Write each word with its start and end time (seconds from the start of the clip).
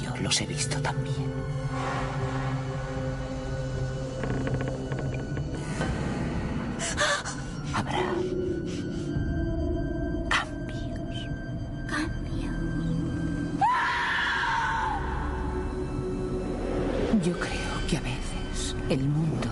Yo 0.00 0.10
los 0.22 0.40
he 0.40 0.46
visto 0.46 0.80
también. 0.80 1.32
Habrá 7.74 7.98
cambios. 10.28 11.28
Yo 17.24 17.32
creo 17.38 17.86
que 17.88 17.96
a 17.96 18.00
veces 18.00 18.76
el 18.90 19.00
mundo 19.00 19.48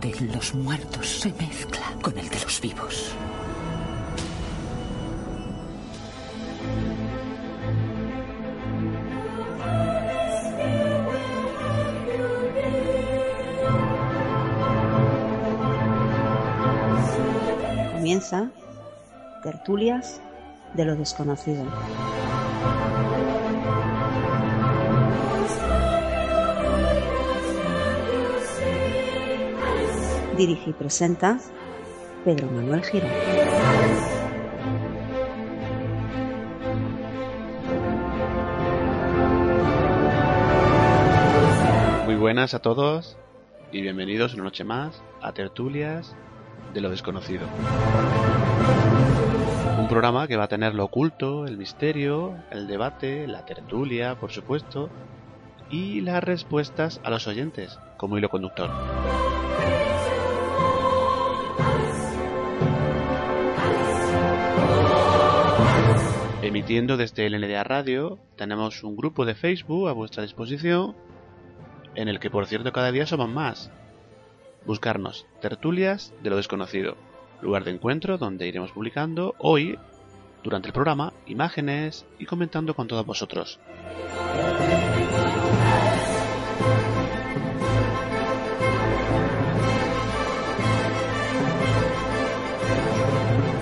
de 0.00 0.32
los 0.32 0.54
muertos 0.54 1.06
se 1.20 1.32
mezcla 1.32 1.79
Tertulias 19.42 20.20
de 20.74 20.84
lo 20.84 20.96
desconocido. 20.96 21.64
Dirige 30.36 30.70
y 30.70 30.72
presenta 30.74 31.38
Pedro 32.24 32.50
Manuel 32.50 32.82
Girón. 32.82 33.10
Muy 42.04 42.16
buenas 42.16 42.52
a 42.52 42.58
todos 42.58 43.16
y 43.72 43.80
bienvenidos 43.80 44.34
una 44.34 44.44
noche 44.44 44.64
más 44.64 45.02
a 45.22 45.32
Tertulias 45.32 46.14
de 46.72 46.80
lo 46.80 46.90
desconocido. 46.90 47.46
Un 49.78 49.88
programa 49.88 50.28
que 50.28 50.36
va 50.36 50.44
a 50.44 50.48
tener 50.48 50.74
lo 50.74 50.84
oculto, 50.84 51.46
el 51.46 51.56
misterio, 51.56 52.36
el 52.50 52.66
debate, 52.66 53.26
la 53.26 53.44
tertulia, 53.44 54.18
por 54.18 54.30
supuesto, 54.30 54.88
y 55.70 56.00
las 56.00 56.22
respuestas 56.22 57.00
a 57.04 57.10
los 57.10 57.26
oyentes 57.26 57.78
como 57.96 58.18
hilo 58.18 58.28
conductor. 58.28 58.70
Emitiendo 66.42 66.96
desde 66.96 67.26
el 67.26 67.40
NDA 67.40 67.62
Radio, 67.62 68.18
tenemos 68.36 68.82
un 68.82 68.96
grupo 68.96 69.24
de 69.24 69.34
Facebook 69.34 69.88
a 69.88 69.92
vuestra 69.92 70.22
disposición, 70.22 70.96
en 71.94 72.08
el 72.08 72.18
que 72.18 72.30
por 72.30 72.46
cierto 72.46 72.72
cada 72.72 72.90
día 72.90 73.06
somos 73.06 73.28
más. 73.28 73.70
Buscarnos 74.66 75.26
Tertulias 75.40 76.12
de 76.22 76.30
lo 76.30 76.36
desconocido, 76.36 76.96
lugar 77.42 77.64
de 77.64 77.72
encuentro 77.72 78.18
donde 78.18 78.46
iremos 78.46 78.72
publicando 78.72 79.34
hoy, 79.38 79.78
durante 80.42 80.68
el 80.68 80.72
programa, 80.72 81.12
imágenes 81.26 82.06
y 82.18 82.26
comentando 82.26 82.74
con 82.74 82.88
todos 82.88 83.04
vosotros. 83.04 83.58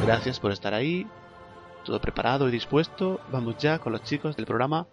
Gracias 0.05 0.41
por 0.41 0.53
estar 0.53 0.73
ahí, 0.73 1.07
todo 1.85 2.01
preparado 2.01 2.49
y 2.49 2.51
dispuesto. 2.51 3.21
Vamos 3.31 3.59
ya 3.59 3.79
con 3.79 3.93
los 3.93 4.03
chicos 4.03 4.37
del 4.37 4.47
programa 4.47 4.87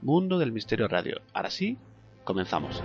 Mundo 0.00 0.38
del 0.38 0.52
Misterio 0.52 0.86
Radio. 0.88 1.20
Ahora 1.32 1.50
sí, 1.50 1.76
comenzamos. 2.24 2.82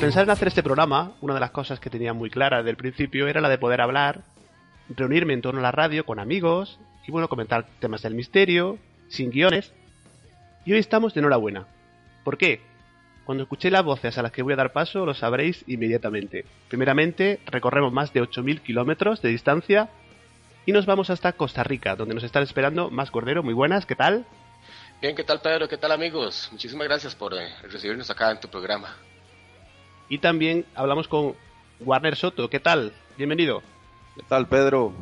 Pensar 0.00 0.24
en 0.24 0.30
hacer 0.30 0.48
este 0.48 0.62
programa, 0.62 1.12
una 1.20 1.34
de 1.34 1.40
las 1.40 1.50
cosas 1.50 1.78
que 1.78 1.90
tenía 1.90 2.14
muy 2.14 2.30
clara 2.30 2.58
desde 2.58 2.70
el 2.70 2.76
principio 2.76 3.28
era 3.28 3.42
la 3.42 3.50
de 3.50 3.58
poder 3.58 3.82
hablar, 3.82 4.22
reunirme 4.88 5.34
en 5.34 5.42
torno 5.42 5.60
a 5.60 5.62
la 5.62 5.72
radio 5.72 6.06
con 6.06 6.18
amigos 6.18 6.80
y 7.06 7.12
bueno, 7.12 7.28
comentar 7.28 7.66
temas 7.80 8.00
del 8.00 8.14
misterio, 8.14 8.78
sin 9.08 9.30
guiones. 9.30 9.74
Y 10.64 10.72
hoy 10.72 10.78
estamos 10.78 11.12
de 11.12 11.20
enhorabuena. 11.20 11.66
¿Por 12.24 12.38
qué? 12.38 12.62
Cuando 13.26 13.42
escuché 13.42 13.70
las 13.70 13.84
voces 13.84 14.16
a 14.16 14.22
las 14.22 14.32
que 14.32 14.42
voy 14.42 14.54
a 14.54 14.56
dar 14.56 14.72
paso 14.72 15.04
lo 15.04 15.12
sabréis 15.12 15.64
inmediatamente. 15.66 16.46
Primeramente, 16.68 17.38
recorremos 17.44 17.92
más 17.92 18.14
de 18.14 18.22
8.000 18.22 18.62
kilómetros 18.62 19.20
de 19.20 19.28
distancia 19.28 19.90
y 20.64 20.72
nos 20.72 20.86
vamos 20.86 21.10
hasta 21.10 21.34
Costa 21.34 21.62
Rica, 21.62 21.94
donde 21.94 22.14
nos 22.14 22.24
están 22.24 22.42
esperando 22.42 22.90
más 22.90 23.10
Cordero. 23.10 23.42
Muy 23.42 23.54
buenas, 23.54 23.84
¿qué 23.84 23.96
tal? 23.96 24.24
Bien, 25.02 25.14
¿qué 25.14 25.24
tal 25.24 25.42
Pedro? 25.42 25.68
¿Qué 25.68 25.76
tal 25.76 25.92
amigos? 25.92 26.48
Muchísimas 26.52 26.88
gracias 26.88 27.14
por 27.14 27.34
eh, 27.34 27.48
recibirnos 27.70 28.08
acá 28.08 28.30
en 28.30 28.40
tu 28.40 28.48
programa. 28.48 28.96
Y 30.10 30.18
también 30.18 30.66
hablamos 30.74 31.06
con 31.06 31.34
Warner 31.78 32.16
Soto. 32.16 32.50
¿Qué 32.50 32.58
tal? 32.58 32.92
Bienvenido. 33.16 33.62
¿Qué 34.16 34.22
tal, 34.28 34.48
Pedro? 34.48 34.92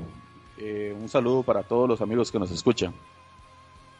Eh, 0.58 0.94
un 0.96 1.08
saludo 1.08 1.42
para 1.42 1.62
todos 1.62 1.88
los 1.88 2.02
amigos 2.02 2.30
que 2.30 2.38
nos 2.38 2.50
escuchan. 2.50 2.92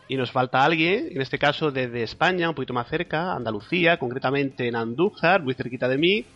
Y 0.07 0.17
nos 0.17 0.31
falta 0.31 0.63
alguien, 0.63 1.09
en 1.11 1.23
este 1.23 1.39
caso 1.39 1.71
desde 1.71 2.03
España, 2.03 2.51
un 2.51 2.55
poquito 2.55 2.75
más 2.75 2.89
cerca, 2.89 3.35
Andalucía, 3.35 3.99
concretamente 3.99 4.69
en 4.69 4.77
Andújar, 4.77 5.43
muy 5.43 5.55
cerquita 5.55 5.89
de 5.89 5.97
mí. 5.97 6.27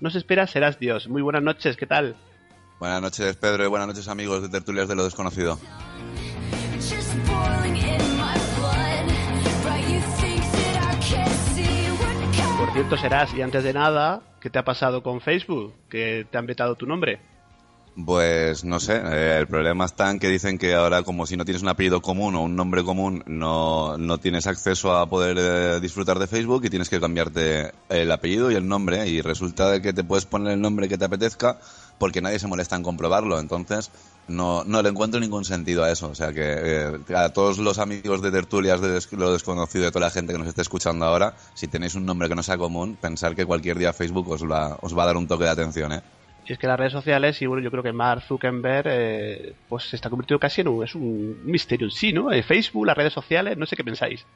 Nos 0.00 0.14
espera 0.14 0.46
Serás 0.46 0.78
Dios. 0.78 1.08
Muy 1.08 1.20
buenas 1.20 1.42
noches, 1.42 1.76
¿qué 1.76 1.86
tal? 1.86 2.16
Buenas 2.80 3.02
noches, 3.02 3.36
Pedro, 3.36 3.64
y 3.64 3.68
buenas 3.68 3.88
noches, 3.88 4.08
amigos 4.08 4.42
de 4.42 4.48
Tertulias 4.48 4.88
de 4.88 4.94
lo 4.94 5.04
Desconocido. 5.04 5.58
Cierto, 12.72 12.96
Serás, 12.96 13.34
y 13.34 13.42
antes 13.42 13.64
de 13.64 13.74
nada, 13.74 14.22
¿qué 14.40 14.48
te 14.48 14.58
ha 14.58 14.64
pasado 14.64 15.02
con 15.02 15.20
Facebook? 15.20 15.74
Que 15.90 16.26
te 16.30 16.38
han 16.38 16.46
vetado 16.46 16.74
tu 16.74 16.86
nombre. 16.86 17.20
Pues 17.94 18.64
no 18.64 18.80
sé, 18.80 18.94
eh, 18.94 19.36
el 19.38 19.46
problema 19.46 19.84
está 19.84 20.10
en 20.10 20.18
que 20.18 20.30
dicen 20.30 20.56
que 20.56 20.74
ahora 20.74 21.02
como 21.02 21.26
si 21.26 21.36
no 21.36 21.44
tienes 21.44 21.62
un 21.62 21.68
apellido 21.68 22.00
común 22.00 22.34
o 22.34 22.42
un 22.42 22.56
nombre 22.56 22.82
común 22.84 23.22
no, 23.26 23.98
no 23.98 24.16
tienes 24.16 24.46
acceso 24.46 24.96
a 24.96 25.10
poder 25.10 25.36
eh, 25.38 25.78
disfrutar 25.78 26.18
de 26.18 26.26
Facebook 26.26 26.64
y 26.64 26.70
tienes 26.70 26.88
que 26.88 26.98
cambiarte 26.98 27.72
el 27.90 28.10
apellido 28.10 28.50
y 28.50 28.54
el 28.54 28.66
nombre 28.66 29.06
y 29.06 29.20
resulta 29.20 29.70
de 29.70 29.82
que 29.82 29.92
te 29.92 30.04
puedes 30.04 30.24
poner 30.24 30.54
el 30.54 30.60
nombre 30.62 30.88
que 30.88 30.96
te 30.96 31.04
apetezca 31.04 31.58
porque 31.98 32.22
nadie 32.22 32.38
se 32.38 32.46
molesta 32.46 32.76
en 32.76 32.82
comprobarlo, 32.82 33.38
entonces 33.38 33.90
no, 34.26 34.64
no 34.64 34.80
le 34.80 34.88
encuentro 34.88 35.20
ningún 35.20 35.44
sentido 35.44 35.84
a 35.84 35.92
eso, 35.92 36.08
o 36.08 36.14
sea 36.14 36.32
que 36.32 36.40
eh, 36.42 37.14
a 37.14 37.28
todos 37.28 37.58
los 37.58 37.78
amigos 37.78 38.22
de 38.22 38.30
tertulias 38.30 38.80
de 38.80 38.98
lo 39.18 39.34
desconocido 39.34 39.84
de 39.84 39.90
toda 39.90 40.06
la 40.06 40.10
gente 40.10 40.32
que 40.32 40.38
nos 40.38 40.48
esté 40.48 40.62
escuchando 40.62 41.04
ahora, 41.04 41.34
si 41.52 41.68
tenéis 41.68 41.94
un 41.94 42.06
nombre 42.06 42.30
que 42.30 42.34
no 42.34 42.42
sea 42.42 42.56
común, 42.56 42.96
pensar 42.98 43.36
que 43.36 43.44
cualquier 43.44 43.78
día 43.78 43.92
Facebook 43.92 44.30
os 44.30 44.44
va, 44.44 44.78
os 44.80 44.96
va 44.96 45.02
a 45.02 45.06
dar 45.06 45.18
un 45.18 45.28
toque 45.28 45.44
de 45.44 45.50
atención, 45.50 45.92
¿eh? 45.92 46.02
Y 46.46 46.52
es 46.52 46.58
que 46.58 46.66
las 46.66 46.78
redes 46.78 46.92
sociales, 46.92 47.40
y 47.40 47.46
bueno, 47.46 47.62
yo 47.62 47.70
creo 47.70 47.82
que 47.82 47.92
Mark 47.92 48.22
Zuckerberg, 48.22 48.86
eh, 48.88 49.54
pues 49.68 49.84
se 49.84 49.96
está 49.96 50.10
convirtiendo 50.10 50.40
casi 50.40 50.60
en 50.60 50.68
un, 50.68 50.84
es 50.84 50.94
un 50.94 51.40
misterio 51.44 51.86
en 51.86 51.92
sí, 51.92 52.12
¿no? 52.12 52.32
Eh, 52.32 52.42
Facebook, 52.42 52.86
las 52.86 52.96
redes 52.96 53.12
sociales, 53.12 53.56
no 53.56 53.66
sé 53.66 53.76
qué 53.76 53.84
pensáis. 53.84 54.26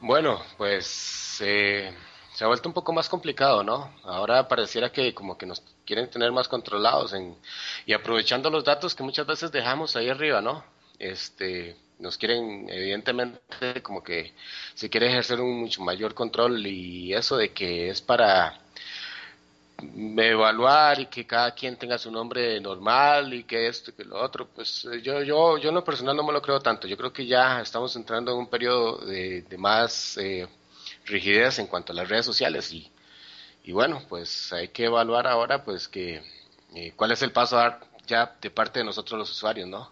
Bueno, 0.00 0.40
pues 0.58 1.40
eh, 1.42 1.90
se 2.34 2.44
ha 2.44 2.48
vuelto 2.48 2.68
un 2.68 2.74
poco 2.74 2.92
más 2.92 3.08
complicado, 3.08 3.62
¿no? 3.62 3.94
Ahora 4.02 4.46
pareciera 4.46 4.92
que 4.92 5.14
como 5.14 5.38
que 5.38 5.46
nos 5.46 5.62
quieren 5.86 6.10
tener 6.10 6.32
más 6.32 6.48
controlados 6.48 7.14
en, 7.14 7.36
y 7.86 7.94
aprovechando 7.94 8.50
los 8.50 8.64
datos 8.64 8.94
que 8.94 9.02
muchas 9.02 9.26
veces 9.26 9.50
dejamos 9.50 9.96
ahí 9.96 10.10
arriba, 10.10 10.42
¿no? 10.42 10.64
Este, 10.98 11.76
nos 11.98 12.18
quieren, 12.18 12.68
evidentemente, 12.68 13.82
como 13.82 14.02
que 14.02 14.34
se 14.74 14.90
quiere 14.90 15.06
ejercer 15.08 15.40
un 15.40 15.60
mucho 15.60 15.82
mayor 15.82 16.12
control 16.14 16.66
y 16.66 17.14
eso 17.14 17.36
de 17.36 17.52
que 17.52 17.88
es 17.88 18.02
para 18.02 18.63
evaluar 20.18 21.00
y 21.00 21.06
que 21.06 21.26
cada 21.26 21.52
quien 21.52 21.76
tenga 21.76 21.98
su 21.98 22.10
nombre 22.10 22.60
normal 22.60 23.32
y 23.34 23.44
que 23.44 23.68
esto 23.68 23.90
y 23.90 23.94
que 23.94 24.04
lo 24.04 24.20
otro, 24.20 24.48
pues 24.48 24.84
eh, 24.86 25.00
yo, 25.02 25.22
yo, 25.22 25.58
yo 25.58 25.68
en 25.68 25.74
lo 25.74 25.84
personal 25.84 26.16
no 26.16 26.22
me 26.22 26.32
lo 26.32 26.42
creo 26.42 26.60
tanto. 26.60 26.86
Yo 26.86 26.96
creo 26.96 27.12
que 27.12 27.26
ya 27.26 27.60
estamos 27.60 27.94
entrando 27.96 28.32
en 28.32 28.38
un 28.38 28.46
periodo 28.48 28.98
de, 29.04 29.44
más 29.58 30.16
eh, 30.18 30.48
rigidez 31.06 31.58
en 31.58 31.66
cuanto 31.66 31.92
a 31.92 31.96
las 31.96 32.08
redes 32.08 32.26
sociales 32.26 32.72
y, 32.72 32.90
y 33.64 33.72
bueno, 33.72 34.02
pues 34.08 34.52
hay 34.52 34.68
que 34.68 34.84
evaluar 34.86 35.26
ahora 35.26 35.64
pues 35.64 35.88
que 35.88 36.22
eh, 36.74 36.92
cuál 36.96 37.12
es 37.12 37.22
el 37.22 37.32
paso 37.32 37.58
a 37.58 37.62
dar 37.62 37.80
ya 38.06 38.36
de 38.40 38.50
parte 38.50 38.80
de 38.80 38.84
nosotros 38.84 39.18
los 39.18 39.30
usuarios, 39.30 39.68
¿no? 39.68 39.90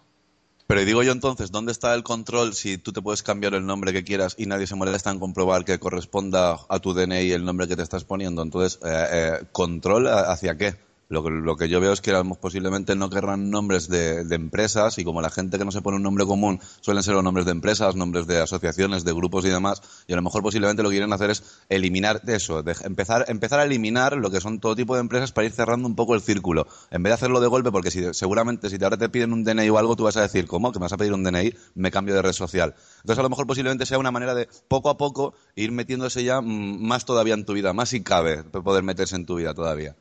Pero 0.72 0.86
digo 0.86 1.02
yo 1.02 1.12
entonces, 1.12 1.50
¿dónde 1.50 1.70
está 1.70 1.94
el 1.94 2.02
control 2.02 2.54
si 2.54 2.78
tú 2.78 2.94
te 2.94 3.02
puedes 3.02 3.22
cambiar 3.22 3.52
el 3.52 3.66
nombre 3.66 3.92
que 3.92 4.04
quieras 4.04 4.34
y 4.38 4.46
nadie 4.46 4.66
se 4.66 4.74
molesta 4.74 5.10
en 5.10 5.18
comprobar 5.18 5.66
que 5.66 5.78
corresponda 5.78 6.60
a 6.66 6.78
tu 6.78 6.94
DNI 6.94 7.30
el 7.32 7.44
nombre 7.44 7.68
que 7.68 7.76
te 7.76 7.82
estás 7.82 8.04
poniendo? 8.04 8.40
Entonces, 8.40 8.80
eh, 8.82 9.06
eh, 9.12 9.44
¿control 9.52 10.08
hacia 10.08 10.56
qué? 10.56 10.76
Lo 11.12 11.22
que, 11.22 11.28
lo 11.28 11.56
que 11.56 11.68
yo 11.68 11.78
veo 11.78 11.92
es 11.92 12.00
que 12.00 12.14
posiblemente 12.40 12.96
no 12.96 13.10
querrán 13.10 13.50
nombres 13.50 13.86
de, 13.90 14.24
de 14.24 14.34
empresas 14.34 14.96
y 14.96 15.04
como 15.04 15.20
la 15.20 15.28
gente 15.28 15.58
que 15.58 15.64
no 15.66 15.70
se 15.70 15.82
pone 15.82 15.98
un 15.98 16.02
nombre 16.02 16.24
común 16.24 16.58
suelen 16.80 17.02
ser 17.02 17.12
los 17.12 17.22
nombres 17.22 17.44
de 17.44 17.52
empresas, 17.52 17.96
nombres 17.96 18.26
de 18.26 18.40
asociaciones, 18.40 19.04
de 19.04 19.12
grupos 19.12 19.44
y 19.44 19.50
demás, 19.50 19.82
y 20.06 20.14
a 20.14 20.16
lo 20.16 20.22
mejor 20.22 20.42
posiblemente 20.42 20.82
lo 20.82 20.88
que 20.88 20.94
quieren 20.94 21.12
hacer 21.12 21.28
es 21.28 21.44
eliminar 21.68 22.22
eso, 22.26 22.64
empezar, 22.66 23.26
empezar 23.28 23.60
a 23.60 23.64
eliminar 23.64 24.16
lo 24.16 24.30
que 24.30 24.40
son 24.40 24.58
todo 24.58 24.74
tipo 24.74 24.94
de 24.94 25.02
empresas 25.02 25.32
para 25.32 25.46
ir 25.46 25.52
cerrando 25.52 25.86
un 25.86 25.96
poco 25.96 26.14
el 26.14 26.22
círculo, 26.22 26.66
en 26.90 27.02
vez 27.02 27.10
de 27.10 27.14
hacerlo 27.14 27.40
de 27.40 27.48
golpe, 27.48 27.70
porque 27.70 27.90
si, 27.90 28.14
seguramente 28.14 28.70
si 28.70 28.82
ahora 28.82 28.96
te 28.96 29.10
piden 29.10 29.34
un 29.34 29.44
DNI 29.44 29.68
o 29.68 29.76
algo, 29.76 29.96
tú 29.96 30.04
vas 30.04 30.16
a 30.16 30.22
decir, 30.22 30.46
¿cómo? 30.46 30.72
¿Que 30.72 30.78
me 30.78 30.84
vas 30.84 30.94
a 30.94 30.96
pedir 30.96 31.12
un 31.12 31.24
DNI? 31.24 31.54
Me 31.74 31.90
cambio 31.90 32.14
de 32.14 32.22
red 32.22 32.32
social. 32.32 32.74
Entonces 33.02 33.18
a 33.18 33.22
lo 33.22 33.28
mejor 33.28 33.46
posiblemente 33.46 33.84
sea 33.84 33.98
una 33.98 34.12
manera 34.12 34.34
de 34.34 34.48
poco 34.66 34.88
a 34.88 34.96
poco 34.96 35.34
ir 35.56 35.72
metiéndose 35.72 36.24
ya 36.24 36.40
mm, 36.40 36.82
más 36.82 37.04
todavía 37.04 37.34
en 37.34 37.44
tu 37.44 37.52
vida, 37.52 37.74
más 37.74 37.90
si 37.90 38.02
cabe 38.02 38.44
poder 38.44 38.82
meterse 38.82 39.16
en 39.16 39.26
tu 39.26 39.34
vida 39.34 39.52
todavía. 39.52 39.94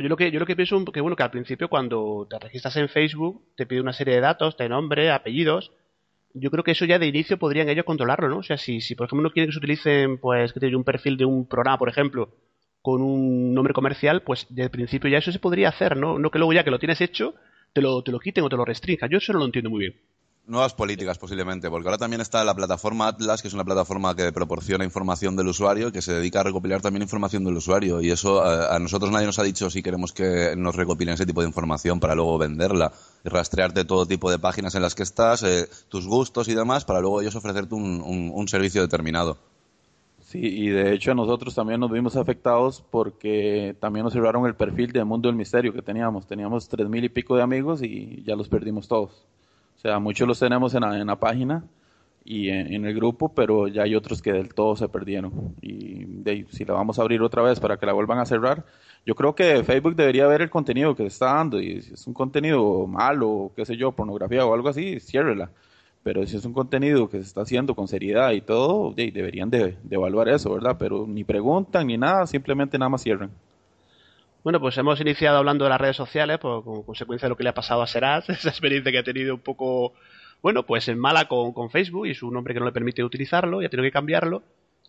Yo 0.00 0.08
lo 0.08 0.16
que 0.16 0.30
yo 0.30 0.40
lo 0.40 0.46
que 0.46 0.56
pienso 0.56 0.84
que 0.86 1.00
bueno 1.00 1.16
que 1.16 1.22
al 1.22 1.30
principio 1.30 1.68
cuando 1.68 2.26
te 2.28 2.38
registras 2.38 2.76
en 2.76 2.88
Facebook 2.88 3.42
te 3.56 3.66
pide 3.66 3.80
una 3.80 3.92
serie 3.92 4.14
de 4.14 4.20
datos, 4.20 4.56
de 4.56 4.68
nombre, 4.68 5.10
apellidos. 5.10 5.72
Yo 6.34 6.50
creo 6.50 6.62
que 6.62 6.72
eso 6.72 6.84
ya 6.84 6.98
de 6.98 7.06
inicio 7.06 7.38
podrían 7.38 7.68
ellos 7.68 7.84
controlarlo, 7.84 8.28
¿no? 8.28 8.38
O 8.38 8.42
sea, 8.42 8.58
si, 8.58 8.80
por 8.94 9.06
ejemplo 9.06 9.22
no 9.28 9.32
quieren 9.32 9.48
que 9.48 9.52
se 9.54 9.58
utilicen, 9.58 10.18
pues, 10.18 10.52
que 10.52 10.76
un 10.76 10.84
perfil 10.84 11.16
de 11.16 11.24
un 11.24 11.48
programa, 11.48 11.78
por 11.78 11.88
ejemplo, 11.88 12.34
con 12.82 13.02
un 13.02 13.54
nombre 13.54 13.74
comercial, 13.74 14.22
pues 14.22 14.46
desde 14.50 14.70
principio 14.70 15.10
ya 15.10 15.18
eso 15.18 15.32
se 15.32 15.38
podría 15.38 15.70
hacer, 15.70 15.96
¿no? 15.96 16.18
No 16.18 16.30
que 16.30 16.38
luego 16.38 16.52
ya 16.52 16.64
que 16.64 16.70
lo 16.70 16.78
tienes 16.78 17.00
hecho, 17.00 17.34
te 17.72 17.80
lo, 17.80 18.02
te 18.02 18.12
lo 18.12 18.20
quiten 18.20 18.44
o 18.44 18.48
te 18.48 18.56
lo 18.56 18.64
restrinjan. 18.64 19.10
Yo 19.10 19.18
eso 19.18 19.32
no 19.32 19.40
lo 19.40 19.46
entiendo 19.46 19.70
muy 19.70 19.80
bien. 19.80 19.94
Nuevas 20.48 20.72
políticas 20.72 21.18
posiblemente, 21.18 21.68
porque 21.68 21.88
ahora 21.88 21.98
también 21.98 22.22
está 22.22 22.42
la 22.42 22.54
plataforma 22.54 23.06
Atlas, 23.06 23.42
que 23.42 23.48
es 23.48 23.54
una 23.54 23.66
plataforma 23.66 24.16
que 24.16 24.32
proporciona 24.32 24.82
información 24.82 25.36
del 25.36 25.48
usuario, 25.48 25.92
que 25.92 26.00
se 26.00 26.14
dedica 26.14 26.40
a 26.40 26.42
recopilar 26.42 26.80
también 26.80 27.02
información 27.02 27.44
del 27.44 27.58
usuario. 27.58 28.00
Y 28.00 28.10
eso 28.10 28.40
a, 28.42 28.74
a 28.74 28.78
nosotros 28.78 29.10
nadie 29.10 29.26
nos 29.26 29.38
ha 29.38 29.42
dicho 29.42 29.68
si 29.68 29.82
queremos 29.82 30.14
que 30.14 30.54
nos 30.56 30.74
recopilen 30.74 31.12
ese 31.12 31.26
tipo 31.26 31.42
de 31.42 31.48
información 31.48 32.00
para 32.00 32.14
luego 32.14 32.38
venderla 32.38 32.90
y 33.26 33.28
rastrearte 33.28 33.84
todo 33.84 34.06
tipo 34.06 34.30
de 34.30 34.38
páginas 34.38 34.74
en 34.74 34.80
las 34.80 34.94
que 34.94 35.02
estás, 35.02 35.42
eh, 35.42 35.68
tus 35.90 36.06
gustos 36.06 36.48
y 36.48 36.54
demás, 36.54 36.86
para 36.86 37.02
luego 37.02 37.20
ellos 37.20 37.34
ofrecerte 37.36 37.74
un, 37.74 38.00
un- 38.34 38.48
servicio 38.48 38.80
determinado. 38.80 39.36
Sí, 40.24 40.38
y 40.40 40.68
de 40.68 40.94
hecho 40.94 41.14
nosotros 41.14 41.54
también 41.54 41.78
nos 41.80 41.90
vimos 41.92 42.16
afectados 42.16 42.82
porque 42.90 43.76
también 43.80 44.04
nos 44.04 44.14
cerraron 44.14 44.46
el 44.46 44.54
perfil 44.54 44.92
de 44.92 45.04
Mundo 45.04 45.28
del 45.28 45.36
Misterio 45.36 45.74
que 45.74 45.82
teníamos. 45.82 46.26
Teníamos 46.26 46.70
tres 46.70 46.88
mil 46.88 47.04
y 47.04 47.10
pico 47.10 47.36
de 47.36 47.42
amigos 47.42 47.82
y 47.82 48.22
ya 48.26 48.34
los 48.34 48.48
perdimos 48.48 48.88
todos. 48.88 49.26
O 49.78 49.80
sea, 49.80 49.98
muchos 50.00 50.26
los 50.28 50.38
tenemos 50.40 50.74
en 50.74 50.82
la, 50.82 50.98
en 50.98 51.06
la 51.06 51.16
página 51.20 51.64
y 52.24 52.50
en, 52.50 52.84
el 52.84 52.94
grupo, 52.94 53.30
pero 53.34 53.68
ya 53.68 53.84
hay 53.84 53.94
otros 53.94 54.20
que 54.20 54.32
del 54.32 54.52
todo 54.54 54.76
se 54.76 54.88
perdieron. 54.88 55.54
Y 55.62 56.04
de 56.04 56.46
si 56.50 56.64
la 56.64 56.74
vamos 56.74 56.98
a 56.98 57.02
abrir 57.02 57.22
otra 57.22 57.42
vez 57.42 57.60
para 57.60 57.78
que 57.78 57.86
la 57.86 57.92
vuelvan 57.94 58.18
a 58.18 58.26
cerrar, 58.26 58.66
yo 59.06 59.14
creo 59.14 59.34
que 59.34 59.64
Facebook 59.64 59.96
debería 59.96 60.26
ver 60.26 60.42
el 60.42 60.50
contenido 60.50 60.94
que 60.94 61.06
está 61.06 61.26
dando 61.34 61.60
y 61.60 61.80
si 61.82 61.94
es 61.94 62.06
un 62.06 62.14
contenido 62.14 62.86
malo, 62.86 63.52
qué 63.56 63.64
sé 63.64 63.76
yo, 63.76 63.92
pornografía 63.92 64.44
o 64.44 64.52
algo 64.54 64.68
así, 64.68 65.00
ciérrela. 65.00 65.50
Pero 66.02 66.26
si 66.26 66.36
es 66.36 66.44
un 66.44 66.52
contenido 66.52 67.08
que 67.08 67.18
se 67.18 67.24
está 67.24 67.42
haciendo 67.42 67.74
con 67.74 67.88
seriedad 67.88 68.32
y 68.32 68.40
todo, 68.42 68.92
de- 68.92 69.10
deberían 69.12 69.50
de, 69.50 69.76
de 69.82 69.96
evaluar 69.96 70.28
eso, 70.28 70.52
¿verdad? 70.52 70.76
Pero 70.78 71.06
ni 71.06 71.24
preguntan 71.24 71.86
ni 71.86 71.96
nada, 71.98 72.26
simplemente 72.26 72.78
nada 72.78 72.88
más 72.90 73.02
cierran. 73.02 73.30
Bueno, 74.48 74.60
pues 74.60 74.78
hemos 74.78 74.98
iniciado 74.98 75.36
hablando 75.36 75.64
de 75.64 75.68
las 75.68 75.78
redes 75.78 75.96
sociales, 75.96 76.38
por, 76.38 76.64
como 76.64 76.82
consecuencia 76.82 77.26
de 77.26 77.28
lo 77.28 77.36
que 77.36 77.42
le 77.42 77.50
ha 77.50 77.54
pasado 77.54 77.82
a 77.82 77.86
Serás, 77.86 78.30
esa 78.30 78.48
experiencia 78.48 78.90
que 78.90 78.96
ha 78.96 79.02
tenido 79.02 79.34
un 79.34 79.42
poco, 79.42 79.92
bueno, 80.40 80.64
pues 80.64 80.88
en 80.88 80.98
mala 80.98 81.28
con, 81.28 81.68
Facebook 81.68 82.06
y 82.06 82.14
su 82.14 82.30
nombre 82.30 82.54
que 82.54 82.60
no 82.60 82.64
le 82.64 82.72
permite 82.72 83.04
utilizarlo, 83.04 83.60
y 83.60 83.66
ha 83.66 83.68
tenido 83.68 83.84
que 83.84 83.92
cambiarlo. 83.92 84.42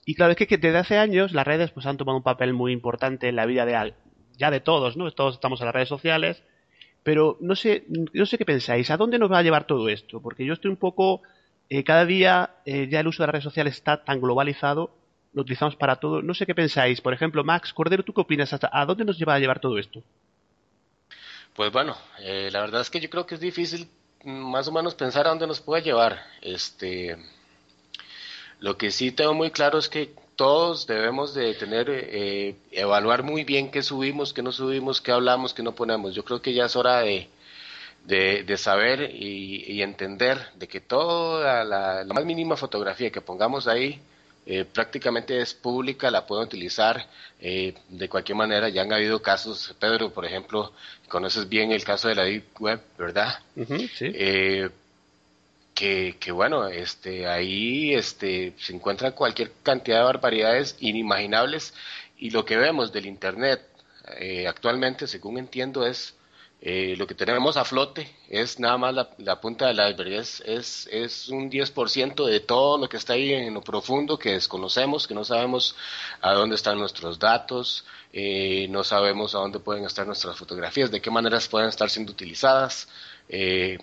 Y 0.06 0.16
claro, 0.16 0.32
es 0.32 0.38
que, 0.38 0.58
desde 0.58 0.78
hace 0.78 0.98
años 0.98 1.34
las 1.34 1.46
redes 1.46 1.72
pues 1.72 1.86
han 1.88 1.98
tomado 1.98 2.18
un 2.18 2.24
papel 2.24 2.54
muy 2.54 2.72
importante 2.72 3.28
en 3.28 3.36
la 3.36 3.46
vida 3.46 3.66
de 3.66 3.94
ya 4.38 4.50
de 4.50 4.62
todos, 4.62 4.96
¿no? 4.96 5.12
Todos 5.12 5.34
estamos 5.34 5.60
en 5.60 5.66
las 5.66 5.76
redes 5.76 5.90
sociales, 5.90 6.42
pero 7.04 7.38
no 7.42 7.58
sé, 7.58 7.84
no 8.14 8.26
sé 8.26 8.38
qué 8.38 8.46
pensáis, 8.46 8.90
¿a 8.92 8.96
dónde 8.96 9.20
nos 9.20 9.30
va 9.30 9.40
a 9.40 9.44
llevar 9.44 9.68
todo 9.68 9.90
esto? 9.90 10.22
Porque 10.22 10.46
yo 10.46 10.54
estoy 10.54 10.72
un 10.72 10.78
poco, 10.78 11.22
eh, 11.68 11.84
cada 11.84 12.06
día 12.06 12.52
eh, 12.66 12.88
ya 12.90 13.02
el 13.02 13.08
uso 13.08 13.24
de 13.24 13.28
las 13.28 13.34
redes 13.34 13.44
sociales 13.44 13.74
está 13.74 14.06
tan 14.06 14.22
globalizado, 14.22 14.96
lo 15.34 15.42
utilizamos 15.42 15.76
para 15.76 15.98
todo, 15.98 16.22
no 16.22 16.34
sé 16.34 16.46
qué 16.46 16.56
pensáis. 16.56 17.02
Por 17.02 17.14
ejemplo, 17.14 17.44
Max 17.44 17.74
Cordero, 17.74 18.04
¿tú 18.04 18.14
qué 18.14 18.22
opinas? 18.22 18.52
¿Hasta- 18.54 18.70
¿A 18.72 18.86
dónde 18.86 19.06
nos 19.06 19.18
lleva 19.18 19.36
a 19.36 19.40
llevar 19.40 19.60
todo 19.60 19.78
esto? 19.78 20.02
Pues 21.56 21.72
bueno, 21.72 21.96
eh, 22.20 22.50
la 22.52 22.62
verdad 22.62 22.82
es 22.82 22.90
que 22.90 23.00
yo 23.00 23.10
creo 23.10 23.26
que 23.26 23.36
es 23.36 23.42
difícil 23.42 23.88
mm, 24.24 24.52
más 24.52 24.68
o 24.68 24.72
menos 24.72 24.96
pensar 24.96 25.28
a 25.28 25.30
dónde 25.30 25.48
nos 25.48 25.62
puede 25.62 25.84
llevar. 25.84 26.22
Este, 26.42 27.18
lo 28.60 28.78
que 28.78 28.92
sí 28.92 29.12
tengo 29.12 29.34
muy 29.34 29.52
claro 29.52 29.78
es 29.78 29.90
que 29.90 30.14
todos 30.36 30.88
debemos 30.88 31.34
de 31.34 31.54
tener, 31.56 31.88
eh, 31.90 32.56
evaluar 32.72 33.24
muy 33.24 33.44
bien 33.44 33.72
qué 33.72 33.84
subimos, 33.84 34.34
qué 34.34 34.42
no 34.42 34.52
subimos, 34.52 35.02
qué 35.02 35.12
hablamos, 35.12 35.54
qué 35.54 35.64
no 35.64 35.76
ponemos. 35.76 36.16
Yo 36.16 36.24
creo 36.24 36.42
que 36.42 36.54
ya 36.54 36.66
es 36.66 36.76
hora 36.78 37.02
de, 37.02 37.28
de, 38.06 38.58
saber 38.58 39.14
y, 39.14 39.82
entender 39.82 40.40
de 40.56 40.68
que 40.68 40.80
toda 40.80 41.64
la 41.66 42.06
más 42.14 42.26
mínima 42.26 42.56
fotografía 42.56 43.12
que 43.12 43.22
pongamos 43.22 43.68
ahí 43.68 44.02
eh, 44.52 44.66
prácticamente 44.66 45.40
es 45.40 45.54
pública, 45.54 46.10
la 46.10 46.26
pueden 46.26 46.46
utilizar 46.46 47.06
eh, 47.40 47.76
de 47.88 48.10
cualquier 48.10 48.36
manera. 48.36 48.68
Ya 48.68 48.82
han 48.82 48.92
habido 48.92 49.22
casos, 49.22 49.76
Pedro, 49.80 50.12
por 50.12 50.26
ejemplo, 50.26 50.74
conoces 51.08 51.48
bien 51.48 51.72
el 51.72 51.84
caso 51.84 52.08
de 52.08 52.16
la 52.16 52.24
Deep 52.24 52.60
Web, 52.60 52.82
¿verdad? 52.98 53.42
Sí. 53.56 54.12
Eh, 54.12 54.72
que, 55.76 56.16
que 56.20 56.32
bueno, 56.32 56.68
este, 56.68 57.28
ahí 57.28 57.94
este, 57.94 58.54
se 58.58 58.74
encuentra 58.74 59.12
cualquier 59.12 59.52
cantidad 59.62 60.00
de 60.00 60.06
barbaridades 60.06 60.78
inimaginables 60.80 61.76
y 62.18 62.32
lo 62.32 62.44
que 62.44 62.58
vemos 62.58 62.92
del 62.92 63.06
Internet 63.06 63.62
eh, 64.18 64.48
actualmente, 64.48 65.06
según 65.06 65.38
entiendo, 65.38 65.86
es 65.86 66.16
eh, 66.62 66.96
lo 66.98 67.08
que 67.08 67.16
tenemos 67.16 67.56
a 67.56 67.64
flote, 67.64 68.14
es 68.28 68.60
nada 68.60 68.78
más 68.78 68.94
la, 69.18 69.40
punta 69.40 69.68
del 69.68 69.80
iceberg, 69.80 70.14
es, 70.14 70.42
es, 70.46 70.90
es 70.92 71.30
un 71.30 71.50
10% 71.50 72.26
de 72.26 72.40
todo 72.42 72.78
lo 72.78 72.90
que 72.90 72.98
está 72.98 73.14
ahí 73.14 73.32
en 73.34 73.54
lo 73.54 73.62
profundo 73.62 74.20
que 74.20 74.34
desconocemos, 74.34 75.08
que 75.08 75.14
no 75.14 75.24
sabemos 75.24 75.76
a 76.20 76.34
dónde 76.34 76.56
están 76.56 76.78
nuestros 76.78 77.18
datos, 77.18 77.86
eh, 78.12 78.68
no 78.70 78.84
sabemos 78.84 79.36
a 79.36 79.40
dónde 79.40 79.60
pueden 79.60 79.86
estar 79.86 80.06
nuestras 80.06 80.36
fotografías, 80.38 80.92
de 80.92 81.02
qué 81.02 81.10
maneras 81.10 81.48
pueden 81.48 81.70
estar 81.70 81.90
siendo 81.90 82.12
utilizadas. 82.12 82.90
Eh, 83.30 83.78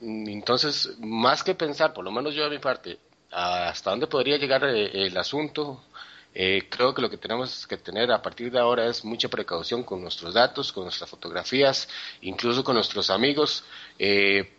entonces, 0.00 0.96
más 1.00 1.42
que 1.42 1.54
pensar, 1.54 1.92
por 1.92 2.04
lo 2.04 2.12
menos 2.12 2.34
yo 2.34 2.44
de 2.44 2.50
mi 2.50 2.58
parte, 2.58 2.98
hasta 3.32 3.90
dónde 3.90 4.06
podría 4.06 4.36
llegar 4.36 4.64
eh, 4.64 5.06
el 5.06 5.16
asunto, 5.16 5.82
eh, 6.34 6.68
creo 6.68 6.92
que 6.94 7.02
lo 7.02 7.08
que 7.08 7.16
tenemos 7.16 7.66
que 7.66 7.76
tener 7.76 8.10
a 8.12 8.20
partir 8.20 8.50
de 8.50 8.58
ahora 8.58 8.86
es 8.86 9.04
mucha 9.04 9.28
precaución 9.28 9.84
con 9.84 10.02
nuestros 10.02 10.34
datos, 10.34 10.72
con 10.72 10.82
nuestras 10.84 11.08
fotografías, 11.08 11.88
incluso 12.22 12.64
con 12.64 12.74
nuestros 12.74 13.10
amigos. 13.10 13.64
eh, 13.98 14.50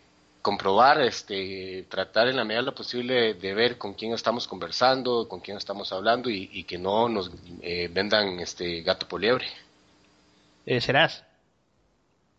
comprobar, 0.46 1.00
este, 1.00 1.86
tratar 1.88 2.28
en 2.28 2.36
la 2.36 2.44
medida 2.44 2.60
de 2.60 2.66
lo 2.66 2.74
posible 2.76 3.34
de 3.34 3.52
ver 3.52 3.78
con 3.78 3.94
quién 3.94 4.12
estamos 4.12 4.46
conversando, 4.46 5.26
con 5.28 5.40
quién 5.40 5.56
estamos 5.56 5.92
hablando 5.92 6.30
y, 6.30 6.48
y 6.52 6.62
que 6.62 6.78
no 6.78 7.08
nos 7.08 7.32
eh, 7.62 7.90
vendan 7.92 8.38
este 8.38 8.82
gato 8.82 9.08
por 9.08 9.20
liebre. 9.20 9.46
Eh, 10.64 10.80
Serás. 10.80 11.24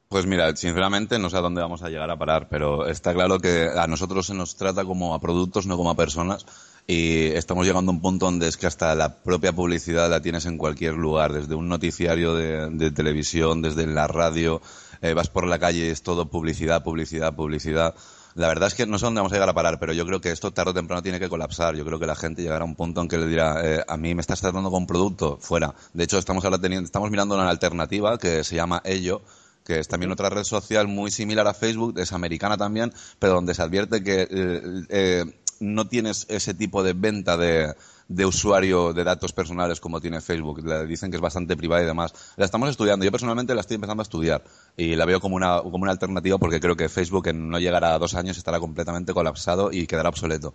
Pues 0.08 0.26
mira, 0.26 0.56
sinceramente 0.56 1.20
no 1.20 1.30
sé 1.30 1.36
a 1.36 1.42
dónde 1.42 1.60
vamos 1.62 1.84
a 1.84 1.90
llegar 1.90 2.10
a 2.10 2.16
parar, 2.16 2.48
pero 2.50 2.88
está 2.88 3.14
claro 3.14 3.40
que 3.40 3.68
a 3.78 3.88
nosotros 3.88 4.28
se 4.28 4.34
nos 4.34 4.56
trata 4.56 4.86
como 4.86 5.14
a 5.14 5.20
productos, 5.20 5.68
no 5.68 5.76
como 5.76 5.90
a 5.90 5.96
personas, 5.96 6.46
y 6.88 7.26
estamos 7.34 7.66
llegando 7.66 7.92
a 7.92 7.96
un 7.96 8.02
punto 8.02 8.26
donde 8.28 8.48
es 8.48 8.56
que 8.56 8.66
hasta 8.66 8.96
la 8.96 9.18
propia 9.18 9.52
publicidad 9.52 10.10
la 10.10 10.22
tienes 10.22 10.46
en 10.46 10.58
cualquier 10.58 10.94
lugar, 10.94 11.34
desde 11.34 11.54
un 11.54 11.68
noticiario 11.68 12.34
de, 12.34 12.70
de 12.70 12.92
televisión, 12.92 13.62
desde 13.62 13.86
la 13.86 14.08
radio, 14.08 14.62
eh, 15.02 15.14
vas 15.14 15.30
por 15.30 15.46
la 15.46 15.60
calle 15.60 15.88
y 15.88 15.90
es 15.90 16.02
todo 16.02 16.30
publicidad, 16.30 16.84
publicidad, 16.84 17.36
publicidad. 17.36 17.94
La 18.36 18.48
verdad 18.48 18.68
es 18.68 18.76
que 18.76 18.86
no 18.86 19.00
sé 19.00 19.06
dónde 19.06 19.20
vamos 19.20 19.34
a 19.34 19.36
llegar 19.36 19.50
a 19.50 19.54
parar, 19.54 19.80
pero 19.80 19.92
yo 19.92 20.06
creo 20.06 20.22
que 20.22 20.32
esto 20.32 20.54
tarde 20.54 20.72
o 20.72 20.74
temprano 20.74 21.02
tiene 21.02 21.20
que 21.20 21.28
colapsar. 21.28 21.76
Yo 21.76 21.84
creo 21.84 22.00
que 22.00 22.06
la 22.06 22.16
gente 22.16 22.42
llegará 22.42 22.62
a 22.62 22.68
un 22.68 22.76
punto 22.76 23.02
en 23.02 23.10
que 23.10 23.18
le 23.18 23.28
dirá, 23.28 23.62
eh, 23.66 23.84
a 23.86 23.98
mí 23.98 24.16
me 24.16 24.22
estás 24.22 24.40
tratando 24.40 24.72
con 24.72 24.88
producto, 24.88 25.38
fuera. 25.42 25.76
De 25.94 26.06
hecho, 26.06 26.18
estamos 26.18 26.46
ahora 26.46 26.58
teniendo, 26.58 26.86
estamos 26.86 27.12
mirando 27.12 27.36
una 27.36 27.50
alternativa 27.50 28.18
que 28.18 28.44
se 28.44 28.56
llama 28.56 28.82
Ello, 28.86 29.24
que 29.66 29.80
es 29.80 29.90
también 29.90 30.12
otra 30.12 30.30
red 30.30 30.44
social 30.44 30.88
muy 30.88 31.12
similar 31.12 31.48
a 31.48 31.54
Facebook, 31.54 32.00
es 32.00 32.14
americana 32.14 32.56
también, 32.58 32.94
pero 33.20 33.34
donde 33.34 33.54
se 33.54 33.62
advierte 33.62 34.02
que 34.02 34.28
eh, 34.30 34.62
eh, 34.90 35.26
no 35.60 35.88
tienes 35.88 36.26
ese 36.30 36.54
tipo 36.54 36.84
de 36.84 36.94
venta 36.94 37.38
de, 37.38 37.74
de 38.08 38.26
usuario 38.26 38.94
de 38.94 39.04
datos 39.04 39.34
personales 39.34 39.80
como 39.80 40.02
tiene 40.02 40.22
Facebook. 40.22 40.66
Le 40.66 40.86
dicen 40.86 41.10
que 41.12 41.18
es 41.18 41.22
bastante 41.22 41.58
privada 41.58 41.84
y 41.84 41.86
demás. 41.86 42.14
La 42.38 42.46
estamos 42.46 42.70
estudiando. 42.70 43.06
Yo 43.06 43.12
personalmente 43.12 43.56
la 43.56 43.62
estoy 43.62 43.76
empezando 43.76 44.02
a 44.02 44.04
estudiar 44.04 44.44
y 44.76 44.96
la 44.96 45.06
veo 45.06 45.20
como 45.20 45.36
una, 45.36 45.62
como 45.62 45.84
una 45.84 45.92
alternativa 45.92 46.38
porque 46.38 46.60
creo 46.60 46.76
que 46.76 46.90
Facebook 46.90 47.28
en 47.28 47.50
no 47.50 47.60
llegará 47.60 47.94
a 47.94 48.00
dos 48.00 48.16
años 48.16 48.38
estará 48.38 48.60
completamente 48.60 49.14
colapsado 49.14 49.72
y 49.72 49.88
quedará 49.88 50.10
obsoleto. 50.10 50.54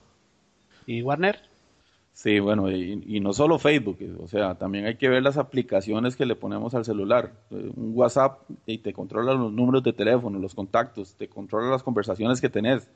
¿Y 0.87 1.02
Warner? 1.02 1.52
Sí, 2.14 2.40
bueno, 2.40 2.71
y, 2.71 3.02
y 3.06 3.21
no 3.21 3.32
solo 3.32 3.59
Facebook, 3.59 3.99
o 4.23 4.28
sea, 4.28 4.54
también 4.54 4.85
hay 4.85 4.97
que 4.97 5.09
ver 5.09 5.23
las 5.23 5.38
aplicaciones 5.38 6.14
que 6.14 6.26
le 6.26 6.37
ponemos 6.37 6.75
al 6.75 6.85
celular. 6.85 7.32
Eh, 7.50 7.73
Un 7.75 7.92
WhatsApp 7.94 8.42
y 8.66 8.78
te 8.78 8.92
controla 8.92 9.32
los 9.32 9.50
números 9.50 9.82
de 9.82 9.94
teléfono, 9.94 10.38
los 10.38 10.54
contactos, 10.54 11.14
te 11.14 11.28
controla 11.28 11.71
las 11.71 11.82
conversaciones 11.82 12.40
que 12.40 12.50
tenés. 12.50 12.87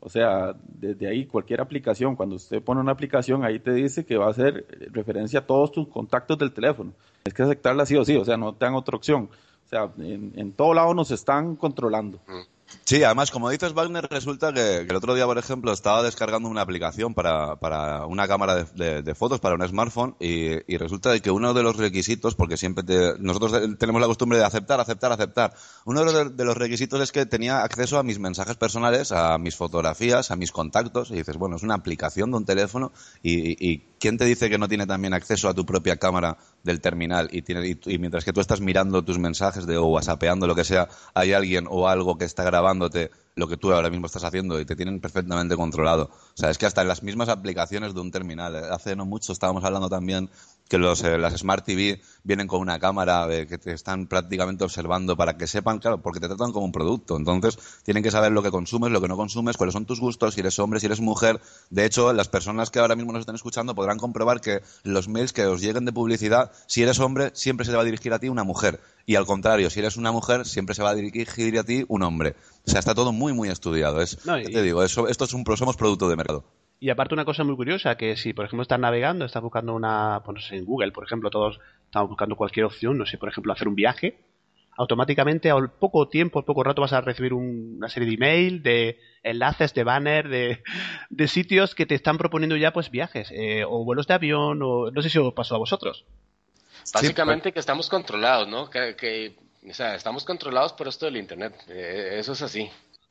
O 0.00 0.08
sea, 0.08 0.54
desde 0.62 1.08
ahí 1.08 1.26
cualquier 1.26 1.60
aplicación, 1.60 2.14
cuando 2.14 2.36
usted 2.36 2.62
pone 2.62 2.80
una 2.80 2.92
aplicación, 2.92 3.44
ahí 3.44 3.58
te 3.58 3.72
dice 3.72 4.06
que 4.06 4.16
va 4.16 4.26
a 4.26 4.30
hacer 4.30 4.64
referencia 4.92 5.40
a 5.40 5.46
todos 5.46 5.72
tus 5.72 5.88
contactos 5.88 6.38
del 6.38 6.52
teléfono. 6.52 6.92
Es 7.24 7.34
que 7.34 7.42
aceptarla 7.42 7.84
sí 7.84 7.96
o 7.96 8.04
sí, 8.04 8.16
o 8.16 8.24
sea, 8.24 8.36
no 8.36 8.54
te 8.54 8.64
dan 8.64 8.74
otra 8.74 8.96
opción. 8.96 9.28
O 9.66 9.68
sea, 9.68 9.90
en, 9.98 10.32
en 10.36 10.52
todo 10.52 10.72
lado 10.72 10.94
nos 10.94 11.10
están 11.10 11.56
controlando. 11.56 12.20
Sí, 12.84 13.02
además, 13.02 13.30
como 13.30 13.50
dices, 13.50 13.74
Wagner, 13.74 14.06
resulta 14.10 14.52
que, 14.52 14.78
el 14.78 14.96
otro 14.96 15.14
día, 15.14 15.26
por 15.26 15.36
ejemplo, 15.36 15.72
estaba 15.72 16.02
descargando 16.02 16.48
una 16.48 16.62
aplicación 16.62 17.12
para, 17.12 17.56
para 17.56 18.06
una 18.06 18.26
cámara 18.26 18.64
de, 18.64 19.14
fotos, 19.14 19.40
para 19.40 19.56
un 19.56 19.68
smartphone, 19.68 20.16
y, 20.20 20.76
resulta 20.78 21.10
de 21.10 21.20
que 21.20 21.30
uno 21.30 21.52
de 21.52 21.62
los 21.62 21.76
requisitos, 21.76 22.34
porque 22.34 22.56
siempre 22.56 22.84
te- 22.84 23.18
nosotros 23.18 23.76
tenemos 23.78 24.00
la 24.00 24.06
costumbre 24.06 24.38
de 24.38 24.44
aceptar, 24.44 24.80
aceptar, 24.80 25.12
aceptar, 25.12 25.54
uno 25.84 26.02
de 26.04 26.12
los, 26.12 26.36
de 26.36 26.44
los 26.44 26.56
requisitos 26.56 27.00
es 27.00 27.12
que 27.12 27.26
tenía 27.26 27.62
acceso 27.62 27.98
a 27.98 28.02
mis 28.02 28.18
mensajes 28.18 28.56
personales, 28.56 29.12
a 29.12 29.36
mis 29.38 29.54
fotografías, 29.56 30.30
a 30.30 30.36
mis 30.36 30.50
contactos, 30.50 31.10
y 31.10 31.16
dices, 31.16 31.36
bueno, 31.36 31.56
es 31.56 31.62
una 31.62 31.74
aplicación 31.74 32.30
de 32.30 32.36
un 32.38 32.44
teléfono, 32.46 32.92
y, 33.22 33.70
y- 33.70 33.84
¿quién 33.98 34.16
te 34.16 34.24
dice 34.24 34.48
que 34.48 34.58
no 34.58 34.68
tiene 34.68 34.86
también 34.86 35.12
acceso 35.12 35.48
a 35.48 35.54
tu 35.54 35.66
propia 35.66 35.96
cámara 35.96 36.38
del 36.62 36.80
terminal? 36.80 37.28
Y, 37.32 37.42
tiene, 37.42 37.76
y, 37.84 37.98
mientras 37.98 38.24
que 38.24 38.32
tú 38.32 38.40
estás 38.40 38.60
mirando 38.60 39.04
tus 39.04 39.18
mensajes 39.18 39.66
de, 39.66 39.76
o 39.76 39.86
whatsappeando, 39.86 40.46
lo 40.46 40.54
que 40.54 40.64
sea, 40.64 40.88
hay 41.14 41.32
alguien 41.32 41.66
o 41.68 41.88
algo 41.88 42.16
que 42.16 42.24
está 42.24 42.44
grabándote 42.58 43.10
lo 43.36 43.46
que 43.46 43.56
tú 43.56 43.72
ahora 43.72 43.88
mismo 43.88 44.06
estás 44.06 44.24
haciendo 44.24 44.58
y 44.58 44.64
te 44.64 44.74
tienen 44.74 45.00
perfectamente 45.00 45.54
controlado. 45.54 46.10
O 46.10 46.34
sea, 46.34 46.50
es 46.50 46.58
que 46.58 46.66
hasta 46.66 46.82
en 46.82 46.88
las 46.88 47.04
mismas 47.04 47.28
aplicaciones 47.28 47.94
de 47.94 48.00
un 48.00 48.10
terminal. 48.10 48.56
eh, 48.56 48.62
Hace 48.72 48.96
no 48.96 49.06
mucho 49.06 49.32
estábamos 49.32 49.62
hablando 49.62 49.88
también 49.88 50.28
que 50.68 50.76
los, 50.76 51.04
eh, 51.04 51.16
las 51.18 51.34
Smart 51.34 51.64
TV 51.64 52.02
vienen 52.24 52.48
con 52.48 52.60
una 52.60 52.80
cámara 52.80 53.26
eh, 53.32 53.46
que 53.46 53.56
te 53.56 53.72
están 53.72 54.08
prácticamente 54.08 54.64
observando 54.64 55.16
para 55.16 55.36
que 55.36 55.46
sepan, 55.46 55.78
claro, 55.78 56.02
porque 56.02 56.18
te 56.18 56.26
tratan 56.26 56.50
como 56.50 56.66
un 56.66 56.72
producto. 56.72 57.16
Entonces, 57.16 57.58
tienen 57.84 58.02
que 58.02 58.10
saber 58.10 58.32
lo 58.32 58.42
que 58.42 58.50
consumes, 58.50 58.90
lo 58.90 59.00
que 59.00 59.08
no 59.08 59.16
consumes, 59.16 59.56
cuáles 59.56 59.72
son 59.72 59.86
tus 59.86 60.00
gustos, 60.00 60.34
si 60.34 60.40
eres 60.40 60.58
hombre, 60.58 60.80
si 60.80 60.86
eres 60.86 61.00
mujer. 61.00 61.40
De 61.70 61.84
hecho, 61.84 62.12
las 62.12 62.28
personas 62.28 62.70
que 62.70 62.80
ahora 62.80 62.96
mismo 62.96 63.12
nos 63.12 63.20
están 63.20 63.36
escuchando 63.36 63.76
podrán 63.76 63.98
comprobar 63.98 64.40
que 64.40 64.62
los 64.82 65.06
mails 65.06 65.32
que 65.32 65.46
os 65.46 65.60
lleguen 65.60 65.84
de 65.84 65.92
publicidad, 65.92 66.50
si 66.66 66.82
eres 66.82 66.98
hombre, 66.98 67.30
siempre 67.34 67.64
se 67.64 67.72
va 67.72 67.82
a 67.82 67.84
dirigir 67.84 68.12
a 68.12 68.18
ti 68.18 68.28
una 68.28 68.42
mujer. 68.42 68.80
Y 69.08 69.16
al 69.16 69.24
contrario, 69.24 69.70
si 69.70 69.80
eres 69.80 69.96
una 69.96 70.12
mujer, 70.12 70.44
siempre 70.44 70.74
se 70.74 70.82
va 70.82 70.90
a 70.90 70.94
dirigir 70.94 71.58
a 71.58 71.64
ti 71.64 71.82
un 71.88 72.02
hombre. 72.02 72.34
O 72.66 72.70
sea, 72.70 72.78
está 72.78 72.94
todo 72.94 73.10
muy, 73.10 73.32
muy 73.32 73.48
estudiado. 73.48 74.02
Es, 74.02 74.22
No, 74.26 74.36
ya 74.38 74.50
y- 74.50 74.52
te 74.52 74.60
digo, 74.60 74.82
eso, 74.84 75.08
esto 75.08 75.24
es 75.24 75.32
un, 75.32 75.46
somos 75.56 75.78
producto 75.78 76.10
de 76.10 76.16
mercado. 76.16 76.44
Y 76.78 76.90
aparte 76.90 77.14
una 77.14 77.24
cosa 77.24 77.42
muy 77.42 77.56
curiosa, 77.56 77.96
que 77.96 78.18
si 78.18 78.34
por 78.34 78.44
ejemplo 78.44 78.60
estás 78.60 78.78
navegando, 78.78 79.24
estás 79.24 79.42
buscando 79.42 79.74
una, 79.74 80.20
pues 80.26 80.34
no 80.34 80.40
sé, 80.42 80.56
en 80.56 80.66
Google, 80.66 80.92
por 80.92 81.04
ejemplo, 81.04 81.30
todos 81.30 81.58
estamos 81.86 82.10
buscando 82.10 82.36
cualquier 82.36 82.66
opción, 82.66 82.98
no 82.98 83.06
sé, 83.06 83.16
por 83.16 83.30
ejemplo, 83.30 83.50
hacer 83.50 83.66
un 83.66 83.76
viaje, 83.76 84.20
automáticamente 84.76 85.50
al 85.50 85.70
poco 85.72 86.08
tiempo, 86.10 86.38
al 86.38 86.44
poco 86.44 86.62
rato 86.62 86.82
vas 86.82 86.92
a 86.92 87.00
recibir 87.00 87.32
un- 87.32 87.76
una 87.78 87.88
serie 87.88 88.08
de 88.10 88.14
email, 88.14 88.62
de 88.62 88.98
enlaces, 89.22 89.72
de 89.72 89.84
banner, 89.84 90.28
de, 90.28 90.62
de 91.08 91.28
sitios 91.28 91.74
que 91.74 91.86
te 91.86 91.94
están 91.94 92.18
proponiendo 92.18 92.56
ya 92.56 92.72
pues 92.74 92.90
viajes, 92.90 93.30
eh, 93.32 93.64
o 93.66 93.84
vuelos 93.84 94.06
de 94.06 94.14
avión, 94.14 94.60
o 94.62 94.90
no 94.90 95.00
sé 95.02 95.08
si 95.08 95.18
os 95.18 95.32
pasó 95.32 95.54
a 95.54 95.58
vosotros. 95.58 96.04
Básicamente 96.92 97.52
que 97.52 97.60
estamos 97.60 97.88
controlados, 97.88 98.48
¿no? 98.48 98.68
Que, 98.70 98.96
que, 98.96 99.36
o 99.68 99.74
sea, 99.74 99.94
estamos 99.94 100.24
controlados 100.24 100.72
por 100.72 100.88
esto 100.88 101.06
del 101.06 101.16
Internet. 101.16 101.54
Eh, 101.68 102.16
eso 102.18 102.32
es 102.32 102.42
así. 102.42 102.70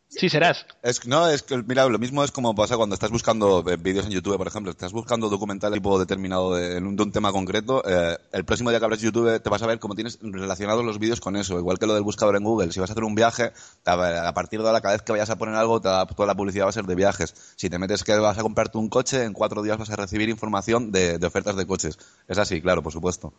Sí, 0.10 0.30
serás. 0.30 0.66
No, 1.06 1.28
es 1.30 1.44
que, 1.44 1.58
mira, 1.64 1.86
lo 1.88 2.00
mismo 2.00 2.24
es 2.24 2.32
como 2.32 2.56
pasa 2.56 2.78
cuando 2.78 2.94
estás 2.94 3.12
buscando 3.12 3.64
eh, 3.70 3.76
vídeos 3.78 4.06
en 4.06 4.12
YouTube, 4.12 4.38
por 4.38 4.48
ejemplo, 4.48 4.72
estás 4.72 4.94
buscando 4.94 5.30
documental 5.30 5.74
tipo 5.74 6.00
determinado 6.00 6.56
de, 6.56 6.78
un, 6.78 7.12
tema 7.12 7.32
concreto, 7.34 7.84
eh, 7.86 8.18
el 8.32 8.46
próximo 8.46 8.70
día 8.70 8.80
que 8.80 8.86
abres 8.86 9.02
YouTube 9.02 9.42
te 9.42 9.50
vas 9.50 9.62
a 9.62 9.68
ver 9.68 9.80
cómo 9.80 9.96
tienes 9.96 10.18
relacionados 10.22 10.86
los 10.86 10.98
vídeos 10.98 11.20
con 11.20 11.36
eso, 11.36 11.60
igual 11.60 11.78
que 11.78 11.88
lo 11.88 11.94
del 11.94 12.04
buscador 12.04 12.38
en 12.38 12.44
Google. 12.44 12.72
Si 12.72 12.80
vas 12.80 12.90
a 12.90 12.94
hacer 12.94 13.04
un 13.04 13.16
viaje, 13.16 13.52
a, 13.86 14.28
a 14.28 14.34
partir 14.34 14.62
de 14.62 14.68
ahora, 14.68 14.80
cada 14.82 14.94
vez 14.94 15.02
que 15.02 15.12
vayas 15.12 15.30
a 15.30 15.38
poner 15.38 15.56
algo, 15.56 15.82
te- 15.82 15.90
toda 16.16 16.26
la 16.26 16.36
publicidad 16.36 16.66
va 16.66 16.70
a 16.70 16.74
ser 16.74 16.86
de 16.86 16.96
viajes. 16.96 17.36
Si 17.58 17.70
te 17.70 17.78
metes 17.78 18.04
que 18.04 18.18
vas 18.18 18.38
a 18.38 18.44
comprarte 18.44 18.78
un 18.78 18.90
coche, 18.90 19.24
en 19.24 19.34
cuatro 19.34 19.62
días 19.62 19.78
vas 19.78 19.90
a 19.90 19.98
recibir 19.98 20.30
información 20.30 20.92
de, 20.92 21.20
de 21.20 21.28
ofertas 21.28 21.58
de 21.58 21.68
coches. 21.68 21.98
Es 22.30 22.38
así, 22.38 22.62
claro, 22.62 22.82
por 22.82 22.94
supuesto. 22.94 23.34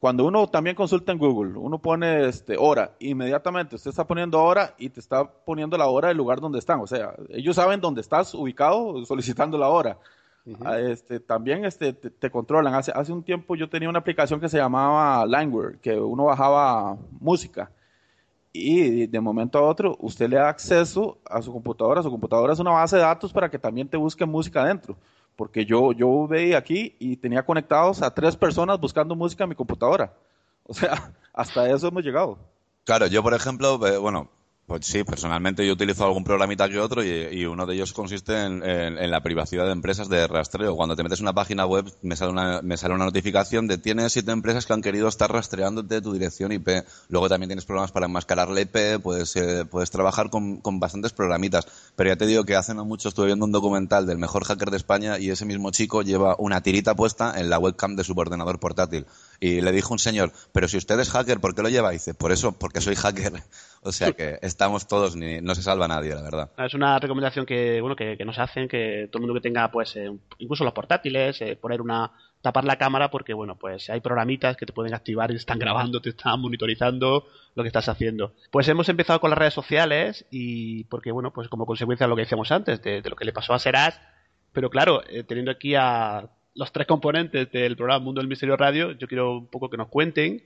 Cuando 0.00 0.24
uno 0.24 0.46
también 0.46 0.74
consulta 0.74 1.12
en 1.12 1.18
Google, 1.18 1.58
uno 1.58 1.78
pone 1.78 2.26
este, 2.26 2.56
hora, 2.58 2.96
inmediatamente 3.00 3.76
usted 3.76 3.90
está 3.90 4.06
poniendo 4.06 4.42
hora 4.42 4.74
y 4.78 4.88
te 4.88 4.98
está 4.98 5.30
poniendo 5.30 5.76
la 5.76 5.88
hora 5.88 6.08
del 6.08 6.16
lugar 6.16 6.40
donde 6.40 6.58
están. 6.58 6.80
O 6.80 6.86
sea, 6.86 7.14
ellos 7.28 7.56
saben 7.56 7.82
dónde 7.82 8.00
estás 8.00 8.34
ubicado 8.34 9.04
solicitando 9.04 9.58
la 9.58 9.68
hora. 9.68 9.98
Ah, 10.64 10.78
este, 10.78 11.20
también 11.20 11.66
este, 11.66 11.92
te, 11.92 12.08
te 12.08 12.30
controlan. 12.30 12.74
Hace, 12.74 12.92
hace 12.92 13.12
un 13.12 13.22
tiempo 13.22 13.54
yo 13.56 13.68
tenía 13.68 13.90
una 13.90 13.98
aplicación 13.98 14.40
que 14.40 14.48
se 14.48 14.56
llamaba 14.56 15.26
Langware, 15.26 15.78
que 15.80 15.94
uno 16.00 16.24
bajaba 16.24 16.96
música. 17.20 17.70
Y 18.54 19.06
de 19.06 19.20
momento 19.20 19.58
a 19.58 19.62
otro, 19.62 19.96
usted 20.00 20.30
le 20.30 20.36
da 20.36 20.48
acceso 20.48 21.18
a 21.28 21.42
su 21.42 21.52
computadora. 21.52 22.02
Su 22.02 22.10
computadora 22.10 22.54
es 22.54 22.58
una 22.58 22.70
base 22.70 22.96
de 22.96 23.02
datos 23.02 23.34
para 23.34 23.50
que 23.50 23.58
también 23.58 23.86
te 23.86 23.98
busque 23.98 24.24
música 24.24 24.62
adentro. 24.62 24.96
Porque 25.40 25.64
yo, 25.64 25.92
yo 25.92 26.28
veía 26.28 26.58
aquí 26.58 26.94
y 26.98 27.16
tenía 27.16 27.42
conectados 27.46 28.02
a 28.02 28.14
tres 28.14 28.36
personas 28.36 28.78
buscando 28.78 29.16
música 29.16 29.44
en 29.44 29.48
mi 29.48 29.54
computadora. 29.54 30.12
O 30.64 30.74
sea, 30.74 31.14
hasta 31.32 31.66
eso 31.70 31.88
hemos 31.88 32.04
llegado. 32.04 32.36
Claro, 32.84 33.06
yo 33.06 33.22
por 33.22 33.32
ejemplo, 33.32 33.86
eh, 33.86 33.96
bueno, 33.96 34.28
pues 34.70 34.86
sí, 34.86 35.02
personalmente 35.02 35.66
yo 35.66 35.72
utilizo 35.72 36.04
algún 36.04 36.22
programita 36.22 36.68
que 36.68 36.78
otro 36.78 37.02
y, 37.02 37.08
y 37.08 37.44
uno 37.44 37.66
de 37.66 37.74
ellos 37.74 37.92
consiste 37.92 38.40
en, 38.40 38.62
en- 38.62 39.10
la 39.10 39.20
privacidad 39.20 39.66
de 39.66 39.72
empresas 39.72 40.08
de 40.08 40.28
rastreo. 40.28 40.76
Cuando 40.76 40.94
te 40.94 41.02
metes 41.02 41.18
en 41.18 41.24
una 41.24 41.32
página 41.32 41.66
web 41.66 41.92
me 42.02 42.14
sale 42.14 42.30
una, 42.30 42.62
me 42.62 42.76
sale 42.76 42.94
una 42.94 43.04
notificación 43.06 43.66
de 43.66 43.78
tienes 43.78 44.12
siete 44.12 44.30
empresas 44.30 44.66
que 44.66 44.72
han 44.72 44.80
querido 44.80 45.08
estar 45.08 45.28
rastreándote 45.32 46.00
tu 46.00 46.12
dirección 46.12 46.52
IP. 46.52 46.68
Luego 47.08 47.28
también 47.28 47.48
tienes 47.48 47.64
programas 47.64 47.90
para 47.90 48.06
enmascarar 48.06 48.48
la 48.48 48.60
IP, 48.60 49.02
puedes, 49.02 49.34
eh, 49.34 49.64
puedes 49.68 49.90
trabajar 49.90 50.30
con, 50.30 50.58
con 50.60 50.78
bastantes 50.78 51.12
programitas. 51.12 51.66
Pero 51.96 52.10
ya 52.10 52.16
te 52.16 52.26
digo 52.26 52.44
que 52.44 52.54
hace 52.54 52.72
no 52.72 52.84
mucho 52.84 53.08
estuve 53.08 53.26
viendo 53.26 53.46
un 53.46 53.50
documental 53.52 54.06
del 54.06 54.18
mejor 54.18 54.44
hacker 54.44 54.70
de 54.70 54.76
España 54.76 55.18
y 55.18 55.30
ese 55.30 55.46
mismo 55.46 55.72
chico 55.72 56.02
lleva 56.02 56.36
una 56.38 56.62
tirita 56.62 56.94
puesta 56.94 57.34
en 57.40 57.50
la 57.50 57.58
webcam 57.58 57.96
de 57.96 58.04
su 58.04 58.12
ordenador 58.12 58.60
portátil. 58.60 59.04
Y 59.40 59.62
le 59.62 59.72
dijo 59.72 59.92
un 59.92 59.98
señor, 59.98 60.32
pero 60.52 60.68
si 60.68 60.76
usted 60.76 61.00
es 61.00 61.10
hacker, 61.10 61.40
¿por 61.40 61.56
qué 61.56 61.62
lo 61.62 61.70
lleva? 61.70 61.90
Dice, 61.90 62.14
por 62.14 62.30
eso, 62.30 62.52
porque 62.52 62.80
soy 62.80 62.94
hacker. 62.94 63.42
O 63.82 63.92
sea 63.92 64.12
que 64.12 64.38
estamos 64.42 64.86
todos, 64.86 65.16
ni, 65.16 65.40
no 65.40 65.54
se 65.54 65.62
salva 65.62 65.88
nadie, 65.88 66.14
la 66.14 66.22
verdad. 66.22 66.50
Es 66.58 66.74
una 66.74 66.98
recomendación 66.98 67.46
que, 67.46 67.80
bueno, 67.80 67.96
que, 67.96 68.16
que 68.18 68.24
nos 68.26 68.38
hacen, 68.38 68.68
que 68.68 69.08
todo 69.10 69.20
el 69.20 69.26
mundo 69.26 69.40
que 69.40 69.48
tenga, 69.48 69.70
pues, 69.70 69.96
eh, 69.96 70.10
incluso 70.38 70.64
los 70.64 70.74
portátiles, 70.74 71.40
eh, 71.40 71.56
poner 71.56 71.80
una, 71.80 72.12
tapar 72.42 72.64
la 72.64 72.76
cámara, 72.76 73.10
porque, 73.10 73.32
bueno, 73.32 73.56
pues 73.56 73.88
hay 73.88 74.00
programitas 74.00 74.56
que 74.58 74.66
te 74.66 74.74
pueden 74.74 74.92
activar 74.92 75.30
y 75.30 75.36
están 75.36 75.58
grabando, 75.58 76.02
te 76.02 76.10
están 76.10 76.40
monitorizando 76.40 77.26
lo 77.54 77.62
que 77.62 77.68
estás 77.68 77.88
haciendo. 77.88 78.34
Pues 78.50 78.68
hemos 78.68 78.88
empezado 78.90 79.18
con 79.18 79.30
las 79.30 79.38
redes 79.38 79.54
sociales 79.54 80.26
y, 80.30 80.84
porque, 80.84 81.10
bueno, 81.10 81.32
pues 81.32 81.48
como 81.48 81.64
consecuencia 81.64 82.06
de 82.06 82.10
lo 82.10 82.16
que 82.16 82.22
decíamos 82.22 82.52
antes, 82.52 82.82
de, 82.82 83.00
de 83.00 83.10
lo 83.10 83.16
que 83.16 83.24
le 83.24 83.32
pasó 83.32 83.54
a 83.54 83.58
Serás, 83.58 83.98
pero 84.52 84.68
claro, 84.68 85.02
eh, 85.08 85.22
teniendo 85.22 85.50
aquí 85.50 85.74
a 85.74 86.28
los 86.54 86.72
tres 86.72 86.86
componentes 86.86 87.50
del 87.50 87.76
programa 87.76 88.04
Mundo 88.04 88.20
del 88.20 88.28
Misterio 88.28 88.56
Radio, 88.56 88.92
yo 88.92 89.06
quiero 89.06 89.38
un 89.38 89.46
poco 89.46 89.70
que 89.70 89.76
nos 89.76 89.88
cuenten 89.88 90.44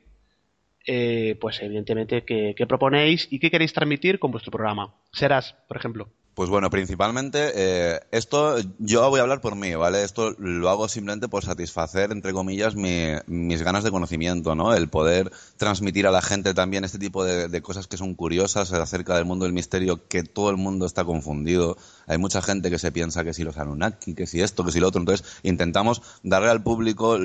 eh, 0.87 1.37
pues 1.41 1.61
evidentemente 1.63 2.25
qué, 2.25 2.55
qué 2.57 2.67
proponéis 2.67 3.29
y 3.31 3.39
qué 3.39 3.51
queréis 3.51 3.73
transmitir 3.73 4.19
con 4.19 4.31
vuestro 4.31 4.51
programa. 4.51 4.95
Serás, 5.13 5.55
por 5.69 5.77
ejemplo. 5.77 6.09
Pues 6.35 6.51
bueno, 6.51 6.69
principalmente 6.69 7.53
eh, 7.55 8.01
esto 8.11 8.57
yo 8.81 9.09
voy 9.09 9.21
a 9.21 9.23
hablar 9.23 9.41
por 9.41 9.55
mí, 9.55 9.73
¿vale? 9.77 10.03
Esto 10.03 10.35
lo 10.39 10.69
hago 10.69 10.89
simplemente 10.89 11.29
por 11.29 11.45
satisfacer, 11.45 12.11
entre 12.11 12.33
comillas, 12.33 12.75
mi- 12.75 13.13
mis 13.29 13.63
ganas 13.63 13.85
de 13.85 13.93
conocimiento, 13.93 14.57
¿no? 14.57 14.75
El 14.75 14.89
poder 14.89 15.31
transmitir 15.59 16.09
a 16.09 16.11
la 16.11 16.23
gente 16.23 16.53
también 16.53 16.83
este 16.83 16.99
tipo 16.99 17.25
de, 17.25 17.63
cosas 17.63 17.87
que 17.87 17.97
son 17.97 18.15
curiosas 18.15 18.73
acerca 18.73 19.15
del 19.15 19.27
mundo 19.27 19.45
del 19.45 19.55
misterio, 19.55 20.09
que 20.09 20.25
todo 20.25 20.51
el 20.51 20.57
mundo 20.57 20.87
está 20.87 21.05
confundido. 21.05 21.77
Hay 22.09 22.19
mucha 22.19 22.43
gente 22.43 22.69
que 22.69 22.81
se 22.81 22.91
piensa 22.91 23.23
que 23.23 23.33
si 23.33 23.45
los 23.45 23.57
Anunnaki, 23.57 24.15
que 24.15 24.27
si 24.27 24.41
esto, 24.43 24.65
que 24.65 24.73
si 24.73 24.81
lo 24.81 24.89
otro. 24.89 24.99
Entonces 25.01 25.25
intentamos 25.45 26.03
darle 26.25 26.51
al 26.51 26.65
público 26.65 27.17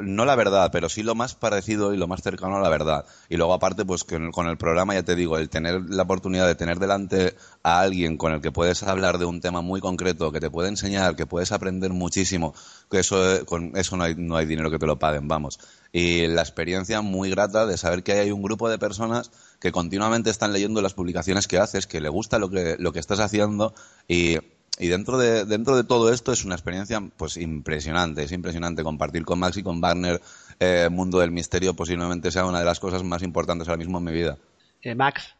no 0.00 0.24
la 0.24 0.36
verdad, 0.36 0.70
pero 0.72 0.88
sí 0.88 1.02
lo 1.02 1.14
más 1.14 1.34
parecido 1.34 1.92
y 1.92 1.96
lo 1.96 2.06
más 2.06 2.22
cercano 2.22 2.56
a 2.56 2.60
la 2.60 2.68
verdad. 2.68 3.06
Y 3.28 3.36
luego 3.36 3.54
aparte, 3.54 3.84
pues 3.84 4.04
que 4.04 4.30
con 4.30 4.46
el 4.48 4.56
programa, 4.56 4.94
ya 4.94 5.02
te 5.02 5.16
digo, 5.16 5.38
el 5.38 5.48
tener 5.48 5.82
la 5.88 6.02
oportunidad 6.04 6.46
de 6.46 6.54
tener 6.54 6.78
delante 6.78 7.34
a 7.62 7.80
alguien 7.80 8.16
con 8.16 8.32
el 8.32 8.40
que 8.40 8.52
puedes 8.52 8.82
hablar 8.82 9.18
de 9.18 9.24
un 9.24 9.40
tema 9.40 9.60
muy 9.60 9.80
concreto, 9.80 10.32
que 10.32 10.40
te 10.40 10.50
puede 10.50 10.68
enseñar, 10.68 11.16
que 11.16 11.26
puedes 11.26 11.52
aprender 11.52 11.92
muchísimo, 11.92 12.54
que 12.90 13.00
eso, 13.00 13.36
eh, 13.36 13.44
con 13.44 13.76
eso 13.76 13.96
no 13.96 14.04
hay, 14.04 14.14
no 14.16 14.36
hay 14.36 14.46
dinero 14.46 14.70
que 14.70 14.78
te 14.78 14.86
lo 14.86 14.98
paguen, 14.98 15.28
vamos. 15.28 15.58
Y 15.92 16.26
la 16.26 16.42
experiencia 16.42 17.00
muy 17.02 17.30
grata 17.30 17.66
de 17.66 17.76
saber 17.76 18.02
que 18.02 18.12
hay 18.12 18.30
un 18.30 18.42
grupo 18.42 18.68
de 18.68 18.78
personas 18.78 19.30
que 19.60 19.72
continuamente 19.72 20.30
están 20.30 20.52
leyendo 20.52 20.82
las 20.82 20.94
publicaciones 20.94 21.46
que 21.46 21.58
haces, 21.58 21.86
que 21.86 22.00
le 22.00 22.08
gusta 22.08 22.38
lo 22.38 22.50
que, 22.50 22.76
lo 22.78 22.92
que 22.92 22.98
estás 22.98 23.20
haciendo 23.20 23.74
y 24.08 24.38
y 24.78 24.88
dentro 24.88 25.18
de, 25.18 25.44
dentro 25.44 25.76
de 25.76 25.84
todo 25.84 26.12
esto 26.12 26.32
es 26.32 26.44
una 26.44 26.54
experiencia 26.54 27.00
pues 27.16 27.36
impresionante, 27.36 28.22
es 28.22 28.32
impresionante 28.32 28.82
compartir 28.82 29.24
con 29.24 29.38
Max 29.38 29.58
y 29.58 29.62
con 29.62 29.80
Wagner 29.80 30.20
eh, 30.60 30.88
Mundo 30.90 31.18
del 31.18 31.30
Misterio 31.30 31.74
posiblemente 31.74 32.30
sea 32.30 32.46
una 32.46 32.60
de 32.60 32.64
las 32.64 32.80
cosas 32.80 33.02
más 33.02 33.22
importantes 33.22 33.68
ahora 33.68 33.78
mismo 33.78 33.98
en 33.98 34.04
mi 34.04 34.12
vida. 34.12 34.38
Eh, 34.80 34.94
Max, 34.94 35.36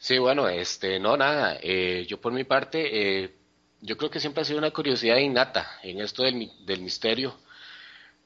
Sí, 0.00 0.18
bueno, 0.18 0.48
este, 0.48 0.98
no, 0.98 1.16
nada. 1.16 1.58
eh, 1.62 2.06
yo 2.08 2.20
por 2.20 2.32
mi 2.32 2.44
parte, 2.44 3.22
eh, 3.24 3.34
yo 3.82 3.96
creo 3.96 4.10
que 4.10 4.18
siempre 4.20 4.42
ha 4.42 4.44
sido 4.44 4.58
una 4.58 4.70
curiosidad 4.72 5.18
innata 5.18 5.78
en 5.82 6.00
esto 6.00 6.22
del, 6.22 6.50
del 6.64 6.80
misterio. 6.80 7.38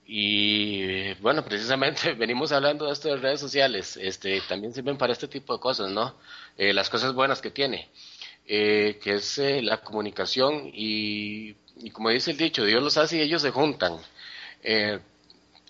Y 0.07 0.83
eh, 0.85 1.17
bueno, 1.21 1.45
precisamente 1.47 2.15
venimos 2.17 2.53
hablando 2.53 2.87
de 2.87 2.93
esto 2.93 3.09
de 3.09 3.17
redes 3.17 3.41
sociales. 3.41 3.97
Este, 3.99 4.41
también 4.49 4.75
sirven 4.75 4.99
para 4.99 5.13
este 5.13 5.29
tipo 5.29 5.55
de 5.55 5.61
cosas, 5.61 5.91
¿no? 5.91 6.17
Eh, 6.59 6.73
las 6.75 6.91
cosas 6.91 7.15
buenas 7.15 7.41
que 7.43 7.51
tiene, 7.51 7.91
eh, 8.47 8.99
que 9.03 9.15
es 9.17 9.39
la 9.63 9.79
comunicación 9.83 10.71
y, 10.75 11.57
y 11.79 11.91
como 11.93 12.11
dice 12.11 12.33
el 12.33 12.37
dicho, 12.39 12.65
Dios 12.65 12.83
los 12.83 12.99
hace 12.99 13.19
y 13.19 13.23
ellos 13.23 13.43
se 13.43 13.51
juntan. 13.53 13.99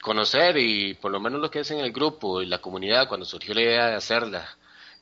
Conocer 0.02 0.58
y 0.58 0.94
por 0.94 1.10
lo 1.10 1.18
menos 1.18 1.40
lo 1.40 1.50
que 1.50 1.60
es 1.60 1.70
en 1.70 1.78
el 1.78 1.90
grupo 1.92 2.42
y 2.42 2.46
la 2.46 2.58
comunidad 2.60 3.08
cuando 3.08 3.24
surgió 3.24 3.54
la 3.54 3.62
idea 3.62 3.86
de 3.88 3.94
hacerla, 3.96 4.46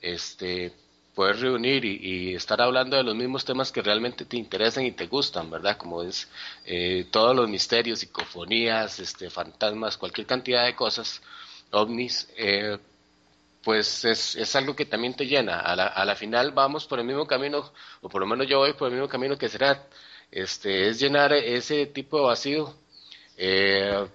este, 0.00 0.73
poder 1.14 1.37
reunir 1.40 1.85
y, 1.85 2.35
estar 2.35 2.61
hablando 2.61 2.97
de 2.97 3.02
los 3.02 3.14
mismos 3.14 3.45
temas 3.45 3.71
que 3.71 3.83
realmente 3.83 4.25
te 4.25 4.37
interesan 4.37 4.85
y 4.85 4.92
te 4.92 5.07
gustan, 5.07 5.50
¿verdad? 5.50 5.76
Como 5.76 6.02
es 6.02 6.28
eh, 6.64 7.07
todos 7.11 7.37
los 7.37 7.49
misterios, 7.49 8.00
psicofonías, 8.00 8.99
este, 8.99 9.31
fantasmas, 9.31 9.99
cualquier 9.99 10.26
cantidad 10.26 10.64
de 10.64 10.75
cosas, 10.75 11.21
ovnis, 11.71 12.28
eh, 12.37 12.78
pues 13.62 14.04
es, 14.04 14.37
es 14.37 14.57
algo 14.57 14.75
que 14.75 14.87
también 14.87 15.14
te 15.14 15.26
llena. 15.26 15.61
A 15.61 15.76
la, 15.76 15.87
a 15.87 16.04
la 16.04 16.16
final 16.16 16.52
vamos 16.52 16.87
por 16.87 16.99
el 16.99 17.04
mismo 17.07 17.26
camino, 17.26 17.73
o 18.00 18.09
por 18.09 18.21
lo 18.21 18.26
menos 18.26 18.47
yo 18.49 18.59
voy 18.59 18.73
por 18.75 18.88
el 18.88 18.95
mismo 18.95 19.09
camino 19.09 19.38
que 19.38 19.49
será, 19.49 19.87
este, 20.31 20.88
es 20.88 20.99
llenar 20.99 21.33
ese 21.33 21.87
tipo 21.87 22.19
de 22.19 22.25
vacío. 22.25 22.75
Eh, 23.37 24.07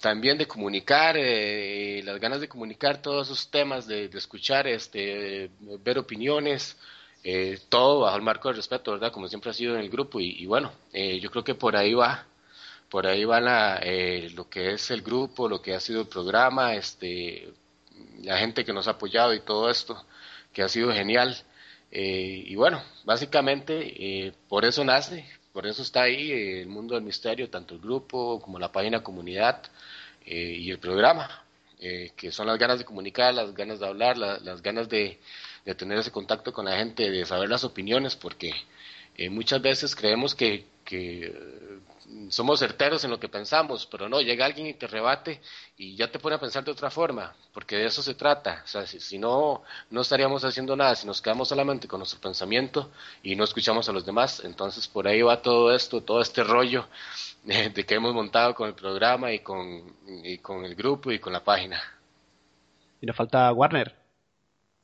también 0.00 0.38
de 0.38 0.46
comunicar, 0.46 1.16
eh, 1.18 2.02
las 2.04 2.20
ganas 2.20 2.40
de 2.40 2.48
comunicar 2.48 3.02
todos 3.02 3.28
esos 3.28 3.50
temas, 3.50 3.86
de, 3.86 4.08
de 4.08 4.18
escuchar, 4.18 4.66
este, 4.66 5.50
ver 5.60 5.98
opiniones, 5.98 6.76
eh, 7.24 7.58
todo 7.68 8.00
bajo 8.00 8.16
el 8.16 8.22
marco 8.22 8.48
del 8.48 8.56
respeto, 8.56 8.92
¿verdad? 8.92 9.12
Como 9.12 9.28
siempre 9.28 9.50
ha 9.50 9.54
sido 9.54 9.74
en 9.74 9.80
el 9.80 9.90
grupo 9.90 10.20
y, 10.20 10.46
bueno, 10.46 10.72
eh, 10.92 11.18
yo 11.20 11.30
creo 11.30 11.44
que 11.44 11.54
por 11.54 11.76
ahí 11.76 11.94
va, 11.94 12.26
por 12.88 13.06
ahí 13.06 13.24
va 13.24 13.40
la, 13.40 13.80
eh, 13.82 14.30
lo 14.34 14.48
que 14.48 14.72
es 14.72 14.90
el 14.90 15.02
grupo, 15.02 15.48
lo 15.48 15.60
que 15.60 15.74
ha 15.74 15.80
sido 15.80 16.00
el 16.02 16.06
programa, 16.08 16.74
este, 16.74 17.52
la 18.22 18.38
gente 18.38 18.64
que 18.64 18.72
nos 18.72 18.88
ha 18.88 18.92
apoyado 18.92 19.34
y 19.34 19.40
todo 19.40 19.68
esto, 19.70 20.04
que 20.52 20.62
ha 20.62 20.68
sido 20.68 20.92
genial. 20.92 21.36
Y 21.90 22.54
bueno, 22.54 22.82
básicamente 23.04 24.34
por 24.48 24.64
eso 24.66 24.84
nace, 24.84 25.26
por 25.52 25.66
eso 25.66 25.82
está 25.82 26.02
ahí 26.02 26.30
el 26.60 26.68
mundo 26.68 26.94
del 26.94 27.04
misterio, 27.04 27.48
tanto 27.50 27.74
el 27.74 27.80
grupo 27.80 28.40
como 28.40 28.58
la 28.58 28.70
página 28.70 29.02
comunidad 29.02 29.62
eh, 30.28 30.56
y 30.58 30.70
el 30.70 30.78
programa, 30.78 31.44
eh, 31.80 32.12
que 32.16 32.32
son 32.32 32.46
las 32.46 32.58
ganas 32.58 32.78
de 32.78 32.84
comunicar, 32.84 33.34
las 33.34 33.54
ganas 33.54 33.80
de 33.80 33.86
hablar, 33.86 34.18
la- 34.18 34.38
las 34.40 34.62
ganas 34.62 34.88
de, 34.88 35.18
de 35.64 35.74
tener 35.74 35.98
ese 35.98 36.10
contacto 36.12 36.52
con 36.52 36.64
la 36.66 36.76
gente, 36.76 37.10
de 37.10 37.24
saber 37.26 37.48
las 37.48 37.64
opiniones, 37.64 38.16
porque 38.16 38.52
eh, 39.16 39.30
muchas 39.30 39.60
veces 39.62 39.94
creemos 39.96 40.34
que, 40.34 40.66
que 40.84 41.26
eh, 41.26 41.78
somos 42.30 42.60
certeros 42.60 43.04
en 43.04 43.10
lo 43.10 43.20
que 43.20 43.28
pensamos, 43.28 43.86
pero 43.86 44.08
no, 44.08 44.20
llega 44.20 44.46
alguien 44.46 44.66
y 44.66 44.74
te 44.74 44.86
rebate 44.86 45.40
y 45.76 45.94
ya 45.96 46.10
te 46.10 46.18
pone 46.18 46.36
a 46.36 46.40
pensar 46.40 46.64
de 46.64 46.70
otra 46.70 46.90
forma, 46.90 47.34
porque 47.52 47.76
de 47.76 47.86
eso 47.86 48.02
se 48.02 48.14
trata. 48.14 48.62
O 48.64 48.68
sea, 48.68 48.86
si, 48.86 48.98
si 49.00 49.18
no, 49.18 49.62
no 49.90 50.00
estaríamos 50.00 50.44
haciendo 50.44 50.74
nada, 50.76 50.94
si 50.96 51.06
nos 51.06 51.20
quedamos 51.20 51.48
solamente 51.48 51.86
con 51.88 52.00
nuestro 52.00 52.20
pensamiento 52.20 52.90
y 53.22 53.36
no 53.36 53.44
escuchamos 53.44 53.88
a 53.88 53.92
los 53.92 54.04
demás. 54.06 54.40
Entonces, 54.44 54.88
por 54.88 55.06
ahí 55.08 55.22
va 55.22 55.42
todo 55.42 55.74
esto, 55.74 56.02
todo 56.02 56.20
este 56.20 56.42
rollo 56.44 56.86
de 57.74 57.84
que 57.84 57.94
hemos 57.94 58.14
montado 58.14 58.54
con 58.54 58.68
el 58.68 58.74
programa 58.74 59.32
y 59.32 59.40
con, 59.40 59.96
y 60.06 60.38
con 60.38 60.64
el 60.64 60.74
grupo 60.74 61.10
y 61.12 61.18
con 61.18 61.32
la 61.32 61.42
página. 61.42 61.80
y 63.00 63.06
nos 63.06 63.16
falta 63.16 63.52
Warner. 63.52 63.94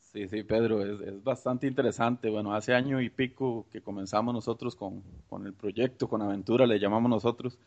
Sí, 0.01 0.29
sí, 0.29 0.45
Pedro, 0.45 0.85
es, 0.85 1.01
es 1.09 1.25
bastante 1.25 1.67
interesante. 1.67 2.31
Bueno, 2.31 2.55
hace 2.55 2.73
año 2.73 3.01
y 3.01 3.11
pico 3.11 3.67
que 3.73 3.81
comenzamos 3.81 4.33
nosotros 4.33 4.77
con, 4.77 5.03
con 5.29 5.45
el 5.45 5.53
proyecto, 5.55 6.09
con 6.09 6.23
Aventura, 6.23 6.67
le 6.67 6.79
llamamos 6.79 7.11
nosotros, 7.11 7.59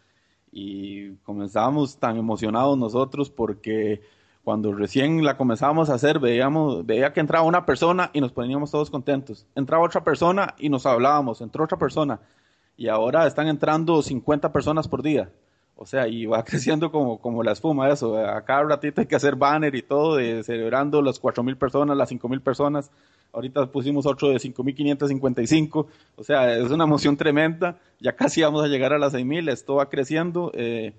y 0.52 1.16
comenzamos 1.18 1.98
tan 1.98 2.18
emocionados 2.18 2.78
nosotros 2.78 3.30
porque 3.30 4.02
cuando 4.44 4.72
recién 4.72 5.26
la 5.26 5.36
comenzábamos 5.36 5.90
a 5.90 5.96
hacer, 5.96 6.20
veíamos, 6.20 6.86
veía 6.86 7.12
que 7.12 7.20
entraba 7.20 7.46
una 7.46 7.66
persona 7.66 8.12
y 8.14 8.22
nos 8.22 8.32
poníamos 8.32 8.72
todos 8.72 8.90
contentos. 8.90 9.46
Entraba 9.56 9.84
otra 9.84 10.06
persona 10.06 10.56
y 10.58 10.70
nos 10.70 10.86
hablábamos, 10.86 11.42
entró 11.42 11.66
otra 11.66 11.78
persona, 11.78 12.22
y 12.78 12.88
ahora 12.88 13.26
están 13.26 13.48
entrando 13.48 14.02
50 14.02 14.54
personas 14.54 14.88
por 14.88 15.02
día. 15.02 15.30
O 15.76 15.86
sea, 15.86 16.08
y 16.08 16.26
va 16.26 16.44
creciendo 16.46 16.92
como, 16.92 17.20
como 17.20 17.44
la 17.44 17.52
espuma 17.52 17.90
eso. 17.90 18.18
A 18.18 18.44
cada 18.46 18.64
ratito 18.64 19.02
hay 19.02 19.08
que 19.08 19.16
hacer 19.16 19.36
banner 19.36 19.76
y 19.76 19.82
todo, 19.82 20.16
de 20.18 20.44
celebrando 20.44 21.02
las 21.02 21.22
4.000 21.22 21.58
personas, 21.58 21.98
las 21.98 22.12
5.000 22.12 22.42
personas. 22.42 22.92
Ahorita 23.34 23.72
pusimos 23.72 24.06
otro 24.06 24.30
de 24.30 24.38
5.555. 24.38 25.88
O 26.16 26.24
sea, 26.24 26.56
es 26.56 26.72
una 26.72 26.86
emoción 26.86 27.18
tremenda. 27.18 27.78
Ya 28.00 28.16
casi 28.16 28.42
vamos 28.42 28.64
a 28.64 28.68
llegar 28.68 28.94
a 28.94 29.00
las 29.00 29.14
6.000. 29.14 29.52
Esto 29.52 29.76
va 29.76 29.90
creciendo. 29.90 30.52
Eh, 30.54 30.94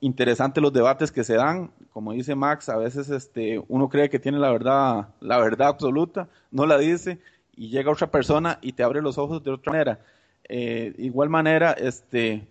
interesante 0.00 0.60
los 0.60 0.72
debates 0.72 1.12
que 1.12 1.24
se 1.24 1.34
dan. 1.34 1.70
Como 1.92 2.12
dice 2.12 2.34
Max, 2.34 2.68
a 2.68 2.76
veces 2.76 3.08
este, 3.10 3.62
uno 3.68 3.88
cree 3.88 4.10
que 4.10 4.18
tiene 4.18 4.38
la 4.38 4.50
verdad, 4.50 5.08
la 5.20 5.38
verdad 5.38 5.68
absoluta, 5.68 6.28
no 6.50 6.66
la 6.66 6.76
dice, 6.76 7.20
y 7.56 7.68
llega 7.68 7.92
otra 7.92 8.10
persona 8.10 8.58
y 8.60 8.72
te 8.72 8.82
abre 8.82 9.00
los 9.00 9.16
ojos 9.16 9.42
de 9.42 9.52
otra 9.52 9.72
manera. 9.72 10.00
Eh, 10.48 10.94
igual 10.98 11.28
manera, 11.28 11.72
este, 11.72 12.46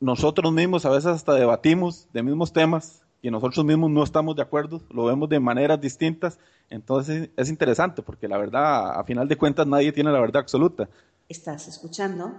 nosotros 0.00 0.52
mismos 0.52 0.84
a 0.84 0.90
veces 0.90 1.06
hasta 1.06 1.34
debatimos 1.34 2.06
de 2.12 2.22
mismos 2.22 2.52
temas 2.52 3.02
y 3.20 3.30
nosotros 3.30 3.64
mismos 3.64 3.90
no 3.90 4.02
estamos 4.04 4.36
de 4.36 4.42
acuerdo, 4.42 4.80
lo 4.90 5.04
vemos 5.04 5.28
de 5.28 5.40
maneras 5.40 5.80
distintas, 5.80 6.38
entonces 6.70 7.30
es 7.36 7.48
interesante 7.48 8.02
porque 8.02 8.28
la 8.28 8.38
verdad, 8.38 8.98
a 8.98 9.04
final 9.04 9.26
de 9.26 9.36
cuentas, 9.36 9.66
nadie 9.66 9.92
tiene 9.92 10.12
la 10.12 10.20
verdad 10.20 10.42
absoluta. 10.42 10.88
Estás 11.28 11.66
escuchando 11.66 12.32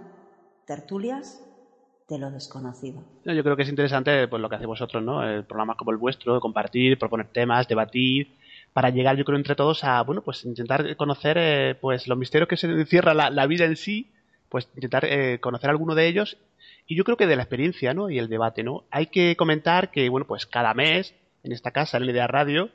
tertulias 0.66 1.42
de 2.08 2.18
lo 2.18 2.30
desconocido. 2.30 3.02
No, 3.24 3.32
Yo 3.32 3.42
creo 3.42 3.56
que 3.56 3.62
es 3.62 3.68
interesante 3.68 4.26
pues, 4.28 4.40
lo 4.40 4.48
que 4.48 4.56
hacéis 4.56 4.66
vosotros, 4.66 5.02
¿no? 5.02 5.22
El 5.22 5.44
programa 5.44 5.76
como 5.76 5.92
el 5.92 5.96
vuestro, 5.96 6.40
compartir, 6.40 6.98
proponer 6.98 7.28
temas, 7.28 7.68
debatir, 7.68 8.32
para 8.72 8.90
llegar, 8.90 9.16
yo 9.16 9.24
creo, 9.24 9.38
entre 9.38 9.54
todos 9.54 9.84
a, 9.84 10.02
bueno, 10.02 10.22
pues 10.22 10.44
intentar 10.44 10.96
conocer 10.96 11.36
eh, 11.38 11.74
pues 11.80 12.08
los 12.08 12.18
misterios 12.18 12.48
que 12.48 12.56
se 12.56 12.66
encierra 12.66 13.14
la, 13.14 13.30
la 13.30 13.46
vida 13.46 13.64
en 13.64 13.76
sí, 13.76 14.10
pues 14.50 14.68
intentar 14.74 15.06
eh, 15.06 15.38
conocer 15.40 15.70
alguno 15.70 15.94
de 15.94 16.06
ellos. 16.06 16.36
Y 16.86 16.96
yo 16.96 17.04
creo 17.04 17.16
que 17.16 17.26
de 17.26 17.36
la 17.36 17.42
experiencia, 17.42 17.94
¿no? 17.94 18.10
Y 18.10 18.18
el 18.18 18.28
debate, 18.28 18.62
¿no? 18.62 18.84
Hay 18.90 19.06
que 19.06 19.36
comentar 19.36 19.90
que, 19.90 20.08
bueno, 20.08 20.26
pues 20.26 20.44
cada 20.44 20.74
mes, 20.74 21.14
en 21.42 21.52
esta 21.52 21.70
casa, 21.70 21.96
en 21.96 22.04
Idea 22.04 22.26
Radio, 22.26 22.70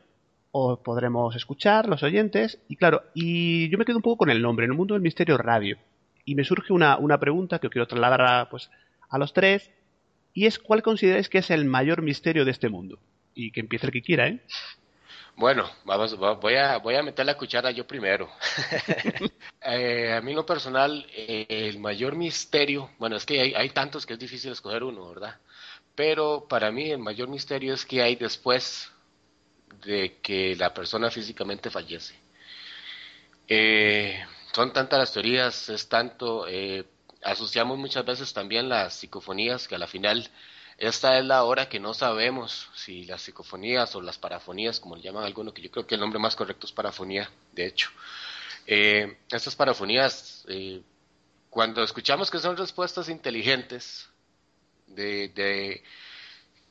os 0.51 0.79
podremos 0.79 1.35
escuchar, 1.35 1.87
los 1.87 2.01
oyentes, 2.01 2.59
y 2.69 2.77
claro, 2.77 3.03
y 3.13 3.69
yo 3.69 3.77
me 3.77 3.83
quedo 3.83 3.97
un 3.97 4.01
poco 4.01 4.19
con 4.19 4.29
el 4.29 4.41
nombre, 4.41 4.65
en 4.65 4.71
el 4.71 4.77
mundo 4.77 4.93
del 4.93 5.03
misterio 5.03 5.37
radio. 5.37 5.77
Y 6.23 6.33
me 6.35 6.45
surge 6.45 6.71
una, 6.71 6.97
una 6.97 7.19
pregunta 7.19 7.59
que 7.59 7.69
quiero 7.69 7.87
trasladar 7.87 8.21
a, 8.21 8.49
pues, 8.49 8.71
a 9.09 9.17
los 9.17 9.33
tres, 9.33 9.69
y 10.33 10.45
es 10.45 10.57
¿cuál 10.57 10.81
consideráis 10.81 11.27
que 11.27 11.39
es 11.39 11.51
el 11.51 11.65
mayor 11.65 12.01
misterio 12.01 12.45
de 12.45 12.51
este 12.51 12.69
mundo? 12.69 12.99
Y 13.33 13.51
que 13.51 13.59
empiece 13.59 13.85
el 13.85 13.91
que 13.91 14.01
quiera, 14.01 14.29
¿eh? 14.29 14.39
Bueno, 15.37 15.69
vamos, 15.83 16.21
va- 16.21 16.33
voy 16.33 16.55
a, 16.55 16.77
voy 16.77 16.95
a 16.95 17.03
meter 17.03 17.25
la 17.25 17.37
cuchara 17.37 17.71
yo 17.71 17.85
primero. 17.85 18.29
Eh, 19.67 20.13
a 20.13 20.21
mí 20.21 20.33
lo 20.35 20.45
personal, 20.45 21.07
eh, 21.11 21.47
el 21.49 21.79
mayor 21.79 22.15
misterio, 22.15 22.91
bueno, 22.99 23.15
es 23.15 23.25
que 23.25 23.41
hay, 23.41 23.53
hay 23.55 23.69
tantos 23.71 24.05
que 24.05 24.13
es 24.13 24.19
difícil 24.19 24.51
escoger 24.51 24.83
uno, 24.83 25.09
¿verdad? 25.09 25.39
Pero 25.95 26.47
para 26.47 26.71
mí 26.71 26.91
el 26.91 26.99
mayor 26.99 27.29
misterio 27.29 27.73
es 27.73 27.83
que 27.85 28.01
hay 28.03 28.15
después 28.15 28.91
de 29.85 30.19
que 30.21 30.55
la 30.57 30.73
persona 30.73 31.11
físicamente 31.11 31.69
fallece. 31.71 32.15
Eh, 33.47 34.23
son 34.53 34.73
tantas 34.73 34.99
las 34.99 35.13
teorías, 35.13 35.69
es 35.69 35.87
tanto, 35.89 36.47
eh, 36.47 36.85
asociamos 37.23 37.77
muchas 37.77 38.05
veces 38.05 38.33
también 38.33 38.69
las 38.69 38.95
psicofonías, 38.95 39.67
que 39.67 39.75
a 39.75 39.77
la 39.77 39.87
final 39.87 40.27
esta 40.77 41.17
es 41.17 41.25
la 41.25 41.43
hora 41.43 41.69
que 41.69 41.79
no 41.79 41.93
sabemos 41.93 42.69
si 42.75 43.05
las 43.05 43.21
psicofonías 43.21 43.95
o 43.95 44.01
las 44.01 44.17
parafonías, 44.17 44.79
como 44.79 44.95
le 44.95 45.03
llaman 45.03 45.23
algunos, 45.23 45.53
que 45.53 45.61
yo 45.61 45.71
creo 45.71 45.87
que 45.87 45.95
el 45.95 46.01
nombre 46.01 46.19
más 46.19 46.35
correcto 46.35 46.67
es 46.67 46.73
parafonía, 46.73 47.29
de 47.53 47.65
hecho. 47.67 47.89
Eh, 48.67 49.17
estas 49.31 49.55
parafonías, 49.55 50.45
eh, 50.49 50.81
cuando 51.49 51.83
escuchamos 51.83 52.29
que 52.29 52.39
son 52.39 52.57
respuestas 52.57 53.09
inteligentes, 53.09 54.09
de, 54.87 55.29
de 55.29 55.83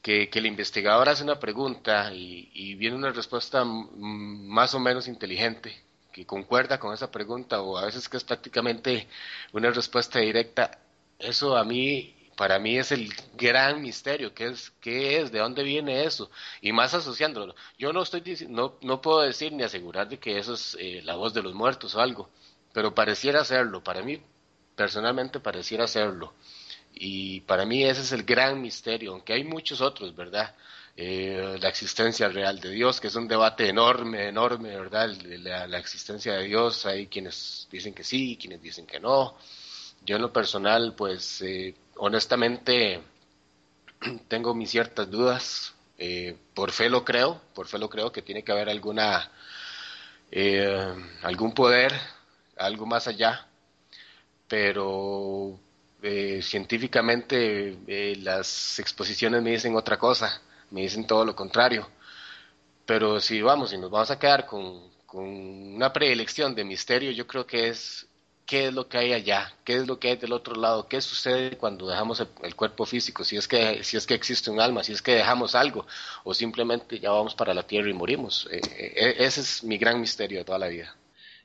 que, 0.03 0.29
que 0.29 0.39
el 0.39 0.47
investigador 0.47 1.09
hace 1.09 1.23
una 1.25 1.41
pregunta 1.41 2.13
y, 2.13 2.51
y 2.53 2.75
viene 2.75 2.97
una 2.97 3.11
respuesta 3.11 3.65
más 3.65 4.75
o 4.75 4.81
menos 4.81 5.09
inteligente, 5.09 5.83
que 6.13 6.27
concuerda 6.27 6.79
con 6.79 6.95
esa 6.95 7.11
pregunta, 7.11 7.61
o 7.63 7.77
a 7.79 7.87
veces 7.87 8.09
que 8.09 8.19
es 8.19 8.25
prácticamente 8.25 9.09
una 9.53 9.71
respuesta 9.71 10.21
directa, 10.21 10.79
eso 11.19 11.57
a 11.57 11.65
mí, 11.65 12.15
para 12.37 12.59
mí 12.59 12.79
es 12.79 12.93
el 12.93 13.13
gran 13.37 13.83
misterio, 13.83 14.35
¿qué 14.35 14.47
es, 14.49 14.73
qué 14.81 15.21
es, 15.21 15.33
de 15.33 15.39
dónde 15.39 15.63
viene 15.63 16.05
eso? 16.05 16.31
Y 16.61 16.73
más 16.73 16.95
asociándolo. 16.95 17.55
Yo 17.79 17.93
no 17.93 18.03
estoy 18.03 18.23
no, 18.49 18.77
no 18.83 19.01
puedo 19.01 19.21
decir 19.21 19.53
ni 19.53 19.63
asegurar 19.63 20.09
de 20.09 20.19
que 20.19 20.39
eso 20.39 20.55
es 20.55 20.77
eh, 20.81 21.01
la 21.05 21.17
voz 21.17 21.35
de 21.35 21.43
los 21.43 21.55
muertos 21.55 21.95
o 21.95 22.01
algo, 22.01 22.31
pero 22.73 22.95
pareciera 22.95 23.45
serlo. 23.45 23.83
Para 23.83 24.03
mí, 24.03 24.21
personalmente 24.77 25.41
pareciera 25.41 25.85
hacerlo. 25.85 26.35
Y 26.93 27.41
para 27.43 27.65
mí 27.65 27.85
ese 27.85 28.03
es 28.03 28.13
el 28.13 28.25
gran 28.25 28.61
misterio, 28.61 29.13
aunque 29.13 29.33
hay 29.33 29.45
muchos 29.45 29.81
otros, 29.81 30.15
¿verdad? 30.15 30.55
Eh, 30.97 31.59
la 31.61 31.69
existencia 31.69 32.29
real 32.29 32.61
de 32.61 32.71
Dios, 32.71 33.01
que 33.01 33.09
es 33.09 33.17
un 33.17 33.27
debate 33.27 33.69
enorme, 33.69 34.29
enorme, 34.29 34.71
¿verdad? 34.71 35.09
La, 35.25 35.67
la 35.67 35.79
existencia 35.79 36.35
de 36.35 36.45
Dios, 36.45 36.87
hay 36.87 37.09
quienes 37.09 37.67
dicen 37.71 37.95
que 37.95 38.05
sí, 38.05 38.39
quienes 38.41 38.63
dicen 38.63 38.87
que 38.87 39.01
no. 39.01 39.37
Yo 40.05 40.17
en 40.17 40.23
lo 40.23 40.33
personal, 40.33 40.95
pues 40.95 41.43
eh, 41.43 41.75
honestamente 41.97 43.03
tengo 44.29 44.55
mis 44.55 44.71
ciertas 44.71 45.11
dudas. 45.11 45.75
Eh, 45.97 46.37
por 46.55 46.73
fe 46.73 46.91
lo 46.91 47.05
creo, 47.05 47.41
por 47.55 47.69
fe 47.69 47.79
lo 47.79 47.89
creo 47.89 48.11
que 48.11 48.23
tiene 48.23 48.43
que 48.43 48.51
haber 48.51 48.69
alguna 48.69 49.31
eh, 50.37 50.95
algún 51.23 51.55
poder, 51.55 51.93
algo 52.57 52.87
más 52.87 53.07
allá, 53.07 53.47
pero 54.49 55.59
eh, 56.03 56.41
científicamente 56.43 57.79
eh, 57.87 58.17
las 58.21 58.79
exposiciones 58.81 59.43
me 59.43 59.53
dicen 59.53 59.77
otra 59.77 59.97
cosa, 59.99 60.43
me 60.71 60.83
dicen 60.83 61.07
todo 61.07 61.25
lo 61.25 61.37
contrario. 61.37 61.89
Pero 62.87 63.21
si 63.21 63.41
vamos, 63.43 63.71
si 63.71 63.79
nos 63.79 63.91
vamos 63.91 64.11
a 64.11 64.19
quedar 64.19 64.45
con, 64.47 64.91
con 65.07 65.25
una 65.25 65.93
preelección 65.93 66.55
de 66.55 66.65
misterio, 66.65 67.11
yo 67.13 67.27
creo 67.27 67.47
que 67.47 67.69
es 67.69 68.07
qué 68.47 68.69
es 68.69 68.75
lo 68.75 68.89
que 68.89 68.99
hay 68.99 69.13
allá, 69.13 69.53
qué 69.65 69.77
es 69.77 69.87
lo 69.87 69.99
que 69.99 70.09
hay 70.09 70.17
del 70.17 70.33
otro 70.33 70.55
lado, 70.55 70.87
qué 70.89 71.01
sucede 71.01 71.57
cuando 71.57 71.89
dejamos 71.89 72.21
el, 72.21 72.29
el 72.43 72.55
cuerpo 72.55 72.85
físico, 72.87 73.25
si 73.25 73.37
es 73.37 73.49
que 73.49 73.83
si 73.83 73.97
es 73.97 74.07
que 74.07 74.15
existe 74.15 74.51
un 74.51 74.61
alma, 74.61 74.85
si 74.85 74.93
es 74.93 75.03
que 75.03 75.15
dejamos 75.15 75.55
algo 75.55 75.87
o 76.25 76.35
simplemente 76.35 77.01
ya 77.01 77.11
vamos 77.11 77.35
para 77.35 77.55
la 77.55 77.67
tierra 77.67 77.89
y 77.89 77.95
morimos. 77.95 78.49
Eh, 78.51 78.61
eh, 78.77 79.15
ese 79.19 79.41
es 79.41 79.65
mi 79.65 79.79
gran 79.79 80.01
misterio 80.01 80.39
de 80.39 80.45
toda 80.45 80.59
la 80.59 80.69
vida. 80.69 80.95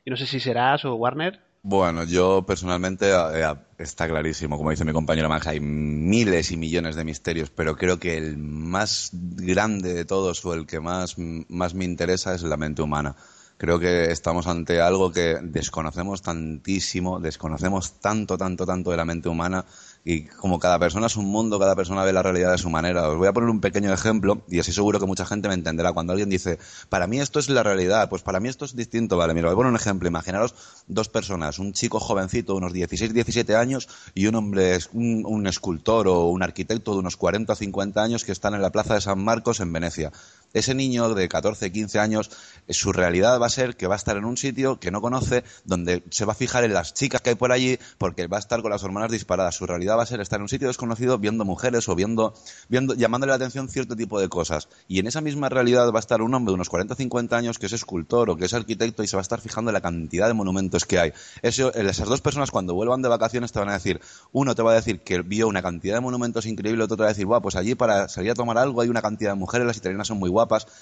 Y 0.06 0.10
no 0.10 0.18
sé 0.18 0.26
si 0.26 0.40
serás 0.40 0.86
o 0.86 0.96
Warner. 0.96 1.40
Bueno, 1.62 2.06
yo 2.06 2.44
personalmente 2.44 3.12
eh, 3.12 3.54
está 3.78 4.08
clarísimo, 4.08 4.58
como 4.58 4.72
dice 4.72 4.86
mi 4.86 4.94
compañero 4.94 5.28
Manja, 5.28 5.50
hay 5.50 5.60
miles 5.60 6.52
y 6.52 6.58
millones 6.58 6.96
de 6.96 7.04
misterios, 7.04 7.50
pero 7.50 7.76
creo 7.76 8.00
que 8.00 8.18
el 8.18 8.38
más 8.38 9.10
grande 9.12 9.94
de 9.94 10.06
todos 10.06 10.44
o 10.46 10.54
el 10.54 10.66
que 10.66 10.80
más, 10.80 11.18
más 11.18 11.74
me 11.74 11.84
interesa 11.84 12.34
es 12.34 12.44
la 12.44 12.56
mente 12.56 12.82
humana. 12.82 13.16
Creo 13.60 13.78
que 13.78 14.10
estamos 14.10 14.48
ante 14.48 14.80
algo 14.80 15.12
que 15.12 15.38
desconocemos 15.42 16.22
tantísimo, 16.22 17.20
desconocemos 17.20 18.00
tanto, 18.00 18.38
tanto, 18.38 18.66
tanto 18.66 18.90
de 18.90 18.96
la 18.96 19.04
mente 19.04 19.28
humana 19.28 19.66
y 20.06 20.24
como 20.28 20.60
cada 20.60 20.80
persona 20.80 21.08
es 21.08 21.18
un 21.18 21.26
mundo, 21.26 21.60
cada 21.60 21.76
persona 21.76 22.06
ve 22.06 22.14
la 22.14 22.24
realidad 22.24 22.54
de 22.54 22.58
su 22.58 22.70
manera. 22.70 23.10
Os 23.10 23.18
voy 23.18 23.28
a 23.28 23.34
poner 23.34 23.50
un 23.50 23.60
pequeño 23.60 23.94
ejemplo 23.94 24.44
y 24.48 24.60
así 24.60 24.72
seguro 24.72 24.98
que 24.98 25.06
mucha 25.06 25.26
gente 25.26 25.50
me 25.50 25.56
entenderá. 25.56 25.92
Cuando 25.92 26.14
alguien 26.14 26.30
dice, 26.30 26.58
para 26.88 27.06
mí 27.06 27.20
esto 27.20 27.38
es 27.38 27.50
la 27.50 27.62
realidad, 27.62 28.08
pues 28.08 28.22
para 28.22 28.40
mí 28.40 28.48
esto 28.48 28.64
es 28.64 28.78
distinto. 28.78 29.18
Vale, 29.18 29.34
mira, 29.34 29.48
voy 29.48 29.56
a 29.56 29.58
poner 29.58 29.72
un 29.72 29.76
ejemplo. 29.76 30.08
Imaginaros 30.08 30.56
dos 30.88 31.10
personas, 31.10 31.60
un 31.60 31.74
chico 31.74 32.00
jovencito 32.00 32.56
unos 32.56 32.72
16, 32.72 33.14
17 33.14 33.58
años 33.58 33.90
y 34.16 34.28
un 34.28 34.36
hombre, 34.36 34.80
un, 34.94 35.26
un 35.26 35.48
escultor 35.48 36.08
o 36.08 36.28
un 36.28 36.44
arquitecto 36.44 36.94
de 36.94 37.00
unos 37.00 37.18
40 37.18 37.52
o 37.52 37.56
50 37.58 38.02
años 38.02 38.24
que 38.24 38.32
están 38.32 38.54
en 38.54 38.62
la 38.62 38.72
plaza 38.72 38.94
de 38.94 39.02
San 39.02 39.22
Marcos 39.22 39.60
en 39.60 39.74
Venecia. 39.74 40.14
Ese 40.54 40.74
niño 40.74 41.14
de 41.14 41.30
14, 41.30 41.72
15 41.72 42.00
años, 42.00 42.32
eh, 42.68 42.74
su 42.74 42.92
realidad 42.92 43.40
va 43.40 43.46
a 43.46 43.50
ser 43.50 43.76
que 43.76 43.88
va 43.88 43.96
a 43.96 43.98
estar 43.98 44.18
en 44.18 44.26
un 44.26 44.36
sitio 44.36 44.80
que 44.80 44.90
no 44.90 45.02
conoce, 45.02 45.44
donde 45.64 46.04
se 46.10 46.26
va 46.26 46.34
a 46.34 46.36
fijar 46.36 46.64
en 46.64 46.74
las 46.74 46.94
chicas 46.94 47.22
que 47.22 47.30
hay 47.32 47.36
por 47.36 47.52
allí, 47.52 47.78
porque 47.98 48.28
va 48.28 48.38
a 48.38 48.40
estar 48.40 48.62
con 48.62 48.72
las 48.72 48.84
hormonas 48.84 49.12
disparadas. 49.12 49.56
Su 49.56 49.68
realidad 49.68 49.98
va 49.98 50.04
a 50.04 50.06
ser 50.08 50.22
estar 50.22 50.38
en 50.38 50.44
un 50.44 50.50
sitio 50.50 50.68
desconocido 50.68 51.18
viendo 51.20 51.46
mujeres 51.46 51.88
o 51.88 51.96
viendo, 51.96 52.34
viendo, 52.68 52.96
llamándole 52.96 53.32
la 53.32 53.36
atención 53.36 53.70
cierto 53.70 53.96
tipo 53.96 54.20
de 54.20 54.28
cosas. 54.28 54.70
Y 54.88 55.00
en 55.00 55.08
esa 55.08 55.22
misma 55.22 55.50
realidad 55.50 55.92
va 55.92 55.98
a 55.98 56.00
estar 56.00 56.22
un 56.22 56.34
hombre 56.34 56.52
de 56.52 56.56
unos 56.56 56.70
40 56.70 56.94
o 56.94 56.98
50 56.98 57.38
años 57.38 57.60
que 57.60 57.68
es 57.68 57.74
escultor 57.74 58.30
o 58.32 58.36
que 58.36 58.46
es 58.46 58.54
arquitecto 58.54 59.04
y 59.04 59.08
se 59.08 59.16
va 59.16 59.22
a 59.22 59.24
estar 59.24 59.42
fijando 59.42 59.70
en 59.70 59.74
la 59.74 59.82
cantidad 59.82 60.28
de 60.28 60.34
monumentos 60.34 60.86
que 60.86 61.00
hay. 61.00 61.14
Eso, 61.44 61.74
esas 61.74 62.08
dos 62.08 62.22
personas 62.22 62.50
cuando 62.50 62.74
vuelvan 62.74 63.02
de 63.04 63.10
vacaciones 63.10 63.52
te 63.52 63.60
van 63.60 63.70
a 63.70 63.74
decir, 63.74 64.02
uno 64.32 64.56
te 64.56 64.64
va 64.64 64.72
a 64.72 64.76
decir 64.76 65.02
que 65.02 65.22
vio 65.22 65.48
una 65.48 65.62
cantidad 65.62 65.96
de 65.96 66.02
monumentos 66.02 66.46
increíble, 66.48 66.84
otro 66.84 66.98
te 66.98 67.04
va 67.04 67.10
a 67.10 67.14
decir, 67.14 67.26
guau, 67.26 67.42
pues 67.42 67.56
allí 67.56 67.76
para 67.76 68.10
salir 68.10 68.32
a 68.32 68.34
tomar 68.34 68.58
algo 68.58 68.82
hay 68.82 68.90
una 68.90 69.02
cantidad 69.02 69.32
de 69.32 69.36
mujeres, 69.36 69.68
las 69.68 69.78
italianas 69.78 70.08
son 70.08 70.18
muy 70.18 70.30
guapas. 70.30 70.39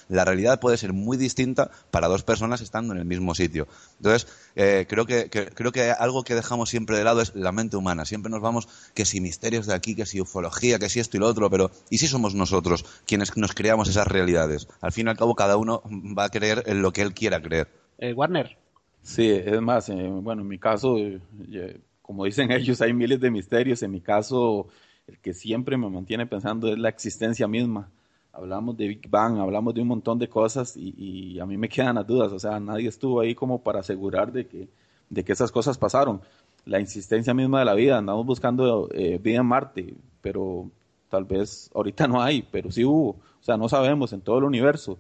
La 0.10 0.26
realidad 0.26 0.60
puede 0.60 0.78
ser 0.78 0.94
muy 0.94 1.18
distinta 1.18 1.72
para 1.92 2.08
dos 2.08 2.24
personas 2.24 2.62
estando 2.62 2.94
en 2.94 3.00
el 3.00 3.06
mismo 3.06 3.34
sitio. 3.36 3.68
Entonces, 3.98 4.28
eh, 4.56 4.86
creo, 4.88 5.06
que, 5.06 5.30
que- 5.30 5.48
creo 5.48 5.72
que 5.72 5.92
algo 5.92 6.24
que 6.24 6.36
dejamos 6.36 6.70
siempre 6.70 6.98
de 6.98 7.04
lado 7.04 7.22
es 7.22 7.34
la 7.36 7.52
mente 7.52 7.78
humana. 7.78 8.06
Siempre 8.06 8.30
nos 8.30 8.42
vamos 8.42 8.68
que 8.94 9.06
si 9.06 9.22
misterios 9.22 9.66
de 9.68 9.74
aquí, 9.74 9.96
que 9.96 10.06
si 10.06 10.22
ufología, 10.22 10.80
que 10.80 10.90
si 10.90 11.00
esto 11.00 11.18
y 11.18 11.20
lo 11.20 11.28
otro, 11.28 11.50
pero 11.50 11.72
¿y 11.90 11.98
si 11.98 12.08
somos 12.08 12.36
nosotros 12.36 12.86
quienes 13.06 13.36
nos 13.38 13.54
creamos 13.54 13.90
esas 13.90 14.08
realidades? 14.08 14.68
Al 14.82 14.92
fin 14.92 15.08
y 15.08 15.10
al 15.10 15.18
cabo, 15.18 15.36
cada 15.36 15.58
uno 15.58 15.82
va 16.18 16.26
a 16.26 16.30
creer 16.30 16.64
en 16.68 16.82
lo 16.82 16.92
que 16.94 17.02
él 17.02 17.14
quiera 17.14 17.42
creer. 17.42 17.68
Eh, 17.98 18.14
Warner. 18.14 18.58
Sí, 19.02 19.30
es 19.30 19.62
más, 19.62 19.88
eh, 19.90 19.94
bueno, 19.94 20.42
en 20.42 20.48
mi 20.50 20.60
caso, 20.60 20.98
eh, 20.98 21.22
eh, 21.52 21.80
como 22.02 22.26
dicen 22.26 22.52
ellos, 22.52 22.82
hay 22.82 22.94
miles 22.94 23.20
de 23.20 23.32
misterios. 23.32 23.82
En 23.84 23.92
mi 23.92 24.02
caso, 24.02 24.68
el 25.08 25.18
que 25.20 25.34
siempre 25.34 25.78
me 25.78 25.90
mantiene 25.90 26.26
pensando 26.28 26.68
es 26.72 26.78
la 26.78 26.90
existencia 26.90 27.48
misma. 27.48 27.90
Hablamos 28.38 28.78
de 28.78 28.88
Big 28.88 29.10
Bang, 29.10 29.40
hablamos 29.40 29.74
de 29.74 29.82
un 29.82 29.88
montón 29.88 30.20
de 30.20 30.30
cosas 30.30 30.78
y, 30.78 31.40
a 31.40 31.46
mí 31.46 31.58
me 31.58 31.68
quedan 31.68 31.96
las 31.96 32.08
dudas. 32.08 32.32
O 32.32 32.40
sea, 32.40 32.60
nadie 32.60 32.88
estuvo 32.88 33.20
ahí 33.20 33.36
como 33.36 33.62
para 33.64 33.80
asegurar 33.80 34.32
de 34.32 34.46
que, 34.46 34.68
de 35.10 35.24
que 35.24 35.34
esas 35.34 35.52
cosas 35.52 35.78
pasaron. 35.78 36.22
La 36.66 36.80
insistencia 36.80 37.34
misma 37.34 37.60
de 37.60 37.66
la 37.66 37.74
vida, 37.74 37.98
andamos 37.98 38.26
buscando 38.26 38.90
eh, 38.92 39.20
vida 39.22 39.38
en 39.38 39.46
Marte, 39.46 39.94
pero 40.22 40.70
tal 41.10 41.26
vez 41.26 41.70
ahorita 41.74 42.08
no 42.08 42.22
hay, 42.22 42.44
pero 42.52 42.72
sí 42.72 42.86
hubo. 42.86 43.10
O 43.10 43.44
sea, 43.44 43.58
no 43.58 43.68
sabemos 43.70 44.14
en 44.14 44.22
todo 44.22 44.38
el 44.38 44.44
universo 44.44 45.00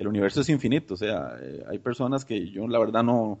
el 0.00 0.08
universo 0.08 0.40
es 0.40 0.48
infinito, 0.48 0.94
o 0.94 0.96
sea, 0.96 1.36
eh, 1.42 1.62
hay 1.68 1.78
personas 1.78 2.24
que 2.24 2.48
yo 2.48 2.66
la 2.66 2.78
verdad 2.78 3.02
no, 3.02 3.38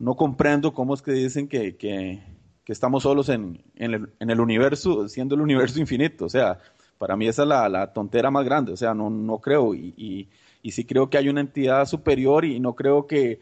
no 0.00 0.16
comprendo 0.16 0.74
cómo 0.74 0.92
es 0.92 1.02
que 1.02 1.12
dicen 1.12 1.46
que, 1.46 1.76
que, 1.76 2.20
estamos 2.66 3.04
solos 3.04 3.28
en, 3.28 3.62
en, 3.76 3.94
el, 3.94 4.08
en 4.18 4.30
el 4.30 4.40
universo, 4.40 5.08
siendo 5.08 5.36
el 5.36 5.40
universo 5.40 5.78
infinito, 5.78 6.24
o 6.24 6.28
sea, 6.28 6.58
para 6.98 7.16
mí 7.16 7.26
esa 7.28 7.42
es 7.42 7.48
la, 7.48 7.68
la 7.68 7.92
tontera 7.92 8.30
más 8.30 8.44
grande, 8.44 8.72
o 8.72 8.76
sea, 8.76 8.94
no, 8.94 9.10
no 9.10 9.38
creo, 9.38 9.74
y, 9.74 9.94
y, 9.96 10.28
y 10.62 10.70
sí 10.72 10.84
creo 10.84 11.10
que 11.10 11.18
hay 11.18 11.28
una 11.28 11.40
entidad 11.40 11.86
superior 11.86 12.44
y 12.44 12.60
no 12.60 12.74
creo 12.74 13.06
que, 13.06 13.40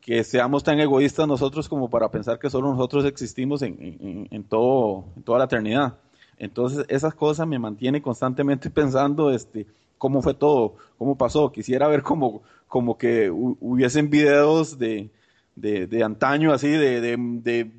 que 0.00 0.24
seamos 0.24 0.64
tan 0.64 0.80
egoístas 0.80 1.28
nosotros 1.28 1.68
como 1.68 1.88
para 1.90 2.10
pensar 2.10 2.38
que 2.38 2.50
solo 2.50 2.70
nosotros 2.72 3.04
existimos 3.04 3.62
en, 3.62 3.76
en, 3.80 4.28
en 4.30 4.44
todo, 4.44 5.04
en 5.16 5.22
toda 5.22 5.38
la 5.38 5.44
eternidad. 5.44 5.98
Entonces, 6.38 6.84
esas 6.88 7.14
cosas 7.14 7.46
me 7.46 7.58
mantienen 7.58 8.02
constantemente 8.02 8.68
pensando, 8.70 9.30
este, 9.30 9.66
cómo 9.98 10.20
fue 10.22 10.34
todo, 10.34 10.74
cómo 10.98 11.16
pasó. 11.16 11.52
Quisiera 11.52 11.86
ver 11.88 12.02
como, 12.02 12.42
como 12.66 12.98
que 12.98 13.30
hu- 13.30 13.56
hubiesen 13.60 14.10
videos 14.10 14.76
de, 14.78 15.10
de, 15.54 15.86
de 15.86 16.02
antaño, 16.02 16.52
así, 16.52 16.68
de, 16.68 17.00
de, 17.00 17.16
de 17.18 17.70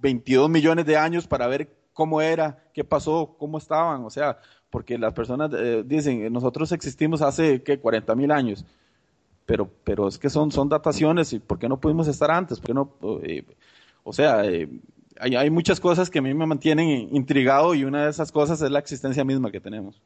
22 0.00 0.48
millones 0.50 0.86
de 0.86 0.96
años 0.96 1.26
para 1.26 1.46
ver 1.48 1.68
cómo 1.92 2.20
era, 2.20 2.64
qué 2.74 2.84
pasó, 2.84 3.34
cómo 3.38 3.58
estaban. 3.58 4.04
O 4.04 4.10
sea, 4.10 4.38
porque 4.72 4.96
las 4.98 5.12
personas 5.12 5.50
eh, 5.54 5.84
dicen, 5.86 6.32
nosotros 6.32 6.72
existimos 6.72 7.20
hace, 7.20 7.62
¿qué? 7.62 7.78
40 7.78 8.14
mil 8.16 8.30
años. 8.32 8.64
Pero, 9.44 9.68
pero 9.84 10.08
es 10.08 10.18
que 10.18 10.30
son, 10.30 10.50
son 10.50 10.68
dataciones 10.70 11.32
y 11.34 11.38
¿por 11.40 11.58
qué 11.58 11.68
no 11.68 11.78
pudimos 11.78 12.08
estar 12.08 12.30
antes? 12.30 12.58
¿Por 12.58 12.66
qué 12.68 12.74
no? 12.74 12.90
eh, 13.22 13.44
o 14.02 14.12
sea, 14.14 14.46
eh, 14.46 14.68
hay, 15.20 15.36
hay 15.36 15.50
muchas 15.50 15.78
cosas 15.78 16.08
que 16.08 16.20
a 16.20 16.22
mí 16.22 16.32
me 16.32 16.46
mantienen 16.46 16.88
intrigado 17.14 17.74
y 17.74 17.84
una 17.84 18.04
de 18.04 18.10
esas 18.10 18.32
cosas 18.32 18.62
es 18.62 18.70
la 18.70 18.78
existencia 18.78 19.24
misma 19.24 19.50
que 19.52 19.60
tenemos. 19.60 20.00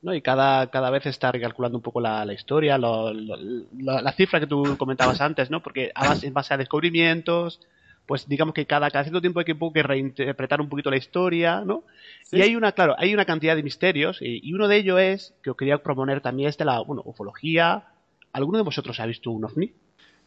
¿no? 0.00 0.14
Y 0.14 0.22
cada, 0.22 0.70
cada 0.70 0.90
vez 0.90 1.06
está 1.06 1.32
recalculando 1.32 1.76
un 1.78 1.82
poco 1.82 2.00
la, 2.00 2.24
la 2.24 2.34
historia, 2.34 2.78
lo- 2.78 3.12
lo- 3.12 3.36
la, 3.80 4.00
la 4.00 4.12
cifra 4.12 4.38
que 4.38 4.46
tú 4.46 4.76
comentabas 4.78 5.20
antes, 5.20 5.50
¿no? 5.50 5.60
Porque 5.62 5.92
en 6.22 6.34
base 6.34 6.54
a 6.54 6.58
descubrimientos, 6.58 7.60
pues 8.06 8.28
digamos 8.28 8.54
que 8.54 8.66
cada, 8.66 8.90
cada 8.90 9.04
cierto 9.04 9.20
tiempo 9.20 9.40
hay 9.40 9.46
que, 9.46 9.52
un 9.52 9.58
poco 9.58 9.74
que 9.74 9.82
reinterpretar 9.82 10.60
un 10.60 10.68
poquito 10.68 10.90
la 10.90 10.96
historia, 10.96 11.62
¿no? 11.64 11.84
Sí. 12.24 12.38
Y 12.38 12.42
hay 12.42 12.56
una, 12.56 12.72
claro, 12.72 12.94
hay 12.98 13.14
una 13.14 13.24
cantidad 13.24 13.56
de 13.56 13.62
misterios, 13.62 14.20
y, 14.20 14.46
y 14.46 14.52
uno 14.52 14.68
de 14.68 14.76
ellos 14.76 15.00
es, 15.00 15.34
que 15.42 15.50
os 15.50 15.56
quería 15.56 15.82
proponer 15.82 16.20
también, 16.20 16.48
es 16.48 16.58
de 16.58 16.64
la, 16.64 16.80
bueno, 16.80 17.02
ufología. 17.04 17.84
¿Alguno 18.32 18.58
de 18.58 18.64
vosotros 18.64 18.98
ha 19.00 19.06
visto 19.06 19.30
un 19.30 19.44
ovni? 19.44 19.72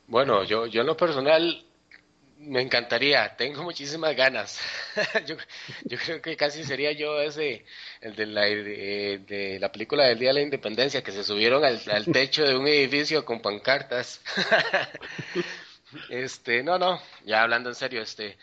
Bueno, 0.08 0.44
yo, 0.46 0.66
yo 0.66 0.82
en 0.82 0.88
lo 0.88 0.96
personal 0.96 1.66
me 2.40 2.62
encantaría, 2.62 3.36
tengo 3.36 3.64
muchísimas 3.64 4.16
ganas. 4.16 4.60
yo, 5.26 5.36
yo 5.84 5.98
creo 5.98 6.22
que 6.22 6.38
casi 6.38 6.64
sería 6.64 6.92
yo 6.92 7.20
ese, 7.20 7.66
el 8.02 8.16
de 8.16 8.26
la, 8.26 8.42
de, 8.44 9.22
de 9.28 9.60
la 9.60 9.72
película 9.72 10.06
del 10.06 10.20
Día 10.20 10.30
de 10.30 10.36
la 10.36 10.42
Independencia, 10.42 11.04
que 11.04 11.12
se 11.12 11.24
subieron 11.24 11.66
al, 11.66 11.82
al 11.92 12.06
techo 12.06 12.46
de 12.46 12.56
un 12.56 12.68
edificio 12.68 13.26
con 13.26 13.42
pancartas. 13.42 14.22
este, 16.10 16.64
no, 16.64 16.78
no, 16.78 17.02
ya 17.26 17.44
hablando 17.44 17.70
en 17.70 17.76
serio, 17.76 18.02
este, 18.02 18.38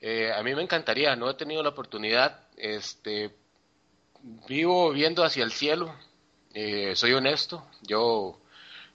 eh, 0.00 0.32
a 0.32 0.42
mí 0.42 0.54
me 0.54 0.62
encantaría, 0.62 1.16
no 1.16 1.30
he 1.30 1.34
tenido 1.34 1.62
la 1.62 1.70
oportunidad, 1.70 2.48
este, 2.56 3.34
vivo 4.48 4.92
viendo 4.92 5.24
hacia 5.24 5.44
el 5.44 5.52
cielo, 5.52 5.94
eh, 6.54 6.96
soy 6.96 7.12
honesto, 7.12 7.66
yo 7.82 8.40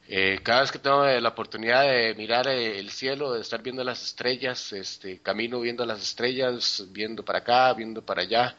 eh, 0.07 0.39
cada 0.43 0.61
vez 0.61 0.71
que 0.71 0.79
tengo 0.79 1.05
la 1.05 1.29
oportunidad 1.29 1.83
de 1.83 2.15
mirar 2.15 2.47
eh, 2.47 2.79
el 2.79 2.89
cielo, 2.89 3.33
de 3.33 3.41
estar 3.41 3.61
viendo 3.61 3.83
las 3.83 4.03
estrellas, 4.03 4.73
este, 4.73 5.19
camino 5.21 5.59
viendo 5.59 5.85
las 5.85 6.01
estrellas, 6.01 6.85
viendo 6.89 7.23
para 7.23 7.39
acá, 7.39 7.73
viendo 7.73 8.01
para 8.01 8.23
allá, 8.23 8.55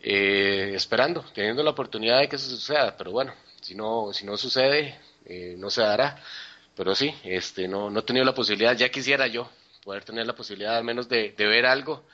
esperando, 0.00 1.24
teniendo 1.34 1.62
la 1.62 1.70
oportunidad 1.70 2.20
de 2.20 2.28
que 2.28 2.36
eso 2.36 2.50
suceda, 2.50 2.96
pero 2.96 3.12
bueno, 3.12 3.34
si 3.60 3.74
no, 3.74 4.12
si 4.12 4.26
no 4.26 4.36
sucede, 4.36 4.98
no 5.56 5.70
se 5.70 5.80
dará. 5.82 6.16
Pero 6.76 6.94
sí, 6.94 7.14
este, 7.24 7.68
no, 7.68 7.90
no 7.90 8.00
he 8.00 8.02
tenido 8.02 8.24
la 8.24 8.34
posibilidad, 8.34 8.76
ya 8.76 8.88
quisiera 8.90 9.26
yo 9.26 9.48
poder 9.84 10.04
tener 10.04 10.26
la 10.26 10.34
posibilidad 10.34 10.76
al 10.76 10.84
menos 10.84 11.08
de, 11.08 11.32
de 11.32 11.46
ver 11.46 11.66
algo 11.66 12.06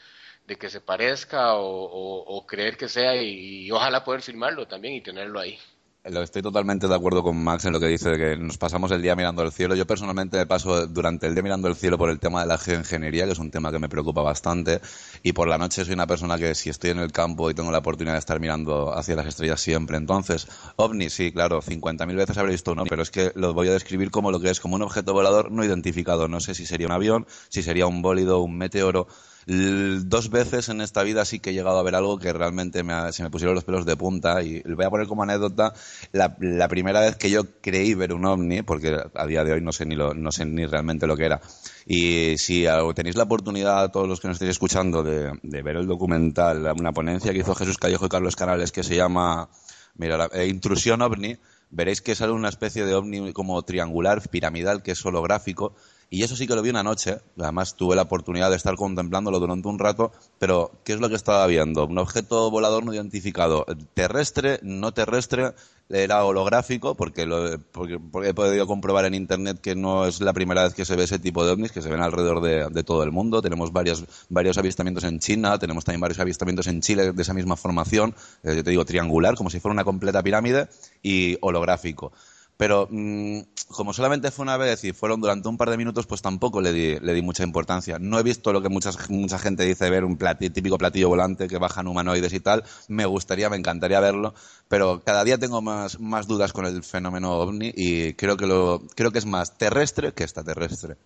de 0.46 0.56
que 0.56 0.70
se 0.70 0.80
parezca 0.80 1.54
o, 1.54 1.64
o- 1.64 2.46
creer 2.46 2.76
que 2.76 2.88
sea 2.88 3.16
y, 3.16 3.66
y 3.66 3.70
ojalá 3.70 4.04
poder 4.04 4.22
filmarlo 4.22 4.66
también 4.68 4.94
y 4.94 5.00
tenerlo 5.02 5.40
ahí. 5.40 5.58
Lo 6.04 6.22
estoy 6.22 6.40
totalmente 6.40 6.88
de 6.88 6.94
acuerdo 6.94 7.22
con 7.22 7.36
Max 7.44 7.66
en 7.66 7.74
lo 7.74 7.80
que 7.80 7.86
dice 7.86 8.08
de 8.08 8.16
que 8.16 8.36
nos 8.42 8.56
pasamos 8.56 8.90
el 8.90 9.02
día 9.02 9.14
mirando 9.14 9.42
el 9.42 9.52
cielo. 9.52 9.74
Yo 9.74 9.86
personalmente 9.86 10.38
me 10.38 10.46
paso 10.46 10.86
durante 10.86 11.26
el 11.26 11.34
día 11.34 11.42
mirando 11.42 11.68
el 11.68 11.76
cielo 11.76 11.98
por 11.98 12.08
el 12.08 12.18
tema 12.18 12.40
de 12.40 12.46
la 12.46 12.56
geoingeniería, 12.56 13.26
que 13.26 13.32
es 13.32 13.38
un 13.38 13.50
tema 13.50 13.70
que 13.70 13.78
me 13.78 13.90
preocupa 13.90 14.22
bastante. 14.22 14.80
Y 15.22 15.34
por 15.34 15.46
la 15.46 15.58
noche 15.58 15.84
soy 15.84 15.92
una 15.92 16.06
persona 16.06 16.38
que 16.38 16.54
si 16.54 16.70
estoy 16.70 16.90
en 16.90 17.00
el 17.00 17.12
campo 17.12 17.50
y 17.50 17.54
tengo 17.54 17.70
la 17.70 17.78
oportunidad 17.78 18.14
de 18.14 18.18
estar 18.18 18.40
mirando 18.40 18.96
hacia 18.96 19.14
las 19.14 19.26
estrellas 19.26 19.60
siempre. 19.60 19.98
Entonces, 19.98 20.48
ovni, 20.76 21.10
sí, 21.10 21.32
claro, 21.32 21.60
50.000 21.60 22.16
veces 22.16 22.38
habré 22.38 22.52
visto 22.52 22.72
un 22.72 22.78
ovni, 22.78 22.88
pero 22.88 23.02
es 23.02 23.10
que 23.10 23.32
lo 23.34 23.52
voy 23.52 23.68
a 23.68 23.72
describir 23.72 24.10
como 24.10 24.30
lo 24.30 24.40
que 24.40 24.48
es, 24.48 24.58
como 24.58 24.76
un 24.76 24.82
objeto 24.82 25.12
volador 25.12 25.52
no 25.52 25.62
identificado. 25.66 26.28
No 26.28 26.40
sé 26.40 26.54
si 26.54 26.64
sería 26.64 26.86
un 26.86 26.94
avión, 26.94 27.26
si 27.50 27.62
sería 27.62 27.86
un 27.86 28.00
bólido, 28.00 28.40
un 28.40 28.56
meteoro. 28.56 29.06
Dos 29.46 30.30
veces 30.30 30.68
en 30.68 30.80
esta 30.80 31.02
vida 31.02 31.24
sí 31.24 31.40
que 31.40 31.50
he 31.50 31.52
llegado 31.52 31.78
a 31.78 31.82
ver 31.82 31.94
algo 31.94 32.18
que 32.18 32.32
realmente 32.32 32.82
me 32.82 32.92
ha- 32.92 33.12
se 33.12 33.22
me 33.22 33.30
pusieron 33.30 33.54
los 33.54 33.64
pelos 33.64 33.86
de 33.86 33.96
punta 33.96 34.42
y 34.42 34.62
voy 34.62 34.84
a 34.84 34.90
poner 34.90 35.06
como 35.06 35.22
anécdota 35.22 35.72
la, 36.12 36.36
primera 36.68 37.00
vez 37.00 37.16
que 37.16 37.30
yo 37.30 37.42
creí 37.60 37.94
ver 37.94 38.12
un 38.12 38.24
ovni, 38.26 38.62
porque 38.62 38.96
a 39.14 39.26
día 39.26 39.42
de 39.44 39.52
hoy 39.52 39.60
no 39.60 39.72
sé 39.72 39.86
ni 39.86 39.94
lo, 39.96 40.14
no 40.14 40.30
sé 40.30 40.44
ni 40.44 40.66
realmente 40.66 41.06
lo 41.06 41.16
que 41.16 41.24
era. 41.24 41.40
Y 41.86 42.36
si 42.38 42.66
tenéis 42.94 43.16
la 43.16 43.24
oportunidad, 43.24 43.90
todos 43.90 44.08
los 44.08 44.20
que 44.20 44.28
nos 44.28 44.36
estéis 44.36 44.50
escuchando, 44.52 45.02
de, 45.02 45.32
de 45.42 45.62
ver 45.62 45.76
el 45.76 45.86
documental, 45.86 46.70
una 46.78 46.92
ponencia 46.92 47.32
que 47.32 47.38
hizo 47.38 47.54
Jesús 47.54 47.78
Callejo 47.78 48.06
y 48.06 48.10
Carlos 48.10 48.36
Canales 48.36 48.72
que 48.72 48.82
se 48.84 48.96
llama 48.96 49.48
mira, 49.94 50.16
la- 50.16 50.30
eh, 50.32 50.46
Intrusión 50.48 51.02
OVNI, 51.02 51.38
veréis 51.70 52.00
que 52.00 52.14
sale 52.14 52.32
una 52.32 52.48
especie 52.48 52.84
de 52.84 52.94
ovni 52.94 53.32
como 53.32 53.60
triangular, 53.62 54.20
piramidal, 54.28 54.82
que 54.82 54.92
es 54.92 55.04
holográfico. 55.04 55.74
Y 56.12 56.24
eso 56.24 56.34
sí 56.34 56.48
que 56.48 56.56
lo 56.56 56.62
vi 56.62 56.70
una 56.70 56.82
noche. 56.82 57.18
Además, 57.38 57.76
tuve 57.76 57.94
la 57.94 58.02
oportunidad 58.02 58.50
de 58.50 58.56
estar 58.56 58.74
contemplándolo 58.74 59.38
durante 59.38 59.68
un 59.68 59.78
rato. 59.78 60.10
Pero, 60.40 60.72
¿qué 60.82 60.94
es 60.94 61.00
lo 61.00 61.08
que 61.08 61.14
estaba 61.14 61.46
viendo? 61.46 61.86
Un 61.86 61.98
objeto 61.98 62.50
volador 62.50 62.84
no 62.84 62.92
identificado. 62.92 63.64
Terrestre, 63.94 64.58
no 64.62 64.92
terrestre. 64.92 65.52
Era 65.88 66.24
holográfico, 66.24 66.96
porque, 66.96 67.26
lo, 67.26 67.46
he 67.52 68.34
podido 68.34 68.66
comprobar 68.66 69.04
en 69.04 69.14
internet 69.14 69.60
que 69.60 69.76
no 69.76 70.06
es 70.06 70.20
la 70.20 70.32
primera 70.32 70.64
vez 70.64 70.74
que 70.74 70.84
se 70.84 70.96
ve 70.96 71.04
ese 71.04 71.20
tipo 71.20 71.44
de 71.44 71.52
ovnis, 71.52 71.72
que 71.72 71.82
se 71.82 71.88
ven 71.88 72.00
alrededor 72.00 72.40
de, 72.40 72.82
todo 72.82 73.04
el 73.04 73.12
mundo. 73.12 73.40
Tenemos 73.40 73.72
varios, 73.72 74.04
varios 74.28 74.58
avistamientos 74.58 75.04
en 75.04 75.20
China, 75.20 75.58
tenemos 75.60 75.84
también 75.84 76.00
varios 76.00 76.18
avistamientos 76.18 76.66
en 76.66 76.80
Chile 76.80 77.12
de 77.12 77.22
esa 77.22 77.34
misma 77.34 77.56
formación. 77.56 78.16
Eh, 78.42 78.56
yo 78.56 78.64
te 78.64 78.70
digo, 78.70 78.84
triangular, 78.84 79.36
como 79.36 79.48
si 79.48 79.60
fuera 79.60 79.74
una 79.74 79.84
completa 79.84 80.22
pirámide, 80.22 80.68
y 81.02 81.38
holográfico. 81.40 82.12
Pero 82.60 82.88
mm, 82.90 83.40
como 83.68 83.94
solamente 83.94 84.30
fue 84.30 84.42
una 84.42 84.58
vez 84.58 84.84
y 84.84 84.92
fueron 84.92 85.22
durante 85.22 85.48
un 85.48 85.56
par 85.56 85.70
de 85.70 85.78
minutos, 85.78 86.06
pues 86.06 86.20
tampoco 86.20 86.60
le 86.60 86.74
di, 86.74 87.00
le 87.00 87.14
di 87.14 87.22
mucha 87.22 87.42
importancia. 87.42 87.98
No 87.98 88.18
he 88.18 88.22
visto 88.22 88.52
lo 88.52 88.60
que 88.60 88.68
muchas, 88.68 89.08
mucha 89.08 89.38
gente 89.38 89.64
dice 89.64 89.86
de 89.86 89.90
ver 89.90 90.04
un 90.04 90.18
plati- 90.18 90.52
típico 90.52 90.76
platillo 90.76 91.08
volante 91.08 91.48
que 91.48 91.56
bajan 91.56 91.86
humanoides 91.86 92.34
y 92.34 92.40
tal. 92.40 92.62
Me 92.88 93.06
gustaría, 93.06 93.48
me 93.48 93.56
encantaría 93.56 93.98
verlo, 94.00 94.34
pero 94.68 95.00
cada 95.02 95.24
día 95.24 95.38
tengo 95.38 95.62
más, 95.62 95.98
más 96.00 96.26
dudas 96.26 96.52
con 96.52 96.66
el 96.66 96.82
fenómeno 96.82 97.32
ovni 97.32 97.72
y 97.74 98.12
creo 98.12 98.36
que, 98.36 98.46
lo, 98.46 98.82
creo 98.94 99.10
que 99.10 99.20
es 99.20 99.26
más 99.26 99.56
terrestre 99.56 100.12
que 100.12 100.24
extraterrestre. 100.24 100.96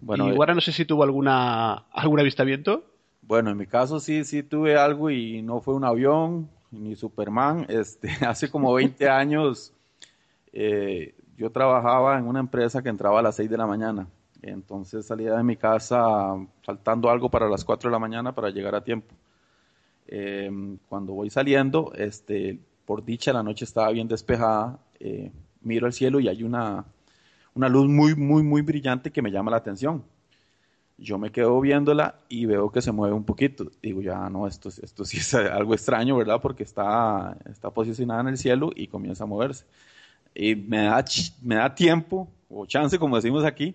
Bueno, 0.00 0.26
y 0.26 0.30
eh, 0.32 0.34
Guara 0.34 0.56
no 0.56 0.60
sé 0.60 0.72
si 0.72 0.84
tuvo 0.84 1.04
alguna 1.04 1.74
algún 1.92 2.18
avistamiento. 2.18 2.82
Bueno, 3.22 3.50
en 3.50 3.56
mi 3.56 3.68
caso 3.68 4.00
sí, 4.00 4.24
sí 4.24 4.42
tuve 4.42 4.76
algo 4.76 5.10
y 5.10 5.42
no 5.42 5.60
fue 5.60 5.74
un 5.74 5.84
avión 5.84 6.50
ni 6.72 6.96
Superman. 6.96 7.66
Este, 7.68 8.10
hace 8.26 8.50
como 8.50 8.74
20 8.74 9.08
años 9.08 9.74
eh, 10.52 11.14
yo 11.36 11.50
trabajaba 11.50 12.18
en 12.18 12.26
una 12.26 12.40
empresa 12.40 12.82
que 12.82 12.88
entraba 12.88 13.20
a 13.20 13.22
las 13.22 13.36
6 13.36 13.50
de 13.50 13.56
la 13.56 13.66
mañana. 13.66 14.08
Entonces 14.42 15.06
salía 15.06 15.34
de 15.36 15.42
mi 15.42 15.56
casa 15.56 16.34
faltando 16.62 17.10
algo 17.10 17.30
para 17.30 17.48
las 17.48 17.64
4 17.64 17.88
de 17.88 17.92
la 17.92 17.98
mañana 17.98 18.34
para 18.34 18.50
llegar 18.50 18.74
a 18.74 18.82
tiempo. 18.82 19.14
Eh, 20.06 20.50
cuando 20.88 21.12
voy 21.12 21.30
saliendo, 21.30 21.92
este, 21.94 22.58
por 22.84 23.04
dicha 23.04 23.32
la 23.32 23.42
noche 23.42 23.64
estaba 23.64 23.90
bien 23.90 24.08
despejada, 24.08 24.78
eh, 24.98 25.30
miro 25.60 25.86
al 25.86 25.92
cielo 25.92 26.20
y 26.20 26.28
hay 26.28 26.42
una, 26.42 26.84
una 27.54 27.68
luz 27.68 27.88
muy, 27.88 28.14
muy, 28.14 28.42
muy 28.42 28.62
brillante 28.62 29.10
que 29.12 29.22
me 29.22 29.30
llama 29.30 29.50
la 29.50 29.58
atención. 29.58 30.04
Yo 30.96 31.18
me 31.18 31.30
quedo 31.30 31.60
viéndola 31.60 32.16
y 32.28 32.46
veo 32.46 32.72
que 32.72 32.82
se 32.82 32.90
mueve 32.90 33.14
un 33.14 33.24
poquito. 33.24 33.70
Digo, 33.82 34.02
ya 34.02 34.28
no, 34.30 34.46
esto, 34.46 34.68
esto 34.68 35.04
sí 35.04 35.18
es 35.18 35.34
algo 35.34 35.74
extraño, 35.74 36.16
¿verdad? 36.16 36.40
Porque 36.40 36.62
está, 36.64 37.36
está 37.48 37.70
posicionada 37.70 38.22
en 38.22 38.28
el 38.28 38.38
cielo 38.38 38.70
y 38.74 38.88
comienza 38.88 39.24
a 39.24 39.26
moverse. 39.26 39.64
Y 40.38 40.54
me 40.54 40.84
da, 40.84 41.04
me 41.42 41.56
da 41.56 41.74
tiempo, 41.74 42.28
o 42.48 42.64
chance, 42.64 42.96
como 42.96 43.16
decimos 43.16 43.44
aquí, 43.44 43.74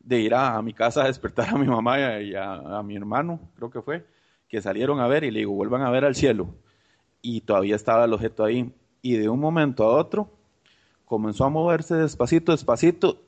de 0.00 0.20
ir 0.20 0.34
a, 0.34 0.60
mi 0.60 0.74
casa 0.74 1.02
a 1.02 1.06
despertar 1.06 1.48
a 1.48 1.56
mi 1.56 1.66
mamá 1.66 2.20
y 2.20 2.34
a, 2.34 2.82
mi 2.84 2.94
hermano, 2.94 3.40
creo 3.56 3.70
que 3.70 3.80
fue, 3.80 4.04
que 4.46 4.60
salieron 4.60 5.00
a 5.00 5.08
ver 5.08 5.24
y 5.24 5.30
le 5.30 5.38
digo, 5.40 5.54
vuelvan 5.54 5.80
a 5.80 5.90
ver 5.90 6.04
al 6.04 6.14
cielo. 6.14 6.54
Y 7.22 7.40
todavía 7.40 7.74
estaba 7.74 8.04
el 8.04 8.12
objeto 8.12 8.44
ahí. 8.44 8.70
Y 9.00 9.16
de 9.16 9.30
un 9.30 9.40
momento 9.40 9.84
a 9.84 9.96
otro 9.96 10.30
comenzó 11.06 11.46
a 11.46 11.48
moverse 11.48 11.94
despacito, 11.94 12.52
despacito 12.52 13.22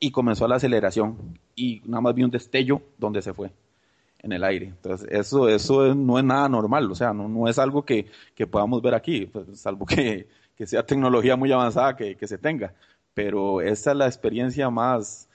y 0.00 0.10
comenzó 0.10 0.48
la 0.48 0.56
aceleración. 0.56 1.38
Y 1.54 1.82
nada 1.84 2.00
más 2.00 2.14
vi 2.14 2.22
un 2.24 2.30
destello 2.30 2.80
donde 2.96 3.20
se 3.20 3.34
fue 3.34 3.52
en 4.20 4.32
el 4.32 4.44
aire. 4.44 4.68
Entonces, 4.68 5.06
eso, 5.10 5.48
eso 5.50 5.86
es- 5.86 5.94
no 5.96 6.18
es 6.18 6.24
nada 6.24 6.48
normal, 6.48 6.90
o 6.90 6.94
sea, 6.94 7.12
no, 7.12 7.28
no 7.28 7.48
es 7.48 7.58
algo 7.58 7.84
que, 7.84 8.06
que 8.34 8.46
podamos 8.46 8.80
ver 8.80 8.94
aquí, 8.94 9.26
pues, 9.26 9.60
salvo 9.60 9.84
que, 9.86 10.26
que 10.56 10.66
sea 10.66 10.84
tecnología 10.86 11.36
muy 11.36 11.52
avanzada 11.52 11.96
que, 11.96 12.16
que 12.16 12.26
se 12.26 12.38
tenga. 12.38 12.74
Pero 13.14 13.60
esa 13.60 13.92
es 13.92 13.96
la 13.96 14.06
experiencia 14.06 14.70
más, 14.70 15.28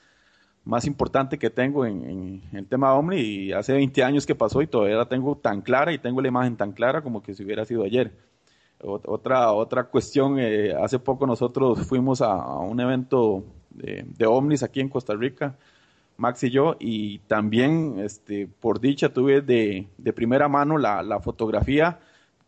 más 0.65 0.85
importante 0.85 1.37
que 1.39 1.49
tengo 1.49 1.85
en, 1.85 2.03
en 2.51 2.57
el 2.57 2.67
tema 2.67 2.93
Omni 2.95 3.17
y 3.21 3.53
hace 3.53 3.73
20 3.73 4.03
años 4.03 4.25
que 4.25 4.35
pasó 4.35 4.61
y 4.61 4.67
todavía 4.67 4.97
la 4.97 5.07
tengo 5.09 5.35
tan 5.37 5.61
clara 5.61 5.93
y 5.93 5.99
tengo 5.99 6.21
la 6.21 6.27
imagen 6.27 6.57
tan 6.57 6.71
clara 6.73 7.01
como 7.01 7.23
que 7.23 7.33
si 7.35 7.43
hubiera 7.43 7.65
sido 7.65 7.83
ayer. 7.83 8.11
Ot- 8.81 9.03
Otra, 9.07 9.51
otra 9.53 9.85
cuestión, 9.85 10.37
eh, 10.39 10.73
hace 10.73 10.99
poco 10.99 11.25
nosotros 11.27 11.85
fuimos 11.87 12.21
a, 12.21 12.33
a 12.33 12.59
un 12.59 12.79
evento 12.79 13.43
de, 13.71 14.05
de 14.17 14.25
ovnis 14.25 14.63
aquí 14.63 14.79
en 14.81 14.89
Costa 14.89 15.15
Rica, 15.15 15.57
Max 16.17 16.43
y 16.43 16.49
yo, 16.51 16.75
y 16.79 17.19
también, 17.19 17.99
este, 17.99 18.47
por 18.47 18.79
dicha, 18.81 19.09
tuve 19.13 19.41
de, 19.41 19.87
de 19.97 20.13
primera 20.13 20.47
mano 20.49 20.77
la, 20.77 21.01
la 21.03 21.19
fotografía, 21.19 21.99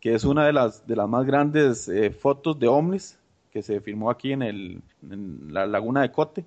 que 0.02 0.14
es 0.14 0.24
una 0.24 0.44
de 0.44 0.52
las, 0.52 0.84
de 0.84 0.96
las 0.96 1.08
más 1.08 1.24
grandes 1.24 1.88
eh, 1.88 2.10
fotos 2.10 2.58
de 2.58 2.66
ovnis 2.66 3.20
que 3.52 3.62
se 3.62 3.80
firmó 3.80 4.10
aquí 4.10 4.32
en, 4.32 4.42
el, 4.42 4.82
en 5.08 5.54
la 5.54 5.64
laguna 5.64 6.02
de 6.02 6.10
Cote. 6.10 6.44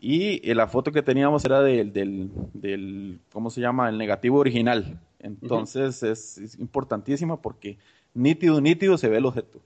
Y 0.00 0.40
eh, 0.48 0.54
la 0.54 0.66
foto 0.66 0.90
que 0.90 1.02
teníamos 1.02 1.44
era 1.44 1.60
del, 1.60 1.92
del, 1.92 2.30
del, 2.54 3.18
¿cómo 3.30 3.50
se 3.50 3.60
llama? 3.60 3.90
El 3.90 3.98
negativo 3.98 4.38
original. 4.38 4.98
Entonces 5.20 6.02
es, 6.02 6.38
es 6.38 6.58
importantísima 6.58 7.36
porque 7.36 7.76
nítido, 8.14 8.58
nítido 8.62 8.96
se 8.96 9.10
ve 9.10 9.18
el 9.18 9.26
objeto. 9.26 9.60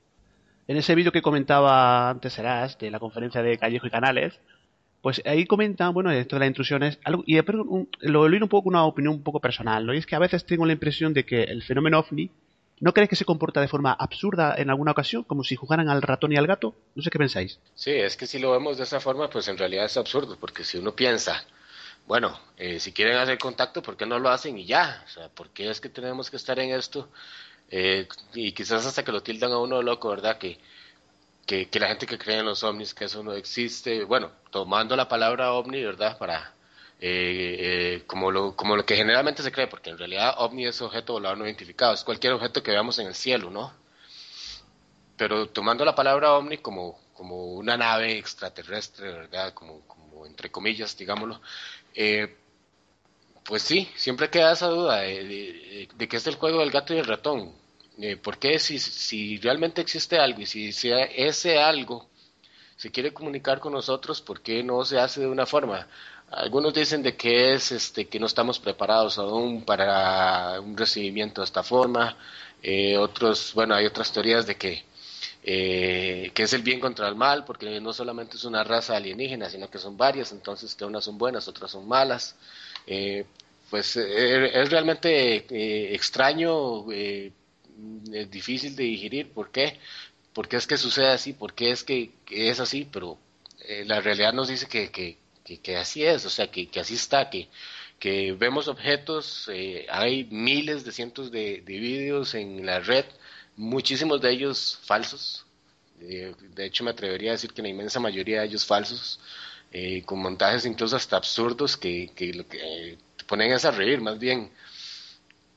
En 0.66 0.76
ese 0.76 0.96
vídeo 0.96 1.12
que 1.12 1.22
comentaba 1.22 2.11
antes 2.11 2.33
Serás, 2.33 2.76
de 2.76 2.90
la 2.90 2.98
conferencia 2.98 3.40
de 3.40 3.57
Callejo 3.57 3.87
y 3.87 3.90
Canales, 3.90 4.40
pues 5.00 5.22
ahí 5.26 5.46
comentan, 5.46 5.94
bueno, 5.94 6.11
esto 6.11 6.35
de 6.37 6.40
las 6.40 6.48
intrusiones, 6.48 6.98
algo, 7.05 7.22
y 7.24 7.38
un- 7.38 7.88
lo 8.00 8.29
leí 8.29 8.42
un 8.42 8.48
poco 8.48 8.68
una 8.68 8.85
opinión 8.85 9.14
un 9.14 9.22
poco 9.22 9.38
personal, 9.38 9.87
¿no? 9.87 9.94
Y 9.94 9.98
es 9.98 10.07
que 10.07 10.16
a 10.16 10.20
veces 10.20 10.44
tengo 10.44 10.66
la 10.66 10.72
impresión 10.72 11.14
de 11.14 11.24
que 11.24 11.44
el 11.44 11.62
fenómeno 11.62 12.00
ovni, 12.00 12.31
¿no 12.80 12.92
crees 12.92 13.08
que 13.08 13.16
se 13.16 13.24
comporta 13.24 13.60
de 13.60 13.68
forma 13.68 13.92
absurda 13.92 14.54
en 14.56 14.70
alguna 14.70 14.92
ocasión, 14.92 15.22
como 15.24 15.44
si 15.44 15.54
jugaran 15.54 15.88
al 15.88 16.02
ratón 16.02 16.32
y 16.32 16.36
al 16.36 16.46
gato? 16.46 16.74
No 16.94 17.02
sé 17.02 17.10
qué 17.10 17.18
pensáis. 17.18 17.60
Sí, 17.74 17.92
es 17.92 18.16
que 18.16 18.26
si 18.26 18.38
lo 18.38 18.52
vemos 18.52 18.78
de 18.78 18.84
esa 18.84 19.00
forma, 19.00 19.28
pues 19.30 19.48
en 19.48 19.58
realidad 19.58 19.84
es 19.84 19.96
absurdo, 19.96 20.36
porque 20.40 20.64
si 20.64 20.78
uno 20.78 20.94
piensa, 20.96 21.44
bueno, 22.06 22.38
eh, 22.56 22.80
si 22.80 22.92
quieren 22.92 23.16
hacer 23.16 23.38
contacto, 23.38 23.82
¿por 23.82 23.96
qué 23.96 24.06
no 24.06 24.18
lo 24.18 24.30
hacen 24.30 24.58
y 24.58 24.64
ya? 24.64 25.04
O 25.06 25.08
sea, 25.10 25.28
¿por 25.28 25.50
qué 25.50 25.70
es 25.70 25.80
que 25.80 25.88
tenemos 25.88 26.30
que 26.30 26.36
estar 26.36 26.58
en 26.58 26.70
esto? 26.70 27.08
Eh, 27.70 28.08
y 28.34 28.52
quizás 28.52 28.84
hasta 28.86 29.04
que 29.04 29.12
lo 29.12 29.22
tildan 29.22 29.52
a 29.52 29.58
uno 29.58 29.76
de 29.78 29.84
loco, 29.84 30.08
¿verdad? 30.08 30.38
Que, 30.38 30.58
que, 31.46 31.68
que 31.68 31.80
la 31.80 31.88
gente 31.88 32.06
que 32.06 32.18
cree 32.18 32.38
en 32.38 32.46
los 32.46 32.64
ovnis, 32.64 32.94
que 32.94 33.04
eso 33.04 33.22
no 33.22 33.32
existe, 33.34 34.04
bueno, 34.04 34.32
tomando 34.50 34.96
la 34.96 35.08
palabra 35.08 35.52
ovni, 35.52 35.82
¿verdad? 35.84 36.18
Para, 36.18 36.54
eh, 37.00 37.56
eh, 37.98 38.02
como, 38.06 38.30
lo, 38.30 38.54
como 38.54 38.76
lo 38.76 38.84
que 38.84 38.96
generalmente 38.96 39.42
se 39.42 39.52
cree, 39.52 39.66
porque 39.66 39.90
en 39.90 39.98
realidad 39.98 40.34
ovni 40.38 40.66
es 40.66 40.80
objeto 40.82 41.14
volador 41.14 41.38
no 41.38 41.46
identificado, 41.46 41.94
es 41.94 42.04
cualquier 42.04 42.34
objeto 42.34 42.62
que 42.62 42.70
veamos 42.70 42.98
en 42.98 43.06
el 43.06 43.14
cielo, 43.14 43.50
¿no? 43.50 43.72
pero 45.20 45.50
tomando 45.50 45.84
la 45.84 45.94
palabra 45.94 46.32
ovni 46.32 46.56
como, 46.56 46.98
como 47.12 47.52
una 47.52 47.76
nave 47.76 48.16
extraterrestre, 48.16 49.12
¿verdad? 49.12 49.52
Como, 49.52 49.82
como 49.86 50.24
entre 50.24 50.50
comillas, 50.50 50.96
digámoslo, 50.96 51.42
eh, 51.94 52.38
pues 53.44 53.60
sí, 53.60 53.86
siempre 53.96 54.30
queda 54.30 54.52
esa 54.52 54.68
duda 54.68 55.00
de, 55.00 55.86
que 56.08 56.16
es 56.16 56.26
el 56.26 56.36
juego 56.36 56.60
del 56.60 56.70
gato 56.70 56.94
y 56.94 56.98
el 57.00 57.04
ratón. 57.04 57.52
Eh, 58.00 58.16
¿Por 58.16 58.38
qué 58.38 58.58
si, 58.58 58.78
si 58.78 59.36
realmente 59.36 59.82
existe 59.82 60.18
algo 60.18 60.40
y 60.40 60.46
si, 60.46 60.72
si 60.72 60.90
ese 60.90 61.58
algo 61.58 62.08
se 62.76 62.90
quiere 62.90 63.12
comunicar 63.12 63.60
con 63.60 63.74
nosotros, 63.74 64.22
¿por 64.22 64.40
qué 64.40 64.62
no 64.62 64.86
se 64.86 64.98
hace 64.98 65.20
de 65.20 65.26
una 65.26 65.44
forma? 65.44 65.86
Algunos 66.30 66.72
dicen 66.72 67.02
de 67.02 67.16
que 67.16 67.54
es 67.54 67.72
este 67.72 68.06
que 68.06 68.20
no 68.20 68.26
estamos 68.26 68.60
preparados 68.60 69.18
aún 69.18 69.64
para 69.64 70.60
un 70.60 70.76
recibimiento 70.76 71.40
de 71.40 71.46
esta 71.46 71.64
forma. 71.64 72.16
Eh, 72.62 72.96
otros, 72.96 73.52
bueno, 73.54 73.74
hay 73.74 73.86
otras 73.86 74.12
teorías 74.12 74.46
de 74.46 74.56
que 74.56 74.84
eh, 75.42 76.30
que 76.34 76.44
es 76.44 76.52
el 76.52 76.62
bien 76.62 76.78
contra 76.78 77.08
el 77.08 77.16
mal, 77.16 77.44
porque 77.44 77.80
no 77.80 77.92
solamente 77.92 78.36
es 78.36 78.44
una 78.44 78.62
raza 78.62 78.96
alienígena, 78.96 79.50
sino 79.50 79.68
que 79.70 79.78
son 79.78 79.96
varias, 79.96 80.30
entonces 80.32 80.74
que 80.74 80.84
unas 80.84 81.02
son 81.04 81.18
buenas, 81.18 81.48
otras 81.48 81.70
son 81.72 81.88
malas. 81.88 82.36
Eh, 82.86 83.24
pues 83.68 83.96
es 83.96 84.70
realmente 84.70 85.94
extraño, 85.94 86.90
es 86.92 87.32
difícil 88.30 88.76
de 88.76 88.84
digerir. 88.84 89.32
¿Por 89.32 89.50
qué? 89.50 89.78
¿Por 90.32 90.48
qué 90.48 90.56
es 90.56 90.66
que 90.66 90.76
sucede 90.76 91.08
así? 91.08 91.32
¿Por 91.32 91.54
qué 91.54 91.70
es 91.70 91.84
que, 91.84 92.12
que 92.24 92.50
es 92.50 92.60
así? 92.60 92.88
Pero 92.90 93.18
la 93.86 94.00
realidad 94.00 94.32
nos 94.32 94.48
dice 94.48 94.66
que, 94.66 94.90
que, 94.90 95.18
que, 95.58 95.76
así 95.76 96.04
es, 96.04 96.24
o 96.26 96.30
sea, 96.30 96.50
que, 96.50 96.68
así 96.80 96.94
está, 96.94 97.30
que, 97.30 97.48
que 97.98 98.32
vemos 98.32 98.68
objetos, 98.68 99.48
eh, 99.52 99.86
hay 99.90 100.24
miles 100.24 100.84
de 100.84 100.92
cientos 100.92 101.30
de, 101.30 101.62
de 101.64 101.78
vídeos 101.78 102.34
en 102.34 102.64
la 102.66 102.80
red, 102.80 103.04
muchísimos 103.56 104.20
de 104.20 104.30
ellos 104.30 104.78
falsos. 104.82 105.44
Eh, 106.00 106.34
de 106.54 106.64
hecho, 106.66 106.82
me 106.84 106.90
atrevería 106.90 107.30
a 107.30 107.34
decir 107.34 107.52
que 107.52 107.62
la 107.62 107.68
inmensa 107.68 108.00
mayoría 108.00 108.40
de 108.40 108.46
ellos 108.46 108.64
falsos, 108.64 109.20
eh, 109.72 110.02
con 110.02 110.18
montajes 110.20 110.64
incluso 110.66 110.96
hasta 110.96 111.16
absurdos 111.16 111.76
que, 111.76 112.10
que 112.14 112.32
lo 112.34 112.48
que 112.48 112.98
te 113.16 113.24
ponen 113.24 113.52
a 113.52 113.70
reír, 113.70 114.00
más 114.00 114.18
bien. 114.18 114.50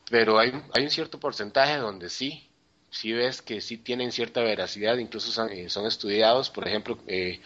Pero 0.10 0.38
hay, 0.38 0.52
hay 0.74 0.84
un 0.84 0.92
cierto 0.92 1.20
porcentaje 1.20 1.78
donde 1.78 2.10
sí, 2.10 2.48
sí 2.94 3.12
ves 3.12 3.42
que 3.42 3.60
sí 3.60 3.78
tienen 3.78 4.12
cierta 4.12 4.42
veracidad, 4.42 4.98
incluso 4.98 5.32
son, 5.32 5.52
eh, 5.52 5.70
son 5.70 5.86
estudiados. 5.88 6.50
Por 6.50 6.68
ejemplo, 6.68 6.98
eh, 7.08 7.42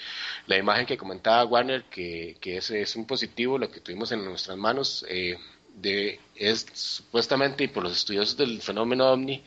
la 0.46 0.58
imagen 0.58 0.86
que 0.86 0.98
comentaba 0.98 1.46
Warner, 1.46 1.84
que, 1.86 2.36
que 2.42 2.58
es, 2.58 2.70
es 2.72 2.96
un 2.96 3.06
positivo, 3.08 3.58
lo 3.58 3.72
que 3.72 3.80
tuvimos 3.80 4.12
en 4.12 4.26
nuestras 4.26 4.58
manos, 4.58 5.06
eh, 5.10 5.38
de, 5.76 6.20
es 6.36 6.66
supuestamente, 6.74 7.64
y 7.64 7.68
por 7.70 7.84
los 7.84 7.94
estudiosos 7.94 8.36
del 8.36 8.62
fenómeno 8.62 9.08
ovni, 9.12 9.44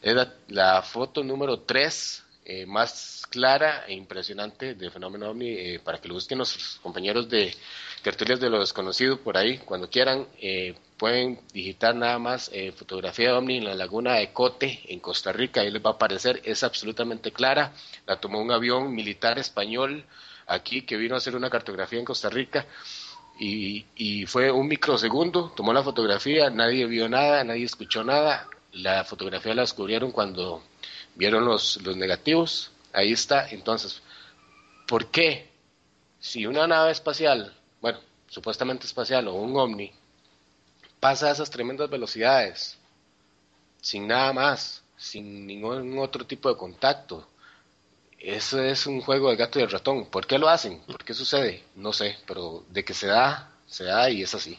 es 0.00 0.14
la, 0.14 0.34
la 0.48 0.82
foto 0.82 1.22
número 1.22 1.60
3 1.60 2.24
eh, 2.44 2.66
más 2.66 3.22
clara 3.30 3.84
e 3.86 3.94
impresionante 3.94 4.74
del 4.74 4.90
fenómeno 4.90 5.30
ovni, 5.30 5.48
eh, 5.48 5.80
para 5.82 5.98
que 6.00 6.08
lo 6.08 6.14
busquen 6.14 6.38
nuestros 6.38 6.78
compañeros 6.82 7.28
de 7.28 7.54
tertulias 8.02 8.40
de 8.40 8.50
lo 8.50 8.60
desconocido 8.60 9.18
por 9.20 9.36
ahí, 9.36 9.58
cuando 9.58 9.88
quieran, 9.88 10.26
eh, 10.40 10.74
pueden 10.98 11.40
digitar 11.52 11.94
nada 11.94 12.18
más 12.18 12.50
eh, 12.52 12.72
fotografía 12.72 13.36
ovni 13.36 13.58
en 13.58 13.64
la 13.64 13.74
laguna 13.74 14.14
de 14.14 14.32
Cote, 14.32 14.80
en 14.88 15.00
Costa 15.00 15.32
Rica, 15.32 15.60
ahí 15.60 15.70
les 15.70 15.82
va 15.82 15.90
a 15.90 15.94
aparecer, 15.94 16.40
es 16.44 16.62
absolutamente 16.62 17.32
clara, 17.32 17.72
la 18.06 18.20
tomó 18.20 18.40
un 18.40 18.50
avión 18.50 18.94
militar 18.94 19.38
español 19.38 20.04
aquí 20.46 20.82
que 20.82 20.96
vino 20.96 21.14
a 21.14 21.18
hacer 21.18 21.36
una 21.36 21.48
cartografía 21.50 22.00
en 22.00 22.04
Costa 22.04 22.28
Rica, 22.28 22.66
y, 23.38 23.86
y 23.96 24.26
fue 24.26 24.50
un 24.50 24.68
microsegundo, 24.68 25.52
tomó 25.56 25.72
la 25.72 25.82
fotografía, 25.82 26.50
nadie 26.50 26.86
vio 26.86 27.08
nada, 27.08 27.42
nadie 27.44 27.64
escuchó 27.64 28.04
nada, 28.04 28.48
la 28.72 29.04
fotografía 29.04 29.54
la 29.54 29.62
descubrieron 29.62 30.12
cuando 30.12 30.62
vieron 31.14 31.44
los, 31.44 31.80
los 31.82 31.96
negativos, 31.96 32.70
ahí 32.92 33.12
está, 33.12 33.48
entonces, 33.50 34.02
¿por 34.86 35.10
qué? 35.10 35.50
Si 36.20 36.46
una 36.46 36.66
nave 36.66 36.92
espacial, 36.92 37.54
bueno, 37.80 37.98
supuestamente 38.28 38.86
espacial 38.86 39.28
o 39.28 39.34
un 39.34 39.56
ovni, 39.56 39.92
pasa 41.00 41.28
a 41.28 41.32
esas 41.32 41.50
tremendas 41.50 41.90
velocidades, 41.90 42.78
sin 43.80 44.06
nada 44.06 44.32
más, 44.32 44.82
sin 44.96 45.46
ningún 45.46 45.98
otro 45.98 46.26
tipo 46.26 46.48
de 46.48 46.56
contacto, 46.56 47.28
eso 48.22 48.62
es 48.62 48.86
un 48.86 49.00
juego 49.00 49.30
de 49.30 49.36
gato 49.36 49.58
y 49.58 49.62
el 49.62 49.70
ratón. 49.70 50.06
¿Por 50.06 50.28
qué 50.28 50.38
lo 50.38 50.48
hacen? 50.48 50.78
¿Por 50.82 51.04
qué 51.04 51.12
sucede? 51.12 51.64
No 51.74 51.92
sé, 51.92 52.16
pero 52.24 52.64
de 52.68 52.84
que 52.84 52.94
se 52.94 53.08
da, 53.08 53.50
se 53.66 53.82
da 53.82 54.08
y 54.10 54.22
es 54.22 54.32
así. 54.32 54.56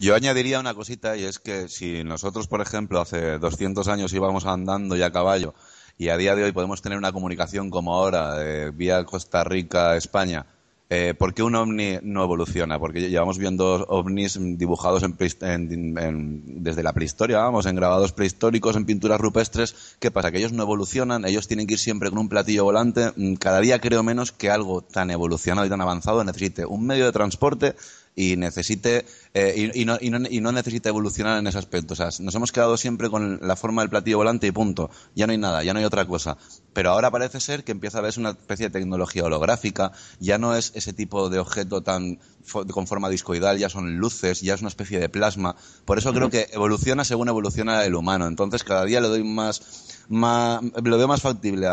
Yo 0.00 0.14
añadiría 0.14 0.58
una 0.60 0.72
cosita 0.72 1.16
y 1.18 1.24
es 1.24 1.38
que 1.38 1.68
si 1.68 2.02
nosotros, 2.04 2.48
por 2.48 2.62
ejemplo, 2.62 3.00
hace 3.02 3.38
200 3.38 3.86
años 3.86 4.14
íbamos 4.14 4.46
andando 4.46 4.96
ya 4.96 5.06
a 5.06 5.12
caballo 5.12 5.52
y 5.98 6.08
a 6.08 6.16
día 6.16 6.34
de 6.34 6.42
hoy 6.44 6.52
podemos 6.52 6.80
tener 6.80 6.96
una 6.96 7.12
comunicación 7.12 7.68
como 7.68 7.92
ahora, 7.94 8.36
eh, 8.42 8.70
vía 8.74 9.04
Costa 9.04 9.44
Rica, 9.44 9.96
España, 9.98 10.46
eh, 10.88 11.12
¿por 11.16 11.34
qué 11.34 11.42
un 11.42 11.54
ovni 11.54 11.98
no 12.02 12.24
evoluciona? 12.24 12.78
Porque 12.78 13.10
llevamos 13.10 13.36
viendo 13.36 13.84
ovnis 13.88 14.38
dibujados 14.56 15.02
en 15.02 15.14
en- 15.42 15.98
en- 15.98 16.62
desde 16.64 16.82
la 16.82 16.94
prehistoria, 16.94 17.36
vamos, 17.38 17.66
en 17.66 17.76
grabados 17.76 18.12
prehistóricos, 18.12 18.76
en 18.76 18.86
pinturas 18.86 19.20
rupestres. 19.20 19.96
¿Qué 20.00 20.10
pasa? 20.10 20.32
Que 20.32 20.38
ellos 20.38 20.52
no 20.52 20.62
evolucionan, 20.62 21.26
ellos 21.26 21.46
tienen 21.46 21.66
que 21.66 21.74
ir 21.74 21.78
siempre 21.78 22.08
con 22.08 22.18
un 22.18 22.28
platillo 22.30 22.64
volante. 22.64 23.12
Mm, 23.16 23.34
Cada 23.34 23.60
día 23.60 23.78
creo 23.80 24.02
menos 24.02 24.32
que 24.32 24.50
algo 24.50 24.80
tan 24.80 25.10
evolucionado 25.10 25.66
y 25.66 25.70
tan 25.70 25.82
avanzado 25.82 26.24
necesite 26.24 26.64
un 26.64 26.86
medio 26.86 27.04
de 27.04 27.12
transporte 27.12 27.76
y 28.16 28.36
necesite 28.36 29.06
eh, 29.34 29.70
y, 29.74 29.82
y 29.82 29.84
no, 29.84 29.96
y, 30.00 30.10
no, 30.10 30.18
y 30.28 30.40
no 30.40 30.52
necesita 30.52 30.88
evolucionar 30.88 31.38
en 31.38 31.46
ese 31.46 31.58
aspecto. 31.58 31.94
O 31.94 31.96
sea, 31.96 32.10
nos 32.18 32.34
hemos 32.34 32.52
quedado 32.52 32.76
siempre 32.76 33.08
con 33.08 33.38
la 33.42 33.56
forma 33.56 33.82
del 33.82 33.88
platillo 33.90 34.18
volante 34.18 34.46
y 34.46 34.50
punto. 34.50 34.90
Ya 35.14 35.26
no 35.26 35.32
hay 35.32 35.38
nada, 35.38 35.62
ya 35.62 35.72
no 35.72 35.78
hay 35.78 35.84
otra 35.84 36.06
cosa. 36.06 36.36
Pero 36.72 36.90
ahora 36.90 37.10
parece 37.10 37.40
ser 37.40 37.64
que 37.64 37.72
empieza 37.72 37.98
a 37.98 38.02
verse 38.02 38.20
una 38.20 38.30
especie 38.30 38.66
de 38.66 38.70
tecnología 38.78 39.24
holográfica. 39.24 39.92
Ya 40.18 40.38
no 40.38 40.56
es 40.56 40.72
ese 40.74 40.92
tipo 40.92 41.30
de 41.30 41.38
objeto 41.38 41.82
tan 41.82 42.18
fo- 42.46 42.68
con 42.70 42.86
forma 42.86 43.08
discoidal, 43.08 43.58
ya 43.58 43.68
son 43.68 43.96
luces, 43.96 44.40
ya 44.40 44.54
es 44.54 44.60
una 44.60 44.68
especie 44.68 44.98
de 44.98 45.08
plasma. 45.08 45.56
Por 45.84 45.98
eso 45.98 46.12
creo 46.12 46.28
que 46.30 46.48
evoluciona 46.52 47.04
según 47.04 47.28
evoluciona 47.28 47.84
el 47.84 47.94
humano. 47.94 48.26
Entonces 48.26 48.64
cada 48.64 48.84
día 48.84 49.00
le 49.00 49.08
doy 49.08 49.22
más 49.24 49.89
más, 50.10 50.60
lo 50.62 50.98
veo 50.98 51.08
más 51.08 51.22
factible 51.22 51.66
a, 51.66 51.72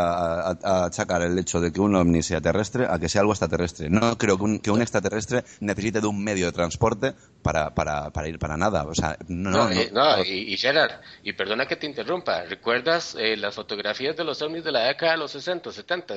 a- 0.50 0.58
a 0.62 0.84
achacar 0.86 1.22
el 1.22 1.38
hecho 1.38 1.60
de 1.60 1.72
que 1.72 1.80
un 1.80 1.94
ovni 1.94 2.22
sea 2.22 2.40
terrestre 2.40 2.86
a 2.88 2.98
que 2.98 3.08
sea 3.08 3.20
algo 3.20 3.32
extraterrestre. 3.32 3.90
No 3.90 4.16
creo 4.16 4.38
que 4.38 4.44
un, 4.44 4.58
que 4.60 4.70
un 4.70 4.80
extraterrestre 4.80 5.44
necesite 5.60 6.00
de 6.00 6.06
un 6.06 6.22
medio 6.22 6.46
de 6.46 6.52
transporte 6.52 7.14
para, 7.42 7.74
para, 7.74 8.10
para 8.10 8.28
ir 8.28 8.38
para 8.38 8.56
nada. 8.56 8.84
O 8.84 8.94
sea, 8.94 9.16
no, 9.28 9.50
No, 9.50 9.64
no, 9.64 9.70
eh, 9.70 9.90
no. 9.92 10.22
y, 10.24 10.52
y 10.54 10.56
Gerard, 10.56 11.00
y 11.22 11.32
perdona 11.34 11.66
que 11.66 11.76
te 11.76 11.86
interrumpa, 11.86 12.42
¿recuerdas 12.44 13.14
eh, 13.18 13.36
las 13.36 13.54
fotografías 13.54 14.16
de 14.16 14.24
los 14.24 14.40
ovnis 14.40 14.64
de 14.64 14.72
la 14.72 14.84
década 14.84 15.12
de 15.12 15.18
los 15.18 15.32
60, 15.32 15.72
70? 15.72 16.14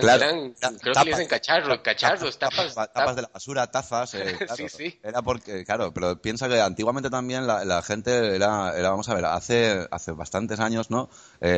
Claro. 0.00 0.24
Eran, 0.24 0.54
Ta- 0.60 0.72
creo 0.80 0.92
que 0.94 1.04
le 1.04 1.10
dicen 1.12 1.28
cacharro, 1.28 1.82
cacharros, 1.82 2.38
tapas, 2.38 2.74
tapas, 2.74 2.92
tapas 2.92 3.16
de 3.16 3.22
la 3.22 3.30
basura, 3.32 3.66
tazas. 3.70 4.14
eh, 4.14 4.34
claro. 4.38 4.56
Sí, 4.56 4.68
sí. 4.68 5.00
Era 5.02 5.22
porque, 5.22 5.64
claro, 5.64 5.92
pero 5.94 6.20
piensa 6.20 6.48
que 6.48 6.60
antiguamente 6.60 7.10
también 7.10 7.46
la, 7.46 7.64
la 7.64 7.80
gente 7.82 8.34
era, 8.34 8.76
era, 8.76 8.90
vamos 8.90 9.08
a 9.08 9.14
ver, 9.14 9.24
hace, 9.26 9.86
hace 9.90 10.12
bastantes 10.12 10.58
años, 10.60 10.90
¿no? 10.90 11.08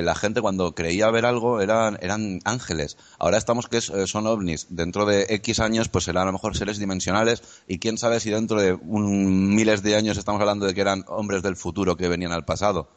La 0.05 0.15
gente 0.15 0.41
cuando 0.41 0.75
creía 0.75 1.11
ver 1.11 1.25
algo 1.25 1.61
eran, 1.61 1.99
eran 2.01 2.41
ángeles. 2.45 2.97
Ahora 3.19 3.39
estamos 3.39 3.69
que 3.69 3.79
eh, 3.79 4.07
son 4.07 4.27
ovnis. 4.27 4.67
Dentro 4.71 5.07
de 5.07 5.27
X 5.29 5.61
años, 5.61 5.89
pues 5.89 6.05
serán 6.05 6.25
a 6.25 6.27
lo 6.27 6.33
mejor 6.33 6.57
seres 6.57 6.79
dimensionales 6.79 7.43
y 7.67 7.79
quién 7.79 7.99
sabe 7.99 8.21
si 8.21 8.31
dentro 8.31 8.61
de 8.61 8.73
un, 8.73 9.55
miles 9.55 9.83
de 9.83 9.97
años 9.97 10.19
estamos 10.19 10.41
hablando 10.41 10.67
de 10.67 10.75
que 10.75 10.81
eran 10.81 11.05
hombres 11.09 11.43
del 11.43 11.57
futuro 11.57 11.97
que 11.97 12.09
venían 12.09 12.33
al 12.33 12.45
pasado. 12.45 12.89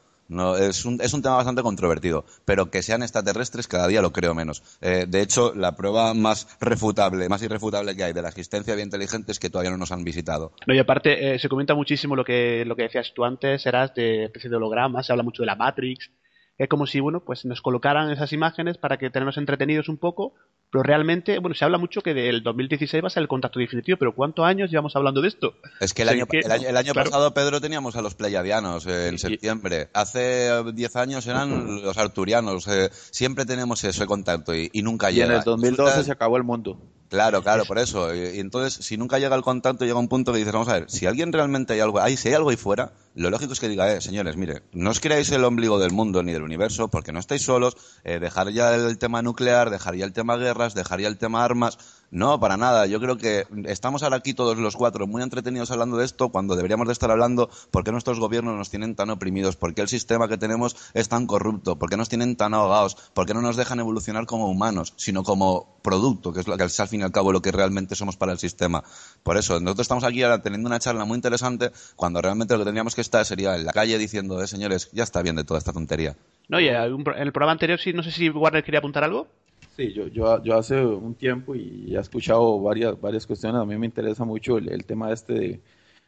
Es, 0.59 0.85
un, 0.85 0.99
es 1.01 1.13
un 1.13 1.21
tema 1.21 1.35
bastante 1.35 1.61
controvertido, 1.61 2.25
pero 2.45 2.71
que 2.71 2.81
sean 2.81 3.03
extraterrestres 3.03 3.67
cada 3.67 3.87
día 3.87 4.01
lo 4.01 4.11
creo 4.11 4.33
menos. 4.33 4.63
Eh, 4.81 5.05
de 5.07 5.21
hecho, 5.21 5.53
la 5.53 5.75
prueba 5.75 6.13
más 6.15 6.57
refutable, 6.59 7.29
más 7.29 7.43
irrefutable 7.43 7.95
que 7.95 8.03
hay 8.03 8.13
de 8.13 8.23
la 8.23 8.29
existencia 8.29 8.73
de 8.73 8.77
vida 8.77 8.85
inteligente 8.85 9.31
es 9.31 9.39
que 9.39 9.51
todavía 9.51 9.69
no 9.69 9.77
nos 9.77 9.91
han 9.91 10.03
visitado. 10.03 10.51
No, 10.65 10.73
y 10.73 10.79
aparte, 10.79 11.35
eh, 11.35 11.39
se 11.39 11.47
comenta 11.47 11.75
muchísimo 11.75 12.15
lo 12.15 12.23
que, 12.23 12.63
lo 12.65 12.75
que 12.75 12.83
decías 12.83 13.11
tú 13.13 13.23
antes, 13.23 13.65
eras 13.67 13.93
de 13.93 14.25
especie 14.25 14.49
de 14.49 14.55
holograma, 14.55 15.03
se 15.03 15.11
habla 15.11 15.23
mucho 15.23 15.43
de 15.43 15.47
la 15.47 15.55
Matrix. 15.55 16.09
Es 16.57 16.69
como 16.69 16.87
si, 16.87 17.01
bueno, 17.01 17.19
pues 17.19 17.43
nos 17.43 17.61
colocaran 17.61 18.09
esas 18.11 18.31
imágenes 18.31 18.77
para 18.77 18.97
que 18.97 19.09
tenernos 19.09 19.35
entretenidos 19.37 19.89
un 19.89 19.97
poco, 19.97 20.33
pero 20.71 20.83
realmente, 20.83 21.37
bueno, 21.39 21.53
se 21.53 21.65
habla 21.65 21.77
mucho 21.77 22.01
que 22.01 22.13
del 22.13 22.43
2016 22.43 23.03
va 23.03 23.07
a 23.07 23.09
ser 23.09 23.21
el 23.23 23.27
contacto 23.27 23.59
definitivo, 23.59 23.97
pero 23.97 24.15
¿cuántos 24.15 24.45
años 24.45 24.71
llevamos 24.71 24.95
hablando 24.95 25.21
de 25.21 25.27
esto? 25.27 25.55
Es 25.81 25.93
que 25.93 26.03
el 26.03 26.09
año, 26.09 26.25
que- 26.27 26.39
el 26.39 26.51
año, 26.51 26.69
el 26.69 26.77
año 26.77 26.93
claro. 26.93 27.09
pasado, 27.09 27.33
Pedro, 27.33 27.59
teníamos 27.59 27.97
a 27.97 28.01
los 28.01 28.15
pleiadianos 28.15 28.87
eh, 28.87 29.09
en 29.09 29.15
Y- 29.15 29.17
septiembre. 29.17 29.89
Hace 29.93 30.47
eh, 30.47 30.63
10 30.73 30.95
años 30.95 31.27
eran 31.27 31.81
los 31.83 31.97
arturianos. 31.97 32.67
eh, 32.69 32.89
siempre 33.11 33.45
tenemos 33.45 33.83
ese 33.83 34.05
contacto 34.05 34.55
y, 34.55 34.69
y 34.71 34.81
nunca 34.81 35.11
Y 35.11 35.19
en 35.19 35.27
llega. 35.27 35.39
el 35.39 35.43
2012 35.43 35.83
Resulta- 35.91 36.03
se 36.05 36.11
acabó 36.13 36.37
el 36.37 36.43
mundo. 36.43 36.79
Claro, 37.15 37.41
claro, 37.41 37.63
por 37.63 37.79
eso. 37.79 38.13
Y, 38.13 38.35
y 38.35 38.39
entonces, 38.41 38.85
si 38.85 38.97
nunca 38.97 39.19
llega 39.19 39.37
el 39.37 39.41
contacto, 39.41 39.85
llega 39.85 39.97
un 39.97 40.09
punto 40.09 40.33
que 40.33 40.39
dices, 40.39 40.51
vamos 40.51 40.67
a 40.67 40.73
ver, 40.73 40.91
si 40.91 41.05
alguien 41.05 41.31
realmente 41.31 41.71
hay 41.71 41.79
algo, 41.79 42.01
ahí, 42.01 42.17
si 42.17 42.27
hay 42.27 42.33
algo 42.33 42.49
ahí 42.49 42.57
fuera, 42.57 42.91
lo 43.13 43.29
lógico 43.29 43.53
es 43.53 43.61
que 43.61 43.69
diga, 43.69 43.89
eh, 43.93 44.01
señores, 44.01 44.35
mire, 44.35 44.63
no 44.73 44.89
os 44.89 44.99
creáis 44.99 45.31
el 45.31 45.45
ombligo 45.45 45.79
del 45.79 45.93
mundo 45.93 46.23
ni 46.23 46.33
del 46.33 46.43
universo, 46.43 46.89
porque 46.89 47.13
no 47.13 47.19
estáis 47.19 47.43
solos, 47.43 47.77
eh, 48.03 48.19
dejar 48.19 48.49
ya 48.51 48.75
el 48.75 48.97
tema 48.97 49.21
nuclear, 49.21 49.69
dejar 49.69 49.95
ya 49.95 50.03
el 50.03 50.11
tema 50.11 50.35
guerras, 50.35 50.73
dejar 50.73 50.99
ya 50.99 51.07
el 51.07 51.17
tema 51.17 51.45
armas. 51.45 51.77
No, 52.11 52.39
para 52.39 52.57
nada. 52.57 52.85
Yo 52.85 52.99
creo 52.99 53.17
que 53.17 53.45
estamos 53.65 54.03
ahora 54.03 54.17
aquí 54.17 54.33
todos 54.33 54.57
los 54.57 54.75
cuatro 54.75 55.07
muy 55.07 55.21
entretenidos 55.23 55.71
hablando 55.71 55.97
de 55.97 56.05
esto 56.05 56.29
cuando 56.29 56.55
deberíamos 56.55 56.87
de 56.87 56.93
estar 56.93 57.11
hablando 57.11 57.49
por 57.71 57.83
qué 57.83 57.91
nuestros 57.91 58.19
gobiernos 58.19 58.55
nos 58.55 58.69
tienen 58.69 58.95
tan 58.95 59.09
oprimidos, 59.09 59.55
por 59.55 59.73
qué 59.73 59.81
el 59.81 59.87
sistema 59.87 60.27
que 60.27 60.37
tenemos 60.37 60.75
es 60.93 61.09
tan 61.09 61.27
corrupto, 61.27 61.77
por 61.77 61.89
qué 61.89 61.97
nos 61.97 62.09
tienen 62.09 62.35
tan 62.35 62.53
ahogados, 62.53 62.95
por 63.13 63.25
qué 63.25 63.33
no 63.33 63.41
nos 63.41 63.57
dejan 63.57 63.79
evolucionar 63.79 64.25
como 64.25 64.49
humanos, 64.49 64.93
sino 64.97 65.23
como 65.23 65.79
producto, 65.81 66.31
que 66.31 66.39
es 66.39 66.47
lo 66.47 66.57
que 66.57 66.63
al 66.63 66.69
fin 66.69 67.01
y 67.01 67.03
al 67.03 67.11
cabo 67.11 67.31
lo 67.31 67.41
que 67.41 67.51
realmente 67.51 67.95
somos 67.95 68.17
para 68.17 68.31
el 68.31 68.39
sistema. 68.39 68.83
Por 69.23 69.37
eso, 69.37 69.59
nosotros 69.59 69.85
estamos 69.85 70.03
aquí 70.03 70.23
ahora 70.23 70.41
teniendo 70.41 70.67
una 70.67 70.79
charla 70.79 71.05
muy 71.05 71.15
interesante 71.15 71.71
cuando 71.95 72.21
realmente 72.21 72.53
lo 72.53 72.59
que 72.59 72.65
tendríamos 72.65 72.95
que 72.95 73.01
estar 73.01 73.25
sería 73.25 73.55
en 73.55 73.65
la 73.65 73.73
calle 73.73 73.97
diciendo, 73.97 74.41
eh, 74.41 74.47
señores, 74.47 74.89
ya 74.93 75.03
está 75.03 75.21
bien 75.21 75.35
de 75.35 75.43
toda 75.43 75.57
esta 75.57 75.73
tontería. 75.73 76.15
No, 76.47 76.59
y 76.59 76.67
en 76.67 76.77
el 76.77 77.31
programa 77.31 77.53
anterior, 77.53 77.79
sí, 77.79 77.93
no 77.93 78.03
sé 78.03 78.11
si 78.11 78.29
Warner 78.29 78.63
quería 78.63 78.79
apuntar 78.79 79.03
algo. 79.03 79.27
Sí, 79.75 79.91
yo, 79.91 80.07
yo, 80.07 80.41
yo 80.41 80.55
hace 80.57 80.85
un 80.85 81.15
tiempo 81.15 81.53
y 81.53 81.93
he 81.95 81.99
escuchado 81.99 82.61
varias, 82.61 82.99
varias 82.99 83.27
cuestiones. 83.27 83.61
A 83.61 83.65
mí 83.65 83.77
me 83.77 83.85
interesa 83.85 84.23
mucho 84.23 84.57
el, 84.57 84.85
tema 84.85 85.11
este 85.11 85.33
de, 85.33 85.61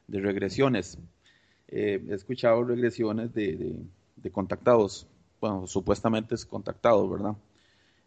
de 0.07 0.21
regresiones. 0.21 0.97
Eh, 1.67 2.01
he 2.09 2.13
escuchado 2.13 2.63
regresiones 2.63 3.33
de, 3.33 3.85
de- 4.15 4.31
contactados. 4.31 5.07
Bueno, 5.41 5.67
supuestamente 5.67 6.35
es 6.35 6.45
contactados, 6.45 7.09
¿verdad? 7.09 7.35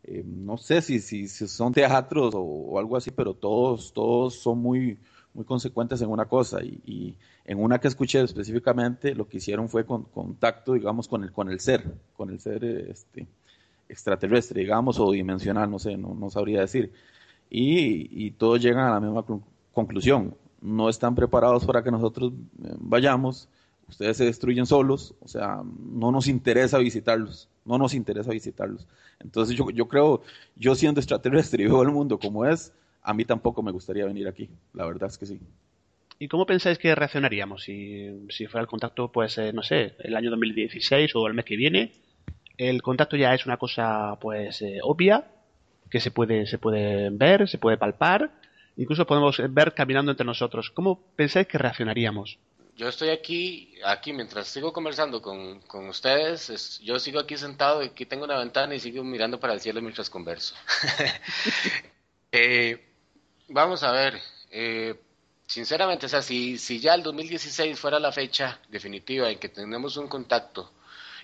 Eh, 0.05 0.25
no 0.27 0.57
sé 0.59 0.83
si, 0.83 1.01
si, 1.01 1.29
son 1.29 1.73
teatros 1.75 2.35
o, 2.37 2.79
algo 2.79 2.97
así, 2.97 3.11
pero 3.11 3.35
todos, 3.35 3.93
todos 3.93 4.37
son 4.37 4.59
muy, 4.61 4.99
muy 5.35 5.45
consecuentes 5.45 6.01
en 6.03 6.11
una 6.11 6.27
cosa 6.27 6.63
y, 6.65 6.81
y 6.87 7.17
en 7.45 7.59
una 7.63 7.81
que 7.81 7.89
escuché 7.89 8.23
específicamente 8.23 9.15
lo 9.15 9.29
que 9.29 9.39
hicieron 9.39 9.69
fue 9.69 9.85
con 9.87 10.05
contacto, 10.05 10.75
digamos, 10.75 11.09
con 11.09 11.25
el, 11.25 11.33
con 11.33 11.51
el 11.51 11.61
ser, 11.61 11.85
con 12.17 12.31
el 12.31 12.41
ser 12.41 12.65
este, 12.65 13.27
extraterrestre, 13.91 14.61
digamos, 14.61 14.99
o 14.99 15.11
dimensional, 15.13 15.71
no 15.71 15.79
sé, 15.79 15.97
no, 15.97 16.15
no 16.15 16.31
sabría 16.31 16.61
decir. 16.61 16.93
Y, 17.51 18.27
y 18.27 18.31
todos 18.33 18.61
llegan 18.63 18.87
a 18.87 18.91
la 18.93 19.01
misma 19.01 19.23
clu- 19.27 19.43
conclusión. 19.73 20.35
No 20.61 20.89
están 20.89 21.15
preparados 21.15 21.65
para 21.67 21.83
que 21.83 21.91
nosotros 21.91 22.33
eh, 22.65 22.75
vayamos, 22.79 23.49
ustedes 23.89 24.17
se 24.19 24.25
destruyen 24.25 24.67
solos, 24.67 25.15
o 25.21 25.29
sea, 25.29 25.63
no 25.65 26.13
nos 26.13 26.29
interesa 26.29 26.79
visitarlos, 26.79 27.49
no 27.65 27.79
nos 27.79 27.95
interesa 27.95 28.31
visitarlos. 28.31 28.87
Entonces 29.21 29.57
yo, 29.57 29.71
yo 29.71 29.89
creo, 29.89 30.23
yo 30.57 30.75
siendo 30.75 31.01
extraterrestre 31.01 31.65
y 31.65 31.67
veo 31.67 31.83
el 31.83 31.91
mundo 31.91 32.19
como 32.19 32.45
es, 32.47 32.73
a 33.03 33.15
mí 33.15 33.25
tampoco 33.25 33.63
me 33.63 33.73
gustaría 33.73 34.05
venir 34.07 34.29
aquí, 34.29 34.49
la 34.75 34.87
verdad 34.87 35.09
es 35.11 35.19
que 35.19 35.27
sí. 35.27 35.41
¿Y 36.21 36.29
cómo 36.29 36.47
pensáis 36.47 36.79
que 36.79 36.95
reaccionaríamos 36.95 37.63
si, 37.65 38.27
si 38.29 38.47
fuera 38.47 38.63
el 38.63 38.69
contacto, 38.69 39.11
pues, 39.11 39.39
eh, 39.39 39.53
no 39.53 39.63
sé, 39.63 39.95
el 40.01 40.15
año 40.17 40.31
2016 40.31 41.17
o 41.17 41.27
el 41.27 41.35
mes 41.35 41.45
que 41.45 41.57
viene? 41.57 41.93
El 42.61 42.83
contacto 42.83 43.17
ya 43.17 43.33
es 43.33 43.47
una 43.47 43.57
cosa, 43.57 44.19
pues, 44.21 44.61
eh, 44.61 44.81
obvia, 44.83 45.25
que 45.91 45.99
se 45.99 46.11
puede, 46.11 46.45
se 46.47 46.59
puede 46.59 47.09
ver, 47.09 47.49
se 47.49 47.57
puede 47.57 47.79
palpar, 47.79 48.31
incluso 48.77 49.07
podemos 49.07 49.41
ver 49.49 49.73
caminando 49.73 50.11
entre 50.11 50.27
nosotros. 50.27 50.71
¿Cómo 50.71 51.01
pensáis 51.17 51.47
que 51.47 51.57
reaccionaríamos? 51.57 52.37
Yo 52.77 52.87
estoy 52.89 53.09
aquí, 53.09 53.73
aquí 53.83 54.13
mientras 54.13 54.47
sigo 54.49 54.75
conversando 54.75 55.23
con, 55.23 55.61
con 55.63 55.89
ustedes, 55.89 56.51
es- 56.51 56.81
yo 56.81 56.99
sigo 56.99 57.19
aquí 57.19 57.39
sentado, 57.39 57.81
aquí 57.81 58.05
tengo 58.05 58.25
una 58.25 58.37
ventana 58.39 58.75
y 58.75 58.81
sigo 58.81 59.03
mirando 59.05 59.41
para 59.41 59.55
el 59.55 59.61
cielo 59.61 59.81
mientras 59.81 60.11
converso. 60.11 60.55
Eh, 62.33 62.79
vamos 63.49 63.83
a 63.83 63.91
ver, 63.91 64.21
eh, 64.53 64.95
sinceramente, 65.47 66.07
o 66.07 66.09
sea, 66.09 66.23
si 66.23 66.57
ya 66.79 66.95
el 66.95 67.03
2016 67.03 67.77
fuera 67.79 67.99
la 67.99 68.13
fecha 68.13 68.61
definitiva 68.69 69.31
en 69.31 69.39
que 69.39 69.49
tenemos 69.49 69.97
un 69.97 70.07
contacto 70.07 70.71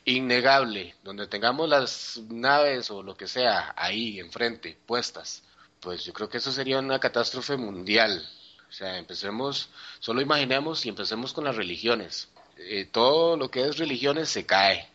innegable, 0.07 0.95
donde 1.03 1.27
tengamos 1.27 1.69
las 1.69 2.19
naves 2.29 2.91
o 2.91 3.03
lo 3.03 3.17
que 3.17 3.27
sea 3.27 3.75
ahí 3.77 4.21
enfrente, 4.21 4.79
puestas, 4.87 5.43
pues 5.81 6.05
yo 6.05 6.13
creo 6.13 6.29
que 6.29 6.39
eso 6.39 6.53
sería 6.53 6.79
una 6.79 7.01
catástrofe 7.01 7.57
mundial. 7.57 8.27
O 8.69 8.73
sea, 8.73 8.99
empecemos, 8.99 9.69
solo 10.01 10.21
imaginemos 10.21 10.87
y 10.87 10.89
empecemos 10.89 11.33
con 11.33 11.45
las 11.45 11.57
religiones. 11.57 12.29
Eh, 12.57 12.89
todo 12.91 13.37
lo 13.37 13.51
que 13.51 13.67
es 13.67 13.79
religiones 13.79 14.29
se 14.29 14.47
cae, 14.47 14.89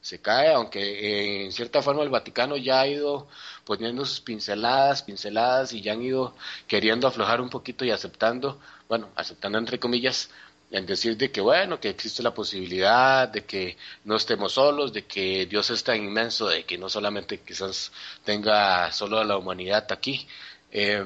se 0.00 0.20
cae, 0.20 0.52
aunque 0.52 0.80
eh, 0.80 1.44
en 1.44 1.52
cierta 1.52 1.82
forma 1.82 2.02
el 2.02 2.08
Vaticano 2.08 2.56
ya 2.56 2.80
ha 2.80 2.86
ido 2.86 3.28
poniendo 3.64 4.04
sus 4.04 4.20
pinceladas, 4.20 5.02
pinceladas 5.02 5.72
y 5.72 5.82
ya 5.82 5.92
han 5.92 6.02
ido 6.02 6.34
queriendo 6.66 7.06
aflojar 7.06 7.40
un 7.40 7.50
poquito 7.50 7.84
y 7.84 7.90
aceptando, 7.90 8.60
bueno, 8.88 9.10
aceptando 9.14 9.58
entre 9.58 9.78
comillas, 9.78 10.30
en 10.74 10.86
decir 10.86 11.16
de 11.16 11.30
que 11.30 11.40
bueno, 11.40 11.78
que 11.78 11.88
existe 11.88 12.20
la 12.22 12.34
posibilidad 12.34 13.28
de 13.28 13.44
que 13.44 13.76
no 14.04 14.16
estemos 14.16 14.54
solos, 14.54 14.92
de 14.92 15.04
que 15.06 15.46
Dios 15.46 15.70
es 15.70 15.84
tan 15.84 15.96
inmenso, 16.02 16.48
de 16.48 16.64
que 16.64 16.76
no 16.76 16.88
solamente 16.88 17.38
quizás 17.40 17.92
tenga 18.24 18.90
solo 18.90 19.18
a 19.20 19.24
la 19.24 19.36
humanidad 19.38 19.86
aquí, 19.92 20.26
eh, 20.72 21.04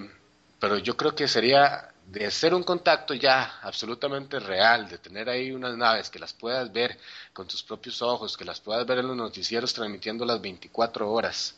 pero 0.58 0.78
yo 0.78 0.96
creo 0.96 1.14
que 1.14 1.28
sería 1.28 1.90
de 2.06 2.30
ser 2.30 2.54
un 2.54 2.62
contacto 2.62 3.12
ya 3.12 3.58
absolutamente 3.60 4.40
real, 4.40 4.88
de 4.88 4.96
tener 4.96 5.28
ahí 5.28 5.52
unas 5.52 5.76
naves 5.76 6.08
que 6.08 6.18
las 6.18 6.32
puedas 6.32 6.72
ver 6.72 6.98
con 7.34 7.46
tus 7.46 7.62
propios 7.62 8.00
ojos, 8.00 8.38
que 8.38 8.46
las 8.46 8.60
puedas 8.60 8.86
ver 8.86 9.00
en 9.00 9.08
los 9.08 9.16
noticieros 9.18 9.74
transmitiendo 9.74 10.24
las 10.24 10.40
24 10.40 11.10
horas. 11.12 11.54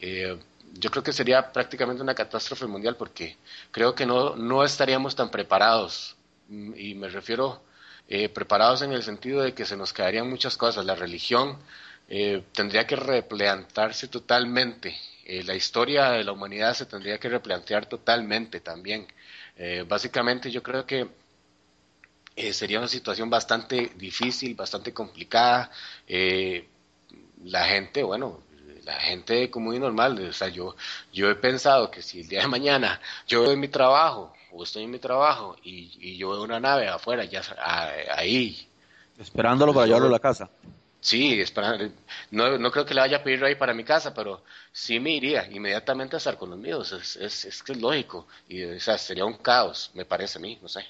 Eh, 0.00 0.38
yo 0.74 0.90
creo 0.90 1.02
que 1.02 1.14
sería 1.14 1.50
prácticamente 1.50 2.02
una 2.02 2.14
catástrofe 2.14 2.66
mundial 2.66 2.96
porque 2.96 3.38
creo 3.70 3.94
que 3.94 4.04
no, 4.04 4.36
no 4.36 4.62
estaríamos 4.64 5.16
tan 5.16 5.30
preparados. 5.30 6.17
Mm, 6.48 6.72
Y 6.76 6.94
me 6.94 7.08
refiero 7.08 7.62
eh, 8.08 8.28
preparados 8.28 8.82
en 8.82 8.92
el 8.92 9.02
sentido 9.02 9.42
de 9.42 9.54
que 9.54 9.64
se 9.66 9.76
nos 9.76 9.92
caerían 9.92 10.28
muchas 10.28 10.56
cosas. 10.56 10.84
La 10.84 10.94
religión 10.94 11.58
eh, 12.08 12.42
tendría 12.52 12.86
que 12.86 12.96
replantarse 12.96 14.08
totalmente. 14.08 14.96
Eh, 15.24 15.42
la 15.44 15.54
historia 15.54 16.10
de 16.10 16.24
la 16.24 16.32
humanidad 16.32 16.74
se 16.74 16.86
tendría 16.86 17.18
que 17.18 17.28
replantear 17.28 17.86
totalmente 17.86 18.60
también. 18.60 19.06
Eh, 19.56 19.84
básicamente 19.86 20.50
yo 20.50 20.62
creo 20.62 20.86
que 20.86 21.08
eh, 22.36 22.52
sería 22.52 22.78
una 22.78 22.88
situación 22.88 23.28
bastante 23.30 23.92
difícil, 23.96 24.54
bastante 24.54 24.92
complicada. 24.92 25.70
La 27.44 27.64
gente, 27.66 28.02
bueno, 28.02 28.42
la 28.84 28.94
gente 29.00 29.50
común 29.50 29.76
y 29.76 29.78
normal, 29.78 30.18
o 30.28 30.32
sea, 30.32 30.48
yo, 30.48 30.74
yo 31.12 31.30
he 31.30 31.34
pensado 31.36 31.90
que 31.90 32.02
si 32.02 32.20
el 32.20 32.28
día 32.28 32.40
de 32.42 32.48
mañana 32.48 33.00
yo 33.26 33.50
en 33.52 33.60
mi 33.60 33.68
trabajo 33.68 34.34
o 34.52 34.62
estoy 34.64 34.84
en 34.84 34.90
mi 34.90 34.98
trabajo 34.98 35.56
y, 35.62 35.90
y 36.00 36.16
yo 36.18 36.30
veo 36.30 36.42
una 36.42 36.60
nave 36.60 36.88
afuera, 36.88 37.24
ya 37.24 37.42
a- 37.58 37.92
ahí, 38.18 38.68
Esperándolo 39.18 39.74
para 39.74 39.86
llevarlo 39.86 40.08
a 40.08 40.12
la 40.12 40.18
casa. 40.18 40.50
sí, 41.00 41.40
espera, 41.40 41.76
no, 42.30 42.58
no 42.58 42.70
creo 42.70 42.84
que 42.86 42.94
le 42.94 43.00
vaya 43.00 43.18
a 43.18 43.22
pedir 43.22 43.44
ahí 43.44 43.54
para 43.54 43.74
mi 43.74 43.84
casa, 43.84 44.14
pero 44.14 44.42
sí 44.72 45.00
me 45.00 45.10
iría 45.12 45.46
inmediatamente 45.50 46.16
a 46.16 46.18
estar 46.18 46.36
con 46.38 46.50
los 46.50 46.58
míos, 46.58 46.92
es, 46.92 47.16
es, 47.16 47.44
es 47.44 47.62
que 47.62 47.72
es 47.72 47.80
lógico, 47.80 48.26
y 48.48 48.64
o 48.64 48.80
sea, 48.80 48.98
sería 48.98 49.24
un 49.24 49.38
caos, 49.38 49.90
me 49.94 50.04
parece 50.04 50.38
a 50.38 50.42
mí, 50.42 50.58
no 50.62 50.68
sé. 50.68 50.84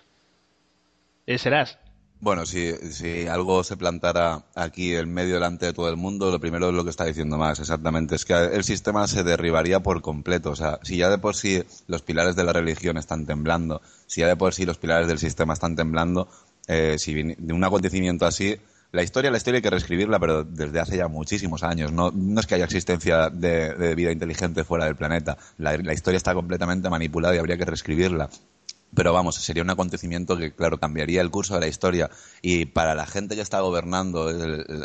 Eh, 1.26 1.38
serás. 1.38 1.78
Bueno, 2.20 2.46
si, 2.46 2.72
si 2.90 3.28
algo 3.28 3.62
se 3.62 3.76
plantara 3.76 4.42
aquí 4.56 4.92
en 4.96 5.14
medio 5.14 5.34
delante 5.34 5.66
de 5.66 5.72
todo 5.72 5.88
el 5.88 5.96
mundo, 5.96 6.32
lo 6.32 6.40
primero 6.40 6.68
es 6.68 6.74
lo 6.74 6.82
que 6.82 6.90
está 6.90 7.04
diciendo 7.04 7.38
Max, 7.38 7.60
exactamente, 7.60 8.16
es 8.16 8.24
que 8.24 8.34
el 8.34 8.64
sistema 8.64 9.06
se 9.06 9.22
derribaría 9.22 9.80
por 9.80 10.02
completo. 10.02 10.50
O 10.50 10.56
sea, 10.56 10.80
si 10.82 10.96
ya 10.96 11.10
de 11.10 11.18
por 11.18 11.36
sí 11.36 11.62
los 11.86 12.02
pilares 12.02 12.34
de 12.34 12.42
la 12.42 12.52
religión 12.52 12.96
están 12.98 13.24
temblando, 13.24 13.82
si 14.06 14.22
ya 14.22 14.26
de 14.26 14.36
por 14.36 14.52
sí 14.52 14.66
los 14.66 14.78
pilares 14.78 15.06
del 15.06 15.20
sistema 15.20 15.52
están 15.52 15.76
temblando, 15.76 16.28
eh, 16.66 16.96
si 16.98 17.14
de 17.14 17.52
un 17.52 17.62
acontecimiento 17.62 18.26
así, 18.26 18.56
la 18.90 19.04
historia, 19.04 19.30
la 19.30 19.36
historia 19.36 19.58
hay 19.58 19.62
que 19.62 19.70
reescribirla, 19.70 20.18
pero 20.18 20.42
desde 20.42 20.80
hace 20.80 20.96
ya 20.96 21.06
muchísimos 21.06 21.62
años. 21.62 21.92
No, 21.92 22.12
es 22.40 22.46
que 22.46 22.56
haya 22.56 22.64
existencia 22.64 23.30
de, 23.30 23.74
de 23.74 23.94
vida 23.94 24.10
inteligente 24.10 24.64
fuera 24.64 24.86
del 24.86 24.96
planeta. 24.96 25.36
La, 25.58 25.76
la 25.76 25.92
historia 25.92 26.16
está 26.16 26.34
completamente 26.34 26.90
manipulada 26.90 27.36
y 27.36 27.38
habría 27.38 27.58
que 27.58 27.64
reescribirla. 27.66 28.28
Pero 28.94 29.12
vamos, 29.12 29.36
sería 29.36 29.62
un 29.62 29.70
acontecimiento 29.70 30.36
que, 30.36 30.54
claro, 30.54 30.78
cambiaría 30.78 31.20
el 31.20 31.30
curso 31.30 31.54
de 31.54 31.60
la 31.60 31.66
historia. 31.68 32.10
Y 32.40 32.66
para 32.66 32.94
la 32.94 33.06
gente 33.06 33.34
que 33.34 33.42
está 33.42 33.60
gobernando, 33.60 34.32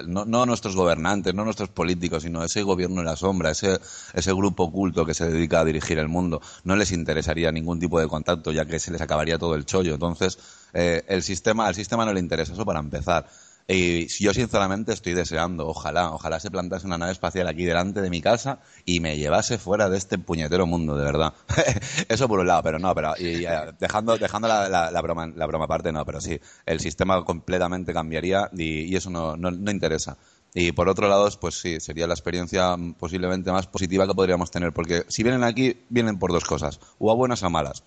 no, 0.07 0.25
no 0.25 0.45
nuestros 0.45 0.75
gobernantes, 0.75 1.33
no 1.33 1.45
nuestros 1.45 1.69
políticos, 1.69 2.23
sino 2.23 2.43
ese 2.43 2.63
gobierno 2.63 2.99
en 2.99 3.05
la 3.05 3.15
sombra, 3.15 3.51
ese, 3.51 3.79
ese 4.13 4.33
grupo 4.33 4.63
oculto 4.63 5.05
que 5.05 5.13
se 5.13 5.29
dedica 5.29 5.61
a 5.61 5.65
dirigir 5.65 5.99
el 5.99 6.09
mundo, 6.09 6.41
no 6.63 6.75
les 6.75 6.91
interesaría 6.91 7.51
ningún 7.51 7.79
tipo 7.79 7.99
de 7.99 8.07
contacto, 8.07 8.51
ya 8.51 8.65
que 8.65 8.79
se 8.79 8.91
les 8.91 9.01
acabaría 9.01 9.37
todo 9.37 9.55
el 9.55 9.65
chollo. 9.65 9.93
Entonces, 9.93 10.37
eh, 10.73 11.03
el 11.07 11.23
sistema, 11.23 11.67
al 11.67 11.75
sistema 11.75 12.05
no 12.05 12.13
le 12.13 12.19
interesa 12.19 12.53
eso 12.53 12.65
para 12.65 12.79
empezar. 12.79 13.27
Y 13.67 14.07
yo 14.21 14.33
sinceramente 14.33 14.91
estoy 14.91 15.13
deseando, 15.13 15.67
ojalá, 15.67 16.11
ojalá 16.11 16.39
se 16.39 16.51
plantase 16.51 16.85
una 16.85 16.97
nave 16.97 17.13
espacial 17.13 17.47
aquí 17.47 17.63
delante 17.63 18.01
de 18.01 18.09
mi 18.09 18.21
casa 18.21 18.59
y 18.85 18.99
me 18.99 19.17
llevase 19.17 19.57
fuera 19.57 19.89
de 19.89 19.97
este 19.97 20.17
puñetero 20.17 20.65
mundo, 20.67 20.97
de 20.97 21.05
verdad. 21.05 21.33
Eso 22.09 22.27
por 22.27 22.39
un 22.39 22.47
lado, 22.47 22.61
pero 22.63 22.77
no, 22.77 22.93
pero 22.93 23.13
eh, 23.17 23.45
dejando, 23.79 24.17
dejando 24.17 24.47
la, 24.49 24.67
la- 24.67 24.91
la 24.91 25.01
broma, 25.01 25.27
la 25.27 25.45
broma 25.45 25.65
aparte, 25.65 25.91
no, 25.93 26.05
pero 26.05 26.19
sí, 26.19 26.39
el 26.65 26.79
sistema 26.81 27.23
completamente 27.23 27.93
cambiaría 27.93 28.49
y, 28.53 28.93
eso 28.95 29.09
no, 29.09 29.37
no, 29.37 29.49
no 29.49 29.71
interesa. 29.71 30.17
Y 30.53 30.71
por 30.73 30.89
otro 30.89 31.07
lado, 31.07 31.29
pues 31.39 31.55
sí, 31.59 31.79
sería 31.79 32.05
la 32.05 32.13
experiencia 32.13 32.75
posiblemente 32.99 33.51
más 33.51 33.67
positiva 33.67 34.05
que 34.05 34.13
podríamos 34.13 34.51
tener, 34.51 34.71
porque 34.73 35.03
si 35.07 35.23
vienen 35.23 35.43
aquí, 35.43 35.85
vienen 35.89 36.19
por 36.19 36.31
dos 36.31 36.43
cosas, 36.43 36.79
o 36.99 37.11
a 37.11 37.15
buenas 37.15 37.41
o 37.43 37.47
a 37.47 37.49
malas. 37.49 37.83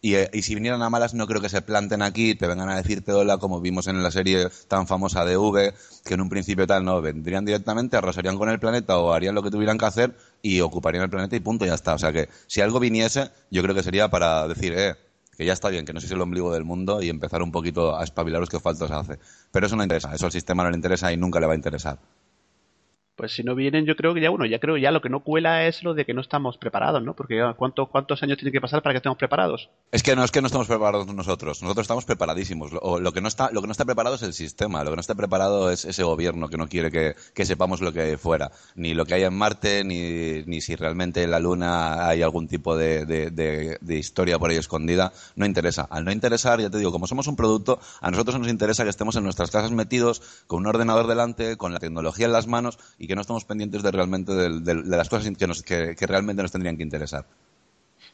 Y, 0.00 0.14
eh, 0.14 0.30
y 0.32 0.42
si 0.42 0.54
vinieran 0.54 0.82
a 0.82 0.90
malas, 0.90 1.14
no 1.14 1.26
creo 1.26 1.40
que 1.40 1.48
se 1.48 1.60
planten 1.60 2.02
aquí, 2.02 2.34
te 2.36 2.46
vengan 2.46 2.68
a 2.68 2.76
decirte 2.76 3.12
hola, 3.12 3.38
como 3.38 3.60
vimos 3.60 3.88
en 3.88 4.00
la 4.02 4.10
serie 4.12 4.48
tan 4.68 4.86
famosa 4.86 5.24
de 5.24 5.36
V, 5.36 5.74
que 6.04 6.14
en 6.14 6.20
un 6.20 6.28
principio 6.28 6.66
tal, 6.66 6.84
no, 6.84 7.02
vendrían 7.02 7.44
directamente, 7.44 7.96
arrasarían 7.96 8.38
con 8.38 8.48
el 8.48 8.60
planeta 8.60 8.98
o 8.98 9.12
harían 9.12 9.34
lo 9.34 9.42
que 9.42 9.50
tuvieran 9.50 9.76
que 9.76 9.86
hacer 9.86 10.16
y 10.40 10.60
ocuparían 10.60 11.02
el 11.04 11.10
planeta 11.10 11.34
y 11.34 11.40
punto, 11.40 11.66
ya 11.66 11.74
está. 11.74 11.94
O 11.94 11.98
sea 11.98 12.12
que 12.12 12.28
si 12.46 12.60
algo 12.60 12.78
viniese, 12.78 13.30
yo 13.50 13.62
creo 13.62 13.74
que 13.74 13.82
sería 13.82 14.08
para 14.08 14.46
decir, 14.46 14.72
eh, 14.76 14.94
que 15.36 15.44
ya 15.44 15.52
está 15.52 15.68
bien, 15.68 15.84
que 15.84 15.92
no 15.92 16.00
sois 16.00 16.12
el 16.12 16.20
ombligo 16.20 16.52
del 16.52 16.64
mundo 16.64 17.02
y 17.02 17.08
empezar 17.08 17.42
un 17.42 17.52
poquito 17.52 17.96
a 17.96 18.04
espabilaros 18.04 18.48
que 18.48 18.60
falta 18.60 18.84
os 18.84 18.90
hace. 18.90 19.18
Pero 19.52 19.66
eso 19.66 19.76
no 19.76 19.82
interesa, 19.82 20.14
eso 20.14 20.26
al 20.26 20.32
sistema 20.32 20.62
no 20.64 20.70
le 20.70 20.76
interesa 20.76 21.12
y 21.12 21.16
nunca 21.16 21.40
le 21.40 21.46
va 21.46 21.52
a 21.54 21.56
interesar. 21.56 21.98
Pues 23.18 23.32
si 23.32 23.42
no 23.42 23.56
vienen, 23.56 23.84
yo 23.84 23.96
creo 23.96 24.14
que 24.14 24.20
ya 24.20 24.30
uno, 24.30 24.46
ya 24.46 24.60
creo 24.60 24.76
ya 24.76 24.92
lo 24.92 25.02
que 25.02 25.08
no 25.08 25.24
cuela 25.24 25.66
es 25.66 25.82
lo 25.82 25.92
de 25.92 26.04
que 26.06 26.14
no 26.14 26.20
estamos 26.20 26.56
preparados, 26.56 27.02
¿no? 27.02 27.14
Porque 27.14 27.36
ya, 27.36 27.52
¿cuánto, 27.54 27.86
¿cuántos 27.86 28.22
años 28.22 28.38
tiene 28.38 28.52
que 28.52 28.60
pasar 28.60 28.80
para 28.80 28.92
que 28.92 28.98
estemos 28.98 29.18
preparados? 29.18 29.70
Es 29.90 30.04
que 30.04 30.14
no 30.14 30.22
es 30.22 30.30
que 30.30 30.40
no 30.40 30.46
estamos 30.46 30.68
preparados 30.68 31.12
nosotros, 31.12 31.60
nosotros 31.60 31.82
estamos 31.82 32.04
preparadísimos. 32.04 32.70
Lo, 32.72 33.12
que 33.12 33.20
no 33.20 33.26
está, 33.26 33.50
lo 33.50 33.60
que 33.60 33.66
no 33.66 33.72
está 33.72 33.84
preparado 33.84 34.14
es 34.14 34.22
el 34.22 34.34
sistema, 34.34 34.84
lo 34.84 34.90
que 34.90 34.96
no 34.96 35.00
está 35.00 35.16
preparado 35.16 35.72
es 35.72 35.84
ese 35.84 36.04
gobierno 36.04 36.48
que 36.48 36.56
no 36.56 36.68
quiere 36.68 36.92
que, 36.92 37.16
que 37.34 37.44
sepamos 37.44 37.80
lo 37.80 37.92
que 37.92 38.02
hay 38.02 38.16
fuera, 38.16 38.52
ni 38.76 38.94
lo 38.94 39.04
que 39.04 39.14
hay 39.14 39.24
en 39.24 39.34
Marte, 39.34 39.82
ni, 39.82 40.44
ni 40.46 40.60
si 40.60 40.76
realmente 40.76 41.24
en 41.24 41.32
la 41.32 41.40
Luna 41.40 42.06
hay 42.08 42.22
algún 42.22 42.46
tipo 42.46 42.76
de, 42.76 43.04
de- 43.04 43.32
de- 43.32 43.78
de 43.80 43.96
historia 43.98 44.38
por 44.38 44.50
ahí 44.50 44.56
escondida. 44.58 45.12
No 45.34 45.44
interesa. 45.44 45.88
Al 45.90 46.04
no 46.04 46.12
interesar, 46.12 46.60
ya 46.60 46.70
te 46.70 46.78
digo, 46.78 46.92
como 46.92 47.08
somos 47.08 47.26
un 47.26 47.34
producto, 47.34 47.80
a 48.00 48.12
nosotros 48.12 48.38
nos 48.38 48.46
interesa 48.48 48.84
que 48.84 48.90
estemos 48.90 49.16
en 49.16 49.24
nuestras 49.24 49.50
casas 49.50 49.72
metidos 49.72 50.22
con 50.46 50.60
un 50.60 50.66
ordenador 50.68 51.08
delante, 51.08 51.56
con 51.56 51.72
la 51.72 51.80
tecnología 51.80 52.26
en 52.26 52.32
las 52.32 52.46
manos 52.46 52.78
y 52.96 53.07
que 53.08 53.16
no 53.16 53.22
estemos 53.22 53.44
pendientes 53.44 53.82
de 53.82 53.90
realmente 53.90 54.32
del- 54.32 54.62
de, 54.62 54.74
las 54.96 55.08
cosas 55.08 55.28
que, 55.64 56.06
realmente 56.06 56.42
nos 56.42 56.52
tendrían 56.52 56.76
que 56.76 56.84
interesar. 56.84 57.26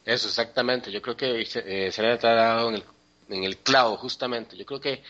Eso, 0.03 0.27
exactamente. 0.27 0.91
Yo 0.91 1.01
creo 1.01 1.15
que 1.15 1.41
eh, 1.41 1.91
se 1.91 2.01
le 2.01 2.11
ha 2.11 2.17
dado 2.17 2.69
en 2.69 2.75
el 2.75 2.83
en 3.29 3.43
el 3.43 3.57
clavo, 3.57 3.97
justamente. 3.97 4.57
Yo 4.57 4.65
creo 4.65 4.79
que 4.79 5.03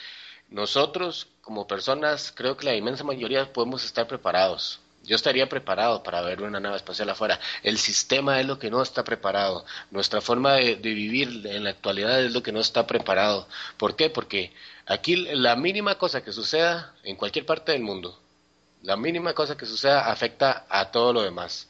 nosotros, 0.49 1.27
como 1.41 1.67
personas, 1.67 2.31
creo 2.36 2.57
que 2.57 2.65
la 2.65 2.75
inmensa 2.75 3.03
mayoría 3.03 3.51
podemos 3.51 3.83
estar 3.83 4.07
preparados. 4.07 4.79
Yo 5.03 5.15
estaría 5.15 5.47
preparado 5.47 6.01
para 6.01 6.21
ver 6.21 6.41
una 6.41 6.59
nave 6.59 6.77
espacial 6.77 7.09
afuera. 7.09 7.39
El 7.61 7.77
sistema 7.77 8.39
es 8.39 8.47
lo 8.47 8.57
que 8.57 8.71
no 8.71 8.81
está 8.81 9.03
preparado. 9.03 9.65
Nuestra 9.91 10.19
forma 10.19 10.53
de, 10.53 10.77
de 10.77 10.93
vivir 10.93 11.45
en 11.45 11.63
la 11.63 11.69
actualidad 11.71 12.23
es 12.23 12.33
lo 12.33 12.41
que 12.41 12.51
no 12.51 12.59
está 12.59 12.88
preparado. 12.88 13.47
¿Por 13.77 13.95
qué? 13.95 14.09
Porque 14.09 14.51
aquí 14.88 15.15
la 15.15 15.55
mínima 15.55 15.95
cosa 15.99 16.23
que 16.23 16.31
suceda 16.31 16.95
en 17.03 17.17
cualquier 17.17 17.45
parte 17.45 17.71
del 17.71 17.83
mundo, 17.83 18.19
la 18.86 18.95
mínima 18.95 19.33
cosa 19.33 19.57
que 19.57 19.65
suceda 19.65 20.11
afecta 20.11 20.65
a 20.69 20.91
todo 20.91 21.11
lo 21.11 21.21
demás. 21.23 21.67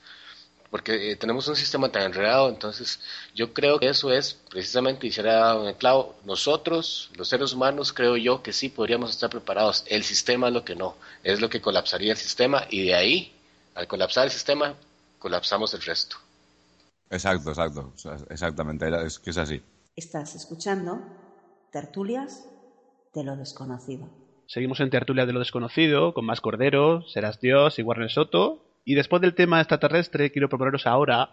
Porque 0.70 1.12
eh, 1.12 1.16
tenemos 1.16 1.48
un 1.48 1.56
sistema 1.56 1.90
tan 1.90 2.04
enredado, 2.04 2.50
entonces 2.50 3.00
yo 3.34 3.54
creo 3.54 3.80
que 3.80 3.88
eso 3.88 4.12
es 4.12 4.34
precisamente, 4.50 5.08
y 5.08 5.12
será 5.12 5.56
un 5.56 5.74
clavo, 5.76 6.16
nosotros, 6.26 7.12
los 7.16 7.30
seres 7.30 7.54
humanos, 7.54 7.94
creo 7.94 8.18
yo 8.18 8.44
que 8.44 8.52
sí 8.52 8.68
podríamos 8.68 9.12
estar 9.12 9.30
preparados. 9.30 9.86
El 9.88 10.04
sistema 10.04 10.48
es 10.48 10.54
lo 10.54 10.66
que 10.66 10.76
no, 10.76 10.96
es 11.24 11.40
lo 11.40 11.50
que 11.50 11.62
colapsaría 11.62 12.12
el 12.12 12.18
sistema 12.18 12.68
y 12.70 12.84
de 12.84 12.96
ahí, 12.96 13.34
al 13.74 13.88
colapsar 13.88 14.26
el 14.26 14.32
sistema, 14.32 14.76
colapsamos 15.20 15.74
el 15.74 15.82
resto. 15.82 16.18
Exacto, 17.10 17.50
exacto. 17.50 17.94
Exactamente. 18.30 18.88
Es 19.06 19.20
que 19.20 19.30
es 19.30 19.38
así. 19.38 19.62
Estás 19.96 20.36
escuchando 20.36 21.00
tertulias 21.72 22.46
de 23.14 23.24
lo 23.24 23.38
desconocido. 23.38 24.25
Seguimos 24.48 24.80
en 24.80 24.90
Tertulia 24.90 25.26
de 25.26 25.34
lo 25.34 25.40
Desconocido, 25.40 26.14
con 26.14 26.26
más 26.26 26.42
Cordero, 26.42 27.04
Serás 27.08 27.40
Dios 27.42 27.80
y 27.80 27.82
Warner 27.84 28.12
Soto. 28.12 28.64
Y 28.86 28.94
después 28.96 29.22
del 29.22 29.34
tema 29.34 29.60
extraterrestre, 29.60 30.32
quiero 30.32 30.50
proponeros 30.50 30.86
ahora, 30.86 31.30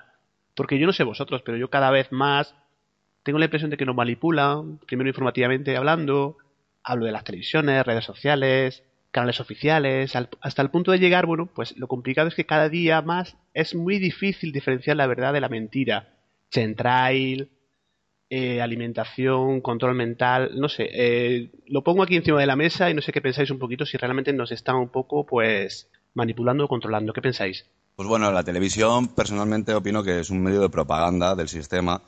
porque 0.55 0.79
yo 0.79 0.87
no 0.87 0.93
sé 0.93 1.05
vosotros, 1.05 1.43
pero 1.43 1.59
yo 1.59 1.69
cada 1.69 1.91
vez 1.91 2.11
más 2.11 2.55
tengo 3.23 3.39
la 3.39 3.45
impresión 3.45 3.71
de 3.71 3.77
que 3.77 3.85
nos 3.87 3.95
manipulan, 3.95 4.79
primero 4.87 5.09
informativamente 5.09 5.77
hablando, 5.77 6.39
hablo 6.83 7.05
de 7.07 7.13
las 7.13 7.25
televisiones, 7.25 7.85
redes 7.87 8.05
sociales, 8.05 8.83
canales 9.11 9.41
oficiales, 9.41 10.17
al- 10.17 10.31
hasta 10.41 10.63
el 10.63 10.71
punto 10.71 10.91
de 10.91 10.99
llegar, 10.99 11.27
bueno, 11.27 11.47
pues 11.55 11.77
lo 11.77 11.87
complicado 11.89 12.29
es 12.29 12.35
que 12.35 12.47
cada 12.47 12.69
día 12.71 13.03
más 13.03 13.37
es 13.53 13.75
muy 13.75 13.99
difícil 13.99 14.53
diferenciar 14.53 14.97
la 14.97 15.07
verdad 15.07 15.35
de 15.35 15.41
la 15.43 15.51
mentira. 15.51 16.09
Centrail, 16.51 17.51
eh, 18.35 18.63
alimentación, 18.63 19.61
control 19.61 19.95
mental, 19.95 20.53
no 20.55 20.71
sé, 20.71 20.89
eh, 20.91 21.51
lo 21.67 21.85
pongo 21.85 22.03
aquí 22.03 22.17
encima 22.17 22.41
de 22.41 22.47
la 22.47 22.57
mesa 22.57 22.89
y 22.89 22.95
no 22.95 23.03
sé 23.03 23.13
qué 23.13 23.21
pensáis 23.21 23.51
un 23.51 23.59
poquito 23.59 23.85
si 23.85 23.99
realmente 23.99 24.33
nos 24.33 24.51
están 24.53 24.77
un 24.77 24.89
poco, 24.89 25.27
pues, 25.27 25.91
manipulando 26.15 26.65
o 26.65 26.69
controlando. 26.69 27.13
¿Qué 27.13 27.21
pensáis? 27.21 27.67
Pues 27.95 28.09
bueno, 28.09 28.33
la 28.33 28.43
televisión 28.43 29.09
personalmente 29.09 29.75
opino 29.75 30.03
que 30.03 30.21
es 30.21 30.31
un 30.31 30.43
medio 30.43 30.63
de 30.63 30.71
propaganda 30.71 31.35
del 31.35 31.49
sistema. 31.49 32.01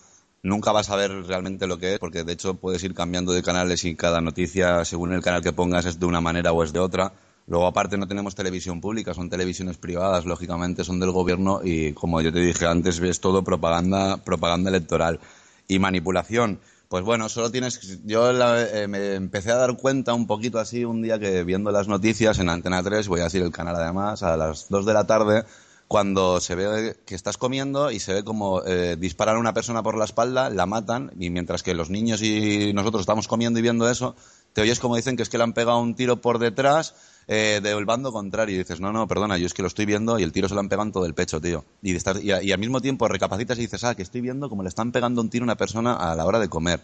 Nunca 0.43 0.73
vas 0.73 0.89
a 0.89 0.97
ver 0.97 1.11
realmente 1.27 1.67
lo 1.67 1.77
que 1.77 1.93
es, 1.93 1.99
porque 1.99 2.25
de 2.25 2.33
hecho 2.33 2.55
puedes 2.55 2.83
ir 2.85 2.95
cambiando 2.95 3.35
de 3.35 3.43
canales 3.43 3.85
y 3.85 3.95
cada 3.95 4.23
noticia, 4.23 4.83
según 4.87 5.13
el 5.13 5.21
canal 5.21 5.43
que 5.43 5.53
pongas, 5.53 5.85
es 5.85 6.01
de 6.01 6.07
una 6.07 6.23
manera 6.23 6.53
o 6.53 6.65
es 6.65 6.73
de 6.73 6.79
otra. 6.79 7.13
Luego, 7.47 7.67
aparte, 7.67 7.99
no 7.99 8.09
tenemos 8.09 8.35
televisión 8.35 8.81
pública, 8.81 9.13
son 9.13 9.29
televisiones 9.29 9.77
privadas, 9.77 10.25
lógicamente, 10.25 10.85
son 10.85 11.01
del 11.01 11.11
gobierno 11.11 11.61
y, 11.63 11.93
como 11.93 12.23
yo 12.23 12.33
te 12.33 12.41
dije 12.41 12.65
antes, 12.65 12.99
es 12.99 13.21
todo 13.21 13.45
propaganda, 13.45 14.17
propaganda 14.25 14.71
electoral. 14.71 15.21
Y 15.67 15.79
manipulación, 15.79 16.61
pues 16.89 17.05
bueno, 17.05 17.29
solo 17.29 17.51
tienes. 17.51 18.05
Yo 18.05 18.33
la- 18.33 18.63
eh, 18.63 18.87
me 18.87 19.15
empecé 19.15 19.51
a 19.51 19.57
dar 19.57 19.77
cuenta 19.77 20.15
un 20.15 20.27
poquito 20.27 20.59
así 20.59 20.85
un 20.85 21.03
día 21.03 21.19
que 21.19 21.43
viendo 21.45 21.71
las 21.71 21.89
noticias 21.89 22.39
en 22.39 22.49
Antena 22.49 22.83
3, 22.83 23.09
voy 23.09 23.21
a 23.21 23.25
decir 23.25 23.43
el 23.43 23.51
canal 23.51 23.77
además, 23.77 24.23
a 24.23 24.37
las 24.37 24.69
2 24.69 24.85
de 24.85 24.93
la 24.95 25.07
tarde, 25.07 25.45
cuando 25.89 26.41
se 26.41 26.55
ve 26.55 26.97
que 27.07 27.15
estás 27.15 27.37
comiendo 27.37 27.91
y 27.91 28.01
se 28.01 28.15
ve 28.15 28.25
como 28.25 28.63
eh, 28.65 28.97
disparan 28.99 29.37
a 29.37 29.41
una 29.41 29.55
persona 29.55 29.83
por 29.83 29.97
la 29.97 30.05
espalda, 30.05 30.51
la 30.51 30.67
matan, 30.67 31.13
y 31.19 31.31
mientras 31.31 31.63
que 31.63 31.75
los 31.75 31.91
niños 31.91 32.23
y 32.23 32.73
nosotros 32.75 33.01
estamos 33.01 33.29
comiendo 33.29 33.59
y 33.59 33.63
viendo 33.63 33.89
eso, 33.91 34.15
te 34.53 34.63
oyes 34.63 34.81
como 34.81 34.97
dicen 34.97 35.17
que 35.17 35.23
es 35.23 35.29
que 35.29 35.39
le 35.39 35.45
han 35.45 35.53
pegado 35.53 35.79
un 35.79 35.95
tiro 35.95 36.21
por 36.21 36.39
detrás 36.39 36.95
eh, 37.29 37.61
del 37.63 37.85
bando 37.85 38.13
contrario. 38.13 38.55
Y 38.55 38.59
dices, 38.59 38.81
no, 38.81 38.93
no, 38.93 39.07
perdona, 39.09 39.39
yo 39.39 39.47
es 39.47 39.55
que 39.55 39.63
lo 39.63 39.69
estoy 39.69 39.87
viendo 39.87 40.19
y 40.19 40.23
el 40.23 40.33
tiro 40.33 40.49
se 40.49 40.55
lo 40.55 40.61
han 40.61 40.69
pegado 40.69 40.87
en 40.87 40.93
todo 40.93 41.07
el 41.07 41.15
pecho, 41.15 41.41
tío. 41.41 41.65
Y, 41.83 41.95
estás- 41.95 42.23
y, 42.23 42.29
y 42.33 42.53
al 42.53 42.59
mismo 42.59 42.81
tiempo 42.81 43.09
recapacitas 43.09 43.59
y 43.59 43.63
dices, 43.63 43.85
ah, 43.85 43.95
que 43.95 44.03
estoy 44.03 44.21
viendo 44.21 44.49
como 44.49 44.63
le 44.63 44.69
están 44.69 44.93
pegando 44.93 45.21
un 45.21 45.31
tiro 45.31 45.45
a 45.45 45.47
una 45.47 45.57
persona 45.57 45.95
a 45.95 46.15
la 46.15 46.25
hora 46.27 46.39
de 46.39 46.49
comer. 46.49 46.81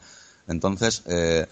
Entonces, 0.48 1.02
eh, 1.06 1.46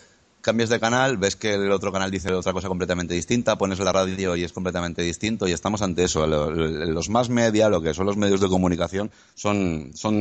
cambias 0.49 0.71
de 0.71 0.81
canal, 0.81 1.19
ves 1.19 1.37
que 1.37 1.53
el 1.55 1.71
otro 1.71 1.93
canal 1.93 2.11
dice 2.11 2.33
otra 2.33 2.55
cosa 2.55 2.69
completamente 2.69 3.13
distinta, 3.13 3.59
pones 3.59 3.79
la 3.81 3.93
radio 3.93 4.35
y 4.35 4.45
es 4.45 4.53
completamente 4.55 5.03
distinto 5.03 5.47
y 5.47 5.53
estamos 5.53 5.83
ante 5.83 6.05
eso. 6.05 6.27
Lo- 6.27 6.51
lo- 6.51 6.69
Los 6.87 7.11
más 7.11 7.29
media, 7.29 7.69
lo 7.69 7.83
que 7.83 7.93
son 7.93 8.07
los 8.07 8.17
medios 8.17 8.41
de 8.41 8.49
comunicación, 8.49 9.11
son, 9.35 9.91
son 9.95 10.19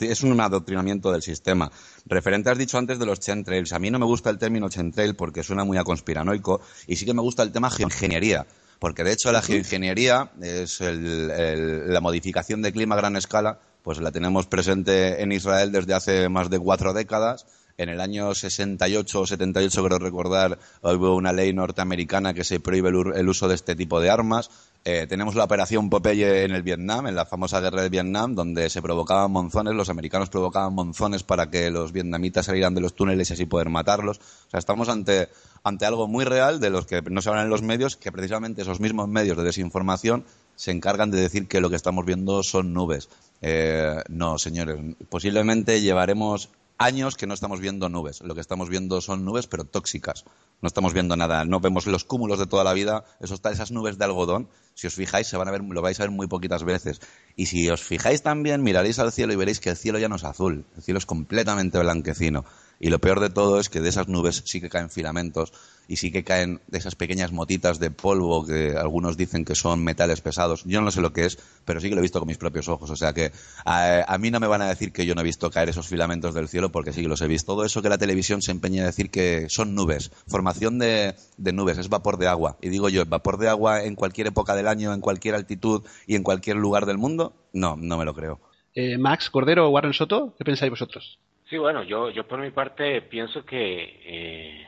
es 0.00 0.22
un 0.22 0.40
adoctrinamiento 0.40 1.10
del 1.10 1.22
sistema. 1.22 1.70
Referente 2.06 2.48
has 2.50 2.58
dicho 2.58 2.78
antes 2.78 3.00
de 3.00 3.06
los 3.06 3.18
chemtrails. 3.18 3.72
A 3.72 3.80
mí 3.80 3.90
no 3.90 3.98
me 3.98 4.06
gusta 4.06 4.30
el 4.30 4.38
término 4.38 4.68
chemtrail 4.68 5.16
porque 5.16 5.42
suena 5.42 5.64
muy 5.64 5.78
a 5.78 5.82
conspiranoico 5.84 6.60
y 6.86 6.94
sí 6.94 7.04
que 7.04 7.12
me 7.14 7.22
gusta 7.22 7.42
el 7.42 7.50
tema 7.50 7.68
geoingeniería. 7.70 8.46
Porque 8.78 9.02
de 9.04 9.12
hecho 9.12 9.32
la 9.32 9.42
geoingeniería 9.42 10.30
es 10.40 10.80
el- 10.80 11.30
el- 11.32 11.92
la 11.92 12.00
modificación 12.00 12.62
de 12.62 12.72
clima 12.72 12.94
a 12.94 12.98
gran 12.98 13.16
escala, 13.16 13.58
pues 13.82 13.98
la 13.98 14.12
tenemos 14.12 14.46
presente 14.46 15.22
en 15.22 15.32
Israel 15.32 15.72
desde 15.72 15.94
hace 15.94 16.28
más 16.28 16.50
de 16.50 16.58
cuatro 16.58 16.92
décadas. 16.92 17.46
En 17.78 17.90
el 17.90 18.00
año 18.00 18.34
68 18.34 19.20
o 19.20 19.26
78, 19.26 19.84
creo 19.84 19.98
recordar, 19.98 20.58
hubo 20.80 21.14
una 21.14 21.32
ley 21.32 21.52
norteamericana 21.52 22.32
que 22.32 22.42
se 22.42 22.58
prohíbe 22.58 22.88
el, 22.88 23.28
uso 23.28 23.48
de 23.48 23.54
este 23.54 23.76
tipo 23.76 24.00
de 24.00 24.08
armas. 24.08 24.50
Eh, 24.86 25.06
tenemos 25.06 25.34
la 25.34 25.44
operación 25.44 25.90
Popeye 25.90 26.44
en 26.44 26.52
el 26.52 26.62
Vietnam, 26.62 27.06
en 27.06 27.14
la 27.14 27.26
famosa 27.26 27.60
guerra 27.60 27.82
del 27.82 27.90
Vietnam, 27.90 28.34
donde 28.34 28.70
se 28.70 28.80
provocaban 28.80 29.30
monzones, 29.30 29.74
los 29.74 29.90
americanos 29.90 30.30
provocaban 30.30 30.72
monzones 30.72 31.22
para 31.22 31.50
que 31.50 31.70
los 31.70 31.92
vietnamitas 31.92 32.46
salieran 32.46 32.74
de 32.74 32.80
los 32.80 32.94
túneles 32.94 33.28
y 33.28 33.34
así 33.34 33.44
poder 33.44 33.68
matarlos. 33.68 34.20
O 34.20 34.50
sea, 34.50 34.58
estamos 34.58 34.88
ante, 34.88 35.28
ante 35.62 35.84
algo 35.84 36.08
muy 36.08 36.24
real 36.24 36.60
de 36.60 36.70
los 36.70 36.86
que 36.86 37.02
no 37.02 37.20
se 37.20 37.28
hablan 37.28 37.44
en 37.44 37.50
los 37.50 37.60
medios, 37.60 37.96
que 37.96 38.10
precisamente 38.10 38.62
esos 38.62 38.80
mismos 38.80 39.06
medios 39.08 39.36
de 39.36 39.44
desinformación 39.44 40.24
se 40.54 40.70
encargan 40.70 41.10
de 41.10 41.20
decir 41.20 41.46
que 41.46 41.60
lo 41.60 41.68
que 41.68 41.76
estamos 41.76 42.06
viendo 42.06 42.42
son 42.42 42.72
nubes. 42.72 43.10
Eh, 43.42 44.02
no, 44.08 44.38
señores, 44.38 44.78
posiblemente 45.10 45.82
llevaremos 45.82 46.48
años 46.78 47.16
que 47.16 47.26
no 47.26 47.34
estamos 47.34 47.60
viendo 47.60 47.88
nubes. 47.88 48.20
Lo 48.22 48.34
que 48.34 48.40
estamos 48.40 48.68
viendo 48.68 49.00
son 49.00 49.24
nubes, 49.24 49.46
pero 49.46 49.64
tóxicas. 49.64 50.24
No 50.60 50.66
estamos 50.66 50.92
viendo 50.92 51.16
nada. 51.16 51.44
No 51.44 51.60
vemos 51.60 51.86
los 51.86 52.04
cúmulos 52.04 52.38
de 52.38 52.46
toda 52.46 52.64
la 52.64 52.72
vida. 52.72 53.04
Esos, 53.20 53.40
esas 53.44 53.70
nubes 53.70 53.98
de 53.98 54.04
algodón, 54.04 54.48
si 54.74 54.86
os 54.86 54.94
fijáis, 54.94 55.26
se 55.26 55.36
van 55.36 55.48
a 55.48 55.50
ver, 55.50 55.62
lo 55.62 55.82
vais 55.82 55.98
a 56.00 56.04
ver 56.04 56.10
muy 56.10 56.26
poquitas 56.26 56.64
veces. 56.64 57.00
Y 57.34 57.46
si 57.46 57.68
os 57.68 57.82
fijáis 57.82 58.22
también, 58.22 58.62
miraréis 58.62 58.98
al 58.98 59.12
cielo 59.12 59.32
y 59.32 59.36
veréis 59.36 59.60
que 59.60 59.70
el 59.70 59.76
cielo 59.76 59.98
ya 59.98 60.08
no 60.08 60.16
es 60.16 60.24
azul. 60.24 60.66
El 60.76 60.82
cielo 60.82 60.98
es 60.98 61.06
completamente 61.06 61.78
blanquecino. 61.78 62.44
Y 62.78 62.90
lo 62.90 62.98
peor 62.98 63.20
de 63.20 63.30
todo 63.30 63.58
es 63.58 63.68
que 63.68 63.80
de 63.80 63.88
esas 63.88 64.08
nubes 64.08 64.42
sí 64.44 64.60
que 64.60 64.68
caen 64.68 64.90
filamentos 64.90 65.52
y 65.88 65.96
sí 65.96 66.10
que 66.10 66.24
caen 66.24 66.60
de 66.66 66.78
esas 66.78 66.94
pequeñas 66.94 67.32
motitas 67.32 67.78
de 67.78 67.90
polvo 67.90 68.44
que 68.44 68.74
algunos 68.76 69.16
dicen 69.16 69.44
que 69.44 69.54
son 69.54 69.84
metales 69.84 70.20
pesados. 70.20 70.64
Yo 70.64 70.80
no 70.80 70.90
sé 70.90 71.00
lo 71.00 71.12
que 71.12 71.26
es, 71.26 71.38
pero 71.64 71.80
sí 71.80 71.88
que 71.88 71.94
lo 71.94 72.00
he 72.00 72.02
visto 72.02 72.18
con 72.18 72.28
mis 72.28 72.38
propios 72.38 72.68
ojos. 72.68 72.90
O 72.90 72.96
sea 72.96 73.12
que 73.12 73.32
a, 73.64 74.16
mí 74.18 74.30
no 74.30 74.40
me 74.40 74.46
van 74.46 74.62
a 74.62 74.68
decir 74.68 74.92
que 74.92 75.06
yo 75.06 75.14
no 75.14 75.20
he 75.20 75.24
visto 75.24 75.50
caer 75.50 75.68
esos 75.68 75.86
filamentos 75.86 76.34
del 76.34 76.48
cielo 76.48 76.72
porque 76.72 76.92
sí 76.92 77.02
que 77.02 77.08
los 77.08 77.20
he 77.20 77.28
visto. 77.28 77.52
Todo 77.52 77.64
eso 77.64 77.82
que 77.82 77.88
la 77.88 77.98
televisión 77.98 78.42
se 78.42 78.50
empeña 78.50 78.82
a 78.82 78.86
decir 78.86 79.10
que 79.10 79.46
son 79.48 79.74
nubes, 79.74 80.10
formación 80.26 80.78
de, 80.78 81.14
nubes, 81.38 81.78
es 81.78 81.88
vapor 81.88 82.18
de 82.18 82.26
agua. 82.26 82.56
Y 82.60 82.68
digo 82.68 82.88
yo, 82.88 83.06
vapor 83.06 83.38
de 83.38 83.48
agua 83.48 83.84
en 83.84 83.94
cualquier 83.94 84.26
época 84.28 84.54
del 84.54 84.68
año, 84.68 84.92
en 84.92 85.00
cualquier 85.00 85.34
altitud 85.34 85.84
y 86.06 86.16
en 86.16 86.22
cualquier 86.22 86.56
lugar 86.56 86.86
del 86.86 86.98
mundo, 86.98 87.34
no, 87.52 87.76
no 87.76 87.96
me 87.96 88.04
lo 88.04 88.14
creo. 88.14 88.40
Eh, 88.74 88.98
Max, 88.98 89.30
Cordero, 89.30 89.70
Warren 89.70 89.94
Soto, 89.94 90.34
¿qué 90.36 90.44
pensáis 90.44 90.70
vosotros? 90.70 91.18
Sí, 91.48 91.58
bueno, 91.58 91.84
yo, 91.84 92.10
yo 92.10 92.26
por 92.26 92.40
mi 92.40 92.50
parte 92.50 93.02
pienso 93.02 93.44
que 93.44 94.00
eh, 94.04 94.66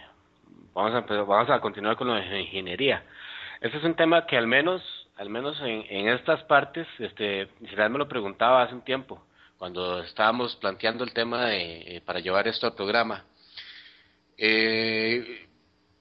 vamos, 0.73 0.95
a, 0.95 0.99
empezar- 0.99 1.27
vamos 1.27 1.51
a 1.51 1.61
continuar 1.61 1.97
con 1.97 2.09
de 2.09 2.41
ingeniería. 2.41 3.05
Este 3.61 3.79
es 3.79 3.85
un 3.85 3.97
tema 3.97 4.27
que 4.27 4.37
al 4.37 4.47
menos, 4.47 4.81
al 5.17 5.29
menos 5.29 5.61
en, 5.61 5.85
en 5.89 6.09
estas 6.09 6.45
partes, 6.45 6.87
este, 7.01 7.49
Israel 7.63 7.91
me 7.91 7.99
lo 7.99 8.07
preguntaba 8.07 8.63
hace 8.63 8.75
un 8.75 8.83
tiempo, 8.85 9.25
cuando 9.59 10.03
estábamos 10.05 10.55
planteando 10.55 11.03
el 11.03 11.13
tema 11.13 11.47
de, 11.47 11.97
eh, 11.97 12.01
para 12.01 12.21
llevar 12.21 12.47
esto 12.47 12.69
al 12.69 12.75
programa. 12.75 13.25
Eh, 14.37 15.49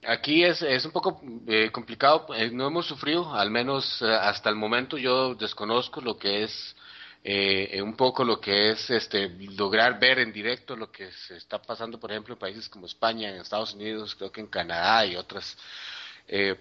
aquí 0.06 0.44
es, 0.44 0.62
es 0.62 0.86
un 0.86 0.92
poco 0.92 1.20
eh, 1.48 1.72
complicado, 1.72 2.28
eh, 2.36 2.52
no 2.52 2.68
hemos 2.68 2.86
sufrido, 2.86 3.34
al 3.34 3.50
menos 3.50 4.00
eh, 4.04 4.06
hasta 4.14 4.52
el 4.52 4.56
momento 4.56 5.00
yo 5.00 5.34
desconozco 5.34 6.02
lo 6.02 6.20
que 6.20 6.44
es 6.44 6.76
eh, 7.24 7.82
un 7.82 7.96
poco 7.96 8.24
lo 8.24 8.40
que 8.40 8.72
es 8.72 8.90
este 8.90 9.30
lograr 9.30 10.00
ver 10.00 10.20
en 10.20 10.32
directo 10.32 10.76
lo 10.76 10.92
que 10.92 11.12
se 11.12 11.38
está 11.38 11.62
pasando, 11.62 12.00
por 12.00 12.12
ejemplo, 12.12 12.34
en 12.34 12.40
países 12.40 12.70
como 12.70 12.86
España, 12.86 13.30
en 13.30 13.42
Estados 13.42 13.74
Unidos, 13.74 14.16
creo 14.16 14.32
que 14.32 14.42
en 14.42 14.48
Canadá 14.48 15.06
y 15.06 15.16
otras. 15.16 15.58
eh, 16.28 16.56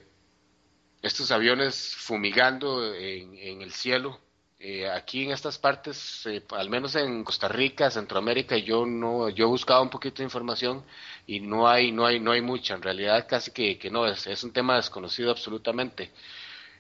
estos 1.03 1.31
aviones 1.31 1.95
fumigando 1.97 2.95
en, 2.95 3.63
el 3.63 3.73
cielo. 3.73 4.21
Eh, 4.59 4.89
aquí 4.91 5.25
en 5.25 5.33
estas 5.33 5.59
partes, 5.59 6.25
eh, 6.27 6.43
al 6.51 6.71
menos 6.71 6.97
en 6.97 7.23
Costa 7.25 7.47
Rica, 7.49 7.91
Centroamérica, 7.91 8.57
yo 8.57 8.87
no, 8.87 9.29
yo 9.29 9.45
he 9.45 9.49
buscado 9.49 9.83
un 9.83 9.91
poquito 9.91 10.19
de 10.19 10.25
información 10.25 10.83
y 11.27 11.41
no 11.41 11.69
hay, 11.69 11.93
no 11.93 12.07
hay, 12.07 12.19
no 12.21 12.33
hay 12.33 12.41
mucha. 12.41 12.75
En 12.75 12.83
realidad, 12.83 13.27
casi 13.29 13.51
que, 13.53 13.79
que 13.79 13.91
no 13.91 14.07
es, 14.07 14.27
es 14.27 14.43
un 14.45 14.53
tema 14.53 14.77
desconocido 14.77 15.31
absolutamente. 15.31 16.11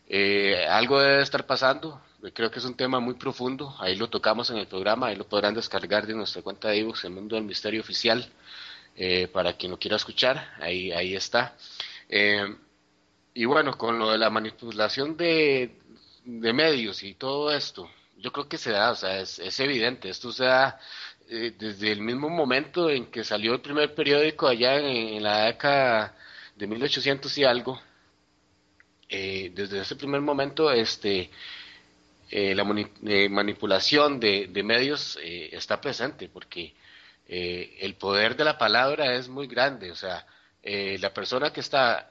Eh, 0.08 0.66
algo 0.68 1.00
debe 1.00 1.22
estar 1.22 1.46
pasando. 1.46 2.00
Eh, 2.26 2.32
Creo 2.32 2.50
que 2.50 2.58
es 2.58 2.64
un 2.64 2.76
tema 2.76 3.00
muy 3.00 3.14
profundo. 3.14 3.74
Ahí 3.78 3.96
lo 3.96 4.08
tocamos 4.08 4.50
en 4.50 4.58
el 4.58 4.66
programa. 4.66 5.08
Ahí 5.08 5.16
lo 5.16 5.26
podrán 5.28 5.54
descargar 5.54 6.06
de 6.06 6.14
nuestra 6.14 6.42
cuenta 6.42 6.68
de 6.68 6.78
ebooks, 6.80 7.04
El 7.04 7.12
Mundo 7.12 7.36
del 7.36 7.44
Misterio 7.44 7.80
Oficial. 7.80 8.28
eh, 8.96 9.28
para 9.28 9.52
quien 9.56 9.72
lo 9.72 9.78
quiera 9.78 9.96
escuchar, 9.96 10.54
ahí, 10.60 10.90
ahí 10.92 11.14
está. 11.14 11.54
Eh, 12.08 12.46
y 13.34 13.44
bueno, 13.44 13.76
con 13.76 13.98
lo 13.98 14.10
de 14.10 14.18
la 14.18 14.30
manipulación 14.30 15.16
de, 15.16 15.72
medios 16.24 17.02
y 17.02 17.14
todo 17.14 17.52
esto, 17.52 17.90
yo 18.18 18.32
creo 18.32 18.48
que 18.48 18.58
se 18.58 18.72
da, 18.72 18.92
o 18.92 18.96
sea, 18.96 19.20
es, 19.20 19.38
es 19.38 19.60
evidente, 19.60 20.08
esto 20.08 20.32
se 20.32 20.44
da 20.44 20.80
eh, 21.28 21.54
desde 21.58 21.92
el 21.92 22.00
mismo 22.00 22.28
momento 22.30 22.90
en 22.90 23.06
que 23.06 23.22
salió 23.24 23.54
el 23.54 23.60
primer 23.60 23.94
periódico 23.94 24.48
allá 24.48 24.76
en, 24.78 25.22
la 25.22 25.44
década 25.46 26.16
de 26.56 26.66
1800 26.66 27.38
y 27.38 27.44
algo, 27.44 27.80
desde 29.08 29.80
ese 29.80 29.96
primer 29.96 30.20
momento, 30.20 30.70
este, 30.72 31.30
eh, 32.30 32.54
la 32.54 32.64
eh, 33.04 33.28
manipulación 33.28 34.18
de, 34.20 34.48
de 34.48 34.62
medios 34.62 35.18
eh, 35.22 35.50
está 35.52 35.80
presente, 35.80 36.28
porque 36.28 36.74
eh, 37.28 37.76
el 37.80 37.94
poder 37.94 38.36
de 38.36 38.44
la 38.44 38.58
palabra 38.58 39.14
es 39.14 39.28
muy 39.28 39.46
grande, 39.46 39.90
o 39.90 39.96
sea, 39.96 40.26
eh, 40.62 40.96
la 41.00 41.12
persona 41.14 41.52
que 41.52 41.60
está, 41.60 42.10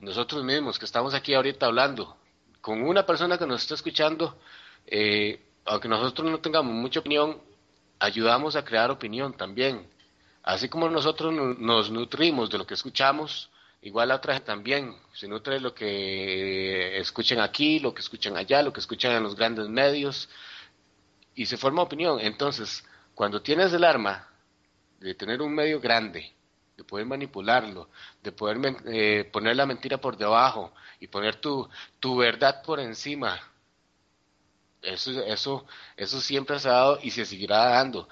nosotros 0.00 0.44
mismos 0.44 0.78
que 0.78 0.84
estamos 0.84 1.14
aquí 1.14 1.34
ahorita 1.34 1.66
hablando, 1.66 2.16
con 2.60 2.82
una 2.82 3.04
persona 3.06 3.38
que 3.38 3.46
nos 3.46 3.62
está 3.62 3.74
escuchando, 3.74 4.38
aunque 5.64 5.88
nosotros 5.88 6.30
no 6.30 6.38
tengamos 6.40 6.72
mucha 6.74 7.00
opinión, 7.00 7.40
ayudamos 7.98 8.56
a 8.56 8.64
crear 8.64 8.90
opinión 8.90 9.32
también. 9.36 9.86
Así 10.42 10.68
como 10.68 10.88
nosotros 10.88 11.32
no- 11.32 11.54
nos 11.54 11.90
nutrimos 11.90 12.48
de 12.50 12.58
lo 12.58 12.66
que 12.66 12.74
escuchamos, 12.74 13.50
igual 13.82 14.08
la 14.08 14.16
otra 14.16 14.34
gente 14.34 14.46
también 14.46 14.94
se 15.12 15.28
nutre 15.28 15.60
lo 15.60 15.74
que 15.74 16.98
escuchan 16.98 17.40
aquí, 17.40 17.78
lo 17.78 17.94
que 17.94 18.00
escuchan 18.00 18.36
allá, 18.36 18.62
lo 18.62 18.72
que 18.72 18.80
escuchan 18.80 19.12
en 19.12 19.22
los 19.22 19.36
grandes 19.36 19.68
medios, 19.68 20.28
y 21.34 21.46
se 21.46 21.56
forma 21.56 21.82
opinión. 21.82 22.18
Entonces, 22.20 22.84
cuando 23.14 23.40
tienes 23.40 23.72
el 23.72 23.84
arma 23.84 24.28
de 24.98 25.14
tener 25.14 25.40
un 25.40 25.54
medio 25.54 25.80
grande, 25.80 26.32
de 26.76 26.84
poder 26.84 27.06
manipularlo, 27.06 27.90
de 28.22 28.32
poder 28.32 28.58
eh, 28.86 29.28
poner 29.32 29.56
la 29.56 29.66
mentira 29.66 29.98
por 29.98 30.16
debajo 30.16 30.72
y 31.00 31.08
poner 31.08 31.36
tu, 31.36 31.68
tu 31.98 32.16
verdad 32.16 32.62
por 32.62 32.80
encima, 32.80 33.40
eso, 34.82 35.10
eso, 35.24 35.66
eso 35.96 36.20
siempre 36.20 36.58
se 36.60 36.68
ha 36.68 36.72
dado 36.72 36.98
y 37.02 37.10
se 37.10 37.24
seguirá 37.24 37.70
dando. 37.70 38.08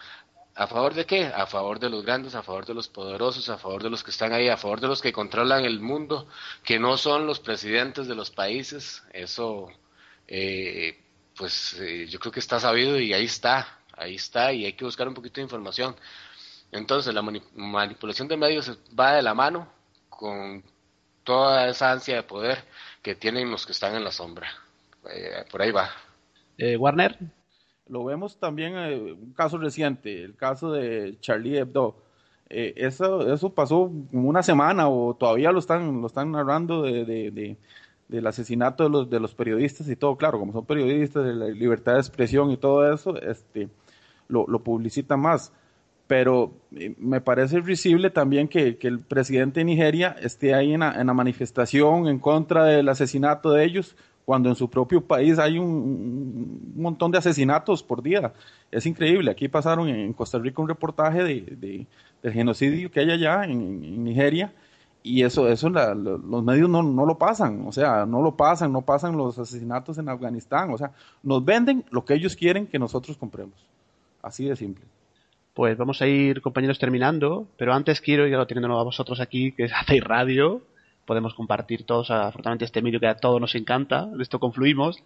¿A 0.58 0.66
favor 0.66 0.94
de 0.94 1.04
qué? 1.04 1.26
A 1.26 1.46
favor 1.46 1.78
de 1.78 1.90
los 1.90 2.02
grandes, 2.04 2.34
a 2.34 2.42
favor 2.42 2.64
de 2.64 2.72
los 2.74 2.88
poderosos, 2.88 3.48
a 3.50 3.58
favor 3.58 3.82
de 3.82 3.90
los 3.90 4.02
que 4.02 4.10
están 4.10 4.32
ahí, 4.32 4.48
a 4.48 4.56
favor 4.56 4.80
de 4.80 4.88
los 4.88 5.02
que 5.02 5.12
controlan 5.12 5.64
el 5.66 5.80
mundo, 5.80 6.26
que 6.64 6.78
no 6.78 6.96
son 6.96 7.26
los 7.26 7.40
presidentes 7.40 8.08
de 8.08 8.14
los 8.14 8.30
países. 8.30 9.02
Eso, 9.12 9.68
eh, 10.26 10.98
pues 11.36 11.74
eh, 11.78 12.06
yo 12.08 12.18
creo 12.18 12.32
que 12.32 12.40
está 12.40 12.58
sabido 12.58 12.98
y 12.98 13.12
ahí 13.12 13.26
está, 13.26 13.80
ahí 13.92 14.14
está 14.14 14.52
y 14.54 14.64
hay 14.64 14.72
que 14.72 14.86
buscar 14.86 15.06
un 15.06 15.14
poquito 15.14 15.36
de 15.36 15.42
información. 15.42 15.94
Entonces, 16.72 17.12
la 17.14 17.20
mani- 17.22 17.42
manipulación 17.54 18.26
de 18.26 18.36
medios 18.38 18.70
va 18.98 19.12
de 19.12 19.22
la 19.22 19.34
mano 19.34 19.68
con 20.08 20.64
toda 21.22 21.68
esa 21.68 21.92
ansia 21.92 22.16
de 22.16 22.22
poder 22.22 22.64
que 23.02 23.14
tienen 23.14 23.50
los 23.50 23.66
que 23.66 23.72
están 23.72 23.94
en 23.94 24.04
la 24.04 24.10
sombra. 24.10 24.48
Eh, 25.12 25.44
por 25.50 25.60
ahí 25.60 25.70
va. 25.70 25.90
Eh, 26.56 26.76
Warner, 26.78 27.18
Lo 27.88 28.04
vemos 28.04 28.38
también 28.38 28.76
en 28.76 29.12
un 29.12 29.32
caso 29.32 29.58
reciente, 29.58 30.24
el 30.24 30.34
caso 30.34 30.72
de 30.72 31.16
Charlie 31.20 31.58
Hebdo. 31.58 31.96
Eh, 32.48 32.74
eso, 32.76 33.32
eso 33.32 33.50
pasó 33.54 33.90
una 34.12 34.42
semana 34.42 34.88
o 34.88 35.14
todavía 35.14 35.52
lo 35.52 35.58
están, 35.60 36.00
lo 36.00 36.06
están 36.06 36.32
narrando 36.32 36.82
de, 36.82 37.04
de- 37.04 37.30
de- 37.30 37.56
del 38.08 38.26
asesinato 38.28 38.84
de 38.84 38.90
los, 38.90 39.10
de 39.10 39.20
los 39.20 39.34
periodistas 39.34 39.88
y 39.88 39.96
todo. 39.96 40.16
Claro, 40.16 40.38
como 40.38 40.52
son 40.52 40.64
periodistas, 40.66 41.24
de 41.24 41.34
la 41.34 41.46
libertad 41.46 41.94
de 41.94 41.98
expresión 42.00 42.50
y 42.52 42.56
todo 42.56 42.92
eso, 42.92 43.20
este, 43.20 43.68
lo, 44.28 44.46
lo 44.48 44.62
publicita 44.62 45.16
más. 45.16 45.52
Pero 46.06 46.52
eh, 46.76 46.94
me 46.98 47.20
parece 47.20 47.60
risible 47.60 48.10
también 48.10 48.46
que, 48.48 48.78
que 48.78 48.86
el 48.88 49.00
presidente 49.00 49.60
de 49.60 49.64
Nigeria 49.64 50.14
esté 50.20 50.54
ahí 50.54 50.72
en 50.72 50.80
la, 50.80 50.92
en 51.00 51.06
la 51.08 51.14
manifestación 51.14 52.06
en 52.08 52.18
contra 52.20 52.64
del 52.64 52.88
asesinato 52.88 53.50
de 53.52 53.64
ellos, 53.64 53.96
cuando 54.26 54.50
en 54.50 54.56
su 54.56 54.68
propio 54.68 55.00
país 55.00 55.38
hay 55.38 55.58
un, 55.58 55.66
un 56.76 56.82
montón 56.82 57.12
de 57.12 57.18
asesinatos 57.18 57.82
por 57.82 58.02
día. 58.02 58.34
Es 58.70 58.84
increíble. 58.86 59.30
Aquí 59.30 59.48
pasaron 59.48 59.88
en 59.88 60.12
Costa 60.12 60.38
Rica 60.38 60.60
un 60.62 60.68
reportaje 60.68 61.24
de, 61.24 61.40
de- 61.42 61.86
del 62.22 62.32
genocidio 62.34 62.90
que 62.90 63.00
hay 63.00 63.10
allá 63.12 63.44
en, 63.44 63.52
en 63.84 64.04
Nigeria 64.04 64.52
y 65.02 65.22
eso, 65.22 65.48
eso 65.48 65.70
la- 65.70 65.94
lo- 65.94 66.18
los 66.18 66.44
medios 66.44 66.68
no, 66.68 66.82
no 66.82 67.06
lo 67.06 67.16
pasan, 67.18 67.64
o 67.66 67.72
sea, 67.72 68.04
no 68.06 68.20
lo 68.22 68.36
pasan, 68.36 68.72
no 68.72 68.82
pasan 68.82 69.16
los 69.16 69.38
asesinatos 69.38 69.98
en 69.98 70.08
Afganistán, 70.10 70.70
o 70.72 70.78
sea, 70.78 70.92
nos 71.22 71.44
venden 71.44 71.84
lo 71.90 72.04
que 72.04 72.14
ellos 72.14 72.36
quieren 72.36 72.66
que 72.66 72.78
nosotros 72.80 73.16
compremos. 73.16 73.54
Así 74.22 74.44
de 74.46 74.56
simple. 74.56 74.84
pues 75.54 75.76
vamos 75.78 76.02
a 76.02 76.06
ir, 76.08 76.42
compañeros, 76.42 76.78
terminando. 76.78 77.46
Pero 77.58 77.72
antes 77.74 78.00
quiero, 78.00 78.26
ya 78.26 78.36
lo 78.38 78.46
teniendo 78.46 78.78
a 78.78 78.84
vosotros 78.84 79.20
aquí, 79.20 79.52
que 79.52 79.64
hacéis 79.74 80.04
radio, 80.04 80.62
podemos 81.06 81.34
compartir 81.34 81.84
todos, 81.86 82.10
afortunadamente, 82.10 82.64
este 82.64 82.82
medio 82.82 83.00
que 83.00 83.06
a 83.08 83.16
todos 83.16 83.40
nos 83.40 83.54
encanta, 83.54 84.06
de 84.06 84.22
esto 84.22 84.38
confluimos. 84.40 84.98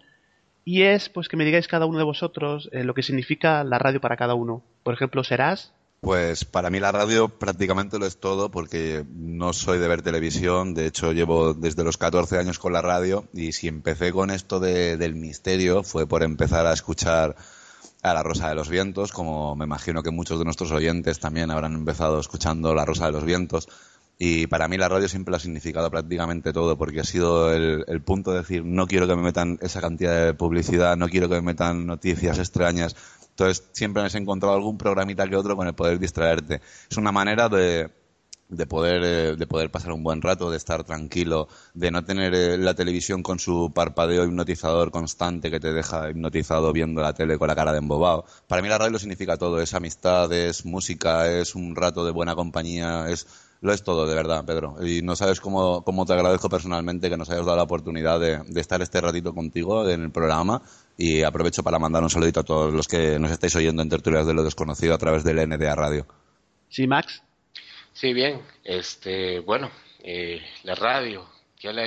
Y 0.65 0.83
es, 0.83 1.09
pues, 1.09 1.29
que 1.29 1.37
me 1.37 1.45
digáis 1.45 1.69
cada 1.69 1.87
uno 1.87 1.99
de 1.99 2.05
vosotros 2.05 2.69
eh, 2.73 2.85
lo 2.85 2.95
que 2.95 3.03
significa 3.03 3.65
la 3.65 3.79
radio 3.79 4.01
para 4.01 4.17
cada 4.17 4.35
uno. 4.35 4.63
Por 4.83 4.95
ejemplo, 4.95 5.25
serás. 5.25 5.73
Pues 6.03 6.47
para 6.47 6.71
mí 6.71 6.81
la 6.81 6.93
radio 6.93 7.29
prácticamente 7.29 7.99
lo 7.99 8.07
es 8.07 8.19
todo 8.21 8.51
porque 8.51 9.05
no 9.15 9.53
soy 9.53 9.79
de 9.79 9.87
ver 9.87 10.01
televisión, 10.01 10.73
de 10.73 10.87
hecho 10.87 11.13
llevo 11.13 11.53
desde 11.53 11.85
los 11.85 11.99
14 11.99 12.39
años 12.39 12.59
con 12.59 12.73
la 12.73 12.81
radio 12.81 13.25
y 13.35 13.53
si 13.53 13.69
empecé 13.69 14.11
con 14.11 14.31
esto 14.31 14.61
de- 14.61 14.97
del 14.97 15.15
misterio 15.15 15.83
fue 15.83 16.07
por 16.07 16.23
empezar 16.23 16.65
a 16.67 16.73
escuchar 16.73 17.37
a 18.03 18.15
La 18.15 18.23
Rosa 18.23 18.49
de 18.49 18.55
los 18.55 18.71
Vientos, 18.71 19.13
como 19.13 19.55
me 19.57 19.67
imagino 19.67 20.03
que 20.03 20.11
muchos 20.11 20.39
de 20.39 20.47
nuestros 20.47 20.71
oyentes 20.73 21.21
también 21.21 21.51
habrán 21.51 21.75
empezado 21.75 22.19
escuchando 22.19 22.75
La 22.75 22.87
Rosa 22.87 23.05
de 23.05 23.13
los 23.13 23.25
Vientos. 23.27 23.69
Y 24.23 24.49
para 24.49 24.69
mí 24.69 24.77
la 24.77 24.87
radio 24.87 25.09
siempre 25.09 25.31
lo 25.31 25.39
ha 25.39 25.41
significado 25.41 25.91
prácticamente 25.91 26.53
todo, 26.53 26.77
porque 26.77 27.01
ha 27.01 27.05
sido 27.05 27.55
el, 27.55 28.03
punto 28.03 28.33
de 28.33 28.41
decir, 28.41 28.63
no 28.63 28.87
quiero 28.87 29.09
que 29.09 29.17
me 29.17 29.23
metan 29.23 29.59
esa 29.63 29.81
cantidad 29.81 30.27
de 30.27 30.35
publicidad, 30.35 30.95
no 30.99 31.09
quiero 31.09 31.27
que 31.31 31.37
me 31.37 31.41
metan 31.41 31.87
noticias 31.87 32.39
extrañas. 32.39 32.95
Entonces 33.31 33.65
siempre 33.73 34.03
me 34.03 34.09
has 34.09 34.15
encontrado 34.15 34.55
algún 34.55 34.77
programita 34.77 35.27
que 35.27 35.37
otro 35.37 35.57
con 35.57 35.69
el 35.69 35.73
poder 35.73 35.99
distraerte. 35.99 36.61
Es 36.91 36.99
una 36.99 37.13
manera 37.13 37.49
de, 37.49 37.89
de 38.51 38.67
poder 38.67 39.03
eh, 39.05 39.37
de 39.37 39.47
poder 39.47 39.71
pasar 39.71 39.93
un 39.93 40.03
buen 40.03 40.21
rato, 40.21 40.51
de 40.51 40.59
estar 40.59 40.85
tranquilo, 40.85 41.49
de 41.73 41.91
no 41.91 42.05
tener 42.05 42.35
eh, 42.35 42.59
la 42.59 42.75
televisión 42.75 43.23
con 43.23 43.39
su 43.39 43.73
parpadeo 43.75 44.25
hipnotizador 44.25 44.91
constante 44.91 45.51
que 45.51 45.61
te 45.61 45.73
deja 45.73 46.11
hipnotizado 46.11 46.73
viendo 46.75 47.01
la 47.01 47.15
tele 47.15 47.39
con 47.39 47.49
la 47.49 47.55
cara 47.57 47.73
de 47.73 47.79
embobado. 47.79 48.27
Para 48.49 48.61
mí 48.61 48.69
la 48.69 48.77
radio 48.77 48.93
lo 48.93 48.99
significa 48.99 49.39
todo, 49.39 49.63
es 49.63 49.73
amistad, 49.73 50.31
es 50.33 50.67
música, 50.67 51.27
es 51.31 51.55
un 51.55 51.75
rato 51.75 52.05
de 52.05 52.11
buena 52.11 52.35
compañía, 52.35 53.09
es 53.09 53.27
lo 53.63 53.73
es 53.73 53.83
todo, 53.85 54.07
de 54.07 54.15
verdad, 54.15 54.45
Pedro. 54.45 54.77
Y 54.87 55.03
no 55.03 55.17
sabes 55.17 55.41
cómo, 55.41 55.83
cómo 55.85 56.07
te 56.07 56.13
agradezco 56.15 56.49
personalmente 56.49 57.11
que 57.11 57.17
nos 57.17 57.29
hayas 57.31 57.45
dado 57.45 57.57
la 57.59 57.63
oportunidad 57.65 58.19
de, 58.19 58.39
de 58.47 58.61
estar 58.61 58.81
este 58.81 59.01
ratito 59.01 59.35
contigo 59.35 59.89
en 59.89 60.03
el 60.05 60.11
programa. 60.11 60.63
Y 60.97 61.23
aprovecho 61.23 61.63
para 61.63 61.79
mandar 61.79 62.03
un 62.03 62.11
saludito 62.11 62.41
a 62.41 62.45
todos 62.45 62.73
los 62.73 62.87
que 62.89 63.19
nos 63.19 63.31
estáis 63.31 63.55
oyendo 63.57 63.83
en 63.83 63.89
Tertulias 63.89 64.27
de 64.27 64.35
lo 64.35 64.43
Desconocido 64.43 64.95
a 64.95 64.99
través 64.99 65.25
del 65.25 65.47
NDA 65.49 65.75
Radio. 65.75 66.07
Sí, 66.69 66.87
Max. 66.87 67.23
Sí, 67.93 68.13
bien. 68.13 68.41
Este, 68.65 69.41
bueno, 69.41 69.71
eh, 70.03 70.41
la 70.63 70.75
radio, 70.75 71.27
ya 71.61 71.73
la, 71.73 71.87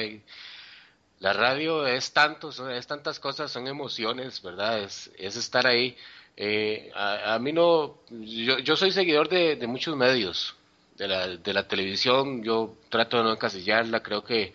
la 1.19 1.33
radio 1.33 1.87
es 1.87 2.11
tanto, 2.11 2.51
son- 2.51 2.71
es 2.71 2.85
tantas 2.87 3.19
cosas, 3.19 3.51
son 3.51 3.67
emociones, 3.67 4.41
¿verdad? 4.41 4.83
Es, 4.83 5.09
es 5.17 5.35
estar 5.35 5.65
ahí. 5.67 5.95
Eh, 6.35 6.91
a, 6.95 7.35
a 7.35 7.39
mí 7.39 7.53
no, 7.53 7.99
yo, 8.09 8.59
yo 8.59 8.75
soy 8.75 8.91
seguidor 8.91 9.29
de, 9.29 9.55
de 9.55 9.67
muchos 9.67 9.95
medios, 9.95 10.55
de 10.97 11.07
la, 11.07 11.27
de 11.27 11.53
la 11.53 11.67
televisión, 11.67 12.43
yo 12.43 12.77
trato 12.89 13.17
de 13.17 13.23
no 13.23 13.31
encasillarla, 13.33 14.01
creo 14.03 14.23
que 14.23 14.53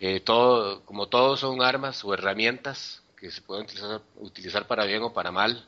eh, 0.00 0.20
todo, 0.20 0.82
como 0.84 1.08
todos 1.08 1.40
son 1.40 1.62
armas 1.62 2.04
o 2.04 2.14
herramientas 2.14 3.02
que 3.16 3.30
se 3.30 3.42
pueden 3.42 3.66
utilizar, 4.16 4.66
para 4.66 4.84
bien 4.86 5.02
o 5.02 5.12
para 5.12 5.30
mal. 5.30 5.66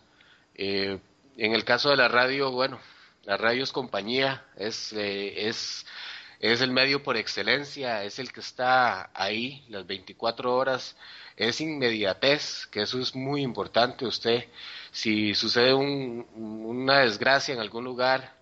Eh, 0.54 0.98
en 1.36 1.52
el 1.54 1.64
caso 1.64 1.90
de 1.90 1.96
la 1.96 2.08
radio, 2.08 2.50
bueno, 2.50 2.78
la 3.24 3.36
radio 3.36 3.62
es 3.64 3.72
compañía, 3.72 4.44
es, 4.56 4.92
eh, 4.94 5.48
es, 5.48 5.86
es 6.40 6.60
el 6.60 6.70
medio 6.70 7.02
por 7.02 7.16
excelencia, 7.16 8.04
es 8.04 8.18
el 8.18 8.32
que 8.32 8.40
está 8.40 9.10
ahí 9.14 9.64
las 9.68 9.86
24 9.86 10.54
horas, 10.54 10.96
es 11.36 11.60
inmediatez, 11.60 12.66
que 12.68 12.82
eso 12.82 13.00
es 13.00 13.14
muy 13.14 13.42
importante. 13.42 14.06
Usted, 14.06 14.44
si 14.90 15.34
sucede 15.34 15.74
un- 15.74 16.26
una 16.34 17.00
desgracia 17.00 17.54
en 17.54 17.60
algún 17.60 17.84
lugar, 17.84 18.34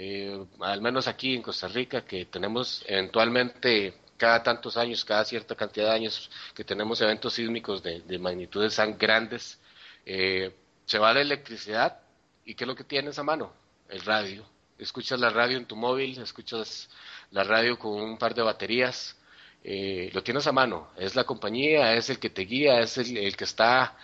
eh, 0.00 0.46
al 0.60 0.80
menos 0.80 1.08
aquí 1.08 1.34
en 1.34 1.42
Costa 1.42 1.66
Rica, 1.66 2.04
que 2.04 2.26
tenemos 2.26 2.84
eventualmente 2.86 3.94
cada 4.16 4.44
tantos 4.44 4.76
años, 4.76 5.04
cada 5.04 5.24
cierta 5.24 5.56
cantidad 5.56 5.86
de 5.86 5.92
años, 5.92 6.30
que 6.54 6.62
tenemos 6.62 7.00
eventos 7.00 7.34
sísmicos 7.34 7.82
de, 7.82 8.02
de 8.02 8.18
magnitudes 8.18 8.76
tan 8.76 8.96
grandes, 8.96 9.58
eh, 10.06 10.54
se 10.84 10.98
va 10.98 11.12
la 11.12 11.20
electricidad 11.20 11.98
y 12.44 12.54
¿qué 12.54 12.62
es 12.62 12.68
lo 12.68 12.76
que 12.76 12.84
tienes 12.84 13.18
a 13.18 13.24
mano? 13.24 13.52
El 13.88 14.00
radio. 14.02 14.46
Escuchas 14.78 15.18
la 15.18 15.30
radio 15.30 15.56
en 15.56 15.66
tu 15.66 15.74
móvil, 15.74 16.16
escuchas 16.22 16.88
la 17.32 17.42
radio 17.42 17.76
con 17.76 18.00
un 18.00 18.18
par 18.18 18.36
de 18.36 18.42
baterías, 18.42 19.16
eh, 19.64 20.10
lo 20.12 20.22
tienes 20.22 20.46
a 20.46 20.52
mano. 20.52 20.90
Es 20.96 21.16
la 21.16 21.24
compañía, 21.24 21.94
es 21.94 22.08
el 22.08 22.20
que 22.20 22.30
te 22.30 22.42
guía, 22.42 22.78
es 22.78 22.98
el, 22.98 23.16
el 23.16 23.36
que 23.36 23.44
está 23.44 23.96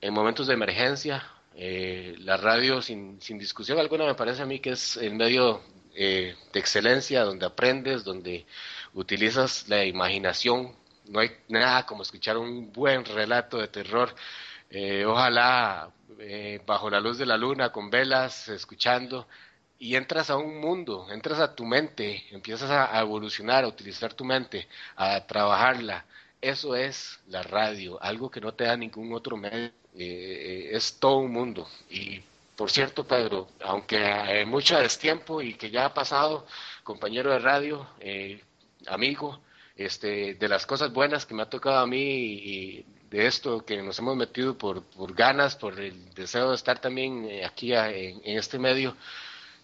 en 0.00 0.12
momentos 0.12 0.48
de 0.48 0.54
emergencia. 0.54 1.24
Eh, 1.58 2.14
la 2.18 2.36
radio, 2.36 2.82
sin, 2.82 3.20
sin 3.20 3.38
discusión 3.38 3.78
alguna, 3.78 4.04
me 4.04 4.14
parece 4.14 4.42
a 4.42 4.46
mí 4.46 4.60
que 4.60 4.70
es 4.72 4.98
el 4.98 5.14
medio 5.14 5.62
eh, 5.94 6.36
de 6.52 6.60
excelencia, 6.60 7.24
donde 7.24 7.46
aprendes, 7.46 8.04
donde 8.04 8.44
utilizas 8.92 9.66
la 9.68 9.84
imaginación. 9.84 10.76
No 11.06 11.20
hay 11.20 11.30
nada 11.48 11.86
como 11.86 12.02
escuchar 12.02 12.36
un 12.36 12.70
buen 12.72 13.04
relato 13.06 13.56
de 13.58 13.68
terror. 13.68 14.14
Eh, 14.68 15.06
ojalá 15.06 15.90
eh, 16.18 16.60
bajo 16.66 16.90
la 16.90 17.00
luz 17.00 17.16
de 17.16 17.24
la 17.24 17.38
luna, 17.38 17.72
con 17.72 17.88
velas, 17.88 18.48
escuchando, 18.48 19.26
y 19.78 19.94
entras 19.96 20.28
a 20.28 20.36
un 20.36 20.60
mundo, 20.60 21.06
entras 21.10 21.40
a 21.40 21.54
tu 21.54 21.64
mente, 21.64 22.24
empiezas 22.30 22.70
a, 22.70 22.94
a 22.94 23.00
evolucionar, 23.00 23.64
a 23.64 23.68
utilizar 23.68 24.12
tu 24.12 24.24
mente, 24.24 24.68
a 24.96 25.26
trabajarla. 25.26 26.04
Eso 26.40 26.76
es 26.76 27.18
la 27.28 27.42
radio, 27.42 28.02
algo 28.02 28.30
que 28.30 28.40
no 28.40 28.52
te 28.52 28.64
da 28.64 28.76
ningún 28.76 29.14
otro 29.14 29.36
medio. 29.38 29.72
Eh, 29.98 30.70
es 30.72 30.98
todo 30.98 31.18
un 31.18 31.32
mundo. 31.32 31.68
Y 31.90 32.20
por 32.56 32.70
cierto, 32.70 33.04
Pedro, 33.04 33.48
aunque 33.60 33.96
eh, 33.98 34.44
mucho 34.46 34.78
es 34.78 34.98
tiempo 34.98 35.42
y 35.42 35.54
que 35.54 35.70
ya 35.70 35.86
ha 35.86 35.94
pasado, 35.94 36.46
compañero 36.84 37.30
de 37.30 37.38
radio, 37.38 37.86
eh, 38.00 38.40
amigo, 38.86 39.40
este, 39.76 40.34
de 40.34 40.48
las 40.48 40.66
cosas 40.66 40.92
buenas 40.92 41.26
que 41.26 41.34
me 41.34 41.42
ha 41.42 41.50
tocado 41.50 41.78
a 41.78 41.86
mí 41.86 41.98
y 41.98 42.84
de 43.10 43.26
esto 43.26 43.64
que 43.64 43.82
nos 43.82 43.98
hemos 43.98 44.16
metido 44.16 44.56
por, 44.56 44.82
por 44.82 45.14
ganas, 45.14 45.54
por 45.56 45.78
el 45.78 46.14
deseo 46.14 46.50
de 46.50 46.56
estar 46.56 46.78
también 46.78 47.24
eh, 47.28 47.44
aquí 47.44 47.72
en, 47.72 48.20
en 48.24 48.38
este 48.38 48.58
medio. 48.58 48.96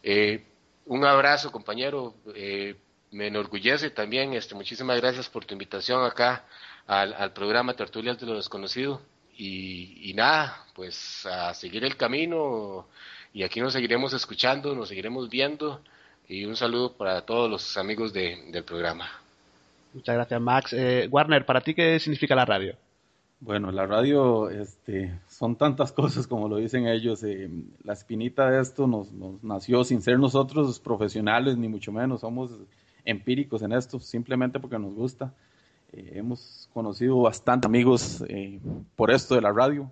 Eh, 0.02 0.44
un 0.86 1.04
abrazo, 1.04 1.50
compañero. 1.50 2.14
eh, 2.34 2.76
me 3.12 3.26
enorgullece 3.26 3.90
también. 3.90 4.32
Este, 4.34 4.54
muchísimas 4.54 5.00
gracias 5.00 5.28
por 5.28 5.44
tu 5.44 5.54
invitación 5.54 6.04
acá 6.04 6.44
al, 6.86 7.12
al 7.14 7.32
programa 7.32 7.74
Tertulias 7.74 8.18
de 8.18 8.26
lo 8.26 8.36
Desconocido. 8.36 9.00
Y, 9.36 10.10
y 10.10 10.14
nada, 10.14 10.56
pues 10.74 11.26
a 11.26 11.54
seguir 11.54 11.84
el 11.84 11.96
camino. 11.96 12.86
Y 13.34 13.42
aquí 13.42 13.60
nos 13.60 13.72
seguiremos 13.72 14.12
escuchando, 14.12 14.74
nos 14.74 14.88
seguiremos 14.88 15.28
viendo. 15.30 15.80
Y 16.28 16.44
un 16.44 16.56
saludo 16.56 16.92
para 16.92 17.22
todos 17.22 17.50
los 17.50 17.76
amigos 17.76 18.12
de- 18.12 18.38
del 18.50 18.64
programa. 18.64 19.08
Muchas 19.94 20.14
gracias, 20.14 20.40
Max. 20.40 20.72
Eh, 20.72 21.08
Warner, 21.10 21.44
¿para 21.44 21.60
ti 21.60 21.74
qué 21.74 21.98
significa 21.98 22.34
la 22.34 22.44
radio? 22.44 22.74
Bueno, 23.40 23.72
la 23.72 23.86
radio 23.86 24.48
este, 24.48 25.18
son 25.28 25.56
tantas 25.56 25.90
cosas 25.92 26.26
como 26.26 26.48
lo 26.48 26.56
dicen 26.56 26.86
ellos. 26.86 27.22
eh, 27.24 27.50
la 27.84 27.92
espinita 27.92 28.50
de 28.50 28.60
esto 28.62 28.86
nos, 28.86 29.10
nos 29.12 29.42
nació 29.42 29.82
sin 29.84 30.00
ser 30.00 30.18
nosotros 30.18 30.78
profesionales, 30.78 31.56
ni 31.56 31.68
mucho 31.68 31.90
menos. 31.90 32.20
Somos 32.20 32.50
empíricos 33.04 33.62
en 33.62 33.72
esto, 33.72 33.98
simplemente 33.98 34.60
porque 34.60 34.78
nos 34.78 34.94
gusta. 34.94 35.32
Eh, 35.92 36.12
hemos 36.14 36.68
conocido 36.72 37.20
bastante 37.20 37.66
amigos 37.66 38.24
eh, 38.28 38.60
por 38.96 39.10
esto 39.10 39.34
de 39.34 39.42
la 39.42 39.52
radio. 39.52 39.90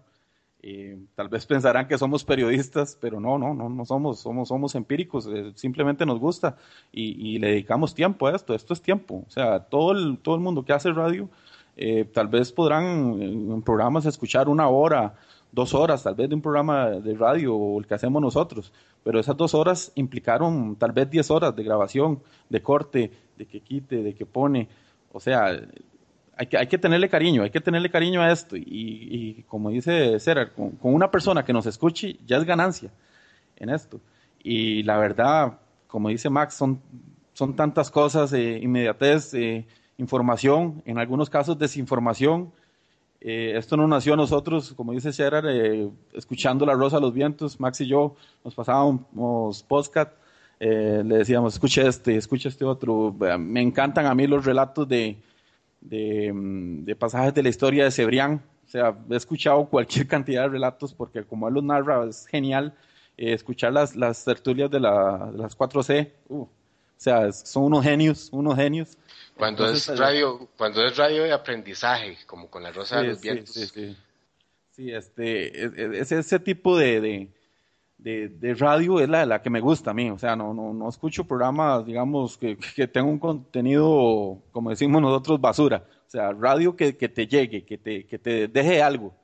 Eh, 0.62 0.98
tal 1.14 1.28
vez 1.28 1.46
pensarán 1.46 1.88
que 1.88 1.96
somos 1.96 2.24
periodistas, 2.24 2.96
pero 3.00 3.18
no, 3.18 3.38
no, 3.38 3.54
no, 3.54 3.68
no 3.68 3.84
somos, 3.84 4.20
somos, 4.20 4.48
somos 4.48 4.74
empíricos, 4.74 5.26
eh, 5.26 5.52
simplemente 5.54 6.04
nos 6.04 6.18
gusta 6.18 6.56
y, 6.92 7.34
y 7.34 7.38
le 7.38 7.48
dedicamos 7.48 7.94
tiempo 7.94 8.26
a 8.26 8.36
esto, 8.36 8.54
esto 8.54 8.74
es 8.74 8.82
tiempo, 8.82 9.24
o 9.26 9.30
sea, 9.30 9.60
todo 9.60 9.92
el, 9.92 10.18
todo 10.18 10.34
el 10.34 10.42
mundo 10.42 10.62
que 10.62 10.74
hace 10.74 10.92
radio, 10.92 11.30
tal 12.12 12.28
vez 12.28 12.52
podrán 12.52 13.22
en 13.22 13.62
programas 13.62 14.04
escuchar 14.04 14.50
una 14.50 14.68
hora, 14.68 15.14
dos 15.50 15.72
horas, 15.72 16.02
tal 16.02 16.14
vez 16.14 16.28
de 16.28 16.34
un 16.34 16.42
programa 16.42 16.90
de 16.90 17.14
radio 17.14 17.56
o 17.56 17.78
el 17.78 17.86
que 17.86 17.94
hacemos 17.94 18.20
nosotros, 18.20 18.70
pero 19.02 19.18
esas 19.18 19.38
dos 19.38 19.54
horas 19.54 19.92
implicaron 19.94 20.76
tal 20.76 20.92
vez 20.92 21.08
diez 21.08 21.30
horas 21.30 21.56
de 21.56 21.64
grabación, 21.64 22.22
de 22.50 22.60
corte, 22.60 23.10
de 23.38 23.46
que 23.46 23.60
quite, 23.60 24.02
de 24.02 24.14
que 24.14 24.26
pone, 24.26 24.68
o 25.10 25.20
sea, 25.20 25.58
hay 26.40 26.46
que, 26.46 26.56
hay 26.56 26.66
que 26.68 26.78
tenerle 26.78 27.10
cariño, 27.10 27.42
hay 27.42 27.50
que 27.50 27.60
tenerle 27.60 27.90
cariño 27.90 28.22
a 28.22 28.32
esto. 28.32 28.56
Y, 28.56 28.64
y 28.66 29.42
como 29.42 29.68
dice 29.68 30.18
Cera, 30.18 30.50
con, 30.54 30.70
con 30.70 30.94
una 30.94 31.10
persona 31.10 31.44
que 31.44 31.52
nos 31.52 31.66
escuche 31.66 32.16
ya 32.26 32.38
es 32.38 32.44
ganancia 32.44 32.90
en 33.56 33.68
esto. 33.68 34.00
Y 34.42 34.82
la 34.84 34.96
verdad, 34.96 35.58
como 35.86 36.08
dice 36.08 36.30
Max, 36.30 36.54
son, 36.54 36.80
son 37.34 37.54
tantas 37.54 37.90
cosas, 37.90 38.32
eh, 38.32 38.58
inmediatez, 38.62 39.34
eh, 39.34 39.66
información, 39.98 40.82
en 40.86 40.96
algunos 40.96 41.28
casos 41.28 41.58
desinformación. 41.58 42.50
Eh, 43.20 43.52
esto 43.58 43.76
no 43.76 43.86
nació 43.86 44.14
a 44.14 44.16
nosotros, 44.16 44.72
como 44.74 44.92
dice 44.92 45.12
Gerard, 45.12 45.44
eh, 45.46 45.90
escuchando 46.14 46.64
La 46.64 46.72
Rosa 46.72 46.96
de 46.96 47.02
los 47.02 47.12
Vientos, 47.12 47.60
Max 47.60 47.82
y 47.82 47.86
yo 47.86 48.16
nos 48.42 48.54
pasábamos 48.54 49.62
podcast, 49.64 50.12
eh, 50.58 51.02
le 51.04 51.18
decíamos, 51.18 51.52
escuche 51.52 51.86
este, 51.86 52.16
escuche 52.16 52.48
este 52.48 52.64
otro. 52.64 53.14
Me 53.38 53.60
encantan 53.60 54.06
a 54.06 54.14
mí 54.14 54.26
los 54.26 54.46
relatos 54.46 54.88
de, 54.88 55.18
de, 55.80 56.32
mm, 56.32 56.84
de 56.84 56.96
pasajes 56.96 57.34
de 57.34 57.42
la 57.42 57.48
historia 57.48 57.84
de 57.84 57.90
Cebrián. 57.90 58.42
O 58.66 58.68
sea, 58.68 58.96
he 59.10 59.16
escuchado 59.16 59.66
cualquier 59.66 60.06
cantidad 60.08 60.42
de 60.42 60.48
relatos 60.48 60.94
porque 60.94 61.22
como 61.24 61.48
él 61.48 61.54
los 61.54 61.64
narra 61.64 62.04
es 62.08 62.26
genial. 62.26 62.74
Eh, 63.16 63.34
escuchar 63.34 63.72
las, 63.72 63.96
las 63.96 64.24
tertulias 64.24 64.70
de, 64.70 64.80
la, 64.80 65.30
de 65.32 65.38
las 65.38 65.56
4C, 65.56 66.10
uh, 66.28 66.40
o 66.42 66.48
sea, 66.96 67.26
es- 67.26 67.40
son 67.46 67.64
unos 67.64 67.84
genios, 67.84 68.28
unos 68.32 68.56
genios. 68.56 68.96
Cuando 69.36 69.64
Entonces, 69.64 69.88
es 69.90 69.98
radio, 69.98 70.48
cuando 70.56 70.82
es 70.84 70.96
radio 70.96 71.24
de 71.24 71.32
aprendizaje, 71.32 72.16
como 72.26 72.48
con 72.48 72.62
la 72.62 72.72
Rosa 72.72 73.00
de 73.02 73.08
los 73.08 73.20
Vientos. 73.20 73.50
Sí, 73.54 73.66
sí, 73.66 73.70
sí. 73.88 73.96
Sí, 74.70 74.90
este, 74.92 75.64
es, 75.66 75.72
es- 75.76 76.12
ese 76.12 76.38
tipo 76.38 76.78
de, 76.78 77.00
de, 77.00 77.28
de, 78.02 78.28
de 78.28 78.54
radio 78.54 79.00
es 79.00 79.08
la, 79.08 79.26
la 79.26 79.42
que 79.42 79.50
me 79.50 79.60
gusta 79.60 79.90
a 79.90 79.94
mí. 79.94 80.10
O 80.10 80.18
sea, 80.18 80.36
no, 80.36 80.54
no, 80.54 80.72
no 80.72 80.88
escucho 80.88 81.24
programas, 81.24 81.84
digamos, 81.84 82.38
que, 82.38 82.56
que 82.74 82.86
tengan 82.86 83.12
un 83.12 83.18
contenido, 83.18 84.38
como 84.52 84.70
decimos 84.70 85.02
nosotros, 85.02 85.40
basura. 85.40 85.84
O 86.06 86.10
sea, 86.10 86.32
radio 86.32 86.74
que, 86.76 86.96
que 86.96 87.08
te 87.08 87.26
llegue, 87.26 87.64
que 87.64 87.78
te, 87.78 88.06
que 88.06 88.18
te 88.18 88.48
deje 88.48 88.82
algo. 88.82 89.14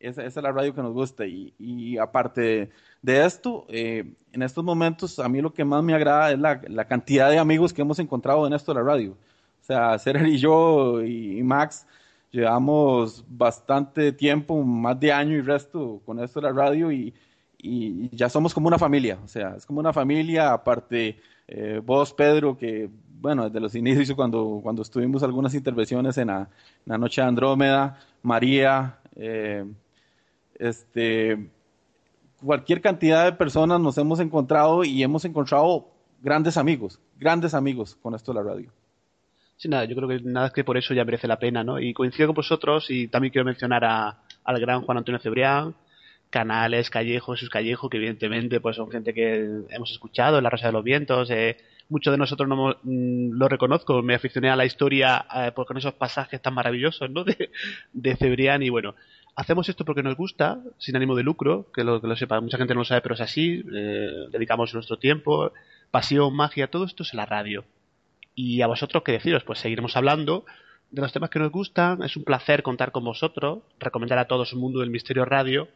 Esa, 0.00 0.24
esa 0.24 0.40
es 0.40 0.44
la 0.44 0.52
radio 0.52 0.74
que 0.74 0.82
nos 0.82 0.92
gusta. 0.92 1.26
Y, 1.26 1.54
y 1.58 1.98
aparte 1.98 2.70
de 3.02 3.24
esto, 3.24 3.66
eh, 3.68 4.14
en 4.32 4.42
estos 4.42 4.64
momentos, 4.64 5.18
a 5.18 5.28
mí 5.28 5.40
lo 5.40 5.52
que 5.52 5.64
más 5.64 5.82
me 5.84 5.94
agrada 5.94 6.32
es 6.32 6.38
la, 6.38 6.60
la 6.68 6.86
cantidad 6.86 7.30
de 7.30 7.38
amigos 7.38 7.72
que 7.72 7.82
hemos 7.82 7.98
encontrado 7.98 8.46
en 8.46 8.52
esto 8.52 8.72
de 8.72 8.80
la 8.80 8.86
radio. 8.86 9.12
O 9.12 9.64
sea, 9.64 9.98
Cerer 9.98 10.26
y 10.26 10.38
yo 10.38 11.02
y, 11.02 11.38
y 11.38 11.42
Max 11.44 11.86
llevamos 12.32 13.24
bastante 13.28 14.10
tiempo, 14.10 14.60
más 14.64 14.98
de 14.98 15.12
año 15.12 15.36
y 15.36 15.42
resto 15.42 16.00
con 16.04 16.18
esto 16.18 16.40
de 16.40 16.48
la 16.48 16.52
radio 16.52 16.90
y, 16.90 17.14
y 17.62 18.14
ya 18.14 18.28
somos 18.28 18.52
como 18.52 18.66
una 18.66 18.78
familia. 18.78 19.18
O 19.24 19.28
sea, 19.28 19.54
es 19.56 19.64
como 19.64 19.78
una 19.78 19.92
familia, 19.92 20.52
aparte 20.52 21.16
eh, 21.46 21.80
vos, 21.82 22.12
Pedro, 22.12 22.58
que 22.58 22.90
bueno, 23.20 23.44
desde 23.44 23.60
los 23.60 23.74
inicios 23.76 24.16
cuando, 24.16 24.60
cuando 24.62 24.82
estuvimos 24.82 25.22
algunas 25.22 25.54
intervenciones 25.54 26.18
en 26.18 26.26
la, 26.26 26.48
Noche 26.84 27.22
de 27.22 27.28
Andrómeda, 27.28 28.00
María, 28.22 28.98
eh, 29.14 29.64
este, 30.58 31.48
cualquier 32.44 32.80
cantidad 32.80 33.24
de 33.24 33.32
personas 33.32 33.80
nos 33.80 33.96
hemos 33.96 34.18
encontrado 34.18 34.82
y 34.82 35.00
hemos 35.04 35.24
encontrado 35.24 35.88
grandes 36.20 36.56
amigos, 36.56 36.98
grandes 37.16 37.54
amigos 37.54 37.96
con 38.02 38.16
esto 38.16 38.32
de 38.32 38.42
la 38.42 38.50
radio. 38.50 38.70
Sí, 39.56 39.68
nada, 39.68 39.84
yo 39.84 39.94
creo 39.94 40.08
que 40.08 40.20
nada 40.20 40.48
es 40.48 40.52
que 40.52 40.64
por 40.64 40.76
eso 40.76 40.92
ya 40.92 41.04
merece 41.04 41.28
la 41.28 41.38
pena, 41.38 41.62
¿no? 41.62 41.78
Y 41.78 41.94
coincido 41.94 42.26
con 42.26 42.34
vosotros 42.34 42.90
y 42.90 43.06
también 43.06 43.30
quiero 43.30 43.44
mencionar 43.44 43.84
a, 43.84 44.18
al 44.42 44.60
gran 44.60 44.82
Juan 44.82 44.98
Antonio 44.98 45.20
Cebrián, 45.20 45.76
Canales, 46.32 46.88
Callejo, 46.88 47.34
Jesús 47.34 47.50
Callejo, 47.50 47.90
que 47.90 47.98
evidentemente 47.98 48.58
pues 48.58 48.76
son 48.76 48.90
gente 48.90 49.12
que 49.12 49.48
hemos 49.68 49.92
escuchado 49.92 50.40
La 50.40 50.48
Rosa 50.48 50.68
de 50.68 50.72
los 50.72 50.82
Vientos. 50.82 51.30
Eh, 51.30 51.58
muchos 51.90 52.10
de 52.10 52.16
nosotros 52.16 52.48
no 52.48 52.76
mm, 52.82 53.32
lo 53.38 53.48
reconozco, 53.48 54.02
me 54.02 54.14
aficioné 54.14 54.48
a 54.48 54.56
la 54.56 54.64
historia 54.64 55.26
eh, 55.34 55.52
por 55.54 55.66
con 55.66 55.76
esos 55.76 55.92
pasajes 55.92 56.40
tan 56.40 56.54
maravillosos, 56.54 57.10
¿no? 57.10 57.22
De, 57.24 57.50
de 57.92 58.16
Cebrián 58.16 58.62
y 58.62 58.70
bueno, 58.70 58.94
hacemos 59.36 59.68
esto 59.68 59.84
porque 59.84 60.02
nos 60.02 60.16
gusta, 60.16 60.58
sin 60.78 60.96
ánimo 60.96 61.14
de 61.14 61.22
lucro, 61.22 61.66
que 61.74 61.84
lo, 61.84 62.00
que 62.00 62.06
lo 62.06 62.16
sepa, 62.16 62.40
mucha 62.40 62.56
gente 62.56 62.72
no 62.72 62.80
lo 62.80 62.84
sabe, 62.86 63.02
pero 63.02 63.14
es 63.14 63.20
así, 63.20 63.62
eh, 63.70 64.26
dedicamos 64.30 64.72
nuestro 64.72 64.96
tiempo, 64.98 65.52
pasión, 65.90 66.34
magia, 66.34 66.70
todo 66.70 66.86
esto 66.86 67.02
es 67.02 67.12
la 67.12 67.26
radio. 67.26 67.64
Y 68.34 68.62
a 68.62 68.66
vosotros, 68.66 69.02
¿qué 69.02 69.12
deciros? 69.12 69.44
Pues 69.44 69.58
seguiremos 69.58 69.96
hablando 69.98 70.46
de 70.90 71.02
los 71.02 71.12
temas 71.12 71.28
que 71.28 71.38
nos 71.38 71.52
gustan. 71.52 72.02
Es 72.02 72.16
un 72.16 72.24
placer 72.24 72.62
contar 72.62 72.90
con 72.90 73.04
vosotros, 73.04 73.58
recomendar 73.78 74.18
a 74.18 74.26
todos 74.26 74.54
el 74.54 74.58
mundo 74.58 74.80
del 74.80 74.88
misterio 74.88 75.26
radio, 75.26 75.68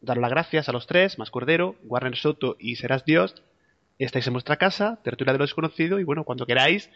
dar 0.00 0.18
las 0.18 0.30
gracias 0.30 0.68
a 0.68 0.72
los 0.72 0.86
tres, 0.86 1.18
Más 1.18 1.30
Cordero, 1.30 1.76
Warner 1.84 2.16
Soto 2.16 2.56
y 2.58 2.76
Serás 2.76 3.04
Dios. 3.04 3.34
Estáis 3.98 4.26
en 4.26 4.32
vuestra 4.32 4.56
casa, 4.56 4.98
tertulia 5.02 5.32
de 5.32 5.38
lo 5.38 5.44
desconocido, 5.44 6.00
y 6.00 6.04
bueno, 6.04 6.24
cuando 6.24 6.46
queráis, 6.46 6.90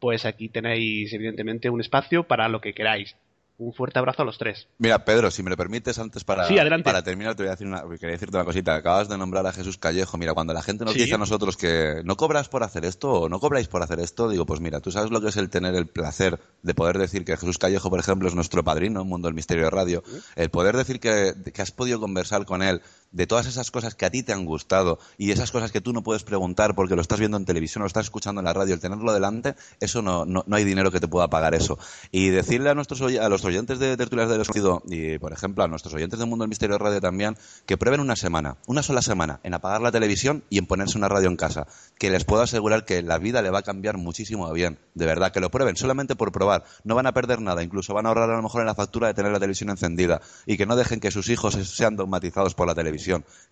pues 0.00 0.24
aquí 0.24 0.48
tenéis 0.48 1.12
evidentemente 1.12 1.70
un 1.70 1.80
espacio 1.80 2.24
para 2.24 2.48
lo 2.48 2.60
que 2.60 2.74
queráis. 2.74 3.16
Un 3.58 3.72
fuerte 3.72 3.98
abrazo 3.98 4.20
a 4.20 4.24
los 4.26 4.36
tres. 4.36 4.68
Mira, 4.76 5.04
Pedro, 5.06 5.30
si 5.30 5.42
me 5.42 5.48
lo 5.48 5.56
permites, 5.56 5.98
antes 5.98 6.24
para, 6.24 6.46
Sí, 6.46 6.56
para 6.84 7.02
terminar, 7.02 7.34
te 7.34 7.42
voy 7.42 7.48
a 7.48 7.52
decir 7.52 7.66
una, 7.66 7.80
quería 7.82 8.10
decirte 8.10 8.36
una 8.36 8.44
cosita. 8.44 8.74
Acabas 8.74 9.08
de 9.08 9.16
nombrar 9.16 9.46
a 9.46 9.52
Jesús 9.52 9.78
Callejo. 9.78 10.18
Mira, 10.18 10.34
cuando 10.34 10.52
la 10.52 10.60
gente 10.60 10.84
nos 10.84 10.92
Sí. 10.92 11.00
dice 11.00 11.14
a 11.14 11.18
nosotros 11.18 11.56
que 11.56 12.02
no 12.04 12.16
cobras 12.18 12.50
por 12.50 12.62
hacer 12.62 12.84
esto 12.84 13.10
o 13.12 13.28
no 13.30 13.40
cobráis 13.40 13.68
por 13.68 13.82
hacer 13.82 13.98
esto, 14.00 14.28
digo, 14.28 14.44
pues 14.44 14.60
mira, 14.60 14.80
tú 14.80 14.90
sabes 14.92 15.10
lo 15.10 15.22
que 15.22 15.28
es 15.28 15.36
el 15.38 15.48
tener 15.48 15.74
el 15.74 15.86
placer 15.86 16.38
de 16.62 16.74
poder 16.74 16.98
decir 16.98 17.24
que 17.24 17.34
Jesús 17.38 17.56
Callejo, 17.56 17.88
por 17.88 17.98
ejemplo, 17.98 18.28
es 18.28 18.34
nuestro 18.34 18.62
padrino 18.62 19.00
en 19.00 19.08
Mundo 19.08 19.28
del 19.28 19.34
Misterio 19.34 19.64
de 19.64 19.70
Radio. 19.70 20.02
El 20.34 20.50
poder 20.50 20.76
decir 20.76 21.00
que, 21.00 21.32
que 21.54 21.62
has 21.62 21.70
podido 21.70 21.98
conversar 21.98 22.44
con 22.44 22.62
él 22.62 22.82
de 23.12 23.26
todas 23.26 23.46
esas 23.46 23.70
cosas 23.70 23.94
que 23.94 24.06
a 24.06 24.10
ti 24.10 24.22
te 24.22 24.32
han 24.32 24.44
gustado 24.44 24.98
y 25.18 25.30
esas 25.30 25.50
cosas 25.50 25.72
que 25.72 25.80
tú 25.80 25.92
no 25.92 26.02
puedes 26.02 26.22
preguntar 26.22 26.74
porque 26.74 26.96
lo 26.96 27.02
estás 27.02 27.18
viendo 27.18 27.36
en 27.36 27.44
televisión 27.44 27.82
o 27.82 27.84
lo 27.84 27.88
estás 27.88 28.06
escuchando 28.06 28.40
en 28.40 28.44
la 28.44 28.52
radio, 28.52 28.74
el 28.74 28.80
tenerlo 28.80 29.12
delante, 29.12 29.54
eso 29.80 30.02
no, 30.02 30.24
no, 30.24 30.44
no 30.46 30.56
hay 30.56 30.64
dinero 30.64 30.90
que 30.90 31.00
te 31.00 31.08
pueda 31.08 31.28
pagar 31.28 31.54
eso. 31.54 31.78
Y 32.10 32.28
decirle 32.28 32.70
a 32.70 32.74
nuestros 32.74 33.00
a 33.00 33.28
los 33.28 33.44
oyentes 33.44 33.78
de 33.78 33.96
Tertulias 33.96 34.28
del 34.28 34.38
Desconocido 34.38 34.82
y, 34.86 35.18
por 35.18 35.32
ejemplo, 35.32 35.64
a 35.64 35.68
nuestros 35.68 35.94
oyentes 35.94 36.18
del 36.18 36.28
Mundo 36.28 36.44
del 36.44 36.48
Misterio 36.48 36.74
de 36.74 36.84
Radio 36.84 37.00
también, 37.00 37.36
que 37.66 37.76
prueben 37.76 38.00
una 38.00 38.16
semana, 38.16 38.56
una 38.66 38.82
sola 38.82 39.02
semana, 39.02 39.40
en 39.42 39.54
apagar 39.54 39.80
la 39.80 39.92
televisión 39.92 40.44
y 40.50 40.58
en 40.58 40.66
ponerse 40.66 40.98
una 40.98 41.08
radio 41.08 41.28
en 41.28 41.36
casa, 41.36 41.66
que 41.98 42.10
les 42.10 42.24
puedo 42.24 42.42
asegurar 42.42 42.84
que 42.84 43.02
la 43.02 43.18
vida 43.18 43.42
le 43.42 43.50
va 43.50 43.60
a 43.60 43.62
cambiar 43.62 43.96
muchísimo 43.96 44.52
bien, 44.52 44.78
de 44.94 45.06
verdad, 45.06 45.32
que 45.32 45.40
lo 45.40 45.50
prueben, 45.50 45.76
solamente 45.76 46.16
por 46.16 46.32
probar, 46.32 46.64
no 46.84 46.94
van 46.94 47.06
a 47.06 47.12
perder 47.12 47.40
nada, 47.40 47.62
incluso 47.62 47.94
van 47.94 48.06
a 48.06 48.08
ahorrar 48.10 48.30
a 48.30 48.36
lo 48.36 48.42
mejor 48.42 48.62
en 48.62 48.66
la 48.66 48.74
factura 48.74 49.08
de 49.08 49.14
tener 49.14 49.32
la 49.32 49.38
televisión 49.38 49.70
encendida 49.70 50.20
y 50.46 50.56
que 50.56 50.66
no 50.66 50.76
dejen 50.76 51.00
que 51.00 51.10
sus 51.10 51.28
hijos 51.28 51.54
sean 51.54 51.96
dogmatizados 51.96 52.54
por 52.54 52.66
la 52.66 52.74
televisión, 52.74 52.95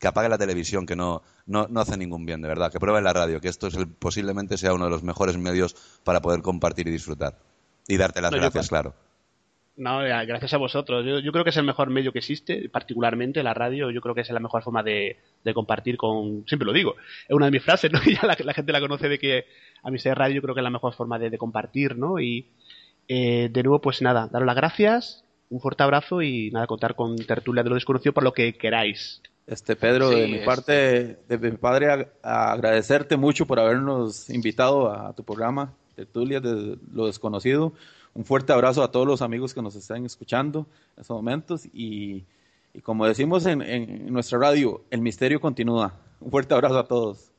que 0.01 0.07
apaguen 0.09 0.31
la 0.31 0.39
televisión, 0.39 0.87
que 0.87 0.97
no, 0.97 1.23
no, 1.47 1.67
no 1.69 1.81
hace 1.81 1.97
ningún 1.97 2.25
bien, 2.27 2.41
de 2.43 2.49
verdad, 2.49 2.71
que 2.73 2.81
prueben 2.81 3.05
la 3.05 3.13
radio, 3.13 3.41
que 3.41 3.49
esto 3.49 3.67
es 3.67 3.75
el- 3.75 3.89
posiblemente 3.89 4.57
sea 4.59 4.75
uno 4.75 4.85
de 4.85 4.91
los 4.91 5.03
mejores 5.03 5.37
medios 5.39 5.75
para 6.05 6.21
poder 6.21 6.43
compartir 6.43 6.89
y 6.89 6.91
disfrutar. 6.91 7.39
Y 7.89 7.97
darte 7.97 8.21
las 8.23 8.31
No, 8.33 8.39
gracias, 8.39 8.69
claro. 8.69 8.95
No, 9.77 9.99
gracias 9.99 10.55
a 10.55 10.57
vosotros. 10.57 11.05
Yo, 11.05 11.19
yo 11.19 11.33
creo 11.33 11.43
que 11.43 11.51
es 11.51 11.57
el 11.57 11.65
mejor 11.65 11.91
medio 11.91 12.13
que 12.13 12.21
existe, 12.21 12.69
particularmente 12.69 13.43
la 13.43 13.55
radio. 13.55 13.91
Yo 13.91 14.01
creo 14.01 14.15
que 14.15 14.21
es 14.21 14.31
la 14.31 14.39
mejor 14.39 14.63
forma 14.63 14.85
de, 14.85 15.19
de 15.43 15.53
compartir 15.55 15.97
con. 15.97 16.45
Siempre 16.47 16.65
lo 16.65 16.73
digo. 16.73 16.95
Es 17.29 17.35
una 17.35 17.47
de 17.47 17.51
mis 17.53 17.63
frases, 17.63 17.91
¿no? 17.91 17.99
Ya 18.07 18.25
la, 18.27 18.37
la 18.39 18.55
gente 18.55 18.71
la 18.73 18.81
conoce 18.81 19.09
de 19.09 19.19
que 19.19 19.47
a 19.83 19.91
mí 19.91 19.99
ser 19.99 20.17
radio 20.17 20.37
yo 20.37 20.43
creo 20.43 20.55
que 20.55 20.61
es 20.61 20.65
la 20.65 20.71
mejor 20.71 20.95
forma 20.95 21.19
de, 21.19 21.29
de 21.29 21.39
compartir, 21.39 21.97
¿no? 21.99 22.21
Y 22.21 22.47
eh, 23.09 23.49
de 23.53 23.63
nuevo, 23.65 23.81
pues 23.81 24.01
nada, 24.01 24.29
daros 24.31 24.47
las 24.47 24.55
gracias, 24.57 25.25
un 25.51 25.61
fuerte 25.61 25.83
abrazo 25.83 26.23
y 26.23 26.53
nada, 26.53 26.69
contar 26.69 26.95
con 26.95 27.17
tertulia 27.17 27.65
de 27.65 27.69
lo 27.71 27.75
desconocido 27.75 28.13
por 28.13 28.23
lo 28.23 28.33
que 28.33 28.55
queráis. 28.57 29.23
Este 29.47 29.77
Pedro, 29.77 30.11
Sí, 30.11 30.21
de 30.21 30.27
mi 30.29 30.39
parte, 30.39 31.19
de 31.29 31.39
mi 31.39 31.57
padre, 31.59 31.89
ag- 31.89 32.09
agradecerte 32.23 33.17
mucho 33.17 33.47
por 33.47 33.61
habernos 33.61 34.31
invitado 34.31 34.91
a 34.91 35.13
tu 35.15 35.23
programa, 35.23 35.75
Tertulia 35.95 36.41
de 36.41 36.79
lo 36.93 37.07
desconocido. 37.07 37.73
Un 38.15 38.25
fuerte 38.25 38.53
abrazo 38.53 38.83
a 38.83 38.91
todos 38.91 39.07
los 39.07 39.23
amigos 39.23 39.53
que 39.53 39.61
nos 39.63 39.75
están 39.75 40.07
escuchando 40.07 40.67
en 40.97 41.01
estos 41.03 41.15
momentos 41.17 41.67
y, 41.75 42.25
y 42.73 42.81
como 42.81 43.07
decimos 43.07 43.45
en, 43.47 43.61
en 43.61 44.13
nuestra 44.13 44.39
radio, 44.39 44.83
el 44.91 45.01
misterio 45.03 45.41
continúa. 45.41 45.95
Un 46.21 46.31
fuerte 46.31 46.55
abrazo 46.55 46.79
a 46.79 46.87
todos. 46.87 47.31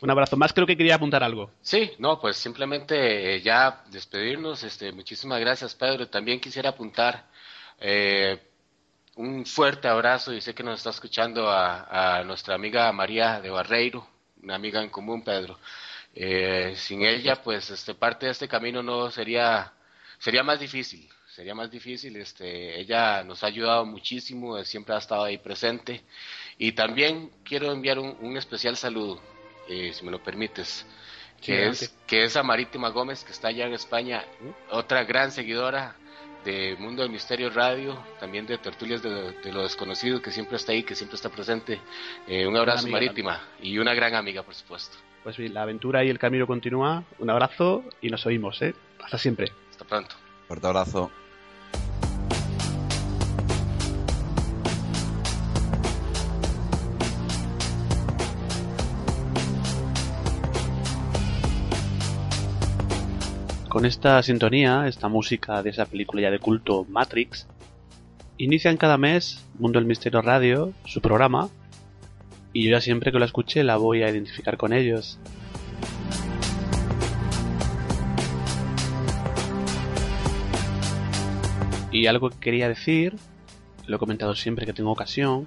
Un 0.00 0.08
abrazo 0.10 0.36
más, 0.38 0.54
creo 0.54 0.66
que 0.66 0.76
quería 0.78 0.94
apuntar 0.94 1.22
algo. 1.22 1.50
Sí, 1.60 1.90
no, 1.98 2.18
pues 2.20 2.36
simplemente 2.38 3.34
eh, 3.36 3.42
ya 3.42 3.84
despedirnos. 3.90 4.62
Este, 4.64 4.92
muchísimas 4.92 5.38
gracias, 5.40 5.74
Pedro. 5.74 6.08
También 6.08 6.40
quisiera 6.40 6.70
apuntar 6.70 7.26
eh, 7.78 8.40
un 9.20 9.44
fuerte 9.44 9.86
abrazo 9.86 10.32
y 10.32 10.40
sé 10.40 10.54
que 10.54 10.62
nos 10.62 10.78
está 10.78 10.90
escuchando 10.90 11.50
a, 11.50 12.18
a 12.18 12.24
nuestra 12.24 12.54
amiga 12.54 12.90
María 12.92 13.40
de 13.40 13.50
Barreiro, 13.50 14.06
una 14.42 14.54
amiga 14.54 14.82
en 14.82 14.88
común, 14.88 15.22
Pedro. 15.22 15.58
Eh, 16.14 16.72
sin 16.76 17.04
ella, 17.04 17.42
pues, 17.42 17.70
este, 17.70 17.94
parte 17.94 18.26
de 18.26 18.32
este 18.32 18.48
camino 18.48 18.82
no 18.82 19.10
sería, 19.10 19.72
sería 20.18 20.42
más 20.42 20.58
difícil. 20.58 21.06
Sería 21.28 21.54
más 21.54 21.70
difícil. 21.70 22.16
Este, 22.16 22.80
ella 22.80 23.22
nos 23.22 23.44
ha 23.44 23.48
ayudado 23.48 23.84
muchísimo, 23.84 24.56
eh, 24.56 24.64
siempre 24.64 24.94
ha 24.94 24.98
estado 24.98 25.24
ahí 25.24 25.36
presente. 25.36 26.02
Y 26.56 26.72
también 26.72 27.30
quiero 27.44 27.72
enviar 27.72 27.98
un, 27.98 28.16
un 28.20 28.36
especial 28.38 28.76
saludo, 28.76 29.20
eh, 29.68 29.92
si 29.92 30.04
me 30.04 30.10
lo 30.10 30.22
permites 30.22 30.86
que 31.40 31.68
es, 31.68 31.94
que 32.06 32.24
es 32.24 32.36
a 32.36 32.42
Marítima 32.42 32.90
Gómez, 32.90 33.24
que 33.24 33.32
está 33.32 33.48
allá 33.48 33.66
en 33.66 33.72
España, 33.72 34.24
otra 34.70 35.04
gran 35.04 35.32
seguidora 35.32 35.96
de 36.44 36.76
Mundo 36.78 37.02
del 37.02 37.10
Misterio 37.10 37.50
Radio, 37.50 38.02
también 38.18 38.46
de 38.46 38.58
Tertulias 38.58 39.02
de, 39.02 39.32
de 39.32 39.52
lo 39.52 39.62
Desconocido, 39.62 40.20
que 40.22 40.30
siempre 40.30 40.56
está 40.56 40.72
ahí, 40.72 40.82
que 40.82 40.94
siempre 40.94 41.16
está 41.16 41.28
presente. 41.28 41.80
Eh, 42.26 42.46
un 42.46 42.56
abrazo, 42.56 42.82
amiga 42.84 42.96
Marítima, 42.96 43.40
y 43.60 43.78
una 43.78 43.94
gran 43.94 44.14
amiga, 44.14 44.42
por 44.42 44.54
supuesto. 44.54 44.96
Pues 45.22 45.36
sí, 45.36 45.48
la 45.48 45.62
aventura 45.62 46.04
y 46.04 46.08
el 46.08 46.18
camino 46.18 46.46
continúa. 46.46 47.04
Un 47.18 47.30
abrazo 47.30 47.84
y 48.00 48.08
nos 48.08 48.24
oímos, 48.24 48.60
¿eh? 48.62 48.74
Hasta 49.02 49.18
siempre. 49.18 49.52
Hasta 49.70 49.84
pronto. 49.84 50.14
Fuerte 50.48 50.66
abrazo. 50.66 51.10
Con 63.70 63.86
esta 63.86 64.20
sintonía, 64.24 64.88
esta 64.88 65.06
música 65.06 65.62
de 65.62 65.70
esa 65.70 65.86
película 65.86 66.22
ya 66.22 66.32
de 66.32 66.40
culto 66.40 66.84
Matrix, 66.88 67.46
inician 68.36 68.76
cada 68.76 68.98
mes 68.98 69.46
Mundo 69.60 69.78
del 69.78 69.86
Misterio 69.86 70.22
Radio, 70.22 70.72
su 70.86 71.00
programa, 71.00 71.48
y 72.52 72.64
yo 72.64 72.72
ya 72.72 72.80
siempre 72.80 73.12
que 73.12 73.20
la 73.20 73.26
escuche 73.26 73.62
la 73.62 73.76
voy 73.76 74.02
a 74.02 74.10
identificar 74.10 74.56
con 74.56 74.72
ellos. 74.72 75.20
Y 81.92 82.06
algo 82.06 82.30
que 82.30 82.40
quería 82.40 82.68
decir, 82.68 83.14
lo 83.86 83.94
he 83.94 83.98
comentado 84.00 84.34
siempre 84.34 84.66
que 84.66 84.72
tengo 84.72 84.90
ocasión, 84.90 85.46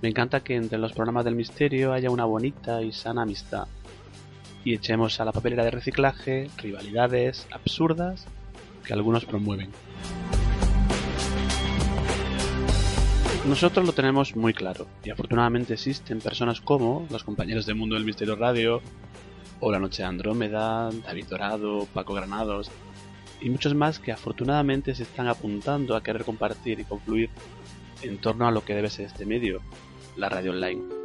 me 0.00 0.08
encanta 0.08 0.40
que 0.40 0.56
entre 0.56 0.78
los 0.78 0.94
programas 0.94 1.26
del 1.26 1.34
misterio 1.34 1.92
haya 1.92 2.08
una 2.08 2.24
bonita 2.24 2.80
y 2.80 2.92
sana 2.92 3.20
amistad 3.20 3.68
y 4.64 4.74
echemos 4.74 5.20
a 5.20 5.24
la 5.24 5.32
papelera 5.32 5.64
de 5.64 5.70
reciclaje 5.70 6.50
rivalidades 6.56 7.46
absurdas 7.50 8.26
que 8.84 8.92
algunos 8.92 9.24
promueven. 9.24 9.70
Nosotros 13.46 13.86
lo 13.86 13.92
tenemos 13.92 14.36
muy 14.36 14.52
claro 14.52 14.86
y 15.02 15.10
afortunadamente 15.10 15.74
existen 15.74 16.20
personas 16.20 16.60
como 16.60 17.06
los 17.10 17.24
compañeros 17.24 17.66
de 17.66 17.74
Mundo 17.74 17.94
del 17.94 18.04
Misterio 18.04 18.36
Radio 18.36 18.82
o 19.60 19.72
La 19.72 19.78
Noche 19.78 20.02
de 20.02 20.08
Andrómeda, 20.08 20.90
David 20.90 21.26
Dorado, 21.28 21.86
Paco 21.92 22.14
Granados 22.14 22.70
y 23.40 23.48
muchos 23.48 23.74
más 23.74 23.98
que 23.98 24.12
afortunadamente 24.12 24.94
se 24.94 25.04
están 25.04 25.26
apuntando 25.26 25.96
a 25.96 26.02
querer 26.02 26.24
compartir 26.24 26.80
y 26.80 26.84
confluir 26.84 27.30
en 28.02 28.18
torno 28.18 28.46
a 28.46 28.50
lo 28.50 28.64
que 28.64 28.74
debe 28.74 28.90
ser 28.90 29.06
este 29.06 29.24
medio, 29.24 29.62
la 30.16 30.28
radio 30.28 30.50
online. 30.50 30.99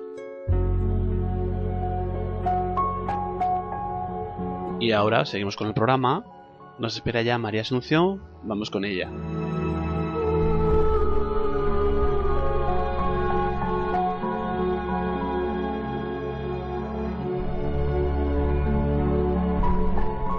Y 4.79 4.91
ahora 4.91 5.25
seguimos 5.25 5.55
con 5.55 5.67
el 5.67 5.73
programa. 5.73 6.23
Nos 6.79 6.95
espera 6.95 7.21
ya 7.21 7.37
María 7.37 7.61
Asunción. 7.61 8.21
Vamos 8.43 8.69
con 8.69 8.83
ella. 8.83 9.09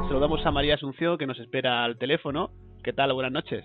Saludamos 0.06 0.44
a 0.44 0.50
María 0.50 0.74
Asunción 0.74 1.16
que 1.16 1.26
nos 1.26 1.38
espera 1.38 1.82
al 1.84 1.96
teléfono. 1.96 2.50
¿Qué 2.84 2.92
tal? 2.92 3.14
Buenas 3.14 3.32
noches. 3.32 3.64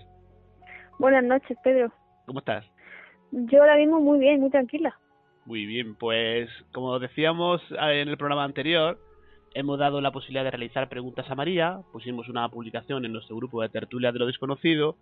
Buenas 0.98 1.24
noches, 1.24 1.58
Pedro. 1.62 1.92
¿Cómo 2.26 2.38
estás? 2.38 2.64
Yo 3.30 3.60
ahora 3.60 3.76
mismo 3.76 4.00
muy 4.00 4.18
bien, 4.18 4.40
muy 4.40 4.50
tranquila. 4.50 4.98
Muy 5.44 5.66
bien, 5.66 5.96
pues 5.96 6.48
como 6.72 6.98
decíamos 6.98 7.60
eh, 7.72 8.00
en 8.00 8.08
el 8.08 8.16
programa 8.16 8.44
anterior, 8.44 8.98
hemos 9.54 9.78
dado 9.78 10.00
la 10.00 10.12
posibilidad 10.12 10.44
de 10.44 10.50
realizar 10.50 10.88
preguntas 10.88 11.30
a 11.30 11.34
María, 11.34 11.80
pusimos 11.92 12.28
una 12.28 12.48
publicación 12.48 13.04
en 13.04 13.12
nuestro 13.12 13.36
grupo 13.36 13.62
de 13.62 13.68
tertulia 13.68 14.12
de 14.12 14.18
lo 14.18 14.26
desconocido 14.26 14.96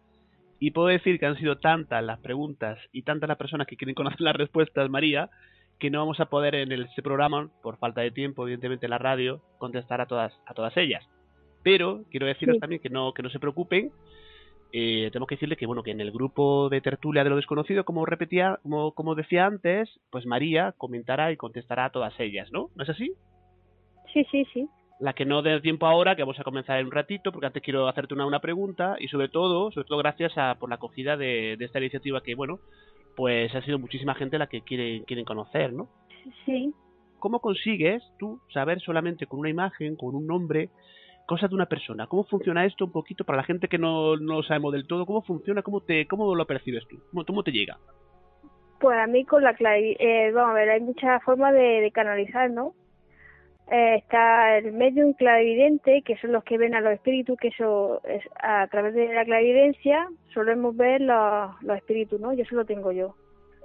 y 0.58 0.72
puedo 0.72 0.88
decir 0.88 1.18
que 1.18 1.26
han 1.26 1.36
sido 1.38 1.58
tantas 1.58 2.04
las 2.04 2.18
preguntas 2.20 2.78
y 2.92 3.02
tantas 3.02 3.28
las 3.28 3.38
personas 3.38 3.66
que 3.66 3.76
quieren 3.76 3.94
conocer 3.94 4.20
las 4.20 4.36
respuestas, 4.36 4.90
María, 4.90 5.30
que 5.78 5.90
no 5.90 5.98
vamos 6.00 6.20
a 6.20 6.26
poder 6.26 6.54
en 6.54 6.72
este 6.72 7.02
programa, 7.02 7.48
por 7.62 7.78
falta 7.78 8.02
de 8.02 8.10
tiempo, 8.10 8.42
evidentemente 8.42 8.86
en 8.86 8.90
la 8.90 8.98
radio, 8.98 9.40
contestar 9.58 10.00
a 10.00 10.06
todas, 10.06 10.32
a 10.46 10.52
todas 10.52 10.76
ellas. 10.76 11.08
Pero 11.62 12.02
quiero 12.10 12.26
deciros 12.26 12.56
Sí. 12.56 12.60
también 12.60 12.82
que 12.82 12.90
no, 12.90 13.14
que 13.14 13.22
no 13.22 13.30
se 13.30 13.38
preocupen, 13.38 13.90
eh, 14.72 15.08
tenemos 15.12 15.26
que 15.28 15.34
decirle 15.34 15.56
que 15.56 15.66
bueno 15.66 15.82
que 15.82 15.90
en 15.90 16.00
el 16.00 16.12
grupo 16.12 16.68
de 16.68 16.80
tertulia 16.80 17.24
de 17.24 17.30
lo 17.30 17.36
desconocido 17.36 17.84
como 17.84 18.06
repetía 18.06 18.60
como, 18.62 18.92
como 18.92 19.16
decía 19.16 19.44
antes 19.44 19.90
pues 20.10 20.26
María 20.26 20.74
comentará 20.78 21.32
y 21.32 21.36
contestará 21.36 21.86
a 21.86 21.90
todas 21.90 22.14
ellas 22.20 22.52
no 22.52 22.70
no 22.76 22.84
es 22.84 22.88
así 22.88 23.10
Sí, 24.12 24.24
sí, 24.30 24.44
sí. 24.52 24.68
la 24.98 25.12
que 25.14 25.24
no 25.24 25.40
dé 25.42 25.60
tiempo 25.60 25.86
ahora 25.86 26.14
que 26.16 26.22
vamos 26.22 26.38
a 26.40 26.44
comenzar 26.44 26.78
en 26.78 26.86
un 26.86 26.92
ratito 26.92 27.32
porque 27.32 27.46
antes 27.46 27.62
quiero 27.62 27.88
hacerte 27.88 28.14
una, 28.14 28.26
una 28.26 28.40
pregunta 28.40 28.96
y 28.98 29.08
sobre 29.08 29.28
todo 29.28 29.70
sobre 29.72 29.86
todo 29.88 29.98
gracias 29.98 30.36
a 30.36 30.56
por 30.56 30.68
la 30.68 30.74
acogida 30.76 31.16
de, 31.16 31.56
de 31.58 31.64
esta 31.64 31.78
iniciativa 31.78 32.22
que 32.22 32.34
bueno 32.34 32.58
pues 33.16 33.54
ha 33.54 33.62
sido 33.62 33.78
muchísima 33.78 34.14
gente 34.14 34.38
la 34.38 34.46
que 34.48 34.62
quiere 34.62 35.02
quieren 35.06 35.24
conocer 35.24 35.72
no 35.72 35.88
Sí. 36.44 36.72
cómo 37.18 37.40
consigues 37.40 38.02
tú 38.18 38.40
saber 38.52 38.80
solamente 38.80 39.26
con 39.26 39.40
una 39.40 39.48
imagen 39.48 39.96
con 39.96 40.14
un 40.14 40.26
nombre 40.26 40.68
cosas 41.26 41.48
de 41.48 41.56
una 41.56 41.66
persona 41.66 42.06
cómo 42.06 42.24
funciona 42.24 42.66
esto 42.66 42.84
un 42.84 42.92
poquito 42.92 43.24
para 43.24 43.38
la 43.38 43.44
gente 43.44 43.68
que 43.68 43.78
no, 43.78 44.16
no 44.16 44.34
lo 44.36 44.42
sabemos 44.42 44.72
del 44.72 44.86
todo 44.86 45.06
cómo 45.06 45.22
funciona 45.22 45.62
cómo 45.62 45.80
te 45.80 46.06
cómo 46.06 46.34
lo 46.34 46.46
percibes 46.46 46.86
tú 46.88 46.96
cómo, 47.10 47.24
cómo 47.24 47.42
te 47.42 47.52
llega 47.52 47.78
Pues 48.80 48.98
a 48.98 49.06
mí 49.06 49.24
con 49.24 49.42
la 49.42 49.54
clave, 49.54 49.96
eh, 49.98 50.30
vamos 50.32 50.50
a 50.50 50.54
ver, 50.54 50.70
hay 50.70 50.80
muchas 50.80 51.22
formas 51.22 51.52
de, 51.54 51.80
de 51.80 51.90
canalizar, 51.92 52.50
¿no? 52.50 52.74
Eh, 53.70 53.96
está 53.96 54.58
el 54.58 54.72
medium 54.72 55.12
clarividente, 55.12 56.02
que 56.02 56.16
son 56.16 56.32
los 56.32 56.42
que 56.42 56.58
ven 56.58 56.74
a 56.74 56.80
los 56.80 56.92
espíritus, 56.92 57.38
que 57.38 57.48
eso 57.48 58.00
es 58.04 58.24
a 58.42 58.66
través 58.66 58.94
de 58.94 59.14
la 59.14 59.24
clarividencia 59.24 60.08
solemos 60.34 60.76
ver 60.76 61.00
los, 61.00 61.62
los 61.62 61.76
espíritus, 61.76 62.20
¿no? 62.20 62.32
Yo 62.32 62.42
eso 62.42 62.56
lo 62.56 62.64
tengo 62.64 62.90
yo. 62.90 63.14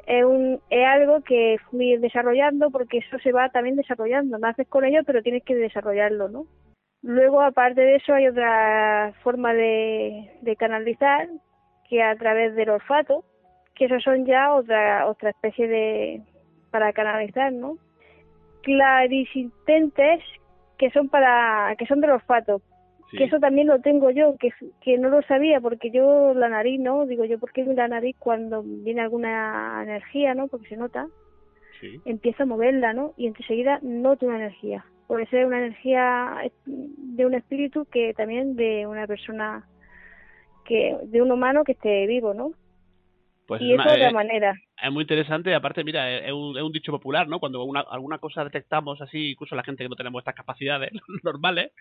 es, 0.05 0.23
un, 0.23 0.61
es 0.69 0.85
algo 0.85 1.21
que 1.21 1.57
fui 1.71 1.97
desarrollando 1.97 2.69
porque 2.69 2.99
eso 2.99 3.17
se 3.19 3.31
va 3.31 3.49
también 3.49 3.75
desarrollando. 3.75 4.37
Naces 4.37 4.67
con 4.67 4.85
ello, 4.85 5.01
pero 5.05 5.23
tienes 5.23 5.43
que 5.43 5.55
desarrollarlo, 5.55 6.29
¿no? 6.29 6.45
Luego, 7.01 7.41
aparte 7.41 7.81
de 7.81 7.95
eso, 7.95 8.13
hay 8.13 8.27
otra 8.27 9.13
forma 9.23 9.53
de, 9.53 10.31
de 10.41 10.55
canalizar, 10.55 11.29
que 11.89 12.01
a 12.01 12.15
través 12.15 12.55
del 12.55 12.69
olfato, 12.69 13.23
que 13.75 13.85
esos 13.85 14.03
son 14.03 14.25
ya 14.25 14.53
otra, 14.53 15.07
otra 15.07 15.31
especie 15.31 15.67
de... 15.67 16.21
para 16.71 16.93
canalizar, 16.93 17.51
¿no? 17.51 17.77
Clarisintentes, 18.65 20.21
que 20.77 20.89
son 20.91 21.07
para 21.09 21.75
que 21.77 21.85
son 21.85 22.01
del 22.01 22.11
olfato, 22.11 22.61
Sí. 23.11 23.17
que 23.17 23.25
eso 23.25 23.39
también 23.39 23.67
lo 23.67 23.79
tengo 23.81 24.09
yo, 24.09 24.35
que, 24.37 24.49
que 24.81 24.97
no 24.97 25.09
lo 25.09 25.21
sabía, 25.21 25.61
porque 25.61 25.91
yo 25.91 26.33
la 26.33 26.49
nariz, 26.49 26.79
¿no? 26.79 27.05
Digo 27.05 27.23
yo, 27.23 27.37
¿por 27.37 27.51
qué 27.51 27.63
la 27.63 27.87
nariz 27.87 28.15
cuando 28.17 28.63
viene 28.63 29.01
alguna 29.01 29.79
energía, 29.83 30.33
¿no? 30.33 30.47
Porque 30.47 30.67
se 30.69 30.75
nota, 30.77 31.07
Sí. 31.79 32.01
empieza 32.05 32.43
a 32.43 32.45
moverla, 32.47 32.93
¿no? 32.93 33.13
Y 33.15 33.27
enseguida 33.27 33.79
noto 33.83 34.25
una 34.25 34.37
energía. 34.37 34.83
Puede 35.07 35.27
ser 35.27 35.45
una 35.45 35.59
energía 35.59 36.49
de 36.65 37.25
un 37.27 37.35
espíritu 37.35 37.85
que 37.85 38.13
también 38.15 38.55
de 38.55 38.87
una 38.87 39.05
persona, 39.05 39.67
que 40.65 40.97
de 41.03 41.21
un 41.21 41.31
humano 41.31 41.63
que 41.63 41.73
esté 41.73 42.07
vivo, 42.07 42.33
¿no? 42.33 42.53
Pues 43.47 43.61
y 43.61 43.65
es, 43.65 43.79
es 43.79 43.85
una- 43.85 43.93
otra 43.93 44.09
eh, 44.09 44.13
manera. 44.13 44.55
es 44.83 44.91
muy 44.91 45.01
interesante. 45.03 45.53
Aparte, 45.53 45.83
mira, 45.83 46.11
es 46.17 46.31
un, 46.31 46.57
es 46.57 46.63
un 46.63 46.71
dicho 46.71 46.91
popular, 46.91 47.27
¿no? 47.27 47.39
Cuando 47.39 47.63
una- 47.63 47.81
alguna 47.81 48.17
cosa 48.17 48.43
detectamos 48.43 49.01
así, 49.01 49.31
incluso 49.31 49.55
la 49.55 49.63
gente 49.63 49.83
que 49.83 49.89
no 49.89 49.95
tenemos 49.95 50.21
estas 50.21 50.35
capacidades 50.35 50.91
normales, 51.23 51.71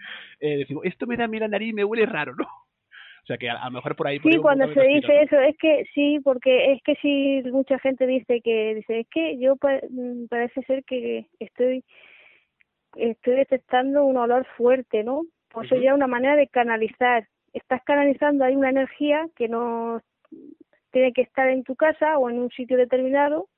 eh, 0.41 0.59
decimos, 0.59 0.85
esto 0.85 1.07
me 1.07 1.17
da 1.17 1.25
a 1.25 1.29
mí 1.29 1.39
la 1.39 1.49
nariz 1.49 1.71
y 1.71 1.73
me 1.73 1.85
huele 1.85 2.07
raro, 2.07 2.35
¿no? 2.37 2.45
O 3.25 3.27
sea 3.27 3.39
que 3.39 3.49
a, 3.49 3.55
a 3.55 3.65
lo 3.71 3.77
mejor 3.77 3.97
por 3.97 4.07
ahí... 4.07 4.19
por 4.19 4.31
ahí 4.31 4.37
Sí, 4.37 4.43
cuando 4.43 4.67
se 4.75 4.81
de 4.81 4.87
dice 4.87 5.23
eso, 5.23 5.39
es 5.39 5.57
que 5.57 5.85
sí, 5.95 6.21
porque 6.23 6.73
es 6.73 6.83
que 6.83 6.95
si 6.97 7.43
mucha 7.51 7.79
gente 7.79 8.07
dice 8.07 8.43
que, 8.43 8.75
dice, 8.75 9.01
es 9.01 9.07
que 9.09 9.39
yo 9.39 9.57
pa- 9.57 9.81
mm, 9.89 10.27
parece 10.29 10.61
ser 10.65 10.85
que 10.85 11.25
estoy, 11.39 11.83
estoy 12.97 13.35
detectando 13.37 14.05
un 14.05 14.19
olor 14.19 14.47
fuerte, 14.59 15.05
¿no? 15.05 15.23
Pues 15.49 15.67
eso 15.67 15.77
Ujú. 15.77 15.85
ya 15.85 15.91
es 15.93 15.97
una 15.97 16.07
manera 16.07 16.37
de 16.37 16.49
canalizar. 16.49 17.27
Estás 17.55 17.83
canalizando, 17.85 18.45
hay 18.45 18.57
una 18.57 18.69
energía 18.69 19.27
que 19.37 19.49
no 19.49 20.03
tiene 20.95 21.13
que 21.13 21.23
estar 21.23 21.49
en 21.49 21.65
tu 21.65 21.75
casa 21.77 22.17
o 22.19 22.31
en 22.31 22.39
un 22.39 22.51
sitio 22.51 22.79
determinado 22.79 23.49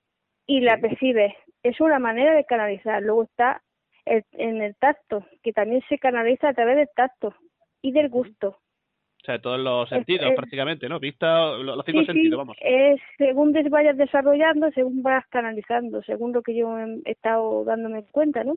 y 0.46 0.60
la 0.60 0.78
percibes. 0.78 1.34
Es 1.62 1.80
una 1.80 1.98
manera 1.98 2.34
de 2.34 2.44
canalizar. 2.44 3.02
Luego 3.02 3.24
está 3.24 3.62
el- 4.06 4.24
en 4.32 4.62
el 4.62 4.74
tacto, 4.76 5.24
que 5.42 5.52
también 5.52 5.82
se 5.88 5.98
canaliza 5.98 6.48
a 6.48 6.54
través 6.54 6.76
del 6.76 6.88
tacto 6.96 7.34
y 7.82 7.92
del 7.92 8.08
gusto. 8.08 8.48
O 8.48 9.24
sea, 9.26 9.40
todos 9.40 9.58
los 9.58 9.88
sentidos 9.88 10.30
es- 10.30 10.36
prácticamente, 10.36 10.88
¿no? 10.88 10.98
Vista, 11.00 11.50
lo- 11.58 11.76
los 11.76 11.84
cinco 11.84 12.00
Sí, 12.00 12.06
sentidos, 12.06 12.38
vamos. 12.38 12.56
es 12.60 13.00
según 13.18 13.52
te 13.52 13.68
vayas 13.68 13.96
desarrollando, 13.96 14.70
según 14.70 15.02
vas 15.02 15.26
canalizando, 15.28 16.02
según 16.02 16.32
lo 16.32 16.42
que 16.42 16.54
yo 16.54 16.78
he 16.78 17.00
estado 17.04 17.64
dándome 17.64 18.04
cuenta, 18.12 18.44
¿no? 18.44 18.54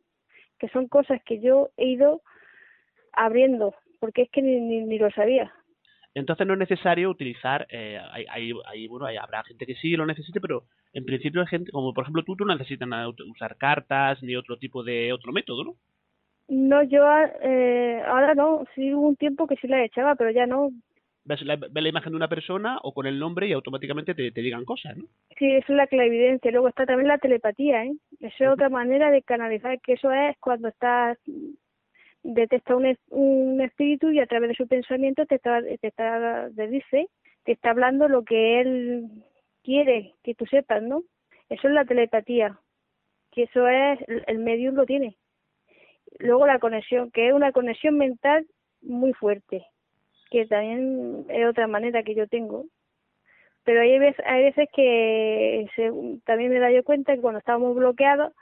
Que 0.59 0.69
son 0.69 0.87
cosas 0.87 1.21
que 1.25 1.39
yo 1.39 1.69
he 1.77 1.85
ido 1.87 2.21
abriendo, 3.13 3.73
porque 3.99 4.21
es 4.23 4.29
que 4.29 4.41
ni, 4.41 4.59
ni, 4.61 4.81
ni 4.85 4.99
lo 4.99 5.09
sabía. 5.11 5.51
Entonces 6.15 6.45
no 6.47 6.53
es 6.53 6.59
necesario 6.59 7.09
utilizar, 7.09 7.67
eh, 7.69 7.99
hay, 8.11 8.25
hay, 8.29 8.51
hay- 8.65 8.87
bueno, 8.87 9.05
hay- 9.05 9.17
habrá 9.17 9.43
gente 9.43 9.65
que 9.65 9.75
sí 9.75 9.91
lo 9.95 10.05
necesite, 10.05 10.41
pero 10.41 10.63
en 10.93 11.05
principio 11.05 11.41
hay 11.41 11.47
gente, 11.47 11.71
como 11.71 11.93
por 11.93 12.03
ejemplo 12.03 12.23
tú, 12.23 12.35
tú 12.35 12.45
no 12.45 12.55
necesitas 12.55 12.89
usar 13.29 13.57
cartas 13.57 14.21
ni 14.23 14.35
otro 14.35 14.57
tipo 14.57 14.83
de 14.83 15.13
otro 15.13 15.31
método, 15.31 15.63
¿no? 15.63 15.75
No, 16.47 16.81
yo 16.81 17.03
eh, 17.43 18.01
ahora 18.07 18.33
no, 18.33 18.63
sí 18.73 18.93
hubo 18.93 19.07
un 19.09 19.15
tiempo 19.15 19.45
que 19.45 19.55
sí 19.57 19.67
la 19.67 19.83
echaba, 19.83 20.15
pero 20.15 20.31
ya 20.31 20.47
no. 20.47 20.71
Ves 21.25 21.43
la, 21.43 21.57
ves 21.57 21.71
la 21.83 21.89
imagen 21.89 22.11
de 22.11 22.17
una 22.17 22.27
persona 22.27 22.79
o 22.81 22.91
con 22.91 23.05
el 23.05 23.19
nombre 23.19 23.47
y 23.47 23.53
automáticamente 23.53 24.15
te, 24.15 24.31
te 24.31 24.41
digan 24.41 24.65
cosas, 24.65 24.97
¿no? 24.97 25.05
Sí, 25.37 25.45
eso 25.51 25.73
es 25.73 25.77
la 25.77 25.85
clarividencia. 25.85 26.49
Luego 26.51 26.69
está 26.69 26.85
también 26.87 27.07
la 27.07 27.19
telepatía, 27.19 27.85
¿eh? 27.85 27.91
Eso 28.19 28.43
es 28.45 28.49
otra 28.49 28.69
manera 28.69 29.11
de 29.11 29.21
canalizar, 29.21 29.79
que 29.81 29.93
eso 29.93 30.11
es 30.11 30.35
cuando 30.39 30.69
estás 30.69 31.19
detecta 32.23 32.75
un, 32.75 32.97
un 33.09 33.61
espíritu 33.61 34.11
y 34.11 34.19
a 34.19 34.27
través 34.27 34.49
de 34.49 34.55
su 34.55 34.67
pensamiento 34.67 35.25
te 35.25 35.35
está, 35.35 35.61
te 35.61 35.87
está, 35.87 36.49
te 36.55 36.67
dice, 36.67 37.09
te 37.43 37.53
está 37.53 37.71
hablando 37.71 38.07
lo 38.07 38.23
que 38.23 38.61
él 38.61 39.07
quiere 39.63 40.15
que 40.23 40.35
tú 40.35 40.45
sepas, 40.45 40.81
¿no? 40.83 41.03
Eso 41.49 41.67
es 41.67 41.73
la 41.73 41.85
telepatía, 41.85 42.59
que 43.31 43.43
eso 43.43 43.67
es, 43.69 43.99
el- 44.27 44.39
medium 44.39 44.75
lo 44.75 44.85
tiene. 44.85 45.17
Luego 46.19 46.45
la 46.47 46.59
conexión, 46.59 47.11
que 47.11 47.27
es 47.29 47.33
una 47.33 47.51
conexión 47.51 47.97
mental 47.97 48.45
muy 48.81 49.13
fuerte, 49.13 49.65
que 50.31 50.45
también 50.47 51.25
es 51.29 51.47
otra 51.47 51.67
manera 51.67 52.03
que 52.03 52.15
yo 52.15 52.27
tengo. 52.27 52.65
Pero 53.63 53.81
hay 53.81 53.99
veces, 53.99 54.25
hay 54.25 54.43
veces 54.45 54.67
que 54.73 55.67
se- 55.75 55.91
también 56.25 56.51
me 56.51 56.59
da 56.59 56.71
yo 56.71 56.83
cuenta 56.83 57.15
que 57.15 57.21
cuando 57.21 57.39
estamos 57.39 57.75
bloqueados, 57.75 58.33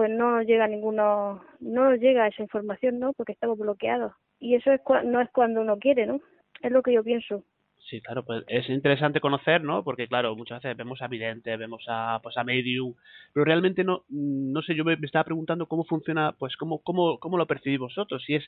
pues 0.00 0.10
no 0.10 0.34
nos 0.34 0.46
llega 0.46 0.66
ninguno, 0.66 1.42
no 1.60 1.90
nos 1.90 2.00
llega 2.00 2.26
esa 2.26 2.42
información, 2.42 2.98
¿no? 2.98 3.12
Porque 3.12 3.32
estamos 3.32 3.58
bloqueados. 3.58 4.14
Y 4.38 4.54
eso 4.54 4.72
es 4.72 4.80
cua- 4.80 5.04
no 5.04 5.20
es 5.20 5.28
cuando 5.28 5.60
uno 5.60 5.76
quiere, 5.78 6.06
¿no? 6.06 6.20
Es 6.62 6.72
lo 6.72 6.80
que 6.80 6.94
yo 6.94 7.04
pienso. 7.04 7.44
Sí, 7.90 8.00
claro, 8.00 8.24
pues 8.24 8.42
es 8.48 8.66
interesante 8.70 9.20
conocer, 9.20 9.62
¿no? 9.62 9.84
Porque 9.84 10.08
claro, 10.08 10.34
muchas 10.36 10.62
veces 10.62 10.74
vemos 10.74 11.02
a 11.02 11.08
videntes, 11.08 11.58
vemos 11.58 11.84
a 11.86 12.18
pues 12.22 12.34
a 12.38 12.44
medium, 12.44 12.94
pero 13.34 13.44
realmente 13.44 13.84
no 13.84 14.04
no 14.08 14.62
sé, 14.62 14.74
yo 14.74 14.86
me, 14.86 14.94
estaba 15.02 15.24
preguntando 15.24 15.66
cómo 15.66 15.84
funciona, 15.84 16.32
pues 16.38 16.56
cómo 16.56 16.78
cómo 16.78 17.18
cómo 17.18 17.36
lo 17.36 17.46
percibís 17.46 17.78
vosotros, 17.78 18.22
si 18.24 18.36
es 18.36 18.44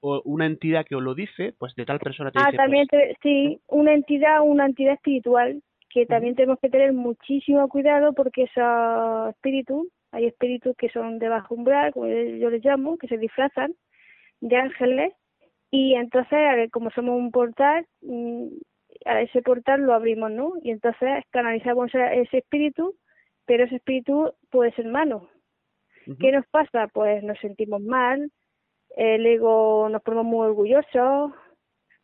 una 0.00 0.46
entidad 0.46 0.84
que 0.86 0.96
os 0.96 1.02
lo 1.04 1.14
dice, 1.14 1.54
pues 1.56 1.72
de 1.76 1.84
tal 1.84 2.00
persona 2.00 2.32
te 2.32 2.40
Ah, 2.40 2.46
dice 2.46 2.56
también, 2.56 2.88
pues, 2.90 3.16
te- 3.16 3.16
sí, 3.22 3.60
una 3.68 3.94
entidad, 3.94 4.40
una 4.42 4.66
entidad 4.66 4.94
espiritual 4.94 5.62
que 5.88 6.04
también 6.04 6.34
tenemos 6.34 6.58
que 6.60 6.68
tener 6.68 6.92
muchísimo 6.92 7.68
cuidado 7.68 8.12
porque 8.12 8.42
esos 8.42 9.30
espíritus, 9.30 9.86
hay 10.12 10.26
espíritus 10.26 10.76
que 10.76 10.88
son 10.90 11.18
de 11.18 11.28
bajo 11.28 11.54
umbral, 11.54 11.92
como 11.92 12.06
yo 12.06 12.50
les 12.50 12.64
llamo, 12.64 12.96
que 12.98 13.08
se 13.08 13.18
disfrazan 13.18 13.74
de 14.40 14.56
ángeles 14.56 15.12
y 15.70 15.94
entonces 15.94 16.70
como 16.72 16.90
somos 16.90 17.16
un 17.18 17.30
portal, 17.30 17.86
mm, 18.02 18.48
a 19.04 19.20
ese 19.20 19.42
portal 19.42 19.82
lo 19.82 19.94
abrimos, 19.94 20.30
¿no? 20.30 20.54
Y 20.62 20.70
entonces 20.70 21.24
canalizamos 21.30 21.90
ese 21.94 22.38
espíritu, 22.38 22.94
pero 23.46 23.64
ese 23.64 23.76
espíritu 23.76 24.32
puede 24.50 24.72
ser 24.72 24.86
malo. 24.86 25.28
¿Qué 26.20 26.30
nos 26.30 26.46
pasa? 26.46 26.86
Pues 26.88 27.22
nos 27.24 27.38
sentimos 27.40 27.82
mal, 27.82 28.30
el 28.96 29.26
ego 29.26 29.88
nos 29.90 30.02
ponemos 30.02 30.24
muy 30.24 30.46
orgullosos, 30.46 31.32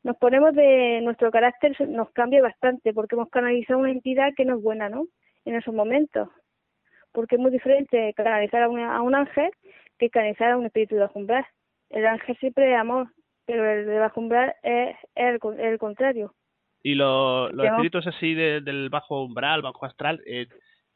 nos 0.02 0.16
ponemos 0.16 0.54
de 0.54 1.00
nuestro 1.02 1.30
carácter 1.30 1.76
nos 1.88 2.10
cambia 2.10 2.42
bastante 2.42 2.92
porque 2.92 3.14
hemos 3.14 3.30
canalizado 3.30 3.78
una 3.78 3.92
entidad 3.92 4.32
que 4.36 4.44
no 4.44 4.56
es 4.56 4.62
buena, 4.62 4.88
¿no? 4.88 5.06
En 5.44 5.54
esos 5.54 5.72
momentos. 5.72 6.28
Porque 7.12 7.36
es 7.36 7.40
muy 7.40 7.50
diferente 7.50 8.12
canalizar 8.14 8.62
a, 8.62 8.68
una- 8.68 8.96
a 8.96 9.02
un 9.02 9.14
ángel 9.14 9.50
que 9.98 10.10
canalizar 10.10 10.50
a 10.52 10.56
un 10.56 10.66
espíritu 10.66 10.96
de 10.96 11.08
umbral. 11.14 11.44
El 11.90 12.06
ángel 12.06 12.36
siempre 12.38 12.72
es 12.72 12.78
amor, 12.78 13.08
pero 13.46 13.70
el 13.70 13.86
de 13.86 13.98
bajo 13.98 14.20
umbral 14.20 14.54
es, 14.62 14.96
el, 15.14 15.38
el 15.58 15.78
contrario. 15.78 16.34
y 16.84 16.94
lo- 16.96 17.48
los 17.50 17.64
espíritus 17.66 18.06
así 18.08 18.34
de- 18.34 18.60
del 18.60 18.88
bajo 18.90 19.22
umbral, 19.24 19.62
bajo 19.62 19.86
astral, 19.86 20.20
eh, 20.26 20.46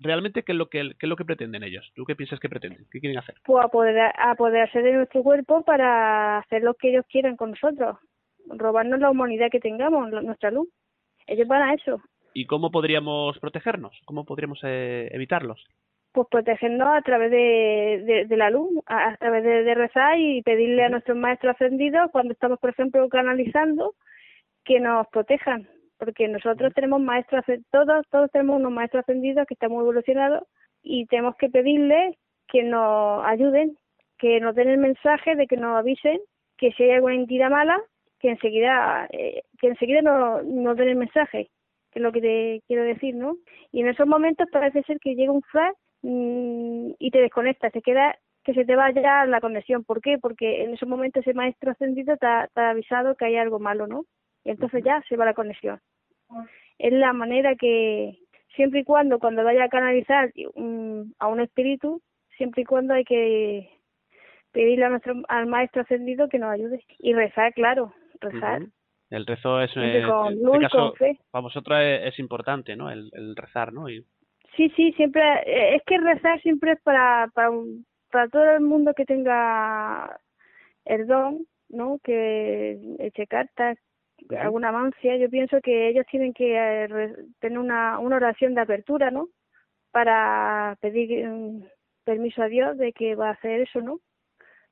realmente 0.00 0.42
qué 0.42 0.50
es 0.52 0.58
lo 0.58 0.68
que 0.68 0.80
qué 0.98 1.06
es 1.06 1.08
lo 1.08 1.14
que 1.16 1.24
pretenden 1.24 1.62
ellos? 1.62 1.92
¿Tú 1.94 2.04
qué 2.04 2.16
piensas 2.16 2.40
que 2.40 2.48
pretenden? 2.48 2.86
¿Qué 2.90 2.98
quieren 2.98 3.18
hacer? 3.18 3.36
Pues 3.44 3.64
apoderar, 3.64 4.12
apoderarse 4.18 4.82
de 4.82 4.92
nuestro 4.94 5.22
cuerpo 5.22 5.62
para 5.64 6.38
hacer 6.38 6.62
lo 6.64 6.74
que 6.74 6.90
ellos 6.90 7.04
quieran 7.08 7.36
con 7.36 7.50
nosotros. 7.52 7.98
Robarnos 8.48 8.98
la 9.00 9.10
humanidad 9.10 9.48
que 9.50 9.60
tengamos, 9.60 10.10
nuestra 10.10 10.50
luz. 10.50 10.68
Ellos 11.26 11.46
van 11.46 11.62
a 11.62 11.74
eso. 11.74 12.00
¿Y 12.34 12.46
cómo 12.46 12.70
podríamos 12.70 13.38
protegernos? 13.38 13.96
¿Cómo 14.06 14.24
podríamos 14.24 14.58
eh, 14.64 15.08
evitarlos? 15.12 15.64
Pues 16.16 16.28
protegernos 16.30 16.88
a 16.88 17.02
través 17.02 17.30
de, 17.30 18.02
de, 18.06 18.24
de 18.24 18.36
la 18.38 18.48
luz, 18.48 18.70
a, 18.86 19.10
a 19.10 19.16
través 19.18 19.44
de, 19.44 19.64
de 19.64 19.74
rezar 19.74 20.18
y 20.18 20.40
pedirle 20.40 20.84
a 20.84 20.88
nuestros 20.88 21.14
maestros 21.14 21.54
ascendidos 21.54 22.10
cuando 22.10 22.32
estamos, 22.32 22.58
por 22.58 22.70
ejemplo, 22.70 23.06
canalizando, 23.10 23.94
que 24.64 24.80
nos 24.80 25.06
protejan, 25.08 25.68
porque 25.98 26.26
nosotros 26.26 26.72
tenemos 26.74 27.02
maestros, 27.02 27.44
todos, 27.70 28.06
todos 28.10 28.30
tenemos 28.30 28.56
unos 28.56 28.72
maestros 28.72 29.02
ascendidos 29.02 29.46
que 29.46 29.54
están 29.54 29.70
muy 29.70 29.82
evolucionados 29.82 30.44
y 30.82 31.04
tenemos 31.06 31.36
que 31.36 31.50
pedirles 31.50 32.16
que 32.48 32.62
nos 32.62 33.22
ayuden, 33.26 33.76
que 34.18 34.40
nos 34.40 34.54
den 34.54 34.70
el 34.70 34.78
mensaje 34.78 35.36
de 35.36 35.46
que 35.46 35.58
nos 35.58 35.76
avisen 35.76 36.18
que 36.56 36.72
si 36.72 36.84
hay 36.84 36.92
alguna 36.92 37.16
entidad 37.16 37.50
mala, 37.50 37.78
que 38.20 38.30
enseguida, 38.30 39.06
eh, 39.10 39.42
que 39.60 39.68
enseguida 39.68 40.00
nos, 40.00 40.46
nos 40.46 40.78
den 40.78 40.88
el 40.88 40.96
mensaje, 40.96 41.50
que 41.92 41.98
es 41.98 42.02
lo 42.02 42.10
que 42.10 42.22
te 42.22 42.62
quiero 42.66 42.84
decir, 42.84 43.14
¿no? 43.14 43.36
Y 43.70 43.82
en 43.82 43.88
esos 43.88 44.06
momentos 44.06 44.48
parece 44.50 44.82
ser 44.84 44.98
que 44.98 45.14
llega 45.14 45.30
un 45.30 45.42
flash 45.42 45.74
y 46.08 47.10
te 47.10 47.20
desconectas, 47.20 47.72
te 47.72 47.82
queda 47.82 48.16
que 48.44 48.54
se 48.54 48.64
te 48.64 48.76
vaya 48.76 49.26
la 49.26 49.40
conexión. 49.40 49.82
¿Por 49.82 50.00
qué? 50.00 50.18
Porque 50.18 50.62
en 50.62 50.74
esos 50.74 50.88
momentos 50.88 51.20
ese 51.20 51.34
maestro 51.34 51.72
ascendido 51.72 52.16
te 52.16 52.26
ha, 52.26 52.48
te 52.54 52.60
ha 52.60 52.70
avisado 52.70 53.16
que 53.16 53.24
hay 53.24 53.36
algo 53.36 53.58
malo, 53.58 53.88
¿no? 53.88 54.04
Y 54.44 54.50
entonces 54.50 54.84
ya 54.84 55.02
se 55.08 55.16
va 55.16 55.24
la 55.24 55.34
conexión. 55.34 55.80
Es 56.78 56.92
la 56.92 57.12
manera 57.12 57.56
que, 57.56 58.18
siempre 58.54 58.80
y 58.80 58.84
cuando, 58.84 59.18
cuando 59.18 59.42
vaya 59.42 59.64
a 59.64 59.68
canalizar 59.68 60.32
a 61.18 61.26
un 61.26 61.40
espíritu, 61.40 62.00
siempre 62.36 62.62
y 62.62 62.64
cuando 62.64 62.94
hay 62.94 63.04
que 63.04 63.68
pedirle 64.52 64.84
a 64.84 64.90
nuestro, 64.90 65.14
al 65.28 65.46
maestro 65.46 65.82
ascendido 65.82 66.28
que 66.28 66.38
nos 66.38 66.52
ayude. 66.52 66.84
Y 67.00 67.14
rezar, 67.14 67.52
claro, 67.52 67.92
rezar. 68.20 68.62
El 69.10 69.26
rezo 69.26 69.60
es, 69.60 69.72
Siempre 69.72 70.02
eh, 70.02 70.06
con 70.06 70.34
luz 70.40 70.54
este 70.54 70.66
y 70.66 70.68
con 70.68 70.90
caso, 70.90 70.92
fe. 70.94 71.18
para 71.32 71.42
vosotros 71.42 71.78
es, 71.80 72.12
es 72.12 72.18
importante, 72.20 72.76
¿no? 72.76 72.90
El, 72.90 73.10
el 73.12 73.34
rezar, 73.34 73.72
¿no? 73.72 73.88
Y 73.88 74.04
Sí, 74.56 74.70
sí, 74.76 74.92
siempre, 74.92 75.22
eh, 75.46 75.76
es 75.76 75.82
que 75.86 75.98
rezar 75.98 76.40
siempre 76.40 76.72
es 76.72 76.80
para, 76.82 77.28
para, 77.34 77.50
para 78.10 78.28
todo 78.28 78.50
el 78.52 78.60
mundo 78.62 78.94
que 78.94 79.04
tenga 79.04 80.18
el 80.84 81.06
don, 81.06 81.46
¿no? 81.70 82.00
Que 82.04 82.78
eche 83.00 83.26
cartas, 83.26 83.78
alguna 84.38 84.72
mancia, 84.72 85.16
yo 85.16 85.30
pienso 85.30 85.60
que 85.62 85.88
ellos 85.90 86.06
tienen 86.10 86.34
que 86.34 86.56
eh, 86.56 86.88
tener 87.40 87.58
una, 87.58 87.98
una 88.00 88.16
oración 88.16 88.54
de 88.54 88.62
apertura, 88.62 89.10
¿no? 89.10 89.28
Para 89.92 90.76
pedir 90.80 91.26
mm, 91.28 91.64
permiso 92.04 92.42
a 92.42 92.48
Dios 92.48 92.78
de 92.78 92.92
que 92.92 93.14
va 93.16 93.30
a 93.30 93.32
hacer 93.32 93.62
eso, 93.62 93.80
¿no? 93.82 94.00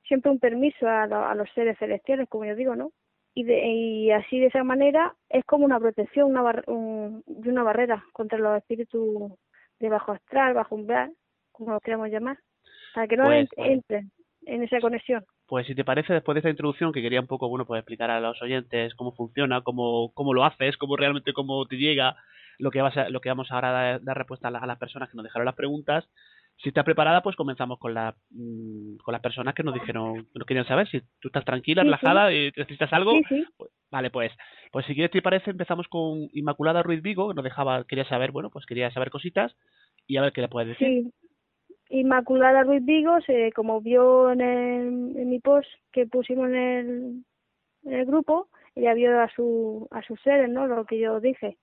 Siempre 0.07 0.31
un 0.31 0.39
permiso 0.39 0.87
a, 0.87 1.07
lo- 1.07 1.25
a 1.25 1.35
los 1.35 1.49
seres 1.53 1.77
celestiales, 1.79 2.29
como 2.29 2.45
yo 2.45 2.55
digo, 2.55 2.75
¿no? 2.75 2.91
Y, 3.33 3.43
de, 3.43 3.65
y 3.67 4.11
así 4.11 4.39
de 4.39 4.47
esa 4.47 4.63
manera 4.63 5.15
es 5.29 5.43
como 5.45 5.65
una 5.65 5.79
protección, 5.79 6.29
una, 6.31 6.41
bar- 6.41 6.63
un- 6.67 7.23
de 7.27 7.49
una 7.49 7.63
barrera 7.63 8.05
contra 8.13 8.37
los 8.39 8.57
espíritus 8.57 9.33
de 9.79 9.89
bajo 9.89 10.11
astral, 10.13 10.53
bajo 10.53 10.75
umbral, 10.75 11.13
como 11.51 11.71
lo 11.73 11.79
queramos 11.79 12.09
llamar, 12.09 12.37
para 12.93 13.07
que 13.07 13.17
no 13.17 13.25
Pues, 13.25 13.49
en- 13.57 13.71
entren 13.71 14.11
en 14.45 14.63
esa 14.63 14.79
conexión. 14.79 15.25
Pues 15.47 15.67
si 15.67 15.75
te 15.75 15.83
parece, 15.85 16.13
después 16.13 16.33
de 16.35 16.39
esta 16.39 16.49
introducción, 16.49 16.91
que 16.91 17.01
quería 17.01 17.21
un 17.21 17.27
poco, 17.27 17.47
bueno, 17.49 17.65
pues 17.65 17.79
explicar 17.79 18.09
a 18.09 18.19
los 18.19 18.41
oyentes 18.41 18.95
cómo 18.95 19.11
funciona, 19.13 19.61
cómo, 19.61 20.11
cómo 20.13 20.33
lo 20.33 20.43
haces, 20.43 20.75
cómo 20.77 20.95
realmente 20.97 21.33
cómo 21.33 21.65
te 21.67 21.77
llega, 21.77 22.15
lo 22.57 22.71
que, 22.71 22.81
vas 22.81 22.97
a- 22.97 23.09
lo 23.09 23.21
que 23.21 23.29
vamos 23.29 23.51
ahora 23.51 23.69
a 23.69 23.71
dar, 23.73 24.03
dar 24.03 24.17
respuesta 24.17 24.47
a, 24.47 24.51
la- 24.51 24.59
a 24.59 24.65
las 24.65 24.79
personas 24.79 25.09
que 25.09 25.17
nos 25.17 25.23
dejaron 25.23 25.45
las 25.45 25.55
preguntas. 25.55 26.07
Si 26.57 26.69
estás 26.69 26.85
preparada, 26.85 27.21
pues 27.21 27.35
comenzamos 27.35 27.77
con, 27.79 27.93
la, 27.93 28.15
mm, 28.31 28.97
con 29.03 29.11
las 29.11 29.21
personas 29.21 29.53
que 29.53 29.63
nos 29.63 29.73
dijeron, 29.73 30.25
que 30.31 30.39
nos 30.39 30.47
querían 30.47 30.65
saber 30.67 30.87
si 30.87 31.01
tú 31.19 31.27
estás 31.27 31.43
tranquila, 31.45 31.81
Sí, 31.81 31.87
sí. 31.87 31.91
relajada, 31.95 32.33
y 32.33 32.51
necesitas 32.55 32.91
algo. 32.93 33.11
Sí. 33.29 33.45
Pues, 33.57 33.71
vale, 33.91 34.09
pues, 34.09 34.31
pues 34.71 34.85
si 34.85 34.93
quieres 34.93 35.11
te 35.11 35.21
parece, 35.21 35.51
empezamos 35.51 35.87
con 35.89 36.29
Inmaculada 36.33 36.81
Ruiz 36.81 37.01
Vigo, 37.01 37.27
que 37.29 37.33
nos 37.35 37.43
dejaba, 37.43 37.83
quería 37.85 38.05
saber, 38.05 38.31
bueno, 38.31 38.49
pues 38.49 38.65
quería 38.65 38.89
saber 38.91 39.09
cositas 39.09 39.55
y 40.07 40.15
a 40.17 40.21
ver 40.21 40.31
qué 40.33 40.41
le 40.41 40.47
puedes 40.47 40.69
decir. 40.69 40.87
Sí. 40.87 41.11
Inmaculada 41.89 42.63
Ruiz 42.63 42.83
Vigo, 42.83 43.19
se, 43.21 43.51
como 43.51 43.79
vio 43.81 44.31
en, 44.31 44.41
el- 44.41 45.17
en 45.17 45.29
mi 45.29 45.39
post 45.39 45.67
que 45.91 46.07
pusimos 46.07 46.47
en 46.47 46.55
el, 46.55 47.23
en 47.83 47.93
el 47.93 48.05
grupo, 48.05 48.47
ella 48.75 48.93
vio 48.93 49.21
a 49.21 49.29
su 49.29 49.87
a 49.91 50.01
sus 50.03 50.19
seres, 50.21 50.49
¿no? 50.49 50.65
Lo 50.67 50.85
que 50.85 50.99
yo 50.99 51.19
dije. 51.19 51.57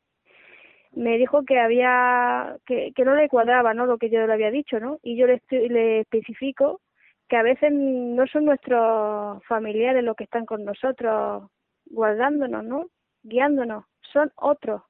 Me 0.93 1.17
dijo 1.19 1.45
que 1.45 1.59
había 1.59 2.57
que, 2.67 2.93
que 2.95 3.05
no 3.05 3.15
le 3.15 3.29
cuadraba, 3.29 3.75
¿no? 3.75 3.87
Lo 3.87 3.99
que 3.99 4.11
yo 4.11 4.27
le 4.27 4.33
había 4.33 4.51
dicho, 4.51 4.79
¿no? 4.81 4.99
Y 5.03 5.17
yo 5.17 5.27
le, 5.27 5.41
le 5.51 6.01
especifico 6.01 6.81
que 7.29 7.37
a 7.37 7.43
veces 7.43 7.73
no 7.73 8.27
son 8.27 8.45
nuestros 8.45 9.43
familiares 9.47 10.05
los 10.05 10.17
que 10.17 10.25
están 10.25 10.45
con 10.47 10.65
nosotros 10.65 11.51
guardándonos, 11.87 12.65
¿no? 12.65 12.87
Guiándonos, 13.23 13.85
son 14.13 14.33
otros 14.37 14.83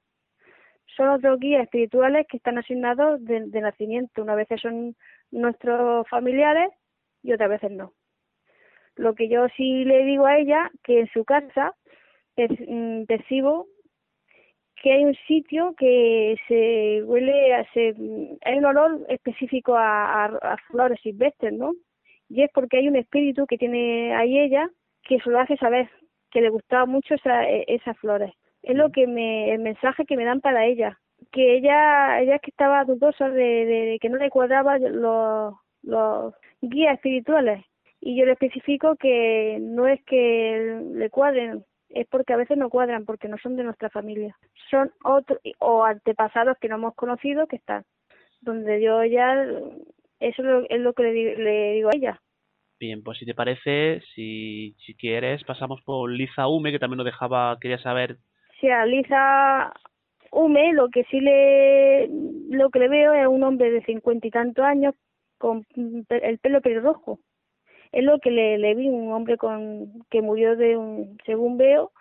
son 0.95 1.09
otros 1.09 1.39
guías 1.39 1.63
espirituales 1.63 2.25
que 2.27 2.37
están 2.37 2.57
asignados 2.57 3.23
de, 3.25 3.41
de 3.47 3.61
nacimiento. 3.61 4.21
Una 4.21 4.35
veces 4.35 4.61
son 4.61 4.95
nuestros 5.31 6.07
familiares 6.09 6.69
y 7.23 7.33
otras 7.33 7.49
veces 7.49 7.71
no. 7.71 7.93
Lo 8.95 9.15
que 9.15 9.27
yo 9.29 9.47
sí 9.57 9.85
le 9.85 10.03
digo 10.05 10.25
a 10.25 10.37
ella, 10.37 10.71
que 10.83 11.01
en 11.01 11.07
su 11.11 11.25
casa 11.25 11.73
per- 12.35 12.51
mm, 12.67 13.05
percibo 13.05 13.67
que 14.83 14.93
hay 14.93 15.05
un 15.05 15.15
sitio 15.27 15.75
que 15.77 16.37
se 16.49 17.03
huele, 17.05 17.55
a, 17.55 17.65
se, 17.73 17.95
hay 18.45 18.59
un 18.59 18.65
olor 18.65 19.01
específico 19.09 19.75
a, 19.77 20.25
a, 20.25 20.53
a 20.53 20.57
flores 20.69 20.99
silvestres, 21.01 21.53
¿no? 21.53 21.71
Y 22.29 22.43
es 22.43 22.51
porque 22.53 22.77
hay 22.77 22.87
un 22.89 22.97
espíritu 22.97 23.47
que 23.47 23.57
tiene 23.57 24.13
ahí 24.15 24.39
ella 24.39 24.69
que 25.03 25.19
se 25.21 25.29
lo 25.31 25.39
hace 25.39 25.57
saber, 25.57 25.89
que 26.31 26.41
le 26.41 26.49
gustaba 26.49 26.85
mucho 26.85 27.15
esa, 27.15 27.49
e- 27.49 27.65
esas 27.69 27.97
flores. 27.99 28.33
Es 28.63 28.75
lo 28.77 28.91
que 28.91 29.07
me 29.07 29.53
el 29.53 29.59
mensaje 29.61 30.05
que 30.05 30.17
me 30.17 30.25
dan 30.25 30.41
para 30.41 30.65
ella 30.67 30.99
que 31.31 31.55
ella 31.55 32.21
ella 32.21 32.35
es 32.35 32.41
que 32.41 32.51
estaba 32.51 32.83
dudosa 32.85 33.29
de, 33.29 33.43
de- 33.65 33.85
de 33.91 33.99
que 34.01 34.09
no 34.09 34.17
le 34.17 34.29
cuadraba 34.29 34.77
los 34.79 35.55
los 35.83 36.33
guías 36.61 36.95
espirituales. 36.95 37.63
Y 38.01 38.17
yo 38.17 38.25
le 38.25 38.33
especifico 38.33 38.95
que 38.97 39.57
no 39.61 39.87
es 39.87 40.03
que 40.05 40.81
le 40.93 41.09
cuadren 41.09 41.63
es 41.93 42.07
porque 42.07 42.33
a 42.33 42.37
veces 42.37 42.57
no 42.57 42.69
cuadran 42.69 43.05
porque 43.05 43.27
no 43.27 43.37
son 43.37 43.55
de 43.55 43.63
nuestra 43.63 43.89
familia. 43.89 44.35
Son 44.69 44.91
otros 45.03 45.39
o 45.59 45.83
antepasados 45.83 46.57
que 46.59 46.67
no 46.67 46.75
hemos 46.75 46.95
conocido 46.95 47.47
que 47.47 47.57
están. 47.57 47.83
Donde 48.41 48.81
yo 48.81 49.03
ya 49.05 49.43
eso 50.19 50.41
es 50.41 50.47
lo, 50.47 50.69
es 50.69 50.79
lo 50.79 50.93
que 50.93 51.03
le, 51.03 51.37
le 51.37 51.73
digo 51.73 51.89
a 51.89 51.95
ella. 51.95 52.21
Bien, 52.79 53.03
pues 53.03 53.17
si 53.17 53.25
te 53.25 53.33
parece, 53.33 54.01
si, 54.13 54.75
si 54.85 54.95
quieres, 54.95 55.43
pasamos 55.43 55.81
por 55.83 56.11
Liza 56.11 56.47
Hume, 56.47 56.71
que 56.71 56.79
también 56.79 56.97
nos 56.97 57.05
dejaba, 57.05 57.57
quería 57.61 57.77
saber. 57.77 58.17
Si 58.59 58.69
a 58.69 58.85
Lisa 58.85 59.73
Hume 60.31 60.73
lo 60.73 60.89
que 60.89 61.03
sí 61.05 61.19
le 61.19 62.09
lo 62.49 62.69
que 62.69 62.79
le 62.79 62.89
veo 62.89 63.13
es 63.13 63.27
un 63.27 63.43
hombre 63.43 63.71
de 63.71 63.83
cincuenta 63.83 64.27
y 64.27 64.31
tantos 64.31 64.65
años 64.65 64.95
con 65.37 65.65
el 65.75 66.39
pelo 66.39 66.61
pelirrojo 66.61 67.19
es 67.93 68.03
lo 68.03 68.19
que 68.19 68.31
le, 68.31 68.57
le 68.59 68.75
vi 68.75 68.89
un 68.89 69.13
hombre 69.13 69.37
con 69.37 70.03
que 70.11 70.21
murió 70.21 70.57
de 70.57 70.77
un 70.77 71.17
según 71.25 71.57
veo 71.57 71.91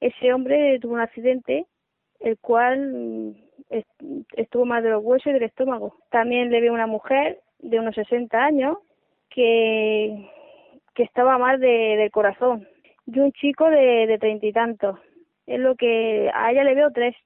ese 0.00 0.32
hombre 0.34 0.78
tuvo 0.80 0.94
un 0.94 1.00
accidente 1.00 1.66
el 2.20 2.38
cual 2.38 2.92
mm, 2.92 3.30
est- 3.70 4.02
estuvo 4.36 4.64
más 4.66 4.82
de 4.84 4.90
los 4.90 5.04
huesos 5.04 5.28
y 5.28 5.32
del 5.34 5.44
estómago 5.44 5.96
también 6.10 6.50
le 6.50 6.60
veo 6.62 6.74
una 6.74 6.86
mujer 6.88 7.40
de 7.60 7.78
unos 7.80 7.94
60 7.96 8.38
años 8.44 8.78
que 9.30 10.28
que 10.94 11.02
estaba 11.04 11.38
mal 11.38 11.60
de, 11.60 11.68
del 11.96 12.10
corazón 12.10 12.66
y 13.06 13.18
un 13.20 13.32
chico 13.32 13.70
de 13.70 14.06
de 14.06 14.18
treinta 14.18 14.46
y 14.46 14.52
tantos 14.52 14.98
es 15.46 15.60
lo 15.60 15.74
que 15.76 16.30
a 16.34 16.52
ella 16.52 16.62
le 16.64 16.74
veo 16.76 16.92
tres. 16.92 17.16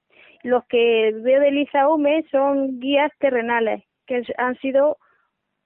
Los 0.43 0.65
que 0.65 1.11
veo 1.21 1.39
de 1.41 1.51
Lisa 1.51 1.87
Hume 1.87 2.25
son 2.31 2.79
guías 2.79 3.11
terrenales, 3.19 3.83
que 4.07 4.23
han 4.37 4.55
sido, 4.57 4.97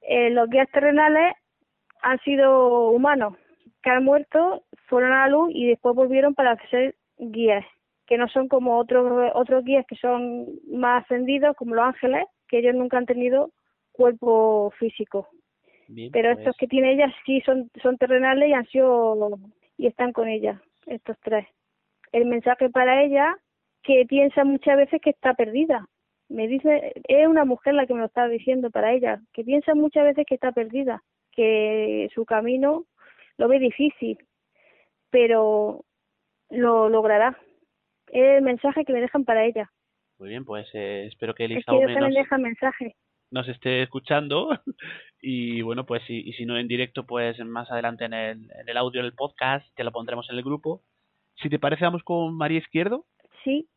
eh, 0.01 0.30
los 0.32 0.49
guías 0.49 0.70
terrenales 0.72 1.34
han 2.02 2.20
sido 2.20 2.89
humanos, 2.89 3.36
que 3.82 3.89
han 3.89 4.04
muerto, 4.04 4.64
fueron 4.88 5.14
a 5.14 5.26
la 5.26 5.30
luz 5.30 5.52
y 5.54 5.68
después 5.68 5.95
volvieron 5.95 6.36
para 6.36 6.58
ser 6.70 6.95
guías, 7.18 7.66
que 8.06 8.18
no 8.18 8.28
son 8.28 8.47
como 8.47 8.78
otros 8.78 9.32
otros 9.34 9.64
guías 9.64 9.86
que 9.88 9.95
son 9.95 10.47
más 10.72 11.04
ascendidos, 11.04 11.56
como 11.56 11.76
los 11.76 11.86
ángeles, 11.86 12.26
que 12.47 12.60
ellos 12.60 12.76
nunca 12.76 12.97
han 12.97 13.06
tenido 13.06 13.52
cuerpo 13.91 14.72
físico. 14.80 15.28
Bien, 15.88 16.12
Pero 16.12 16.30
pues, 16.30 16.39
estos 16.39 16.58
que 16.58 16.68
tiene 16.68 16.93
ella 16.93 17.14
sí 17.26 17.41
son, 17.41 17.70
son 17.82 17.97
terrenales 17.97 18.50
y 18.50 18.54
han 18.54 18.66
sido 18.68 19.39
y 19.78 19.88
están 19.88 20.12
con 20.12 20.28
ella, 20.28 20.62
estos 20.86 21.18
tres. 21.22 21.47
El 22.12 22.26
mensaje 22.26 22.70
para 22.70 23.04
ella, 23.04 23.36
que 23.82 24.06
piensa 24.06 24.43
muchas 24.43 24.78
veces 24.78 25.02
que 25.02 25.12
está 25.12 25.34
perdida. 25.34 25.88
Me 26.28 26.47
dice, 26.47 26.93
es 27.08 27.28
una 27.28 27.45
mujer 27.45 27.74
la 27.74 27.88
que 27.88 27.93
me 27.93 28.02
lo 28.02 28.06
está 28.06 28.28
diciendo 28.28 28.70
para 28.70 28.93
ella, 28.93 29.22
que 29.34 29.43
piensa 29.43 29.74
muchas 29.74 30.04
veces 30.04 30.26
que 30.28 30.36
está 30.36 30.52
perdida, 30.52 31.02
que 31.40 32.10
su 32.14 32.26
camino 32.26 32.84
lo 33.38 33.48
ve 33.48 33.60
difícil, 33.60 34.18
pero 35.10 35.86
lo 36.50 36.90
logrará. 36.90 37.40
Es 38.08 38.38
el 38.38 38.42
mensaje 38.42 38.84
que 38.84 38.92
me 38.92 39.00
dejan 39.00 39.24
para 39.24 39.46
ella. 39.46 39.72
Muy 40.18 40.28
bien, 40.28 40.44
pues 40.44 40.68
eh, 40.74 41.06
espero 41.08 41.34
que 41.34 41.46
Es 41.46 41.52
Liza 41.52 41.72
que 41.72 41.96
nos, 41.96 42.14
dejan 42.14 42.42
mensaje. 42.42 42.96
nos 43.32 43.48
esté 43.48 43.84
escuchando 43.84 44.50
y 45.22 45.62
bueno, 45.62 45.86
pues 45.86 46.04
si, 46.08 46.20
y 46.20 46.34
si 46.34 46.46
no 46.46 46.58
en 46.58 46.68
directo, 46.68 47.06
pues 47.06 47.40
más 47.46 47.72
adelante 47.72 48.04
en 48.04 48.14
el, 48.14 48.52
en 48.52 48.68
el 48.68 48.76
audio 48.76 49.02
del 49.02 49.14
podcast, 49.14 49.66
que 49.78 49.86
lo 49.86 49.94
pondremos 49.94 50.30
en 50.30 50.36
el 50.36 50.44
grupo. 50.44 50.82
Si 51.36 51.48
te 51.48 51.58
parece, 51.58 51.86
vamos 51.86 52.04
con 52.04 52.36
María 52.36 52.58
Izquierdo. 52.58 53.06
Sí. 53.46 53.70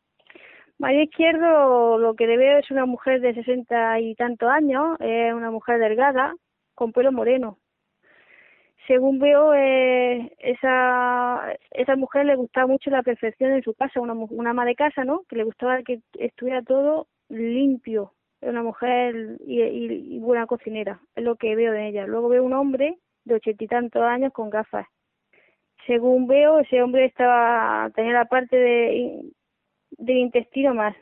María 0.79 1.03
Izquierdo 1.03 1.97
lo 1.97 2.13
que 2.15 2.27
le 2.27 2.35
veo 2.35 2.57
es 2.57 2.69
una 2.71 2.85
mujer 2.85 3.21
de 3.21 3.33
sesenta 3.35 4.01
y 4.01 4.15
tantos 4.15 4.49
años, 4.49 4.97
es 4.99 5.33
una 5.33 5.49
mujer 5.49 5.79
delgada, 5.79 6.35
con 6.75 6.91
pelo 6.91 7.11
moreno. 7.11 7.59
Según 8.87 9.19
veo, 9.19 9.53
eh, 9.53 10.33
esa, 10.39 11.55
esa 11.71 11.95
mujer 11.95 12.25
le 12.25 12.35
gustaba 12.35 12.67
mucho 12.67 12.89
la 12.89 13.01
perfección 13.03 13.51
en 13.51 13.63
su 13.63 13.73
casa, 13.73 14.01
una, 14.01 14.13
una 14.13 14.49
ama 14.49 14.65
de 14.65 14.75
casa, 14.75 15.03
¿no? 15.05 15.23
Que 15.29 15.37
le 15.37 15.45
gustaba 15.45 15.81
que 15.83 16.01
estuviera 16.19 16.61
todo 16.61 17.07
limpio. 17.29 18.13
Una 18.41 18.61
mujer 18.61 19.37
y, 19.47 19.61
y- 19.61 20.19
buena 20.19 20.45
cocinera, 20.47 20.99
es 21.15 21.23
lo 21.23 21.37
que 21.37 21.55
veo 21.55 21.71
de 21.71 21.87
ella. 21.87 22.05
Luego 22.05 22.27
veo 22.27 22.43
un 22.43 22.51
hombre 22.51 22.97
de 23.23 23.35
ochenta 23.35 23.63
y 23.63 23.67
tantos 23.67 24.01
años 24.03 24.33
con 24.33 24.49
gafas. 24.49 24.85
Según 25.87 26.27
veo, 26.27 26.59
ese 26.59 26.83
hombre 26.83 27.05
estaba 27.05 27.89
tenía 27.95 28.11
la 28.11 28.25
parte 28.25 28.57
de, 28.57 29.21
del 29.91 30.17
intestino 30.17 30.73
más 30.73 30.93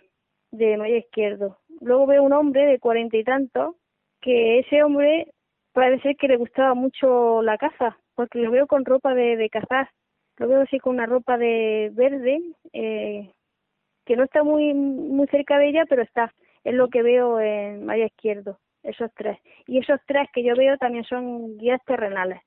de 0.52 0.78
María 0.78 0.98
Izquierdo. 1.00 1.58
Luego 1.80 2.06
veo 2.06 2.22
un 2.22 2.34
hombre 2.34 2.66
de 2.68 2.80
cuarenta 2.80 3.18
y 3.18 3.24
tantos 3.24 3.76
que 4.22 4.60
ese 4.60 4.84
hombre 4.84 5.34
parece 5.74 6.16
que 6.16 6.28
le 6.28 6.38
gustaba 6.38 6.74
mucho 6.74 7.42
la 7.42 7.58
caza, 7.58 7.98
porque 8.16 8.40
lo 8.40 8.52
veo 8.52 8.68
con 8.68 8.86
ropa 8.86 9.14
de, 9.14 9.38
de 9.38 9.50
cazar. 9.50 9.90
Lo 10.38 10.48
veo 10.48 10.62
así 10.62 10.80
con 10.80 10.96
una 10.96 11.06
ropa 11.06 11.38
de 11.38 11.92
verde, 11.94 12.42
eh, 12.74 13.32
que 14.06 14.16
no 14.16 14.24
está 14.24 14.44
muy 14.44 14.74
muy 14.74 15.28
cerca 15.28 15.58
de 15.58 15.70
ella, 15.70 15.86
pero 15.88 16.02
está. 16.02 16.34
Es 16.64 16.74
lo 16.74 16.90
que 16.90 17.04
veo 17.04 17.40
en 17.40 17.86
María 17.86 18.06
Izquierdo, 18.08 18.60
esos 18.84 19.12
tres. 19.16 19.40
Y 19.68 19.80
esos 19.80 20.00
tres 20.08 20.30
que 20.34 20.44
yo 20.44 20.56
veo 20.56 20.78
también 20.78 21.04
son 21.06 21.58
guías 21.58 21.82
terrenales, 21.86 22.42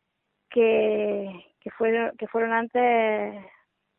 que, 0.51 1.31
que 1.61 1.71
fueron 1.71 2.17
que 2.17 2.27
fueron 2.29 2.53
antes 2.53 3.45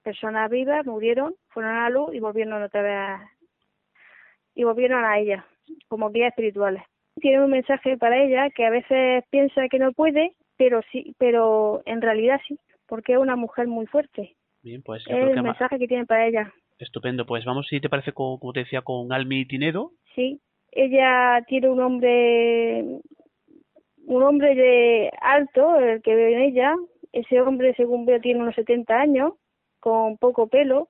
personas 0.03 0.49
vivas, 0.49 0.85
murieron, 0.85 1.35
fueron 1.49 1.72
a 1.72 1.84
la 1.84 1.89
luz 1.89 2.14
y 2.14 2.19
volvieron 2.19 2.61
otra 2.61 2.81
vez 2.81 3.30
y 4.56 4.64
volvieron 4.64 5.03
a 5.06 5.19
ella. 5.19 5.45
como 5.88 6.10
guías 6.11 6.30
espirituales. 6.30 6.84
Tiene 7.21 7.43
un 7.43 7.51
mensaje 7.51 7.97
para 7.97 8.21
ella 8.21 8.49
que 8.49 8.65
a 8.65 8.69
veces 8.69 9.23
piensa 9.29 9.67
que 9.69 9.79
no 9.79 9.91
puede, 9.93 10.33
pero 10.57 10.81
sí, 10.91 11.15
pero 11.17 11.81
en 11.85 12.01
realidad 12.01 12.39
sí, 12.47 12.59
porque 12.87 13.13
es 13.13 13.19
una 13.19 13.35
mujer 13.35 13.67
muy 13.67 13.85
fuerte. 13.87 14.35
Bien, 14.63 14.81
pues 14.83 15.01
Es 15.03 15.07
creo 15.07 15.27
el 15.29 15.35
que 15.35 15.41
mensaje 15.41 15.79
que 15.79 15.87
tiene 15.87 16.05
para 16.05 16.27
ella. 16.27 16.53
estupendo. 16.79 17.25
Pues 17.25 17.45
vamos, 17.45 17.67
si 17.67 17.79
te 17.79 17.89
parece, 17.89 18.11
con, 18.11 18.37
como 18.39 18.51
te 18.53 18.61
decía, 18.61 18.81
con 18.81 19.13
Almi 19.13 19.45
Tinedo. 19.45 19.91
Sí, 20.13 20.39
ella 20.71 21.41
tiene 21.47 21.69
un 21.69 21.79
hombre, 21.81 22.83
un 24.07 24.23
hombre 24.23 24.55
de 24.55 25.11
alto, 25.21 25.77
el 25.79 26.01
que 26.01 26.15
veo 26.15 26.29
en 26.29 26.41
ella. 26.41 26.75
Ese 27.13 27.39
hombre, 27.41 27.73
según 27.75 28.05
veo, 28.05 28.19
tiene 28.19 28.41
unos 28.41 28.55
70 28.55 28.93
años, 28.99 29.33
con 29.79 30.17
poco 30.17 30.47
pelo. 30.47 30.89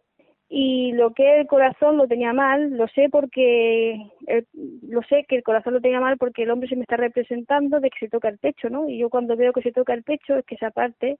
Y 0.58 0.94
lo 0.94 1.14
que 1.14 1.42
el 1.42 1.48
corazón 1.48 1.98
lo 1.98 2.08
tenía 2.08 2.32
mal, 2.32 2.70
lo 2.78 2.88
sé 2.88 3.10
porque, 3.12 3.96
el- 4.28 4.48
lo 4.84 5.02
sé 5.04 5.26
que 5.28 5.36
el 5.36 5.44
corazón 5.44 5.74
lo 5.74 5.82
tenía 5.82 6.00
mal 6.00 6.18
porque 6.18 6.44
el 6.44 6.52
hombre 6.52 6.70
se 6.70 6.78
me 6.78 6.84
está 6.84 6.96
representando 6.96 7.82
de 7.82 7.90
que 7.90 8.00
se 8.00 8.10
toca 8.10 8.30
el 8.30 8.38
pecho, 8.40 8.70
¿no? 8.70 8.88
Y 8.88 8.98
yo 9.00 9.10
cuando 9.10 9.36
veo 9.36 9.52
que 9.52 9.62
se 9.62 9.74
toca 9.74 9.94
el 9.94 10.04
pecho 10.04 10.38
es 10.38 10.46
que 10.46 10.56
esa 10.56 10.72
parte 10.72 11.18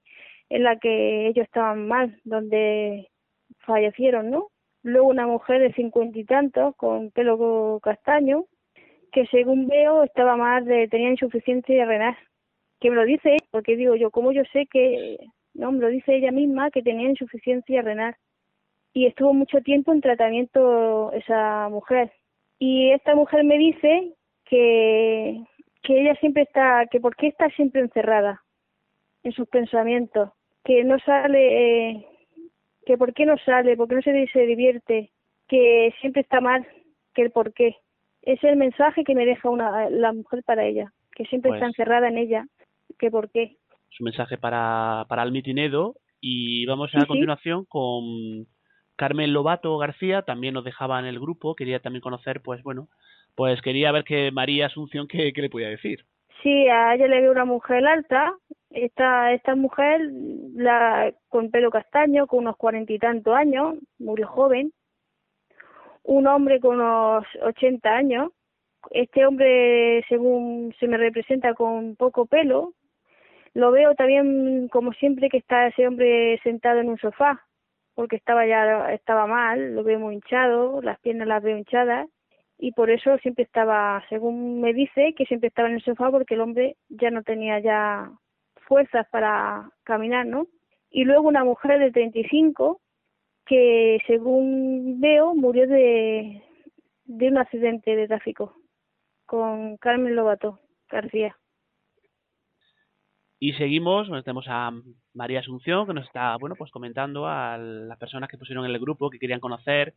en 0.48 0.62
la 0.64 0.78
que 0.78 1.26
ellos 1.28 1.44
estaban 1.44 1.86
mal, 1.86 2.18
donde 2.24 3.08
fallecieron, 3.66 4.30
¿no? 4.30 4.48
Luego 4.82 5.08
una 5.08 5.26
mujer 5.26 5.60
de 5.60 5.74
cincuenta 5.74 6.18
y 6.18 6.24
tantos 6.24 6.74
con 6.76 7.10
pelo 7.10 7.78
castaño 7.82 8.44
que 9.12 9.26
según 9.28 9.66
veo 9.68 10.04
estaba 10.04 10.36
mal 10.36 10.64
de 10.64 10.88
tenía 10.88 11.10
insuficiencia 11.10 11.84
renal 11.86 12.16
que 12.80 12.90
me 12.90 12.96
lo 12.96 13.04
dice 13.04 13.36
porque 13.50 13.76
digo 13.76 13.96
yo 13.96 14.10
cómo 14.10 14.32
yo 14.32 14.42
sé 14.52 14.66
que 14.70 15.18
no 15.54 15.72
me 15.72 15.80
lo 15.80 15.88
dice 15.88 16.16
ella 16.16 16.32
misma 16.32 16.70
que 16.70 16.82
tenía 16.82 17.08
insuficiencia 17.10 17.82
renal 17.82 18.16
y 18.96 19.04
estuvo 19.04 19.34
mucho 19.34 19.60
tiempo 19.60 19.92
en 19.92 20.00
tratamiento 20.00 21.12
esa 21.12 21.68
mujer 21.68 22.10
y 22.58 22.90
esta 22.92 23.14
mujer 23.14 23.44
me 23.44 23.58
dice 23.58 24.14
que 24.46 25.44
que 25.82 26.00
ella 26.00 26.14
siempre 26.16 26.44
está 26.44 26.86
que 26.90 26.98
por 26.98 27.14
qué 27.14 27.26
está 27.26 27.50
siempre 27.50 27.82
encerrada 27.82 28.42
en 29.22 29.32
sus 29.32 29.46
pensamientos 29.48 30.30
que 30.64 30.82
no 30.82 30.98
sale 31.00 31.42
eh, 31.90 32.06
que 32.86 32.96
por 32.96 33.12
qué 33.12 33.26
no 33.26 33.36
sale, 33.44 33.76
por 33.76 33.86
qué 33.86 33.96
no 33.96 34.02
se, 34.02 34.26
se 34.32 34.46
divierte, 34.46 35.10
que 35.48 35.92
siempre 36.00 36.22
está 36.22 36.40
mal, 36.40 36.64
que 37.14 37.22
el 37.22 37.32
por 37.32 37.52
qué. 37.52 37.76
Es 38.22 38.42
el 38.44 38.56
mensaje 38.56 39.02
que 39.02 39.14
me 39.16 39.26
deja 39.26 39.50
una, 39.50 39.90
la 39.90 40.12
mujer 40.12 40.44
para 40.44 40.64
ella, 40.64 40.92
que 41.16 41.24
siempre 41.24 41.50
Pues- 41.50 41.58
está 41.58 41.66
encerrada 41.66 42.06
en 42.08 42.16
ella, 42.16 42.46
que 42.98 43.10
por 43.10 43.28
qué. 43.30 43.56
su 43.90 44.04
mensaje 44.04 44.38
para, 44.38 45.04
para 45.08 45.22
Almi 45.22 45.42
Tinedo 45.42 45.96
y 46.20 46.64
vamos 46.66 46.90
Sí, 46.92 46.96
a 46.96 47.00
sí. 47.00 47.06
continuación 47.08 47.64
con 47.68 48.46
Carmen 48.96 49.32
Lobato 49.32 49.76
García, 49.78 50.22
también 50.22 50.54
nos 50.54 50.64
dejaba 50.64 50.98
en 50.98 51.06
el 51.06 51.20
grupo, 51.20 51.54
quería 51.54 51.80
también 51.80 52.00
conocer, 52.00 52.40
pues 52.40 52.62
bueno, 52.62 52.88
pues 53.34 53.60
quería 53.60 53.92
ver 53.92 54.04
que 54.04 54.30
María 54.32 54.66
Asunción, 54.66 55.06
¿qué, 55.06 55.32
le 55.34 55.50
podía 55.50 55.68
decir? 55.68 56.04
Sí, 56.42 56.68
a 56.68 56.94
ella 56.94 57.06
le 57.06 57.20
veo 57.20 57.32
una 57.32 57.44
mujer 57.44 57.86
alta, 57.86 58.34
esta, 58.70 59.32
esta 59.32 59.54
mujer 59.54 60.00
la, 60.54 61.12
con 61.28 61.50
pelo 61.50 61.70
castaño, 61.70 62.26
con 62.26 62.40
unos 62.40 62.56
cuarenta 62.56 62.92
y 62.92 62.98
tantos 62.98 63.34
años, 63.34 63.74
muy 63.98 64.22
joven, 64.22 64.72
un 66.02 66.26
hombre 66.26 66.60
con 66.60 66.76
unos 66.76 67.24
ochenta 67.42 67.96
años, 67.96 68.30
este 68.90 69.26
hombre 69.26 70.04
según 70.08 70.74
se 70.78 70.86
me 70.86 70.96
representa 70.96 71.54
con 71.54 71.96
poco 71.96 72.26
pelo, 72.26 72.72
lo 73.54 73.70
veo 73.70 73.94
también 73.94 74.68
como 74.68 74.92
siempre 74.92 75.28
que 75.28 75.38
está 75.38 75.68
ese 75.68 75.86
hombre 75.88 76.38
sentado 76.42 76.80
en 76.80 76.90
un 76.90 76.98
sofá, 76.98 77.45
porque 77.96 78.16
estaba 78.16 78.46
ya 78.46 78.92
estaba 78.92 79.26
mal, 79.26 79.74
lo 79.74 79.82
veo 79.82 79.98
muy 79.98 80.16
hinchado, 80.16 80.82
las 80.82 81.00
piernas 81.00 81.26
las 81.26 81.42
veo 81.42 81.56
hinchadas 81.56 82.06
y 82.58 82.72
por 82.72 82.90
eso 82.90 83.16
siempre 83.18 83.44
estaba, 83.44 84.04
según 84.10 84.60
me 84.60 84.74
dice, 84.74 85.14
que 85.16 85.24
siempre 85.24 85.48
estaba 85.48 85.68
en 85.68 85.76
el 85.76 85.82
sofá 85.82 86.10
porque 86.10 86.34
el 86.34 86.42
hombre 86.42 86.76
ya 86.90 87.10
no 87.10 87.22
tenía 87.22 87.58
ya 87.58 88.12
fuerzas 88.68 89.06
para 89.10 89.70
caminar, 89.82 90.26
¿no? 90.26 90.46
Y 90.90 91.04
luego 91.04 91.26
una 91.26 91.42
mujer 91.42 91.80
de 91.80 91.90
35 91.90 92.80
que 93.46 93.98
según 94.06 95.00
veo 95.00 95.34
murió 95.34 95.66
de, 95.66 96.42
de 97.04 97.28
un 97.28 97.38
accidente 97.38 97.96
de 97.96 98.08
tráfico 98.08 98.56
con 99.24 99.78
Carmen 99.78 100.14
Lobato 100.14 100.60
García. 100.90 101.34
Y 103.38 103.52
seguimos, 103.54 104.08
bueno, 104.08 104.22
tenemos 104.22 104.46
a 104.48 104.72
María 105.14 105.40
Asunción 105.40 105.86
que 105.86 105.92
nos 105.92 106.06
está, 106.06 106.36
bueno, 106.38 106.56
pues 106.56 106.70
comentando 106.70 107.26
a 107.26 107.58
las 107.58 107.98
personas 107.98 108.30
que 108.30 108.38
pusieron 108.38 108.64
en 108.64 108.70
el 108.70 108.80
grupo 108.80 109.10
que 109.10 109.18
querían 109.18 109.40
conocer, 109.40 109.94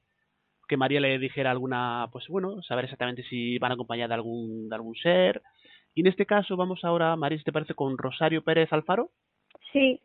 que 0.67 0.77
María 0.77 0.99
le 0.99 1.17
dijera 1.17 1.49
alguna, 1.49 2.07
pues 2.11 2.27
bueno, 2.27 2.61
saber 2.61 2.85
exactamente 2.85 3.23
si 3.23 3.57
van 3.57 3.71
acompañadas 3.71 4.09
de 4.09 4.15
algún, 4.15 4.69
de 4.69 4.75
algún 4.75 4.95
ser. 4.95 5.41
Y 5.95 6.01
en 6.01 6.07
este 6.07 6.25
caso 6.25 6.57
vamos 6.57 6.83
ahora, 6.83 7.15
María, 7.15 7.37
si 7.37 7.43
te 7.43 7.51
parece, 7.51 7.73
con 7.73 7.97
Rosario 7.97 8.43
Pérez 8.43 8.71
Alfaro. 8.71 9.09
Sí, 9.71 10.01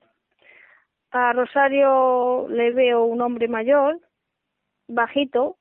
a 1.11 1.32
Rosario 1.32 2.48
le 2.48 2.73
veo 2.73 3.05
un 3.05 3.20
hombre 3.20 3.47
mayor, 3.47 4.01
bajito, 4.89 5.59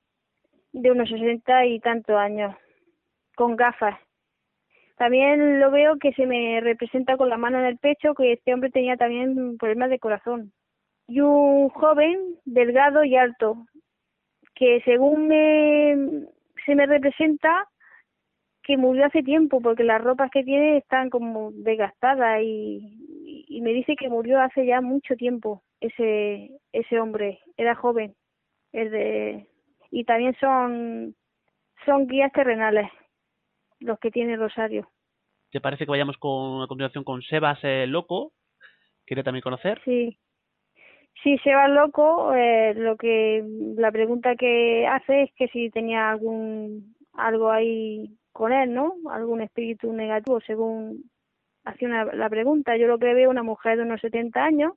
de 0.72 0.92
unos 0.92 1.10
sesenta 1.10 1.66
y 1.66 1.80
tantos 1.80 2.16
años, 2.16 2.56
con 3.36 3.56
gafas. 3.56 4.00
También 4.98 5.60
lo 5.60 5.72
veo 5.72 5.98
que 5.98 6.14
se 6.14 6.26
me 6.26 6.62
representa 6.62 7.18
con 7.18 7.30
la 7.30 7.38
mano 7.38 7.60
en 7.60 7.66
el 7.66 7.78
pecho 7.78 8.14
que 8.14 8.34
este 8.34 8.54
hombre 8.54 8.70
tenía 8.70 8.96
también 8.96 9.58
problemas 9.58 9.90
de 9.90 10.00
corazón. 10.00 10.54
Y 11.08 11.20
un 11.22 11.70
joven, 11.70 12.38
delgado 12.46 13.04
y 13.04 13.16
alto, 13.16 13.66
que 14.56 14.82
según 14.86 15.28
me, 15.28 16.28
se 16.66 16.76
me 16.76 16.86
representa 16.86 17.68
que 18.64 18.78
murió 18.78 19.06
hace 19.06 19.24
tiempo 19.24 19.62
porque 19.62 19.84
las 19.84 20.02
ropas 20.02 20.32
que 20.32 20.44
tiene 20.44 20.78
están 20.78 21.10
como 21.10 21.52
desgastadas 21.52 22.42
y, 22.42 23.46
y 23.50 23.62
me 23.62 23.74
dice 23.74 23.96
que 23.98 24.10
murió 24.10 24.40
hace 24.40 24.66
ya 24.66 24.80
mucho 24.80 25.16
tiempo 25.16 25.64
ese 25.82 26.52
ese 26.72 27.00
hombre. 27.00 27.40
Era 27.58 27.76
joven. 27.76 28.16
Es 28.72 28.90
de 28.92 29.48
y 29.92 30.06
también 30.06 30.36
son 30.40 31.16
son 31.86 32.08
guías 32.08 32.32
terrenales 32.32 32.90
los 33.84 34.00
que 34.00 34.12
tiene 34.12 34.38
Rosario 34.38 34.90
¿Te 35.52 35.62
parece 35.62 35.86
que 35.86 35.92
vayamos 35.92 36.18
con, 36.18 36.64
a 36.64 36.68
continuación 36.68 37.04
con 37.04 37.22
Sebas 37.22 37.60
eh, 37.64 37.86
Loco? 37.86 38.34
¿Quiere 39.06 39.24
también 39.24 39.44
conocer? 39.44 39.82
sí 39.86 40.18
sí 41.24 41.38
se 41.44 41.54
va 41.54 41.68
loco 41.68 42.34
eh, 42.34 42.74
lo 42.76 42.98
que 42.98 43.44
la 43.78 43.92
pregunta 43.92 44.36
que 44.36 44.88
hace 44.88 45.24
es 45.24 45.32
que 45.36 45.48
si 45.48 45.70
tenía 45.70 46.10
algún 46.10 46.96
algo 47.14 47.52
ahí 47.52 48.18
con 48.32 48.52
él 48.52 48.74
no 48.74 48.96
algún 49.10 49.42
espíritu 49.42 49.94
negativo 49.94 50.42
según 50.42 51.10
hacía 51.64 51.88
una, 51.88 52.06
la 52.06 52.30
pregunta 52.30 52.76
yo 52.78 52.88
lo 52.88 53.00
que 53.00 53.14
veo 53.14 53.30
una 53.30 53.44
mujer 53.44 53.78
de 53.78 53.84
unos 53.84 54.02
70 54.02 54.44
años 54.44 54.74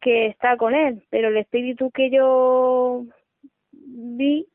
que 0.00 0.26
está 0.26 0.56
con 0.56 0.74
él 0.74 1.04
pero 1.10 1.28
el 1.28 1.36
espíritu 1.36 1.90
que 1.90 2.10
yo 2.10 3.04
vi 3.72 4.46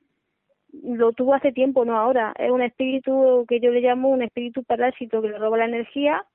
lo 0.74 1.14
tuvo 1.14 1.34
hace 1.34 1.52
tiempo 1.52 1.86
no 1.86 1.98
ahora. 1.98 2.34
Es 2.38 2.52
un 2.52 2.62
espíritu 2.62 3.46
que 3.48 3.60
yo 3.60 3.72
le 3.72 3.82
llamo 3.82 4.10
un 4.10 4.22
espíritu 4.22 4.64
parásito 4.64 5.22
que 5.22 5.30
le 5.30 5.38
roba 5.38 5.58
la 5.58 5.66
energía 5.66 6.26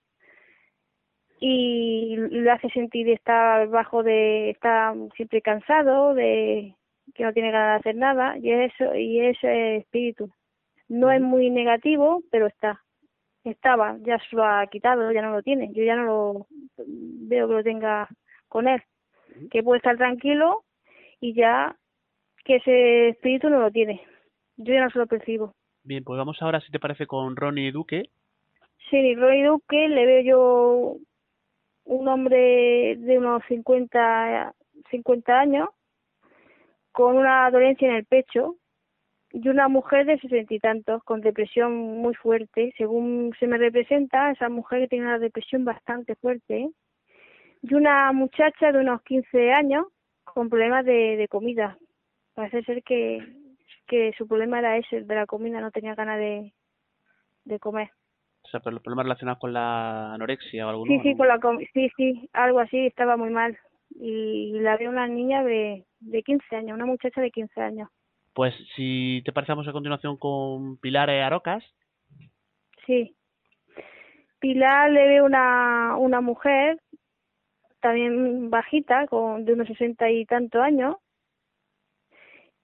y 1.41 2.17
le 2.17 2.51
hace 2.51 2.69
sentir 2.71 3.09
estar 3.11 3.69
bajo 3.69 4.03
de 4.03 4.51
está 4.51 4.95
siempre 5.17 5.43
cansado 5.43 6.15
de 6.15 6.75
que 7.15 7.25
no 7.25 7.33
tiene 7.33 7.51
ganas 7.51 7.75
de 7.75 7.91
hacer 7.91 7.97
nada 7.97 8.39
y 8.39 8.51
eso 8.51 8.95
y 8.95 9.21
ese 9.21 9.77
espíritu. 9.77 10.31
No 10.89 11.11
es 11.11 11.21
muy 11.21 11.51
negativo 11.51 12.23
pero 12.31 12.47
está. 12.47 12.81
Estaba 13.45 13.97
ya 14.01 14.19
se 14.19 14.37
lo 14.37 14.45
ha 14.45 14.67
quitado 14.69 15.13
ya 15.13 15.23
no 15.23 15.33
lo 15.33 15.43
tiene. 15.43 15.73
Yo 15.73 15.85
ya 15.85 15.97
no 15.97 16.05
lo 16.05 16.47
veo 16.87 17.49
que 17.49 17.55
lo 17.55 17.63
tenga 17.63 18.09
con 18.49 18.69
él. 18.69 18.83
Que 19.51 19.63
puede 19.63 19.79
estar 19.79 19.97
tranquilo 19.97 20.65
y 21.21 21.35
ya 21.35 21.77
que 22.45 22.57
ese 22.57 23.09
espíritu 23.11 23.49
no 23.49 23.59
lo 23.59 23.71
tiene 23.71 24.03
yo 24.57 24.75
ya 24.75 24.85
no 24.85 24.91
se 24.91 24.99
lo 24.99 25.07
percibo 25.07 25.55
Bien, 25.85 26.03
pues 26.03 26.17
vamos 26.17 26.41
ahora, 26.41 26.61
si 26.61 26.73
te 26.73 26.81
parece, 26.81 27.07
con 27.07 27.37
Ronnie 27.37 27.71
Duque. 27.71 28.09
Sí, 28.89 29.15
Roy 29.15 29.43
Duque 29.43 29.87
le 29.89 30.07
veo 30.07 30.23
yo 30.23 30.97
un 31.85 32.09
hombre 32.09 32.97
de 32.97 33.19
unos 33.19 33.43
50, 33.49 34.55
50 34.91 35.39
años 35.39 35.69
con 36.91 37.17
una 37.17 37.51
dolencia 37.51 37.87
en 37.89 37.97
el 37.97 38.07
pecho 38.07 38.57
y 39.31 39.47
una 39.49 39.69
mujer 39.69 40.07
de 40.07 40.19
sesenta 40.21 40.55
y 40.55 40.59
tantos 40.59 41.05
con 41.05 41.21
depresión 41.21 41.75
muy 41.75 42.15
fuerte. 42.15 42.73
Según 42.79 43.35
se 43.39 43.47
me 43.47 43.59
representa, 43.59 44.31
esa 44.31 44.49
mujer 44.49 44.89
tiene 44.89 45.05
una 45.05 45.19
depresión 45.19 45.67
bastante 45.67 46.15
fuerte. 46.15 46.63
¿eh? 46.63 46.71
Y 47.61 47.75
una 47.75 48.11
muchacha 48.13 48.73
de 48.73 48.79
unos 48.79 49.03
15 49.03 49.53
años 49.53 49.87
con 50.25 50.49
problemas 50.49 50.87
de, 50.87 51.17
de 51.19 51.29
comida. 51.29 51.77
Parece 52.35 52.63
ser 52.63 52.83
que, 52.83 53.23
que 53.87 54.13
su 54.17 54.27
problema 54.27 54.59
era 54.59 54.77
ese, 54.77 55.03
de 55.03 55.15
la 55.15 55.27
comida, 55.27 55.61
no 55.61 55.71
tenía 55.71 55.95
ganas 55.95 56.19
de, 56.19 56.53
de 57.45 57.59
comer. 57.59 57.91
O 58.43 58.49
sea, 58.49 58.61
pero 58.61 58.73
los 58.75 58.83
problemas 58.83 59.05
relacionados 59.07 59.39
con 59.41 59.53
la 59.53 60.13
anorexia 60.15 60.67
o 60.67 60.71
algo 60.71 60.85
Sí, 60.87 60.97
¿no? 60.99 61.03
sí, 61.03 61.17
con 61.17 61.29
la 61.29 61.39
com- 61.39 61.59
sí, 61.73 61.91
sí, 61.97 62.29
algo 62.33 62.61
así, 62.61 62.87
estaba 62.87 63.17
muy 63.17 63.31
mal. 63.31 63.57
Y 63.97 64.59
la 64.61 64.77
veo 64.77 64.91
una 64.91 65.07
niña 65.07 65.43
de, 65.45 65.85
de 66.01 66.23
15 66.23 66.57
años, 66.57 66.75
una 66.75 66.87
muchacha 66.87 67.21
de 67.21 67.31
15 67.31 67.61
años. 67.61 67.89
Pues 68.35 68.55
si 68.75 69.23
te 69.25 69.33
parecemos 69.33 69.67
a 69.69 69.73
continuación 69.73 70.17
con 70.17 70.77
Pilar 70.79 71.09
Arocas, 71.11 71.65
Sí. 72.87 73.17
Pilar 74.41 74.91
le 74.91 75.07
ve 75.09 75.23
una, 75.23 75.97
una 75.97 76.21
mujer 76.21 76.79
también 77.81 78.51
bajita, 78.51 79.07
con 79.07 79.45
de 79.45 79.53
unos 79.55 79.69
sesenta 79.69 80.11
y 80.11 80.25
tantos 80.27 80.61
años, 80.63 80.97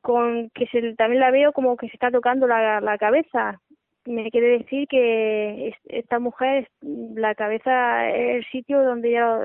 con 0.03 0.51
que 0.51 0.67
se, 0.69 0.95
también 0.97 1.21
la 1.21 1.31
veo 1.31 1.53
como 1.53 1.77
que 1.77 1.89
se 1.89 1.95
está 1.95 2.11
tocando 2.11 2.47
la, 2.47 2.81
la 2.81 2.99
cabeza. 2.99 3.61
Me 4.07 4.31
quiere 4.31 4.59
decir 4.59 4.89
que 4.89 5.69
es- 5.69 5.77
esta 5.85 6.19
mujer, 6.19 6.69
la 6.83 7.35
cabeza 7.35 8.09
es 8.11 8.37
el 8.39 8.45
sitio 8.51 8.83
donde 8.83 9.11
ella 9.11 9.39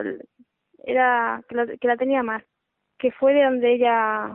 era, 0.86 1.42
que 1.50 1.56
la, 1.56 1.68
que 1.68 1.88
la 1.88 1.98
tenía 1.98 2.24
más, 2.24 2.44
que 2.98 3.12
fue 3.12 3.34
de 3.34 3.44
donde 3.44 3.74
ella, 3.74 4.30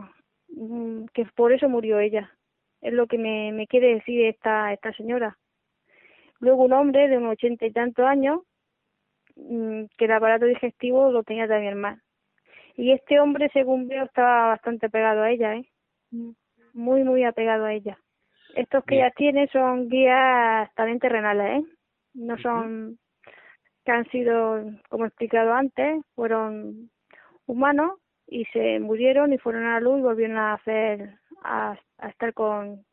mm, 0.49 1.05
que 1.13 1.25
por 1.35 1.53
eso 1.53 1.69
murió 1.69 1.99
ella. 1.99 2.31
Es 2.81 2.93
lo 2.93 3.07
que 3.07 3.17
me, 3.17 3.51
me 3.53 3.67
quiere 3.67 3.95
decir 3.95 4.25
esta, 4.25 4.73
esta 4.73 4.93
señora. 4.93 5.37
Luego 6.39 6.63
un 6.65 6.73
hombre 6.73 7.07
de 7.07 7.17
unos 7.17 7.33
ochenta 7.33 7.65
y 7.65 7.71
tantos 7.71 8.05
años, 8.05 8.41
mm, 9.35 9.85
que 9.97 10.05
el 10.05 10.11
aparato 10.13 10.45
digestivo 10.45 11.11
lo 11.11 11.23
tenía 11.23 11.47
también 11.47 11.79
mal. 11.79 12.01
Y 12.77 12.91
este 12.93 13.19
hombre, 13.19 13.49
según 13.53 13.87
veo, 13.89 14.05
estaba 14.05 14.49
bastante 14.49 14.89
pegado 14.89 15.23
a 15.23 15.31
ella, 15.31 15.55
¿eh? 15.55 15.70
Muy, 16.73 17.03
muy 17.03 17.23
apegado 17.23 17.65
a 17.65 17.73
ella. 17.73 17.97
Estos 18.55 18.83
que 18.85 18.95
Bien. 18.95 19.05
ella 19.05 19.13
tiene 19.15 19.47
son 19.47 19.89
guías 19.89 20.73
también 20.75 20.99
terrenales, 20.99 21.63
¿eh? 21.63 21.65
No 22.13 22.37
son 22.37 22.99
que 23.85 23.91
han 23.91 24.05
sido, 24.09 24.63
como 24.89 25.05
he 25.05 25.07
explicado 25.07 25.53
antes, 25.53 26.03
fueron 26.13 26.91
humanos 27.47 27.99
y 28.27 28.45
se 28.45 28.79
murieron 28.79 29.33
y 29.33 29.37
fueron 29.37 29.65
a 29.65 29.73
la 29.73 29.79
luz 29.79 29.99
y 29.99 30.03
volvieron 30.03 30.37
a 30.37 30.53
hacer, 30.53 31.15
a, 31.43 31.77
a 31.97 32.09
estar 32.09 32.33
con, 32.33 32.85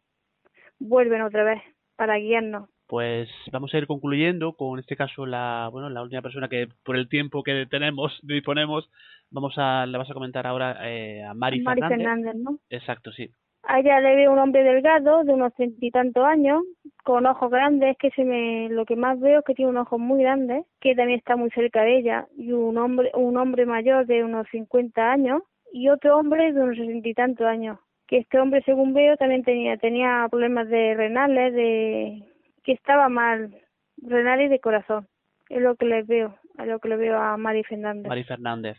vuelven 0.78 1.22
otra 1.22 1.44
vez 1.44 1.62
para 1.96 2.16
guiarnos. 2.16 2.70
Pues 2.88 3.28
vamos 3.52 3.72
a 3.72 3.78
ir 3.78 3.86
concluyendo 3.86 4.54
con 4.54 4.78
este 4.78 4.96
caso 4.96 5.26
la 5.26 5.68
bueno 5.70 5.90
la 5.90 6.02
última 6.02 6.22
persona 6.22 6.48
que 6.48 6.68
por 6.84 6.96
el 6.96 7.08
tiempo 7.08 7.42
que 7.42 7.66
tenemos 7.66 8.18
disponemos 8.22 8.90
vamos 9.30 9.54
a 9.58 9.86
le 9.86 9.98
vas 9.98 10.10
a 10.10 10.14
comentar 10.14 10.46
ahora 10.46 10.78
eh, 10.88 11.22
a 11.22 11.34
Mari, 11.34 11.60
Mari 11.60 11.80
Fernández. 11.80 12.06
Fernández, 12.06 12.34
¿no? 12.36 12.58
Exacto, 12.70 13.12
sí. 13.12 13.30
A 13.64 13.80
ella 13.80 14.00
le 14.00 14.16
veo 14.16 14.32
un 14.32 14.38
hombre 14.38 14.62
delgado, 14.62 15.24
de 15.24 15.34
unos 15.34 15.52
treinta 15.54 15.84
y 15.84 15.90
tantos 15.90 16.24
años, 16.24 16.62
con 17.04 17.26
ojos 17.26 17.50
grandes, 17.50 17.98
que 17.98 18.10
se 18.12 18.24
me, 18.24 18.70
lo 18.70 18.86
que 18.86 18.96
más 18.96 19.20
veo 19.20 19.40
es 19.40 19.44
que 19.44 19.52
tiene 19.52 19.70
unos 19.70 19.86
ojos 19.86 20.00
muy 20.00 20.22
grandes, 20.22 20.64
que 20.80 20.94
también 20.94 21.18
está 21.18 21.36
muy 21.36 21.50
cerca 21.50 21.82
de 21.82 21.98
ella, 21.98 22.28
y 22.36 22.52
un 22.52 22.78
hombre, 22.78 23.10
un 23.14 23.36
hombre 23.36 23.66
mayor 23.66 24.06
de 24.06 24.24
unos 24.24 24.46
cincuenta 24.50 25.12
años, 25.12 25.42
y 25.70 25.90
otro 25.90 26.16
hombre 26.16 26.52
de 26.52 26.62
unos 26.62 26.76
sesenta 26.76 27.08
y 27.08 27.14
tantos 27.14 27.46
años. 27.46 27.78
Que 28.06 28.18
este 28.18 28.38
hombre, 28.38 28.62
según 28.62 28.94
veo, 28.94 29.18
también 29.18 29.42
tenía, 29.42 29.76
tenía 29.76 30.26
problemas 30.30 30.68
de 30.68 30.94
renales, 30.94 31.52
de, 31.52 32.22
que 32.64 32.72
estaba 32.72 33.08
mal, 33.08 33.54
renales 34.02 34.46
y 34.46 34.50
de 34.50 34.60
corazón. 34.60 35.08
Es 35.48 35.62
lo 35.62 35.76
que 35.76 35.86
le 35.86 36.02
veo, 36.02 36.38
es 36.58 36.66
lo 36.66 36.78
que 36.78 36.88
le 36.88 36.96
veo 36.96 37.18
a 37.18 37.36
Mari 37.36 37.64
Fernández. 37.64 38.08
Mari 38.08 38.24
Fernández. 38.24 38.78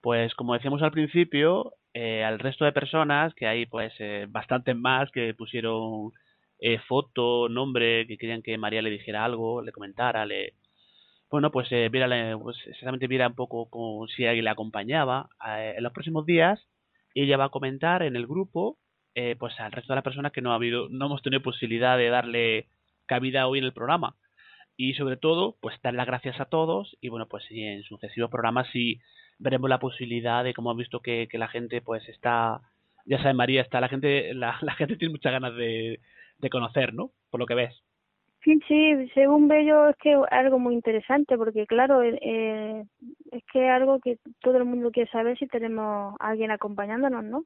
Pues 0.00 0.34
como 0.34 0.54
decíamos 0.54 0.82
al 0.82 0.92
principio, 0.92 1.74
eh, 1.94 2.24
al 2.24 2.38
resto 2.38 2.64
de 2.64 2.72
personas, 2.72 3.34
que 3.34 3.46
hay 3.46 3.66
pues 3.66 3.92
eh, 3.98 4.26
bastantes 4.28 4.76
más 4.76 5.10
que 5.10 5.34
pusieron 5.34 6.12
eh, 6.58 6.78
foto, 6.88 7.48
nombre, 7.48 8.06
que 8.06 8.16
querían 8.16 8.42
que 8.42 8.58
María 8.58 8.82
le 8.82 8.90
dijera 8.90 9.24
algo, 9.24 9.62
le 9.62 9.72
comentara, 9.72 10.26
le... 10.26 10.54
Bueno, 11.30 11.52
pues, 11.52 11.70
eh, 11.70 11.88
viera, 11.90 12.36
pues 12.38 12.56
exactamente 12.66 13.06
viera 13.06 13.28
un 13.28 13.36
poco 13.36 13.70
como 13.70 14.08
si 14.08 14.26
alguien 14.26 14.44
le 14.44 14.50
acompañaba. 14.50 15.28
Eh, 15.46 15.74
en 15.76 15.82
los 15.84 15.92
próximos 15.92 16.26
días 16.26 16.66
ella 17.14 17.36
va 17.36 17.46
a 17.46 17.50
comentar 17.50 18.02
en 18.02 18.16
el 18.16 18.26
grupo 18.26 18.78
eh, 19.14 19.36
pues 19.38 19.58
al 19.58 19.72
resto 19.72 19.92
de 19.92 19.96
las 19.96 20.04
personas 20.04 20.32
que 20.32 20.40
no 20.40 20.52
ha 20.52 20.56
habido, 20.56 20.88
no 20.88 21.06
hemos 21.06 21.22
tenido 21.22 21.42
posibilidad 21.42 21.98
de 21.98 22.08
darle 22.10 22.68
cabida 23.10 23.48
hoy 23.48 23.58
en 23.58 23.64
el 23.64 23.72
programa. 23.72 24.14
Y 24.76 24.94
sobre 24.94 25.16
todo, 25.16 25.56
pues 25.60 25.74
dar 25.82 25.94
las 25.94 26.06
gracias 26.06 26.40
a 26.40 26.44
todos 26.44 26.96
y 27.00 27.08
bueno, 27.08 27.26
pues 27.26 27.44
en 27.50 27.82
sucesivos 27.82 28.30
programas 28.30 28.68
sí 28.72 29.00
veremos 29.40 29.68
la 29.68 29.80
posibilidad 29.80 30.44
de 30.44 30.54
como 30.54 30.70
hemos 30.70 30.78
visto 30.78 31.00
que, 31.00 31.28
la 31.32 31.48
gente 31.48 31.82
pues 31.82 32.08
está, 32.08 32.60
ya 33.04 33.18
sabe 33.18 33.34
María, 33.34 33.62
está 33.62 33.80
la 33.80 33.88
gente, 33.88 34.32
la, 34.34 34.52
gente 34.78 34.96
tiene 34.96 35.12
muchas 35.12 35.32
ganas 35.32 35.56
de, 35.56 35.98
de 36.38 36.50
conocer, 36.50 36.94
¿no? 36.94 37.10
Por 37.30 37.40
lo 37.40 37.46
que 37.46 37.56
ves. 37.56 37.82
Sí, 38.44 38.60
sí, 38.68 39.10
según 39.12 39.48
veo 39.48 39.90
es 39.90 39.96
que 39.96 40.12
es 40.12 40.18
algo 40.30 40.60
muy 40.60 40.74
interesante 40.74 41.36
porque 41.36 41.66
claro, 41.66 42.02
eh, 42.02 42.16
eh, 42.22 42.84
es 43.32 43.42
que 43.52 43.66
es 43.66 43.70
algo 43.70 43.98
que 43.98 44.18
todo 44.40 44.56
el 44.56 44.64
mundo 44.64 44.92
quiere 44.92 45.10
saber 45.10 45.36
si 45.36 45.48
tenemos 45.48 46.14
a 46.20 46.28
alguien 46.28 46.52
acompañándonos, 46.52 47.24
¿no? 47.24 47.44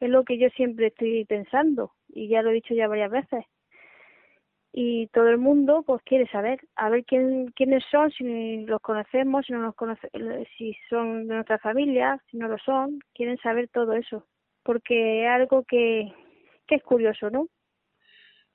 Es 0.00 0.10
lo 0.10 0.24
que 0.24 0.38
yo 0.38 0.48
siempre 0.50 0.88
estoy 0.88 1.24
pensando 1.24 1.92
y 2.08 2.26
ya 2.28 2.42
lo 2.42 2.50
he 2.50 2.54
dicho 2.54 2.74
ya 2.74 2.88
varias 2.88 3.12
veces. 3.12 3.44
Y 4.72 5.08
todo 5.08 5.28
el 5.28 5.38
mundo 5.38 5.82
pues 5.86 6.02
quiere 6.04 6.26
saber, 6.28 6.60
a 6.76 6.88
ver 6.90 7.04
quién, 7.04 7.48
quiénes 7.56 7.84
son, 7.90 8.10
si 8.12 8.64
los 8.66 8.80
conocemos, 8.80 9.44
si 9.46 9.52
no 9.52 9.60
los 9.60 9.74
conoce, 9.74 10.08
si 10.56 10.74
son 10.88 11.28
de 11.28 11.34
nuestra 11.34 11.58
familia, 11.58 12.18
si 12.30 12.38
no 12.38 12.48
lo 12.48 12.58
son, 12.58 12.98
quieren 13.14 13.36
saber 13.38 13.68
todo 13.68 13.92
eso, 13.92 14.26
porque 14.62 15.24
es 15.24 15.30
algo 15.30 15.64
que, 15.64 16.12
que 16.66 16.76
es 16.76 16.82
curioso, 16.82 17.30
¿no? 17.30 17.48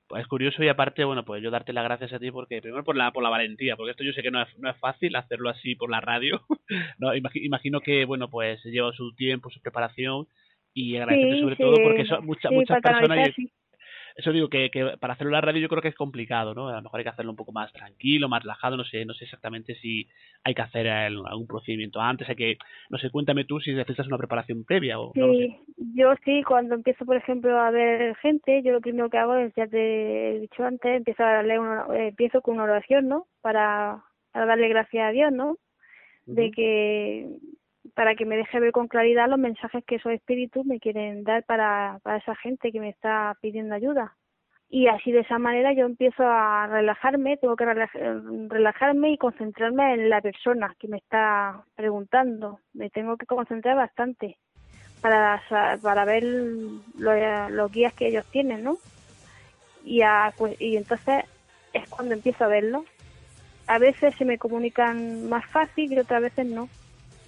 Pues 0.08 0.22
es 0.22 0.28
curioso 0.28 0.64
y 0.64 0.70
aparte, 0.70 1.04
bueno, 1.04 1.26
pues 1.26 1.44
yo 1.44 1.52
darte 1.52 1.74
las 1.74 1.84
gracias 1.84 2.14
a 2.14 2.20
ti 2.20 2.32
porque 2.32 2.62
primero 2.62 2.84
por 2.86 2.96
la 2.96 3.12
por 3.12 3.24
la 3.24 3.30
valentía, 3.30 3.76
porque 3.76 3.92
esto 3.92 4.06
yo 4.06 4.14
sé 4.14 4.24
que 4.24 4.32
no 4.32 4.42
es, 4.42 4.58
no 4.58 4.70
es 4.70 4.78
fácil 4.78 5.14
hacerlo 5.18 5.50
así 5.50 5.76
por 5.76 5.92
la 5.92 6.00
radio. 6.00 6.42
no, 6.98 7.14
imagi- 7.14 7.44
imagino 7.46 7.82
que, 7.82 8.06
bueno, 8.06 8.30
pues 8.30 8.64
lleva 8.64 8.94
su 8.94 9.14
tiempo, 9.16 9.50
su 9.50 9.60
preparación 9.62 10.26
y 10.74 10.96
agradecerte 10.96 11.36
Sí, 11.36 11.42
sobre 11.42 11.56
sí, 11.58 11.64
todo 11.64 11.82
porque 11.84 12.06
son 12.06 12.26
muchas 12.26 12.52
sí, 12.52 12.56
muchas 12.56 12.82
personas 12.82 13.18
y. 13.38 13.48
eso 14.18 14.32
digo 14.32 14.50
que, 14.50 14.70
que 14.72 14.98
para 15.00 15.14
hacerlo 15.14 15.30
en 15.30 15.36
la 15.36 15.42
radio 15.42 15.62
yo 15.62 15.70
creo 15.70 15.82
que 15.82 15.90
es 15.90 15.96
complicado, 15.96 16.54
¿no? 16.56 16.70
A 16.70 16.74
lo 16.74 16.82
mejor 16.82 17.00
hay 17.00 17.04
que 17.04 17.12
hacerlo 17.12 17.32
un 17.32 17.38
poco 17.38 17.52
más 17.52 17.72
tranquilo, 17.72 18.28
más 18.28 18.42
relajado, 18.42 18.76
no 18.76 18.84
sé, 18.84 19.06
no 19.06 19.14
sé 19.14 19.26
exactamente 19.26 19.76
si 19.76 20.08
hay 20.44 20.56
que 20.56 20.62
hacer 20.64 20.88
el- 20.88 21.22
algún 21.26 21.48
procedimiento 21.48 22.02
antes, 22.02 22.28
hay 22.28 22.36
que, 22.36 22.58
no 22.90 22.98
sé, 22.98 23.12
cuéntame 23.12 23.46
tú 23.46 23.60
si 23.60 23.72
necesitas 23.74 24.08
una 24.08 24.18
preparación 24.18 24.64
previa 24.66 25.00
o 25.00 25.14
no 25.16 25.28
lo 25.28 25.34
sé. 25.36 25.48
Sí, 25.48 25.56
yo 25.96 26.14
sí, 26.26 26.44
cuando 26.44 26.76
empiezo, 26.76 27.06
por 27.06 27.16
ejemplo, 27.16 27.58
a 27.60 27.70
ver 27.72 28.16
gente, 28.18 28.64
yo 28.64 28.72
lo 28.74 28.82
primero 28.82 29.10
que 29.10 29.18
hago 29.18 29.36
es, 29.36 29.54
ya 29.56 29.68
te 29.68 30.38
he 30.38 30.40
dicho 30.40 30.64
antes, 30.64 30.98
empiezo 30.98 31.24
a 31.24 31.44
leer 31.44 31.60
una, 31.60 31.86
eh, 31.96 32.08
empiezo 32.10 32.42
con 32.42 32.56
una 32.56 32.64
oración, 32.64 33.08
¿no? 33.08 33.28
Para, 33.42 34.04
para 34.32 34.46
darle 34.48 34.68
gracias 34.70 35.08
a 35.08 35.12
Dios, 35.12 35.32
¿no? 35.32 35.58
De 36.26 36.52
que, 36.52 37.30
para 37.96 38.16
que 38.16 38.26
me 38.26 38.38
deje 38.38 38.60
ver 38.60 38.72
con 38.72 38.88
claridad 38.88 39.28
los 39.30 39.40
mensajes 39.40 39.84
que 39.86 39.96
esos 39.96 40.12
espíritus 40.12 40.66
me 40.66 40.80
quieren 40.80 41.24
dar 41.24 41.44
para, 41.44 42.00
para 42.04 42.18
esa 42.18 42.36
gente 42.36 42.72
que 42.72 42.80
me 42.80 42.90
está 42.90 43.36
pidiendo 43.42 43.76
ayuda. 43.76 44.16
Y 44.70 44.88
así 44.88 45.12
de 45.14 45.22
esa 45.22 45.40
manera 45.40 45.72
yo 45.74 45.86
empiezo 45.86 46.24
a 46.28 46.68
relajarme, 46.68 47.38
tengo 47.38 47.56
que 47.56 47.66
relaj- 47.66 48.50
relajarme 48.50 49.12
y 49.12 49.18
concentrarme 49.18 49.94
en 49.94 50.10
la 50.10 50.20
persona 50.22 50.76
que 50.78 50.90
me 50.90 50.98
está 50.98 51.64
preguntando. 51.76 52.60
Me 52.74 52.90
tengo 52.90 53.16
que 53.16 53.26
concentrar 53.26 53.78
bastante 53.78 54.38
para, 55.02 55.42
para 55.82 56.04
ver 56.04 56.24
lo- 56.24 57.50
los 57.50 57.72
guías 57.72 57.94
que 57.94 58.08
ellos 58.08 58.26
tienen, 58.32 58.64
¿no? 58.64 58.78
Y, 59.86 60.02
a- 60.02 60.34
pues, 60.38 60.60
y 60.60 60.76
entonces 60.76 61.24
es 61.72 61.88
cuando 61.88 62.14
empiezo 62.16 62.44
a 62.44 62.48
verlo. 62.48 62.84
A 63.68 63.80
veces 63.80 64.14
se 64.18 64.26
me 64.26 64.38
comunican 64.38 65.30
más 65.30 65.46
fácil 65.46 65.92
y 65.94 66.00
otras 66.00 66.22
veces 66.22 66.46
no. 66.46 66.68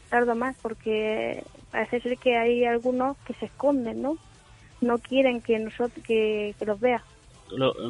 Tardo 0.09 0.35
más 0.35 0.55
porque 0.61 1.43
parece 1.71 2.01
ser 2.01 2.17
que 2.17 2.37
hay 2.37 2.65
algunos 2.65 3.17
que 3.19 3.33
se 3.35 3.45
esconden, 3.45 4.01
¿no? 4.01 4.17
No 4.81 4.97
quieren 4.97 5.41
que 5.41 5.59
nosotros 5.59 6.03
que, 6.05 6.55
los 6.65 6.79
vea. 6.79 7.03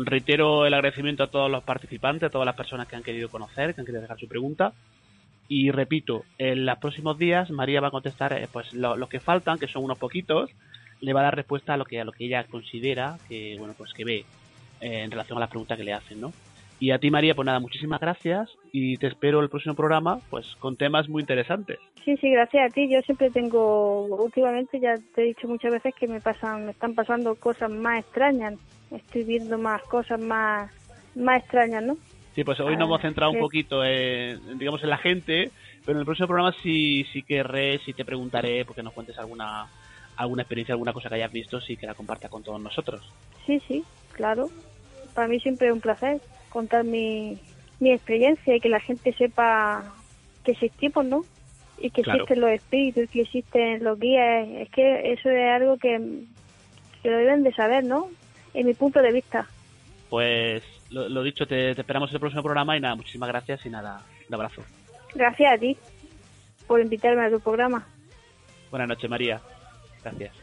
Reitero 0.05 0.65
el 0.65 0.73
agradecimiento 0.73 1.23
a 1.23 1.27
todos 1.27 1.51
los 1.51 1.63
participantes, 1.63 2.27
a 2.27 2.29
todas 2.29 2.45
las 2.45 2.55
personas 2.55 2.87
que 2.87 2.95
han 2.95 3.03
querido 3.03 3.29
conocer, 3.29 3.73
que 3.73 3.81
han 3.81 3.85
querido 3.85 4.01
dejar 4.01 4.19
su 4.19 4.27
pregunta. 4.27 4.73
Y 5.47 5.71
repito, 5.71 6.23
en 6.37 6.65
los 6.65 6.77
próximos 6.77 7.17
días 7.17 7.49
María 7.49 7.81
va 7.81 7.87
a 7.87 7.91
contestar 7.91 8.33
eh, 8.33 8.47
pues 8.51 8.73
lo, 8.73 8.95
lo 8.95 9.09
que 9.09 9.19
faltan, 9.19 9.57
que 9.57 9.67
son 9.67 9.83
unos 9.83 9.97
poquitos, 9.97 10.49
le 11.01 11.13
va 11.13 11.21
a 11.21 11.23
dar 11.23 11.35
respuesta 11.35 11.73
a 11.73 11.77
lo 11.77 11.85
que 11.85 11.99
a 11.99 12.05
lo 12.05 12.11
que 12.11 12.25
ella 12.25 12.43
considera 12.43 13.17
que 13.27 13.55
bueno 13.57 13.73
pues 13.77 13.93
que 13.93 14.03
ve 14.03 14.25
eh, 14.81 15.03
en 15.03 15.11
relación 15.11 15.37
a 15.37 15.41
las 15.41 15.49
preguntas 15.49 15.77
que 15.77 15.83
le 15.83 15.93
hacen, 15.93 16.21
¿no? 16.21 16.33
Y 16.79 16.91
a 16.91 16.99
ti 16.99 17.11
María, 17.11 17.35
pues 17.35 17.45
nada, 17.45 17.59
muchísimas 17.59 17.99
gracias 17.99 18.49
y 18.71 18.97
te 18.97 19.07
espero 19.07 19.41
el 19.41 19.49
próximo 19.49 19.75
programa 19.75 20.19
pues 20.29 20.55
con 20.59 20.77
temas 20.77 21.09
muy 21.09 21.21
interesantes. 21.21 21.77
Sí, 22.05 22.15
sí, 22.17 22.31
gracias 22.31 22.71
a 22.71 22.73
ti. 22.73 22.89
Yo 22.89 23.01
siempre 23.01 23.29
tengo, 23.29 24.05
últimamente 24.05 24.79
ya 24.79 24.95
te 25.13 25.23
he 25.23 25.25
dicho 25.25 25.47
muchas 25.47 25.73
veces 25.73 25.93
que 25.93 26.07
me 26.07 26.21
pasan, 26.21 26.65
me 26.65 26.71
están 26.71 26.95
pasando 26.95 27.35
cosas 27.35 27.69
más 27.69 27.99
extrañas. 27.99 28.55
Estoy 28.91 29.25
viendo 29.25 29.57
más 29.57 29.83
cosas 29.83 30.21
más, 30.21 30.71
más 31.15 31.41
extrañas, 31.41 31.83
¿no? 31.83 31.97
Sí, 32.33 32.45
pues 32.45 32.59
hoy 32.61 32.77
nos 32.77 32.85
hemos 32.85 33.01
centrado 33.01 33.33
un 33.33 33.39
poquito 33.39 33.83
en, 33.83 34.57
digamos, 34.57 34.81
en 34.81 34.89
la 34.89 34.97
gente, 34.97 35.51
pero 35.85 35.97
en 35.97 35.99
el 35.99 36.05
próximo 36.05 36.27
programa 36.27 36.55
sí, 36.63 37.05
sí 37.11 37.23
querré, 37.23 37.79
sí 37.79 37.91
te 37.91 38.05
preguntaré, 38.05 38.63
porque 38.63 38.81
nos 38.81 38.93
cuentes 38.93 39.17
alguna, 39.19 39.67
alguna 40.15 40.43
experiencia, 40.43 40.73
alguna 40.73 40.93
cosa 40.93 41.09
que 41.09 41.15
hayas 41.15 41.31
visto, 41.31 41.59
sí 41.59 41.75
que 41.75 41.85
la 41.85 41.95
compartas 41.95 42.31
con 42.31 42.41
todos 42.41 42.61
nosotros. 42.61 43.01
Sí, 43.45 43.61
sí, 43.67 43.83
claro. 44.13 44.47
Para 45.13 45.27
mí 45.27 45.39
siempre 45.41 45.67
es 45.67 45.73
un 45.73 45.81
placer 45.81 46.21
contar 46.49 46.83
mi, 46.83 47.37
mi 47.79 47.91
experiencia 47.91 48.55
y 48.55 48.59
que 48.59 48.69
la 48.69 48.79
gente 48.79 49.13
sepa 49.13 49.83
que 50.43 50.51
existimos, 50.51 51.05
¿no? 51.05 51.23
Y 51.77 51.91
que 51.91 52.01
Claro. 52.01 52.19
existen 52.23 52.41
los 52.41 52.51
espíritus, 52.51 53.09
que 53.09 53.21
existen 53.21 53.83
los 53.83 53.99
guías. 53.99 54.47
Es 54.49 54.69
que 54.69 55.11
eso 55.13 55.29
es 55.29 55.49
algo 55.51 55.77
que, 55.77 55.97
que 57.01 57.09
lo 57.09 57.17
deben 57.17 57.43
de 57.43 57.53
saber, 57.53 57.83
¿no? 57.85 58.09
En 58.53 58.65
mi 58.67 58.73
punto 58.73 59.01
de 59.01 59.11
vista. 59.13 59.47
Pues 60.09 60.63
lo, 60.89 61.07
lo 61.07 61.23
dicho, 61.23 61.45
te, 61.45 61.75
te 61.75 61.81
esperamos 61.81 62.09
en 62.09 62.15
el 62.15 62.19
próximo 62.19 62.43
programa 62.43 62.75
y 62.75 62.79
nada, 62.81 62.95
muchísimas 62.95 63.29
gracias 63.29 63.65
y 63.65 63.69
nada, 63.69 64.01
un 64.27 64.35
abrazo. 64.35 64.63
Gracias 65.13 65.53
a 65.53 65.57
ti 65.57 65.77
por 66.67 66.81
invitarme 66.81 67.25
a 67.25 67.29
tu 67.29 67.39
programa. 67.39 67.87
Buenas 68.71 68.87
noches, 68.89 69.09
María. 69.09 69.39
Gracias. 70.03 70.33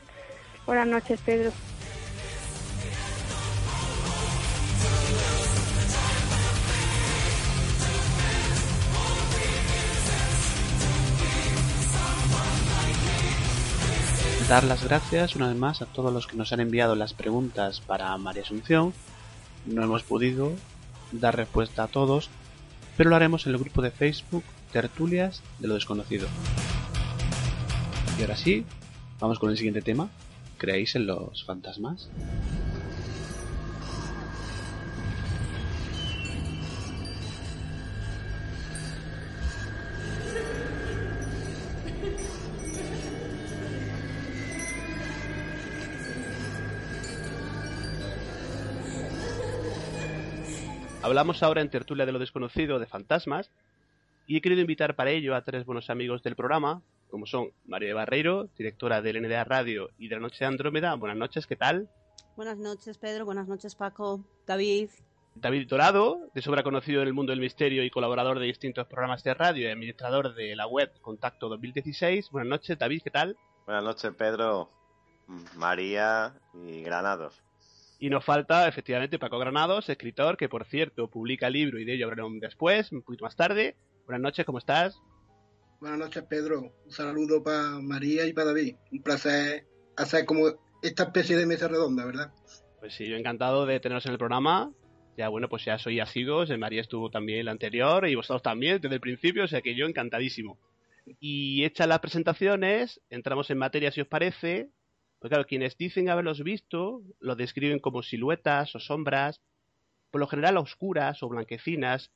Buenas 0.67 0.87
noches, 0.87 1.21
Pedro. 1.25 1.53
Dar 14.49 14.63
las 14.63 14.85
gracias 14.85 15.35
una 15.35 15.49
vez 15.49 15.57
más 15.57 15.83
a 15.83 15.87
todos 15.87 16.13
los 16.13 16.29
que 16.29 16.37
nos 16.37 16.53
han 16.53 16.61
enviado 16.61 16.95
las 16.95 17.15
preguntas 17.15 17.81
para 17.81 18.17
María 18.17 18.43
Asunción. 18.43 18.95
No 19.67 19.83
hemos 19.83 20.05
podido 20.05 20.53
dar 21.11 21.35
respuesta 21.35 21.83
a 21.83 21.89
todos, 21.89 22.31
pero 22.97 23.11
lo 23.11 23.17
haremos 23.17 23.45
en 23.47 23.53
el 23.55 23.59
grupo 23.59 23.83
de 23.83 23.91
Facebook 23.91 24.45
Tertulias 24.71 25.43
de 25.59 25.67
lo 25.67 25.75
Desconocido. 25.75 26.29
Y 28.17 28.23
ahora 28.23 28.37
sí, 28.37 28.65
vamos 29.19 29.41
con 29.41 29.51
el 29.51 29.57
siguiente 29.57 29.83
tema. 29.83 30.11
¿Creéis 30.59 30.95
en 30.95 31.07
los 31.07 31.45
fantasmas? 31.45 32.09
Hablamos 51.07 51.45
ahora 51.45 51.61
en 51.61 51.71
Tertulia 51.71 52.05
de 52.05 52.11
lo 52.11 52.19
Desconocido 52.19 52.81
de 52.81 52.87
fantasmas 52.87 53.53
y 54.27 54.37
he 54.37 54.41
querido 54.41 54.61
invitar 54.61 54.97
para 54.97 55.13
ello 55.13 55.37
a 55.37 55.43
tres 55.43 55.65
buenos 55.65 55.89
amigos 55.89 56.21
del 56.25 56.35
programa, 56.35 56.83
como 57.13 57.27
son 57.27 57.53
María 57.65 57.87
de 57.87 57.95
Barreiro, 57.95 58.49
directora 58.59 59.01
del 59.01 59.23
NDA 59.23 59.45
Radio 59.45 59.91
y 59.99 60.09
de 60.09 60.17
la 60.17 60.23
Noche 60.23 60.39
de 60.41 60.47
Andrómeda. 60.47 60.97
Buenas 60.97 61.17
noches, 61.17 61.47
¿qué 61.47 61.55
tal? 61.55 61.89
Buenas 62.35 62.59
noches, 62.59 62.99
Pedro. 62.99 63.25
Buenas 63.25 63.47
noches, 63.47 63.77
Paco. 63.77 64.25
David. 64.49 64.91
David 65.37 65.69
Dorado, 65.69 66.29
de 66.35 66.43
sobra 66.43 66.65
conocido 66.65 67.03
en 67.03 67.07
el 67.07 67.15
mundo 67.15 67.31
del 67.31 67.39
misterio 67.39 67.85
y 67.85 67.91
colaborador 67.91 68.41
de 68.41 68.47
distintos 68.47 68.89
programas 68.89 69.23
de 69.23 69.33
radio 69.33 69.69
y 69.69 69.71
administrador 69.71 70.35
de 70.35 70.57
la 70.57 70.67
web 70.67 70.91
Contacto 71.03 71.49
2016. 71.49 72.33
Buenas 72.33 72.49
noches, 72.49 72.77
David, 72.77 73.03
¿qué 73.05 73.13
tal? 73.13 73.37
Buenas 73.65 73.85
noches, 73.85 74.13
Pedro, 74.19 74.73
María 75.55 76.35
y 76.65 76.83
Granados. 76.83 77.46
Y 77.99 78.11
nos 78.11 78.25
falta, 78.25 78.69
efectivamente, 78.69 79.19
Paco 79.19 79.39
Granados, 79.39 79.89
escritor, 79.89 80.37
que 80.37 80.49
por 80.49 80.67
cierto 80.67 81.09
publica 81.09 81.49
libro 81.49 81.79
y 81.79 81.85
de 81.85 81.95
ello 81.95 82.07
hablaremos 82.07 82.41
después, 82.41 82.93
un 82.93 83.03
poquito 83.03 83.25
más 83.25 83.37
tarde. 83.37 83.77
Buenas 84.05 84.21
noches, 84.21 84.45
¿cómo 84.45 84.59
estás? 84.59 85.01
Buenas 85.81 85.99
noches, 85.99 86.25
Pedro. 86.25 86.73
Un 86.85 86.91
saludo 86.91 87.43
para 87.43 87.79
María 87.81 88.27
y 88.27 88.33
para 88.33 88.49
David. 88.49 88.77
Un 88.93 89.03
placer 89.03 89.67
hacer 89.97 90.27
como 90.27 90.49
esta 90.83 91.05
especie 91.05 91.37
de 91.37 91.47
mesa 91.47 91.69
redonda, 91.69 92.05
¿verdad? 92.05 92.33
Pues 92.81 92.95
sí, 92.95 93.07
yo 93.09 93.17
encantado 93.17 93.67
de 93.67 93.81
teneros 93.81 94.05
en 94.07 94.13
el 94.13 94.19
programa. 94.19 94.73
Ya 95.17 95.29
bueno, 95.29 95.49
pues 95.49 95.65
ya 95.65 95.79
soy 95.79 95.99
asiduos, 95.99 96.51
eh, 96.51 96.59
María 96.59 96.83
estuvo 96.83 97.11
también 97.11 97.41
en 97.41 97.47
la 97.47 97.53
anterior 97.53 98.07
y 98.07 98.15
vosotros 98.15 98.43
también 98.43 98.81
desde 98.83 98.97
el 98.97 99.01
principio, 99.01 99.45
o 99.45 99.49
sea 99.49 99.63
que 99.63 99.75
yo 99.75 99.87
encantadísimo. 99.87 100.59
Y 101.21 101.65
hechas 101.65 101.89
las 101.89 102.01
presentaciones, 102.01 103.01
entramos 103.09 103.49
en 103.51 103.59
materia 103.59 103.91
si 103.93 104.03
os 104.03 104.09
parece. 104.09 104.69
Pues 105.27 105.33
claro, 105.33 105.49
quienes 105.49 105.77
dicen 105.77 106.09
haberlos 106.09 106.45
visto, 106.45 107.03
los 107.19 107.37
describen 107.37 107.81
como 107.81 108.05
siluetas 108.05 108.77
o 108.77 108.79
sombras, 108.79 109.41
por 110.13 110.21
lo 110.21 110.29
general 110.29 110.57
oscuras 110.57 111.21
o 111.21 111.29
blanquecinas, 111.29 112.13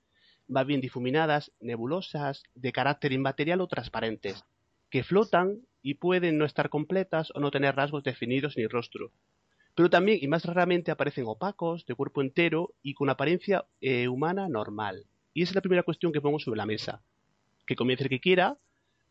más 0.46 0.64
bien 0.64 0.80
difuminadas, 0.80 1.50
nebulosas, 1.58 2.44
de 2.54 2.70
carácter 2.70 3.10
inmaterial 3.10 3.62
o 3.62 3.66
transparentes, 3.66 4.44
que 4.90 5.02
flotan 5.02 5.58
y 5.82 5.94
pueden 5.94 6.38
no 6.38 6.44
estar 6.44 6.68
completas 6.68 7.32
o 7.34 7.40
no 7.40 7.50
tener 7.50 7.74
rasgos 7.74 8.04
definidos 8.04 8.56
ni 8.56 8.68
rostro. 8.68 9.10
Pero 9.74 9.90
también 9.90 10.20
y 10.22 10.28
más 10.28 10.44
raramente 10.44 10.92
aparecen 10.92 11.24
opacos, 11.26 11.86
de 11.86 11.96
cuerpo 11.96 12.20
entero 12.20 12.74
y 12.80 12.94
con 12.94 13.10
apariencia 13.10 13.64
eh, 13.80 14.06
humana 14.06 14.48
normal. 14.48 15.04
Y 15.34 15.42
esa 15.42 15.50
es 15.50 15.56
la 15.56 15.62
primera 15.62 15.82
cuestión 15.82 16.12
que 16.12 16.20
pongo 16.20 16.38
sobre 16.38 16.58
la 16.58 16.66
mesa. 16.66 17.02
Que 17.66 17.74
comience 17.74 18.04
el 18.04 18.10
que 18.10 18.20
quiera. 18.20 18.56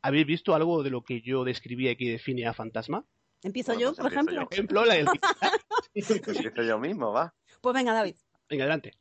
¿Habéis 0.01 0.25
visto 0.25 0.55
algo 0.55 0.83
de 0.83 0.89
lo 0.89 1.01
que 1.01 1.19
yo 1.19 1.43
describía 1.43 1.91
y 1.91 1.97
que 1.97 2.11
define 2.11 2.47
a 2.47 2.53
fantasma? 2.53 3.03
¿Empiezo 3.43 3.71
Bueno, 3.73 3.81
yo, 3.81 3.87
pues 3.89 3.97
por 3.99 4.11
ejemplo? 4.11 4.35
yo. 4.35 4.43
Por 4.45 4.53
ejemplo, 4.53 4.85
la 4.85 4.93
del... 4.95 5.09
Empiezo 5.93 6.63
yo 6.63 6.79
mismo, 6.79 7.11
va. 7.11 7.33
Pues 7.61 7.73
venga, 7.73 7.93
David. 7.93 8.15
Venga, 8.49 8.63
adelante. 8.65 8.93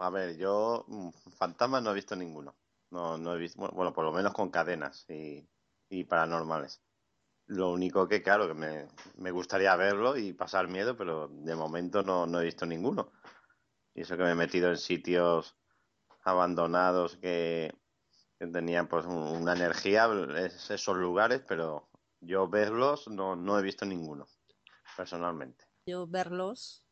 A 0.00 0.10
ver, 0.10 0.36
yo 0.36 0.84
mm, 0.88 1.10
fantasmas 1.36 1.82
no 1.82 1.90
he 1.90 1.94
visto 1.94 2.16
ninguno. 2.16 2.56
No, 2.90 3.18
no 3.18 3.34
he 3.34 3.38
visto, 3.38 3.58
bueno, 3.58 3.74
bueno, 3.74 3.92
por 3.92 4.04
lo 4.04 4.12
menos 4.12 4.32
con 4.32 4.50
cadenas 4.50 5.04
y, 5.10 5.46
y 5.88 6.04
paranormales. 6.04 6.80
Lo 7.46 7.70
único 7.72 8.08
que, 8.08 8.22
claro, 8.22 8.46
que 8.48 8.54
me, 8.54 8.86
me 9.16 9.30
gustaría 9.30 9.74
verlo 9.76 10.16
y 10.16 10.32
pasar 10.32 10.68
miedo, 10.68 10.96
pero 10.96 11.28
de 11.28 11.54
momento 11.54 12.02
no, 12.02 12.26
no 12.26 12.40
he 12.40 12.44
visto 12.44 12.64
ninguno. 12.64 13.10
Y 13.94 14.02
eso 14.02 14.16
que 14.16 14.22
me 14.22 14.30
he 14.30 14.34
metido 14.36 14.70
en 14.70 14.78
sitios 14.78 15.56
abandonados 16.22 17.16
que, 17.18 17.72
que 18.38 18.46
tenían 18.46 18.88
pues 18.88 19.04
un- 19.06 19.14
una 19.42 19.52
energía, 19.52 20.08
es- 20.38 20.70
esos 20.70 20.96
lugares, 20.96 21.42
pero 21.46 21.88
yo 22.26 22.48
verlos 22.48 23.08
no, 23.08 23.36
no 23.36 23.58
he 23.58 23.62
visto 23.62 23.84
ninguno, 23.84 24.26
personalmente. 24.96 25.64
Yo 25.86 26.06
verlos, 26.06 26.84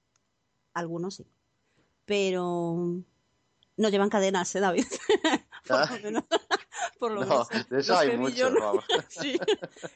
algunos 0.75 1.15
sí. 1.17 1.27
Pero 2.05 2.77
no 3.77 3.89
llevan 3.89 4.11
cadenas, 4.11 4.55
¿eh, 4.55 4.61
David? 4.61 4.85
por 5.69 5.81
lo 5.91 6.03
menos. 6.03 6.25
por 6.99 7.13
lo 7.13 7.21
No, 7.21 7.27
menos 7.27 7.49
de 7.69 7.81
eso 7.81 7.97
hay 7.97 8.09
no- 8.51 8.61
vamos. 8.61 8.85
Sí. 9.09 9.39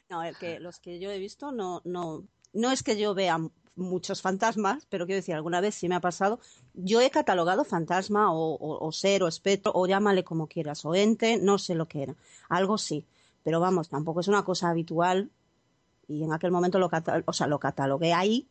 No, 0.08 0.22
el 0.22 0.36
que, 0.36 0.60
los 0.60 0.78
que 0.80 0.98
yo 1.00 1.10
he 1.10 1.18
visto 1.18 1.52
no, 1.52 1.82
no, 1.84 2.24
no 2.52 2.70
es 2.70 2.82
que 2.82 2.96
yo 2.96 3.14
vea 3.14 3.38
muchos 3.74 4.22
fantasmas, 4.22 4.86
pero 4.88 5.04
quiero 5.04 5.16
decir, 5.18 5.34
alguna 5.34 5.60
vez 5.60 5.74
sí 5.74 5.88
me 5.88 5.96
ha 5.96 6.00
pasado. 6.00 6.40
Yo 6.72 7.00
he 7.00 7.10
catalogado 7.10 7.64
fantasma 7.64 8.32
o, 8.32 8.54
o- 8.54 8.86
o 8.86 8.92
ser 8.92 9.22
o 9.22 9.28
espectro, 9.28 9.72
o 9.74 9.86
llámale 9.86 10.24
como 10.24 10.46
quieras, 10.46 10.84
o 10.84 10.94
ente, 10.94 11.36
no 11.38 11.58
sé 11.58 11.74
lo 11.74 11.86
que 11.86 12.04
era. 12.04 12.14
Algo 12.48 12.78
sí, 12.78 13.04
pero 13.46 13.60
vamos, 13.60 13.88
tampoco 13.88 14.18
es 14.18 14.26
una 14.26 14.42
cosa 14.42 14.70
habitual. 14.70 15.30
Y 16.08 16.24
en 16.24 16.32
aquel 16.32 16.50
momento 16.50 16.80
lo, 16.80 16.90
o 17.26 17.32
sea, 17.32 17.46
lo 17.46 17.60
catalogué 17.60 18.12
ahí, 18.12 18.48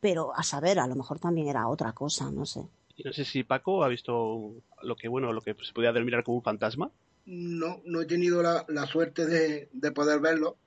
pero 0.00 0.36
a 0.36 0.42
saber, 0.42 0.78
a 0.80 0.86
lo 0.86 0.96
mejor 0.96 1.18
también 1.18 1.48
era 1.48 1.66
otra 1.66 1.94
cosa, 1.94 2.30
no 2.30 2.44
sé. 2.44 2.60
Y 2.94 3.04
no 3.04 3.14
sé 3.14 3.24
si 3.24 3.42
Paco 3.42 3.82
ha 3.84 3.88
visto 3.88 4.52
lo 4.82 4.96
que, 4.96 5.08
bueno, 5.08 5.32
lo 5.32 5.40
que 5.40 5.56
se 5.62 5.72
podía 5.72 5.94
denominar 5.94 6.24
como 6.24 6.36
un 6.36 6.44
fantasma. 6.44 6.90
No, 7.24 7.80
no 7.86 8.02
he 8.02 8.04
tenido 8.04 8.42
la, 8.42 8.66
la 8.68 8.84
suerte 8.84 9.24
de, 9.24 9.70
de 9.72 9.92
poder 9.92 10.20
verlo, 10.20 10.58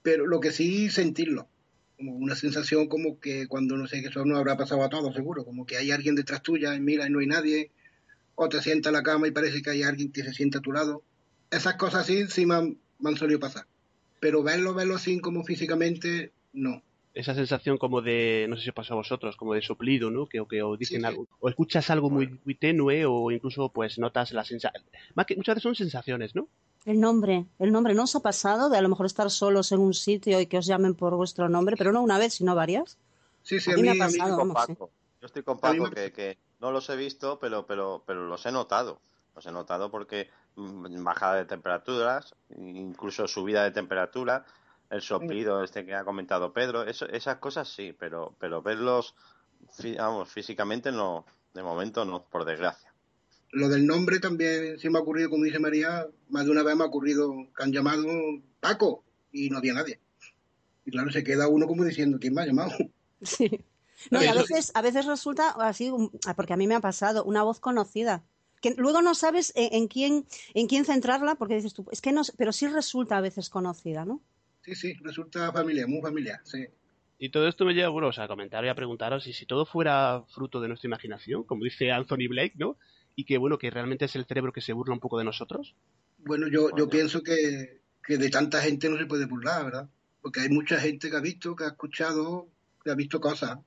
pero 0.00 0.26
lo 0.26 0.40
que 0.40 0.50
sí 0.50 0.88
sentirlo. 0.88 1.48
Como 1.98 2.12
una 2.12 2.34
sensación 2.34 2.88
como 2.88 3.20
que 3.20 3.46
cuando 3.46 3.76
no 3.76 3.88
sé 3.88 4.00
que 4.00 4.08
eso 4.08 4.24
no 4.24 4.38
habrá 4.38 4.56
pasado 4.56 4.82
a 4.84 4.88
todos, 4.88 5.14
seguro. 5.14 5.44
Como 5.44 5.66
que 5.66 5.76
hay 5.76 5.90
alguien 5.90 6.14
detrás 6.14 6.40
tuya 6.42 6.74
y 6.74 6.80
mira 6.80 7.06
y 7.06 7.10
no 7.10 7.18
hay 7.18 7.26
nadie. 7.26 7.72
O 8.36 8.48
te 8.48 8.62
sienta 8.62 8.88
en 8.88 8.94
la 8.94 9.02
cama 9.02 9.28
y 9.28 9.32
parece 9.32 9.60
que 9.60 9.68
hay 9.68 9.82
alguien 9.82 10.10
que 10.12 10.22
se 10.22 10.32
sienta 10.32 10.60
a 10.60 10.62
tu 10.62 10.72
lado. 10.72 11.02
Esas 11.50 11.74
cosas 11.74 12.06
sí, 12.06 12.26
sí 12.28 12.46
me 12.46 12.54
han, 12.54 12.78
me 13.02 13.10
han 13.10 13.16
solido 13.16 13.38
pasar. 13.40 13.66
Pero 14.20 14.42
verlo, 14.42 14.72
verlo 14.74 14.94
así 14.94 15.20
como 15.20 15.44
físicamente, 15.44 16.32
no. 16.54 16.82
Esa 17.14 17.34
sensación 17.34 17.76
como 17.76 18.00
de, 18.00 18.46
no 18.48 18.56
sé 18.56 18.62
si 18.62 18.68
os 18.70 18.74
pasa 18.74 18.94
a 18.94 18.96
vosotros, 18.96 19.36
como 19.36 19.52
de 19.52 19.60
soplido, 19.60 20.10
¿no? 20.10 20.26
Que, 20.26 20.40
o 20.40 20.48
que 20.48 20.62
os 20.62 20.78
dicen 20.78 20.96
Sí, 20.96 21.00
sí. 21.02 21.06
algo. 21.06 21.26
O 21.40 21.48
escuchas 21.50 21.90
algo 21.90 22.08
muy, 22.08 22.40
muy 22.44 22.54
tenue 22.54 23.04
o 23.04 23.30
incluso 23.30 23.68
pues 23.68 23.98
notas 23.98 24.32
la 24.32 24.44
sensación. 24.44 24.82
Más 25.14 25.26
que 25.26 25.36
muchas 25.36 25.56
veces 25.56 25.62
son 25.64 25.74
sensaciones, 25.74 26.34
¿no? 26.34 26.48
El 26.86 27.00
nombre, 27.00 27.44
el 27.58 27.70
nombre, 27.70 27.94
¿no 27.94 28.04
os 28.04 28.16
ha 28.16 28.20
pasado 28.20 28.70
de 28.70 28.78
a 28.78 28.82
lo 28.82 28.88
mejor 28.88 29.06
estar 29.06 29.30
solos 29.30 29.70
en 29.72 29.80
un 29.80 29.92
sitio 29.94 30.40
y 30.40 30.46
que 30.46 30.58
os 30.58 30.66
llamen 30.66 30.94
por 30.94 31.14
vuestro 31.14 31.48
nombre, 31.48 31.76
pero 31.76 31.92
no 31.92 32.02
una 32.02 32.18
vez, 32.18 32.34
sino 32.34 32.54
varias? 32.54 32.96
Sí, 33.42 33.60
sí, 33.60 33.70
A 33.70 33.74
a 33.74 33.76
mí 33.76 33.82
mí, 33.82 33.88
me 33.88 34.04
ha 34.04 34.06
pasado. 34.06 34.36
con 34.38 34.48
vamos, 34.48 34.64
sí. 34.66 34.72
Paco. 34.72 34.90
Yo 35.20 35.26
estoy 35.26 35.42
con 35.42 35.58
Paco, 35.58 35.84
me- 35.84 35.90
que, 35.90 36.12
que 36.12 36.38
no 36.60 36.72
los 36.72 36.88
he 36.88 36.96
visto, 36.96 37.38
pero, 37.38 37.66
pero, 37.66 38.02
pero 38.06 38.26
los 38.26 38.46
he 38.46 38.52
notado. 38.52 38.98
Los 39.34 39.46
he 39.46 39.52
notado 39.52 39.90
porque 39.90 40.28
mm, 40.56 41.02
bajada 41.02 41.36
de 41.36 41.44
temperaturas, 41.44 42.34
incluso 42.56 43.26
subida 43.26 43.64
de 43.64 43.70
temperatura, 43.70 44.44
el 44.90 45.00
soplido 45.00 45.64
este 45.64 45.86
que 45.86 45.94
ha 45.94 46.04
comentado 46.04 46.52
Pedro, 46.52 46.84
eso, 46.84 47.06
esas 47.08 47.38
cosas 47.38 47.68
sí, 47.68 47.96
pero, 47.98 48.36
pero 48.38 48.62
verlos, 48.62 49.14
vamos, 49.96 50.30
físicamente 50.30 50.92
no, 50.92 51.24
de 51.54 51.62
momento 51.62 52.04
no, 52.04 52.24
por 52.24 52.44
desgracia. 52.44 52.92
Lo 53.52 53.68
del 53.68 53.86
nombre 53.86 54.18
también 54.18 54.78
sí 54.78 54.88
me 54.90 54.98
ha 54.98 55.02
ocurrido, 55.02 55.30
como 55.30 55.44
dice 55.44 55.58
María, 55.58 56.06
más 56.28 56.44
de 56.44 56.50
una 56.50 56.62
vez 56.62 56.76
me 56.76 56.84
ha 56.84 56.86
ocurrido 56.86 57.32
que 57.56 57.62
han 57.62 57.72
llamado 57.72 58.04
Paco 58.60 59.04
y 59.30 59.50
no 59.50 59.58
había 59.58 59.74
nadie. 59.74 60.00
Y 60.84 60.90
claro, 60.90 61.10
se 61.10 61.22
queda 61.22 61.48
uno 61.48 61.66
como 61.66 61.84
diciendo, 61.84 62.18
¿quién 62.20 62.34
me 62.34 62.42
ha 62.42 62.46
llamado? 62.46 62.72
Sí. 63.22 63.64
No, 64.10 64.20
y 64.20 64.26
a 64.26 64.34
veces, 64.34 64.72
a 64.74 64.82
veces 64.82 65.06
resulta 65.06 65.50
así, 65.50 65.92
porque 66.34 66.52
a 66.52 66.56
mí 66.56 66.66
me 66.66 66.74
ha 66.74 66.80
pasado, 66.80 67.22
una 67.24 67.44
voz 67.44 67.60
conocida. 67.60 68.24
Que 68.62 68.74
luego 68.78 69.02
no 69.02 69.14
sabes 69.14 69.52
en, 69.54 69.74
en 69.74 69.88
quién, 69.88 70.24
en 70.54 70.66
quién 70.68 70.86
centrarla, 70.86 71.34
porque 71.34 71.56
dices 71.56 71.74
tú, 71.74 71.84
es 71.92 72.00
que 72.00 72.12
no, 72.12 72.22
pero 72.38 72.52
sí 72.52 72.66
resulta 72.66 73.18
a 73.18 73.20
veces 73.20 73.50
conocida, 73.50 74.06
¿no? 74.06 74.22
Sí, 74.62 74.74
sí, 74.74 74.94
resulta 75.02 75.52
familiar, 75.52 75.88
muy 75.88 76.00
familiar, 76.00 76.40
sí. 76.44 76.66
Y 77.18 77.28
todo 77.28 77.46
esto 77.46 77.64
me 77.64 77.72
lleva, 77.72 77.88
bueno, 77.88 78.08
o 78.08 78.12
sea, 78.12 78.24
a 78.24 78.28
comentar 78.28 78.64
y 78.64 78.68
a 78.68 78.74
preguntaros 78.74 79.28
y 79.28 79.32
si 79.32 79.46
todo 79.46 79.64
fuera 79.64 80.24
fruto 80.34 80.60
de 80.60 80.66
nuestra 80.68 80.88
imaginación, 80.88 81.44
como 81.44 81.62
dice 81.62 81.92
Anthony 81.92 82.28
Blake, 82.28 82.54
¿no? 82.56 82.76
Y 83.14 83.24
que, 83.24 83.38
bueno, 83.38 83.58
que 83.58 83.70
realmente 83.70 84.06
es 84.06 84.16
el 84.16 84.24
cerebro 84.24 84.52
que 84.52 84.60
se 84.60 84.72
burla 84.72 84.94
un 84.94 85.00
poco 85.00 85.18
de 85.18 85.24
nosotros. 85.24 85.76
Bueno, 86.18 86.48
yo, 86.48 86.70
yo 86.76 86.88
pienso 86.88 87.22
que, 87.22 87.80
que 88.04 88.18
de 88.18 88.28
tanta 88.28 88.60
gente 88.60 88.88
no 88.88 88.98
se 88.98 89.06
puede 89.06 89.26
burlar, 89.26 89.64
¿verdad? 89.64 89.88
Porque 90.20 90.40
hay 90.40 90.48
mucha 90.48 90.80
gente 90.80 91.10
que 91.10 91.16
ha 91.16 91.20
visto, 91.20 91.54
que 91.54 91.64
ha 91.64 91.68
escuchado, 91.68 92.48
que 92.82 92.90
ha 92.90 92.94
visto 92.94 93.20
cosas. 93.20 93.58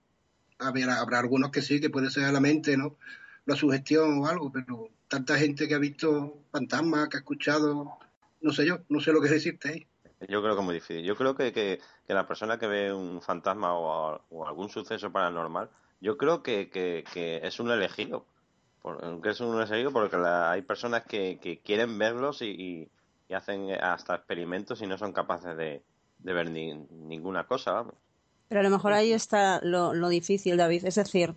A 0.59 0.72
ver, 0.72 0.89
habrá 0.89 1.19
algunos 1.19 1.51
que 1.51 1.61
sí, 1.61 1.80
que 1.80 1.89
puede 1.89 2.09
ser 2.09 2.26
a 2.26 2.31
la 2.31 2.41
mente, 2.41 2.76
¿no? 2.76 2.97
La 3.45 3.55
sugestión 3.55 4.19
o 4.19 4.27
algo, 4.27 4.51
pero 4.51 4.89
tanta 5.07 5.38
gente 5.38 5.67
que 5.67 5.76
ha 5.76 5.80
visto 5.80 6.39
fantasmas, 6.51 7.09
que 7.09 7.17
ha 7.17 7.19
escuchado, 7.19 7.97
no 8.41 8.51
sé 8.51 8.65
yo, 8.65 8.80
no 8.89 8.99
sé 8.99 9.11
lo 9.11 9.22
que 9.22 9.30
decirte 9.30 9.69
ahí. 9.69 9.88
Yo 10.27 10.41
creo 10.41 10.55
que 10.55 10.61
es 10.61 10.65
muy 10.65 10.73
difícil. 10.76 11.03
Yo 11.03 11.15
creo 11.15 11.35
que, 11.35 11.51
que, 11.53 11.80
que 12.07 12.13
la 12.13 12.27
persona 12.27 12.57
que 12.57 12.67
ve 12.67 12.93
un 12.93 13.22
fantasma 13.22 13.73
o, 13.77 14.22
o 14.30 14.47
algún 14.47 14.69
suceso 14.69 15.11
paranormal, 15.11 15.69
yo 16.01 16.17
creo 16.17 16.41
que, 16.41 16.69
que, 16.69 17.03
que 17.13 17.41
es 17.43 17.59
un 17.59 17.69
elegido. 17.69 18.26
Por- 18.81 19.22
que 19.22 19.30
es 19.30 19.39
un 19.41 19.55
elegido 19.61 19.91
porque 19.91 20.17
la- 20.17 20.51
hay 20.51 20.61
personas 20.61 21.03
que, 21.05 21.38
que 21.41 21.59
quieren 21.59 21.97
verlos 21.99 22.41
y, 22.41 22.45
y- 22.49 22.89
y 23.27 23.34
hacen 23.34 23.72
hasta 23.72 24.15
experimentos 24.15 24.81
y 24.81 24.88
no 24.88 24.97
son 24.97 25.11
capaces 25.11 25.57
de, 25.57 25.84
de 26.19 26.34
ver 26.34 26.49
ni- 26.49 26.73
ninguna 26.73 27.45
cosa. 27.45 27.72
vamos. 27.73 27.95
Pero 28.47 28.61
a 28.61 28.63
lo 28.63 28.69
mejor 28.69 28.93
ahí 28.93 29.11
está 29.11 29.59
lo, 29.63 29.93
lo 29.93 30.07
difícil, 30.09 30.55
David. 30.57 30.85
Es 30.85 30.95
decir, 30.95 31.34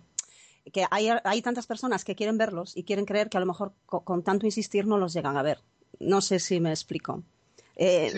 que 0.71 0.85
hay, 0.91 1.09
hay 1.23 1.41
tantas 1.41 1.67
personas 1.67 2.03
que 2.05 2.15
quieren 2.15 2.37
verlos 2.37 2.75
y 2.77 2.83
quieren 2.83 3.05
creer 3.05 3.29
que 3.29 3.37
a 3.37 3.39
lo 3.39 3.45
mejor 3.45 3.73
co- 3.85 4.01
con, 4.01 4.23
tanto 4.23 4.45
insistir 4.45 4.85
no 4.87 4.97
los 4.97 5.13
llegan 5.13 5.37
a 5.37 5.43
ver. 5.43 5.59
No 5.99 6.21
sé 6.21 6.39
si 6.39 6.59
me 6.59 6.69
explico. 6.71 7.23
Eh, 7.75 8.11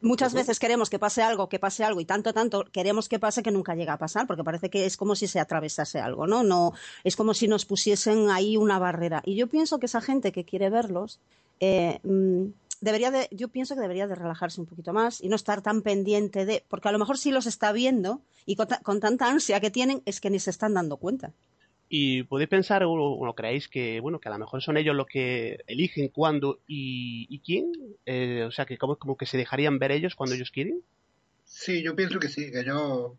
Muchas 0.00 0.32
veces 0.40 0.58
queremos 0.58 0.90
que 0.90 0.98
pase 0.98 1.22
algo, 1.22 1.48
que 1.48 1.60
pase 1.60 1.84
algo, 1.84 2.00
y 2.00 2.04
tanto, 2.04 2.34
tanto 2.34 2.64
queremos 2.72 3.08
que 3.08 3.20
pase 3.20 3.44
que 3.44 3.52
nunca 3.52 3.76
llega 3.76 3.92
a 3.92 3.98
pasar, 3.98 4.26
porque 4.26 4.42
parece 4.42 4.68
que 4.68 4.86
es 4.86 4.96
como 4.96 5.14
si 5.14 5.28
se 5.28 5.38
atravesase 5.38 6.00
algo, 6.00 6.26
¿no? 6.26 6.42
no 6.42 6.72
es 7.04 7.14
como 7.14 7.32
si 7.32 7.46
nos 7.46 7.64
pusiesen 7.64 8.28
ahí 8.28 8.56
una 8.56 8.80
barrera. 8.80 9.22
Y 9.24 9.36
yo 9.36 9.46
pienso 9.46 9.78
que 9.78 9.86
esa 9.86 10.00
gente 10.00 10.32
que 10.32 10.44
quiere 10.44 10.68
verlos, 10.68 11.20
eh, 11.60 12.00
mm, 12.02 12.46
debería 12.80 13.12
de, 13.12 13.28
yo 13.30 13.48
pienso 13.48 13.76
que 13.76 13.82
debería 13.82 14.08
de 14.08 14.16
relajarse 14.16 14.60
un 14.60 14.66
poquito 14.66 14.92
más 14.92 15.20
y 15.22 15.28
no 15.28 15.36
estar 15.36 15.62
tan 15.62 15.80
pendiente 15.80 16.44
de, 16.44 16.64
porque 16.68 16.88
a 16.88 16.92
lo 16.92 16.98
mejor 16.98 17.16
sí 17.16 17.30
los 17.30 17.46
está 17.46 17.70
viendo 17.70 18.20
y 18.46 18.56
con, 18.56 18.66
ta- 18.66 18.80
con 18.80 18.98
tanta 18.98 19.28
ansia 19.30 19.60
que 19.60 19.70
tienen 19.70 20.02
es 20.06 20.20
que 20.20 20.28
ni 20.28 20.40
se 20.40 20.50
están 20.50 20.74
dando 20.74 20.96
cuenta. 20.96 21.32
Y 21.96 22.24
podéis 22.24 22.48
pensar 22.48 22.82
o, 22.82 22.92
o 22.92 23.34
creéis 23.36 23.68
que, 23.68 24.00
bueno, 24.00 24.18
que 24.18 24.28
a 24.28 24.32
lo 24.32 24.38
mejor 24.40 24.60
son 24.60 24.76
ellos 24.76 24.96
los 24.96 25.06
que 25.06 25.60
eligen 25.68 26.08
cuándo 26.08 26.58
y, 26.66 27.28
y 27.30 27.38
quién. 27.38 27.70
Eh, 28.04 28.42
o 28.48 28.50
sea, 28.50 28.66
que 28.66 28.76
como, 28.78 28.96
como 28.96 29.16
que 29.16 29.26
se 29.26 29.36
dejarían 29.36 29.78
ver 29.78 29.92
ellos 29.92 30.16
cuando 30.16 30.34
ellos 30.34 30.50
quieren. 30.50 30.82
Sí, 31.44 31.84
yo 31.84 31.94
pienso 31.94 32.18
que 32.18 32.26
sí, 32.26 32.50
que 32.50 32.62
ellos, 32.62 33.12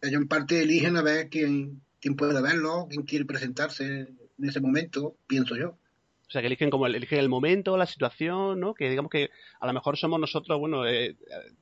ellos 0.00 0.20
en 0.20 0.26
parte 0.26 0.62
eligen 0.62 0.96
a 0.96 1.02
ver 1.02 1.28
quién, 1.28 1.80
quién 2.00 2.16
puede 2.16 2.42
verlo, 2.42 2.88
quién 2.90 3.04
quiere 3.04 3.24
presentarse 3.24 3.84
en 3.86 4.48
ese 4.48 4.60
momento, 4.60 5.14
pienso 5.28 5.54
yo. 5.54 5.68
O 5.68 6.30
sea, 6.32 6.40
que 6.40 6.48
eligen 6.48 6.70
como 6.70 6.88
el, 6.88 6.96
eligen 6.96 7.20
el 7.20 7.28
momento, 7.28 7.76
la 7.76 7.86
situación, 7.86 8.58
¿no? 8.58 8.74
Que 8.74 8.90
digamos 8.90 9.12
que 9.12 9.30
a 9.60 9.66
lo 9.68 9.72
mejor 9.74 9.96
somos 9.96 10.18
nosotros, 10.18 10.58
bueno, 10.58 10.88
eh, 10.88 11.14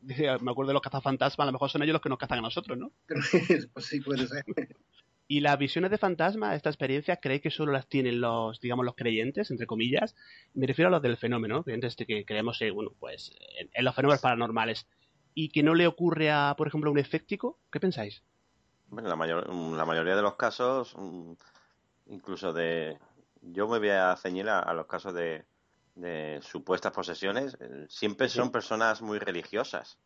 eh, 0.09 0.39
me 0.41 0.53
acuerdo 0.53 0.69
de 0.69 0.75
los 0.75 0.83
cazafantasmas, 0.83 1.45
a 1.45 1.51
lo 1.51 1.53
mejor 1.53 1.69
son 1.69 1.83
ellos 1.83 1.93
los 1.93 2.03
que 2.03 2.09
nos 2.09 2.19
cazan 2.19 2.39
a 2.39 2.43
nosotros, 2.43 2.79
¿no? 2.79 2.93
pues 3.75 3.85
sí, 3.85 4.01
puede 4.01 4.27
ser. 4.27 4.43
Y 5.33 5.39
las 5.43 5.57
visiones 5.59 5.93
de 5.93 5.99
fantasma, 5.99 6.57
esta 6.57 6.71
experiencia, 6.71 7.19
¿creéis 7.19 7.41
que 7.43 7.51
solo 7.53 7.71
las 7.71 7.87
tienen 7.87 8.21
los, 8.21 8.59
digamos, 8.61 8.85
los 8.85 8.97
creyentes, 8.97 9.53
entre 9.53 9.65
comillas? 9.69 10.17
Me 10.55 10.67
refiero 10.67 10.89
a 10.89 10.91
los 10.91 11.03
del 11.03 11.17
fenómeno, 11.17 11.55
¿no? 11.55 11.63
creyentes 11.63 11.97
de 11.97 12.05
que 12.05 12.25
creemos, 12.25 12.61
eh, 12.63 12.73
bueno, 12.73 12.91
pues, 12.99 13.33
en, 13.61 13.71
en 13.73 13.85
los 13.85 13.95
fenómenos 13.95 14.21
paranormales. 14.23 14.89
Y 15.33 15.51
que 15.51 15.63
no 15.63 15.75
le 15.77 15.87
ocurre 15.87 16.33
a, 16.33 16.55
por 16.59 16.67
ejemplo, 16.67 16.91
a 16.91 16.93
un 16.93 16.99
escéptico. 16.99 17.61
¿Qué 17.71 17.79
pensáis? 17.79 18.25
Bueno, 18.89 19.09
la, 19.09 19.15
mayor, 19.15 19.49
la 19.77 19.85
mayoría 19.85 20.17
de 20.17 20.23
los 20.23 20.35
casos, 20.35 20.97
mm, 20.99 21.33
incluso 22.09 22.53
de... 22.53 22.99
Yo 23.41 23.69
me 23.69 23.79
voy 23.79 23.91
a 23.91 24.17
ceñir 24.17 24.49
a, 24.49 24.59
a 24.59 24.75
los 24.75 24.87
casos 24.87 25.15
de, 25.15 25.45
de 25.95 26.41
supuestas 26.43 26.91
posesiones. 26.93 27.57
eh, 27.61 27.87
Siempre 27.89 28.29
son 28.29 28.51
personas 28.51 29.01
muy 29.01 29.21
religiosas. 29.21 29.97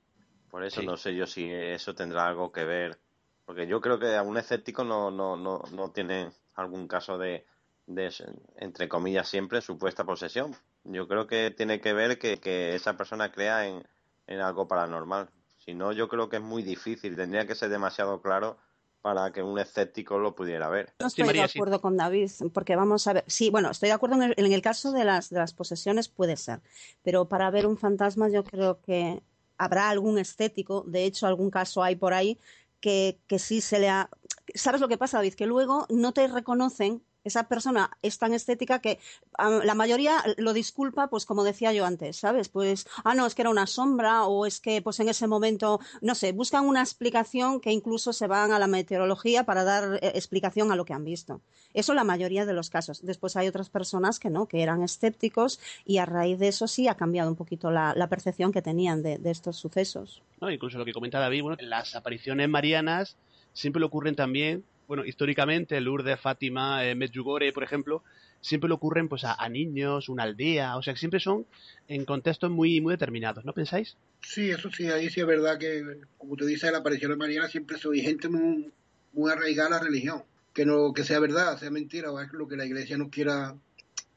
Por 0.50 0.64
eso 0.64 0.82
Sí. 0.82 0.86
no 0.86 0.98
sé 0.98 1.16
yo 1.16 1.26
si 1.26 1.50
eso 1.50 1.94
tendrá 1.94 2.26
algo 2.28 2.52
que 2.52 2.64
ver. 2.64 2.98
Porque 3.44 3.66
yo 3.66 3.80
creo 3.80 3.98
que 3.98 4.16
a 4.16 4.22
un 4.22 4.36
escéptico 4.36 4.84
no, 4.84 5.10
no, 5.10 5.36
no, 5.36 5.62
no 5.72 5.90
tiene 5.90 6.30
algún 6.54 6.88
caso 6.88 7.18
de, 7.18 7.44
de, 7.86 8.12
entre 8.56 8.88
comillas, 8.88 9.28
siempre 9.28 9.60
supuesta 9.60 10.04
posesión. 10.04 10.54
Yo 10.84 11.08
creo 11.08 11.26
que 11.26 11.50
tiene 11.50 11.80
que 11.80 11.92
ver 11.92 12.18
que, 12.18 12.38
que 12.38 12.74
esa 12.74 12.96
persona 12.96 13.32
crea 13.32 13.66
en, 13.66 13.86
en 14.26 14.40
algo 14.40 14.66
paranormal. 14.66 15.28
Si 15.58 15.74
no, 15.74 15.92
yo 15.92 16.08
creo 16.08 16.28
que 16.28 16.36
es 16.36 16.42
muy 16.42 16.62
difícil. 16.62 17.16
Tendría 17.16 17.46
que 17.46 17.54
ser 17.54 17.70
demasiado 17.70 18.20
claro 18.20 18.58
para 19.04 19.32
que 19.32 19.42
un 19.42 19.58
escéptico 19.58 20.18
lo 20.18 20.34
pudiera 20.34 20.70
ver. 20.70 20.94
No 20.98 21.08
estoy 21.08 21.30
de 21.30 21.42
acuerdo 21.42 21.80
con 21.82 21.96
David, 21.98 22.30
porque 22.54 22.74
vamos 22.74 23.06
a 23.06 23.12
ver. 23.12 23.24
Sí, 23.26 23.50
bueno, 23.50 23.70
estoy 23.70 23.90
de 23.90 23.94
acuerdo 23.94 24.16
en 24.16 24.22
el, 24.22 24.34
en 24.38 24.50
el 24.50 24.62
caso 24.62 24.92
de 24.92 25.04
las, 25.04 25.28
de 25.28 25.38
las 25.38 25.52
posesiones, 25.52 26.08
puede 26.08 26.38
ser. 26.38 26.60
Pero 27.02 27.26
para 27.26 27.50
ver 27.50 27.66
un 27.66 27.76
fantasma, 27.76 28.30
yo 28.30 28.44
creo 28.44 28.80
que 28.80 29.22
habrá 29.58 29.90
algún 29.90 30.18
estético. 30.18 30.84
De 30.86 31.04
hecho, 31.04 31.26
algún 31.26 31.50
caso 31.50 31.82
hay 31.82 31.96
por 31.96 32.14
ahí 32.14 32.38
que, 32.84 33.18
que 33.26 33.38
sí 33.38 33.62
se 33.62 33.78
le 33.78 33.88
ha. 33.88 34.10
¿Sabes 34.54 34.82
lo 34.82 34.88
que 34.88 34.98
pasa, 34.98 35.16
David? 35.16 35.34
Que 35.34 35.46
luego 35.46 35.86
no 35.88 36.12
te 36.12 36.28
reconocen. 36.28 37.02
Esa 37.24 37.48
persona 37.48 37.90
es 38.02 38.18
tan 38.18 38.32
estética 38.32 38.80
que 38.80 38.98
la 39.38 39.74
mayoría 39.74 40.22
lo 40.36 40.52
disculpa, 40.52 41.08
pues 41.08 41.26
como 41.26 41.42
decía 41.42 41.72
yo 41.72 41.86
antes, 41.86 42.16
¿sabes? 42.16 42.48
Pues, 42.48 42.86
ah, 43.02 43.14
no, 43.14 43.26
es 43.26 43.34
que 43.34 43.42
era 43.42 43.50
una 43.50 43.66
sombra 43.66 44.24
o 44.24 44.46
es 44.46 44.60
que, 44.60 44.82
pues 44.82 45.00
en 45.00 45.08
ese 45.08 45.26
momento, 45.26 45.80
no 46.00 46.14
sé, 46.14 46.32
buscan 46.32 46.66
una 46.66 46.80
explicación 46.80 47.60
que 47.60 47.72
incluso 47.72 48.12
se 48.12 48.26
van 48.26 48.52
a 48.52 48.58
la 48.58 48.66
meteorología 48.66 49.44
para 49.44 49.64
dar 49.64 49.98
eh, 50.02 50.12
explicación 50.14 50.70
a 50.70 50.76
lo 50.76 50.84
que 50.84 50.92
han 50.92 51.04
visto. 51.04 51.40
Eso 51.72 51.94
la 51.94 52.04
mayoría 52.04 52.46
de 52.46 52.52
los 52.52 52.70
casos. 52.70 53.04
Después 53.04 53.36
hay 53.36 53.48
otras 53.48 53.70
personas 53.70 54.18
que 54.18 54.30
no, 54.30 54.46
que 54.46 54.62
eran 54.62 54.82
escépticos 54.82 55.60
y 55.84 55.98
a 55.98 56.06
raíz 56.06 56.38
de 56.38 56.48
eso 56.48 56.68
sí 56.68 56.88
ha 56.88 56.96
cambiado 56.96 57.30
un 57.30 57.36
poquito 57.36 57.70
la, 57.70 57.94
percepción 58.08 58.52
que 58.52 58.62
tenían 58.62 59.02
de, 59.02 59.18
de 59.18 59.30
estos 59.30 59.56
sucesos. 59.56 60.22
¿no? 60.40 60.50
Incluso 60.50 60.78
lo 60.78 60.84
que 60.84 60.92
comenta 60.92 61.18
David, 61.18 61.42
bueno, 61.42 61.56
las 61.60 61.96
apariciones 61.96 62.48
marianas 62.48 63.16
siempre 63.54 63.80
le 63.80 63.86
ocurren 63.86 64.14
también, 64.14 64.64
bueno, 64.86 65.04
históricamente, 65.04 65.80
Lourdes, 65.80 66.20
Fátima, 66.20 66.84
eh, 66.84 66.94
Medjugorje, 66.94 67.52
por 67.52 67.64
ejemplo, 67.64 68.02
siempre 68.40 68.68
le 68.68 68.74
ocurren 68.74 69.08
pues 69.08 69.24
a, 69.24 69.34
a 69.34 69.48
niños, 69.48 70.08
una 70.08 70.24
aldea, 70.24 70.76
o 70.76 70.82
sea, 70.82 70.92
que 70.92 71.00
siempre 71.00 71.20
son 71.20 71.46
en 71.88 72.04
contextos 72.04 72.50
muy, 72.50 72.80
muy 72.80 72.92
determinados, 72.92 73.44
¿no 73.44 73.52
pensáis? 73.52 73.96
Sí, 74.20 74.50
eso 74.50 74.70
sí, 74.70 74.86
ahí 74.90 75.10
sí 75.10 75.20
es 75.20 75.26
verdad 75.26 75.58
que, 75.58 75.82
como 76.18 76.36
tú 76.36 76.44
dices, 76.46 76.70
la 76.70 76.78
aparición 76.78 77.10
de 77.10 77.16
Mariana 77.16 77.48
siempre 77.48 77.78
soy 77.78 78.00
gente 78.00 78.28
muy, 78.28 78.72
muy 79.12 79.30
arraigada 79.30 79.68
a 79.68 79.78
la 79.78 79.78
religión. 79.80 80.22
Que 80.52 80.64
no 80.64 80.92
que 80.92 81.02
sea 81.02 81.18
verdad, 81.18 81.58
sea 81.58 81.70
mentira, 81.70 82.12
o 82.12 82.20
es 82.20 82.32
lo 82.32 82.46
que 82.46 82.56
la 82.56 82.64
iglesia 82.64 82.96
nos 82.96 83.08
quiera 83.08 83.56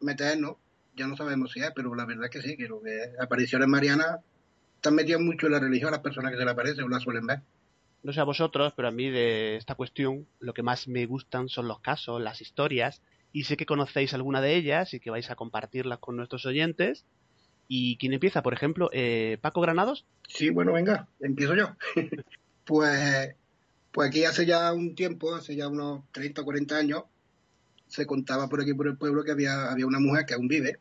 meter, 0.01 0.39
¿no? 0.39 0.59
Ya 0.95 1.07
no 1.07 1.17
sabemos 1.17 1.51
si 1.51 1.61
es, 1.61 1.71
pero 1.75 1.95
la 1.95 2.05
verdad 2.05 2.25
es 2.25 2.31
que 2.31 2.41
sí, 2.41 2.55
que 2.55 2.67
lo 2.67 2.81
que 2.81 3.11
apariciones 3.19 3.67
marianas 3.67 4.19
están 4.75 4.93
metidas 4.93 5.21
mucho 5.21 5.47
en 5.47 5.53
la 5.53 5.59
religión 5.59 5.91
las 5.91 6.01
personas 6.01 6.31
que 6.31 6.37
se 6.37 6.45
le 6.45 6.51
aparecen 6.51 6.83
o 6.83 6.89
la 6.89 6.99
suelen 6.99 7.25
ver. 7.25 7.41
No 8.03 8.13
sé 8.13 8.19
a 8.19 8.23
vosotros, 8.25 8.73
pero 8.75 8.87
a 8.87 8.91
mí 8.91 9.09
de 9.09 9.57
esta 9.57 9.75
cuestión 9.75 10.27
lo 10.39 10.53
que 10.53 10.63
más 10.63 10.87
me 10.87 11.05
gustan 11.05 11.49
son 11.49 11.67
los 11.67 11.79
casos, 11.81 12.21
las 12.21 12.41
historias, 12.41 13.01
y 13.33 13.43
sé 13.43 13.57
que 13.57 13.65
conocéis 13.65 14.13
alguna 14.13 14.39
de 14.41 14.55
ellas 14.55 14.93
y 14.93 14.99
que 14.99 15.09
vais 15.09 15.29
a 15.29 15.35
compartirlas 15.35 15.99
con 15.99 16.15
nuestros 16.15 16.45
oyentes. 16.45 17.05
¿Y 17.67 17.97
quién 17.97 18.13
empieza? 18.13 18.41
Por 18.43 18.53
ejemplo, 18.53 18.89
eh, 18.93 19.37
Paco 19.41 19.59
Granados. 19.61 20.05
Sí, 20.27 20.49
bueno, 20.49 20.73
venga, 20.73 21.07
empiezo 21.19 21.55
yo. 21.55 21.75
pues, 22.65 23.35
pues 23.91 24.07
aquí 24.09 24.23
hace 24.23 24.45
ya 24.45 24.71
un 24.73 24.95
tiempo, 24.95 25.35
hace 25.35 25.55
ya 25.55 25.67
unos 25.67 26.03
30 26.11 26.41
o 26.41 26.45
40 26.45 26.77
años, 26.77 27.03
se 27.87 28.05
contaba 28.05 28.47
por 28.47 28.61
aquí 28.61 28.73
por 28.73 28.87
el 28.87 28.97
pueblo 28.97 29.23
que 29.23 29.31
había, 29.31 29.69
había 29.71 29.85
una 29.85 29.99
mujer 29.99 30.25
que 30.25 30.33
aún 30.33 30.47
vive, 30.47 30.77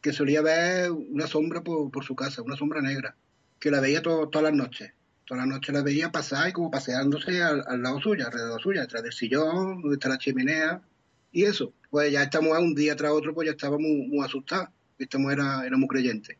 que 0.00 0.12
solía 0.12 0.42
ver 0.42 0.90
una 0.90 1.26
sombra 1.26 1.62
por, 1.62 1.90
por 1.90 2.04
su 2.04 2.16
casa, 2.16 2.42
una 2.42 2.56
sombra 2.56 2.80
negra, 2.80 3.16
que 3.60 3.70
la 3.70 3.80
veía 3.80 4.02
to- 4.02 4.28
todas 4.28 4.44
las 4.44 4.54
noches. 4.54 4.92
Todas 5.30 5.46
las 5.46 5.54
noches 5.54 5.72
la 5.72 5.82
veía 5.84 6.10
pasar 6.10 6.48
y 6.48 6.52
como 6.52 6.72
paseándose 6.72 7.40
al, 7.40 7.62
al 7.64 7.80
lado 7.80 8.00
suyo, 8.00 8.26
alrededor 8.26 8.60
suya, 8.60 8.80
detrás 8.80 9.04
del 9.04 9.12
sillón, 9.12 9.80
donde 9.80 9.94
está 9.94 10.08
la 10.08 10.18
chimenea, 10.18 10.82
y 11.30 11.44
eso. 11.44 11.72
Pues 11.88 12.10
ya 12.10 12.24
esta 12.24 12.40
mujer 12.40 12.64
un 12.64 12.74
día 12.74 12.96
tras 12.96 13.12
otro, 13.12 13.32
pues 13.32 13.46
ya 13.46 13.52
estaba 13.52 13.78
muy, 13.78 14.08
muy 14.08 14.24
asustada. 14.26 14.72
Esta 14.98 15.18
mujer 15.18 15.38
era, 15.38 15.76
muy 15.76 15.86
creyente. 15.86 16.36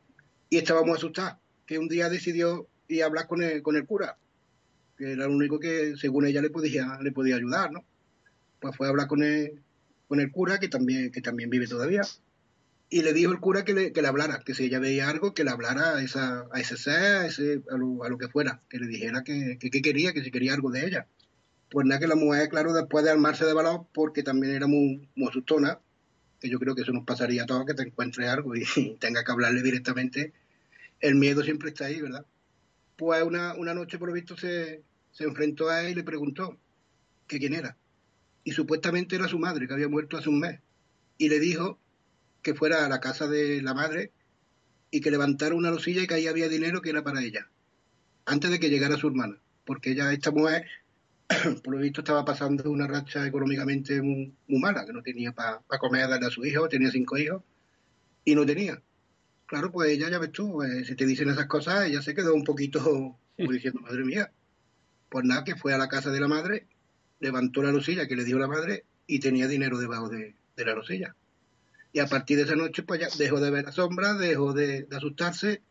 Y 0.48 0.56
estaba 0.56 0.82
muy 0.82 0.98
que 1.66 1.78
un 1.78 1.86
día 1.86 2.08
decidió 2.08 2.66
ir 2.88 3.04
a 3.04 3.06
hablar 3.06 3.28
con 3.28 3.44
el, 3.44 3.62
con 3.62 3.76
el 3.76 3.86
cura, 3.86 4.18
que 4.98 5.12
era 5.12 5.26
el 5.26 5.30
único 5.30 5.60
que, 5.60 5.94
según 5.96 6.26
ella, 6.26 6.42
le 6.42 6.50
podía, 6.50 6.98
le 7.00 7.12
podía 7.12 7.36
ayudar, 7.36 7.70
¿no? 7.70 7.84
Pues 8.60 8.76
fue 8.76 8.88
a 8.88 8.90
hablar 8.90 9.06
con 9.06 9.22
el, 9.22 9.62
con 10.08 10.18
el 10.18 10.32
cura, 10.32 10.58
que 10.58 10.66
también, 10.66 11.12
que 11.12 11.20
también 11.20 11.48
vive 11.48 11.68
todavía, 11.68 12.02
y 12.92 13.02
le 13.02 13.12
dijo 13.12 13.30
el 13.30 13.38
cura 13.38 13.64
que 13.64 13.72
le, 13.72 13.92
que 13.92 14.02
le 14.02 14.08
hablara, 14.08 14.40
que 14.40 14.52
si 14.52 14.64
ella 14.64 14.80
veía 14.80 15.08
algo, 15.08 15.32
que 15.32 15.44
le 15.44 15.50
hablara 15.50 15.96
a, 15.96 16.02
esa, 16.02 16.48
a 16.50 16.60
ese 16.60 16.76
ser, 16.76 17.16
a, 17.16 17.26
ese, 17.26 17.62
a, 17.70 17.76
lo, 17.76 18.02
a 18.02 18.08
lo 18.08 18.18
que 18.18 18.28
fuera, 18.28 18.62
que 18.68 18.78
le 18.78 18.88
dijera 18.88 19.22
que, 19.22 19.58
que, 19.60 19.70
que 19.70 19.80
quería, 19.80 20.12
que 20.12 20.24
si 20.24 20.32
quería 20.32 20.54
algo 20.54 20.72
de 20.72 20.84
ella. 20.84 21.06
Pues 21.70 21.86
nada, 21.86 22.00
que 22.00 22.08
la 22.08 22.16
mujer, 22.16 22.48
claro, 22.48 22.72
después 22.72 23.04
de 23.04 23.12
armarse 23.12 23.44
de 23.44 23.52
valor, 23.52 23.86
porque 23.94 24.24
también 24.24 24.54
era 24.54 24.66
muy, 24.66 25.08
muy 25.14 25.28
asustona, 25.28 25.78
que 26.40 26.48
yo 26.48 26.58
creo 26.58 26.74
que 26.74 26.82
eso 26.82 26.92
nos 26.92 27.04
pasaría 27.04 27.44
a 27.44 27.46
todos, 27.46 27.64
que 27.64 27.74
te 27.74 27.84
encuentres 27.84 28.28
algo 28.28 28.56
y, 28.56 28.64
tenga 29.00 29.22
que 29.22 29.30
hablarle 29.30 29.62
directamente, 29.62 30.32
el 30.98 31.14
miedo 31.14 31.44
siempre 31.44 31.68
está 31.68 31.86
ahí, 31.86 32.00
¿verdad? 32.00 32.26
Pues 32.96 33.22
una, 33.22 33.54
una 33.54 33.72
noche, 33.72 33.98
por 33.98 34.08
lo 34.08 34.14
visto, 34.14 34.36
se, 34.36 34.82
se 35.12 35.24
enfrentó 35.24 35.68
a 35.68 35.82
él 35.82 35.90
y 35.90 35.94
le 35.94 36.02
preguntó 36.02 36.58
que 37.28 37.38
quién 37.38 37.54
era. 37.54 37.76
Y 38.42 38.50
supuestamente 38.50 39.14
era 39.14 39.28
su 39.28 39.38
madre, 39.38 39.68
que 39.68 39.74
había 39.74 39.88
muerto 39.88 40.16
hace 40.16 40.28
un 40.28 40.40
mes. 40.40 40.58
Y 41.18 41.28
le 41.28 41.38
dijo 41.38 41.78
que 42.42 42.54
fuera 42.54 42.84
a 42.84 42.88
la 42.88 43.00
casa 43.00 43.26
de 43.26 43.62
la 43.62 43.74
madre 43.74 44.12
y 44.90 45.00
que 45.00 45.10
levantara 45.10 45.54
una 45.54 45.70
losilla 45.70 46.02
y 46.02 46.06
que 46.06 46.14
ahí 46.14 46.26
había 46.26 46.48
dinero 46.48 46.82
que 46.82 46.90
era 46.90 47.02
para 47.02 47.22
ella, 47.22 47.48
antes 48.26 48.50
de 48.50 48.58
que 48.58 48.70
llegara 48.70 48.96
su 48.96 49.08
hermana. 49.08 49.40
Porque 49.64 49.92
ella, 49.92 50.12
esta 50.12 50.30
mujer, 50.30 50.66
por 51.62 51.74
lo 51.74 51.80
visto, 51.80 52.00
estaba 52.00 52.24
pasando 52.24 52.70
una 52.70 52.86
racha 52.86 53.26
económicamente 53.26 54.02
muy, 54.02 54.34
muy 54.48 54.60
mala, 54.60 54.84
que 54.84 54.92
no 54.92 55.02
tenía 55.02 55.32
para 55.32 55.60
comer, 55.78 56.08
darle 56.08 56.26
a 56.26 56.30
su 56.30 56.44
hijo, 56.44 56.68
tenía 56.68 56.90
cinco 56.90 57.18
hijos 57.18 57.42
y 58.24 58.34
no 58.34 58.44
tenía. 58.44 58.82
Claro, 59.46 59.70
pues 59.72 59.90
ella, 59.90 60.08
ya 60.10 60.18
ves 60.18 60.32
tú, 60.32 60.62
eh, 60.62 60.84
si 60.84 60.94
te 60.94 61.06
dicen 61.06 61.28
esas 61.28 61.46
cosas, 61.46 61.86
ella 61.86 62.02
se 62.02 62.14
quedó 62.14 62.34
un 62.34 62.44
poquito 62.44 62.80
como 63.36 63.52
diciendo, 63.52 63.80
madre 63.80 64.04
mía. 64.04 64.32
Pues 65.08 65.24
nada, 65.24 65.44
que 65.44 65.56
fue 65.56 65.74
a 65.74 65.78
la 65.78 65.88
casa 65.88 66.10
de 66.10 66.20
la 66.20 66.28
madre, 66.28 66.66
levantó 67.18 67.62
la 67.62 67.72
losilla 67.72 68.06
que 68.06 68.16
le 68.16 68.24
dio 68.24 68.38
la 68.38 68.46
madre 68.46 68.84
y 69.06 69.18
tenía 69.18 69.48
dinero 69.48 69.78
debajo 69.78 70.08
de, 70.08 70.36
de 70.56 70.64
la 70.64 70.74
losilla. 70.74 71.16
Y 71.92 71.98
a 72.00 72.06
partir 72.06 72.36
de 72.36 72.44
esa 72.44 72.54
noche, 72.56 72.82
pues 72.82 73.00
ya 73.00 73.08
dejó 73.18 73.40
de 73.40 73.50
ver 73.50 73.64
la 73.64 73.72
sombra, 73.72 74.14
dejó 74.14 74.52
de, 74.52 74.84
de 74.84 74.96
asustarse 74.96 75.62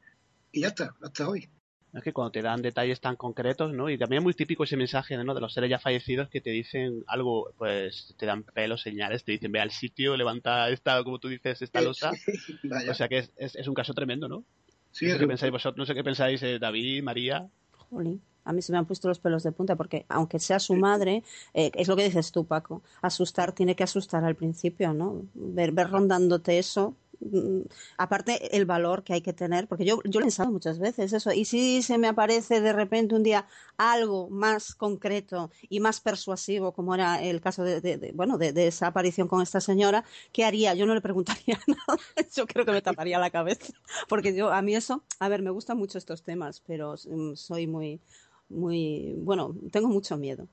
y 0.52 0.62
ya 0.62 0.68
está, 0.70 0.96
hasta 1.02 1.28
hoy. 1.30 1.50
Es 1.92 2.04
que 2.04 2.14
cuando 2.14 2.32
te 2.32 2.42
dan 2.44 2.62
detalles 2.62 3.00
tan 3.02 3.16
concretos, 3.16 3.74
¿no? 3.74 3.90
Y 3.90 3.98
también 3.98 4.20
es 4.20 4.24
muy 4.24 4.34
típico 4.36 4.64
ese 4.64 4.78
mensaje, 4.78 5.18
¿no? 5.18 5.34
De 5.34 5.42
los 5.42 5.54
seres 5.54 5.72
ya 5.72 5.80
fallecidos 5.80 6.30
que 6.30 6.40
te 6.40 6.52
dicen 6.52 7.04
algo, 7.08 7.52
pues 7.58 8.14
te 8.18 8.28
dan 8.28 8.44
pelos, 8.44 8.82
señales, 8.84 9.24
te 9.24 9.32
dicen 9.32 9.52
ve 9.52 9.60
al 9.60 9.72
sitio, 9.72 10.16
levanta 10.16 10.70
esta, 10.70 11.04
como 11.04 11.18
tú 11.20 11.30
dices, 11.30 11.62
esta 11.62 11.82
losa. 11.82 12.12
O 12.90 12.94
sea 12.94 13.08
que 13.08 13.20
es, 13.20 13.32
es, 13.38 13.56
es 13.56 13.68
un 13.68 13.74
caso 13.74 13.94
tremendo, 13.96 14.28
¿no? 14.30 14.44
Sí, 14.92 15.06
no 15.06 15.12
sé 15.12 15.16
es 15.16 15.18
qué 15.20 15.24
un- 15.26 15.30
pensáis 15.30 15.52
vosotros, 15.52 15.78
no 15.78 15.86
sé 15.86 15.96
qué 15.96 16.04
pensáis, 16.04 16.44
eh, 16.44 16.60
David, 16.60 17.02
María. 17.04 17.48
Jolín, 17.90 18.22
a 18.50 18.54
mí 18.54 18.62
se 18.62 18.72
me 18.72 18.78
han 18.78 18.86
puesto 18.86 19.08
los 19.08 19.20
pelos 19.20 19.44
de 19.44 19.52
punta 19.52 19.76
porque 19.76 20.06
aunque 20.10 20.40
sea 20.40 20.60
su 20.60 20.76
madre, 20.76 21.24
eh, 21.54 21.72
es 21.76 21.88
lo 21.88 21.96
que 21.96 22.04
dices 22.04 22.32
tú, 22.32 22.46
Paco, 22.46 22.82
asustar 23.02 23.54
tiene 23.54 23.76
que 23.76 23.84
asustar 23.84 24.24
al 24.26 24.36
principio, 24.36 24.94
¿no? 24.94 25.24
Ver, 25.34 25.72
ver 25.72 25.90
rondándote 25.90 26.58
eso. 26.60 26.96
mm, 27.20 27.62
Aparte, 27.98 28.56
el 28.58 28.66
valor 28.66 29.04
que 29.04 29.14
hay 29.14 29.22
que 29.22 29.34
tener, 29.34 29.68
porque 29.68 29.86
yo, 29.86 30.00
yo 30.06 30.20
lo 30.20 30.26
he 30.26 30.30
pensado 30.30 30.52
muchas 30.52 30.80
veces 30.80 31.14
eso, 31.14 31.32
y 31.34 31.46
si 31.46 31.82
se 31.82 31.98
me 31.98 32.08
aparece 32.08 32.62
de 32.62 32.74
repente 32.74 33.16
un 33.16 33.24
día 33.24 33.46
algo 33.78 34.30
más 34.30 34.74
concreto 34.76 35.52
y 35.70 35.80
más 35.80 36.00
persuasivo, 36.02 36.74
como 36.74 36.96
era 36.96 37.22
el 37.22 37.42
caso 37.42 37.64
de, 37.64 37.82
de- 37.82 37.98
de- 37.98 38.12
bueno, 38.14 38.38
de, 38.38 38.54
de 38.54 38.68
esa 38.68 38.88
aparición 38.88 39.28
con 39.28 39.42
esta 39.42 39.60
señora, 39.62 40.04
¿qué 40.32 40.46
haría? 40.46 40.74
Yo 40.76 40.86
no 40.86 40.94
le 40.96 41.02
preguntaría 41.02 41.60
nada, 41.68 42.00
yo 42.36 42.46
creo 42.48 42.66
que 42.66 42.72
me 42.72 42.82
taparía 42.82 43.20
la 43.20 43.30
cabeza, 43.30 43.74
porque 44.08 44.34
yo, 44.36 44.52
a 44.52 44.62
mí 44.62 44.76
eso, 44.76 45.04
a 45.20 45.30
ver, 45.30 45.42
me 45.42 45.50
gustan 45.52 45.78
mucho 45.78 45.98
estos 45.98 46.24
temas, 46.24 46.62
pero 46.66 46.96
mm, 47.08 47.36
soy 47.36 47.68
muy, 47.68 48.02
muy, 48.50 49.14
bueno, 49.18 49.56
tengo 49.72 49.88
mucho 49.88 50.18
miedo. 50.18 50.48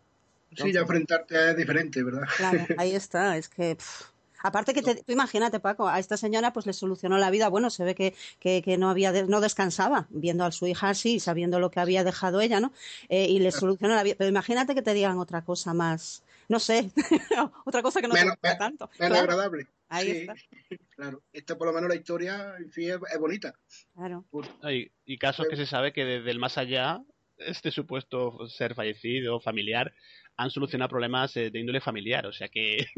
Sí, 0.54 0.72
ya 0.72 0.80
enfrentarte 0.80 1.50
es 1.50 1.56
diferente, 1.56 2.02
¿verdad? 2.02 2.22
Claro, 2.36 2.58
ahí 2.78 2.94
está, 2.94 3.36
es 3.36 3.48
que... 3.48 3.76
pff, 3.76 4.02
Aparte 4.42 4.74
que 4.74 4.82
te, 4.82 4.94
tú 4.94 5.10
imagínate, 5.12 5.58
Paco, 5.58 5.88
a 5.88 5.98
esta 5.98 6.16
señora 6.16 6.52
pues 6.52 6.66
le 6.66 6.72
solucionó 6.72 7.18
la 7.18 7.30
vida. 7.30 7.48
Bueno, 7.48 7.68
se 7.68 7.82
ve 7.82 7.96
que, 7.96 8.14
que, 8.38 8.62
que 8.62 8.76
no 8.78 8.90
había 8.90 9.10
de- 9.10 9.26
no 9.26 9.40
descansaba 9.40 10.06
viendo 10.10 10.44
a 10.44 10.52
su 10.52 10.68
hija 10.68 10.90
así, 10.90 11.18
sabiendo 11.18 11.58
lo 11.58 11.70
que 11.72 11.80
había 11.80 12.04
dejado 12.04 12.40
ella, 12.40 12.60
¿no? 12.60 12.70
Eh, 13.08 13.26
y 13.28 13.40
le 13.40 13.50
solucionó 13.50 13.96
la 13.96 14.04
vida. 14.04 14.14
Pero 14.16 14.28
imagínate 14.30 14.74
que 14.76 14.82
te 14.82 14.94
digan 14.94 15.18
otra 15.18 15.42
cosa 15.42 15.74
más, 15.74 16.22
no 16.48 16.60
sé, 16.60 16.90
otra 17.64 17.82
cosa 17.82 18.00
que 18.00 18.06
no 18.08 18.14
Menos- 18.14 18.34
te 18.40 18.48
gusta 18.50 18.58
tanto. 18.58 18.88
Menos 19.00 19.18
Claro, 19.18 19.32
agradable. 19.32 19.66
Ahí 19.88 20.10
Sí, 20.12 20.16
está. 20.18 20.34
claro. 20.96 21.22
Esta 21.32 21.58
por 21.58 21.66
lo 21.66 21.72
menos 21.72 21.88
la 21.88 21.96
historia 21.96 22.54
en 22.58 22.70
fin, 22.70 22.90
es, 22.90 22.98
es 23.12 23.18
bonita. 23.18 23.54
Claro. 23.96 24.24
Y, 24.70 24.90
y 25.06 25.18
casos 25.18 25.46
que 25.50 25.56
se 25.56 25.66
sabe 25.66 25.92
que 25.92 26.04
desde 26.04 26.30
el 26.30 26.38
más 26.38 26.56
allá, 26.56 27.00
este 27.38 27.70
supuesto 27.70 28.48
ser 28.48 28.74
fallecido, 28.74 29.40
familiar, 29.40 29.92
han 30.36 30.50
solucionado 30.50 30.88
problemas 30.90 31.36
eh, 31.36 31.50
de 31.50 31.60
índole 31.60 31.80
familiar. 31.80 32.26
O 32.26 32.32
sea 32.32 32.48
que 32.48 32.86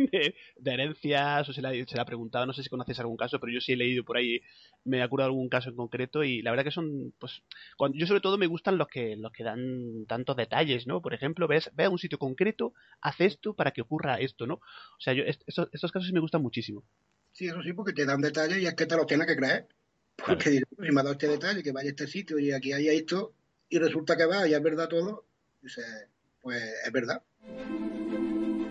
de, 0.56 0.72
herencias, 0.72 1.48
o 1.48 1.52
se 1.52 1.62
le, 1.62 1.68
ha, 1.68 1.86
se 1.86 1.94
le 1.94 2.00
ha 2.00 2.04
preguntado, 2.04 2.46
no 2.46 2.52
sé 2.52 2.62
si 2.62 2.68
conoces 2.68 2.98
algún 3.00 3.16
caso, 3.16 3.38
pero 3.40 3.52
yo 3.52 3.60
sí 3.60 3.72
he 3.72 3.76
leído 3.76 4.04
por 4.04 4.16
ahí, 4.16 4.40
me 4.84 5.02
acuerdo 5.02 5.24
de 5.24 5.28
algún 5.30 5.48
caso 5.48 5.70
en 5.70 5.76
concreto 5.76 6.24
y 6.24 6.42
la 6.42 6.50
verdad 6.50 6.64
que 6.64 6.70
son, 6.70 7.12
pues, 7.18 7.42
cuando, 7.76 7.98
yo 7.98 8.06
sobre 8.06 8.20
todo 8.20 8.38
me 8.38 8.46
gustan 8.46 8.78
los 8.78 8.88
que, 8.88 9.16
los 9.16 9.32
que 9.32 9.44
dan 9.44 10.06
tantos 10.06 10.36
detalles, 10.36 10.86
¿no? 10.86 11.00
Por 11.02 11.14
ejemplo, 11.14 11.46
ves, 11.48 11.70
ve 11.74 11.84
a 11.84 11.90
un 11.90 11.98
sitio 11.98 12.18
concreto, 12.18 12.74
haz 13.00 13.20
esto 13.20 13.54
para 13.54 13.70
que 13.72 13.82
ocurra 13.82 14.20
esto, 14.20 14.46
¿no? 14.46 14.54
O 14.54 15.00
sea, 15.00 15.12
yo, 15.14 15.24
est- 15.24 15.42
estos, 15.46 15.68
estos 15.72 15.92
casos 15.92 16.06
sí 16.08 16.12
me 16.12 16.20
gustan 16.20 16.42
muchísimo. 16.42 16.84
Sí, 17.32 17.46
eso 17.46 17.62
sí, 17.62 17.72
porque 17.72 17.92
te 17.92 18.04
dan 18.04 18.20
detalles 18.20 18.58
y 18.58 18.66
es 18.66 18.74
que 18.74 18.86
te 18.86 18.96
los 18.96 19.06
tienes 19.06 19.26
que 19.26 19.36
creer. 19.36 19.68
Porque 20.16 20.50
dirás, 20.50 20.68
si 20.70 20.92
me 20.92 21.00
ha 21.00 21.04
dado 21.04 21.12
este 21.12 21.28
detalle, 21.28 21.62
que 21.62 21.72
vaya 21.72 21.88
a 21.88 21.90
este 21.90 22.06
sitio 22.08 22.38
y 22.38 22.52
aquí 22.52 22.72
hay 22.72 22.88
esto, 22.88 23.34
y 23.68 23.78
resulta 23.78 24.16
que 24.16 24.26
va 24.26 24.48
y 24.48 24.54
es 24.54 24.62
verdad 24.62 24.88
todo, 24.88 25.24
dices, 25.60 26.08
pues 26.40 26.62
es 26.84 26.92
verdad. 26.92 27.22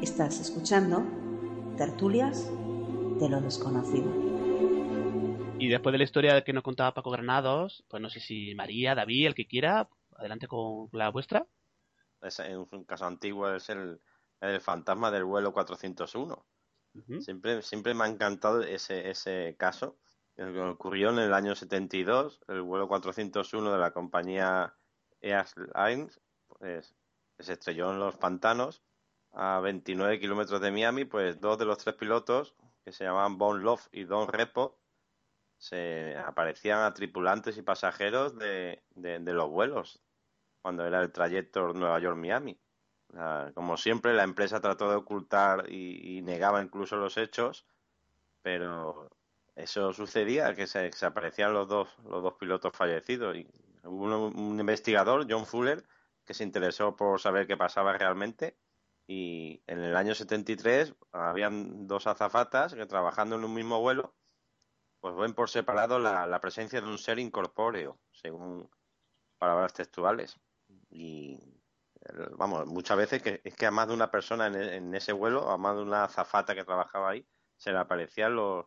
Estás 0.02 0.40
escuchando 0.40 1.06
Tertulias 1.78 2.46
de 3.20 3.30
lo 3.30 3.42
desconocido. 3.42 4.12
Y 5.60 5.70
después 5.70 5.92
de 5.92 5.98
la 5.98 6.04
historia 6.04 6.44
que 6.44 6.54
nos 6.54 6.64
contaba 6.64 6.94
Paco 6.94 7.12
Granados, 7.12 7.84
pues 7.88 8.02
no 8.02 8.10
sé 8.10 8.20
si 8.20 8.54
María, 8.56 8.96
David, 8.96 9.28
el 9.28 9.36
que 9.36 9.48
quiera, 9.48 9.90
adelante 10.16 10.48
con 10.48 10.90
la 10.92 11.10
vuestra. 11.10 11.46
Es 12.22 12.40
un, 12.40 12.84
caso 12.86 13.06
antiguo 13.06 13.52
es 13.54 13.70
el, 13.70 14.00
el 14.42 14.62
fantasma 14.62 15.12
del 15.12 15.24
vuelo 15.24 15.54
401. 15.54 16.46
Siempre, 17.20 17.62
siempre 17.62 17.94
me 17.94 18.06
ha 18.06 18.08
encantado 18.08 18.64
ese, 18.64 19.10
ese 19.10 19.56
caso. 19.58 20.00
El 20.36 20.54
que 20.54 20.60
ocurrió 20.62 21.10
en 21.10 21.20
el 21.20 21.34
año 21.34 21.56
72, 21.56 22.42
el 22.48 22.62
vuelo 22.62 22.88
401 22.88 23.72
de 23.72 23.78
la 23.78 23.92
compañía 23.92 24.74
Airlines 25.22 26.20
pues, 26.48 26.96
se 27.40 27.54
estrelló 27.54 27.92
en 27.92 28.00
los 28.00 28.18
pantanos 28.18 28.84
a 29.32 29.60
29 29.60 30.20
kilómetros 30.20 30.62
de 30.62 30.72
Miami. 30.72 31.06
Pues 31.06 31.40
dos 31.40 31.58
de 31.58 31.66
los 31.66 31.78
tres 31.78 31.96
pilotos, 31.96 32.56
que 32.84 32.92
se 32.92 33.04
llamaban 33.04 33.38
Bon 33.38 33.62
Love 33.62 33.88
y 33.92 34.04
Don 34.06 34.28
Repo, 34.28 34.80
se 35.58 36.16
aparecían 36.18 36.82
a 36.82 36.94
tripulantes 36.94 37.58
y 37.58 37.62
pasajeros 37.62 38.38
de, 38.38 38.84
de, 38.96 39.34
los 39.34 39.50
vuelos 39.50 40.02
cuando 40.62 40.86
era 40.86 41.02
el 41.02 41.12
trayecto 41.12 41.74
Nueva 41.74 42.00
York-Miami. 42.00 42.60
Como 43.56 43.78
siempre, 43.78 44.14
la 44.14 44.24
empresa 44.24 44.60
trató 44.60 44.90
de 44.90 44.98
ocultar 44.98 45.72
y, 45.72 46.22
negaba 46.22 46.62
incluso 46.62 46.98
los 46.98 47.18
hechos, 47.18 47.66
pero 48.42 49.10
eso 49.56 49.94
sucedía, 49.94 50.54
que 50.54 50.68
se, 50.68 50.92
se 50.92 51.06
aparecían 51.06 51.54
los 51.54 51.68
dos, 51.68 51.90
los 52.04 52.22
dos 52.22 52.34
pilotos 52.34 52.76
fallecidos. 52.76 53.36
Y 53.38 53.48
hubo 53.88 54.06
un, 54.06 54.38
un 54.40 54.60
investigador, 54.60 55.26
John 55.30 55.46
Fuller, 55.46 55.84
que 56.26 56.34
se 56.34 56.44
interesó 56.44 56.96
por 56.96 57.20
saber 57.20 57.48
qué 57.48 57.58
pasaba 57.58 57.94
realmente. 57.94 58.58
Y 59.08 59.64
en 59.68 59.80
el 59.80 59.96
año 59.96 60.14
73 60.14 60.94
habían 61.14 61.88
dos 61.88 62.08
azafatas 62.08 62.74
que 62.74 62.86
trabajando 62.86 63.36
en 63.38 63.46
un 63.46 63.54
mismo 63.54 63.80
vuelo, 63.80 64.14
pues 65.00 65.16
ven 65.16 65.34
por 65.34 65.50
separado 65.50 66.00
la, 66.00 66.28
la 66.28 66.42
presencia 66.42 66.82
de 66.82 66.88
un 66.88 66.98
ser 66.98 67.20
incorpóreo, 67.20 68.00
según 68.12 68.70
palabras 69.38 69.74
textuales. 69.74 70.38
Y 70.90 71.40
vamos, 72.38 72.66
muchas 72.68 72.98
veces 72.98 73.22
que 73.22 73.42
es 73.44 73.56
que 73.56 73.66
a 73.66 73.72
más 73.72 73.88
de 73.88 73.94
una 73.94 74.12
persona 74.12 74.48
en, 74.48 74.56
en 74.56 74.96
ese 74.96 75.14
vuelo, 75.14 75.50
a 75.50 75.58
más 75.58 75.76
de 75.76 75.84
una 75.84 76.04
azafata 76.04 76.56
que 76.56 76.64
trabajaba 76.64 77.10
ahí, 77.10 77.28
se 77.58 77.72
le 77.72 77.78
aparecían 77.80 78.36
los, 78.36 78.66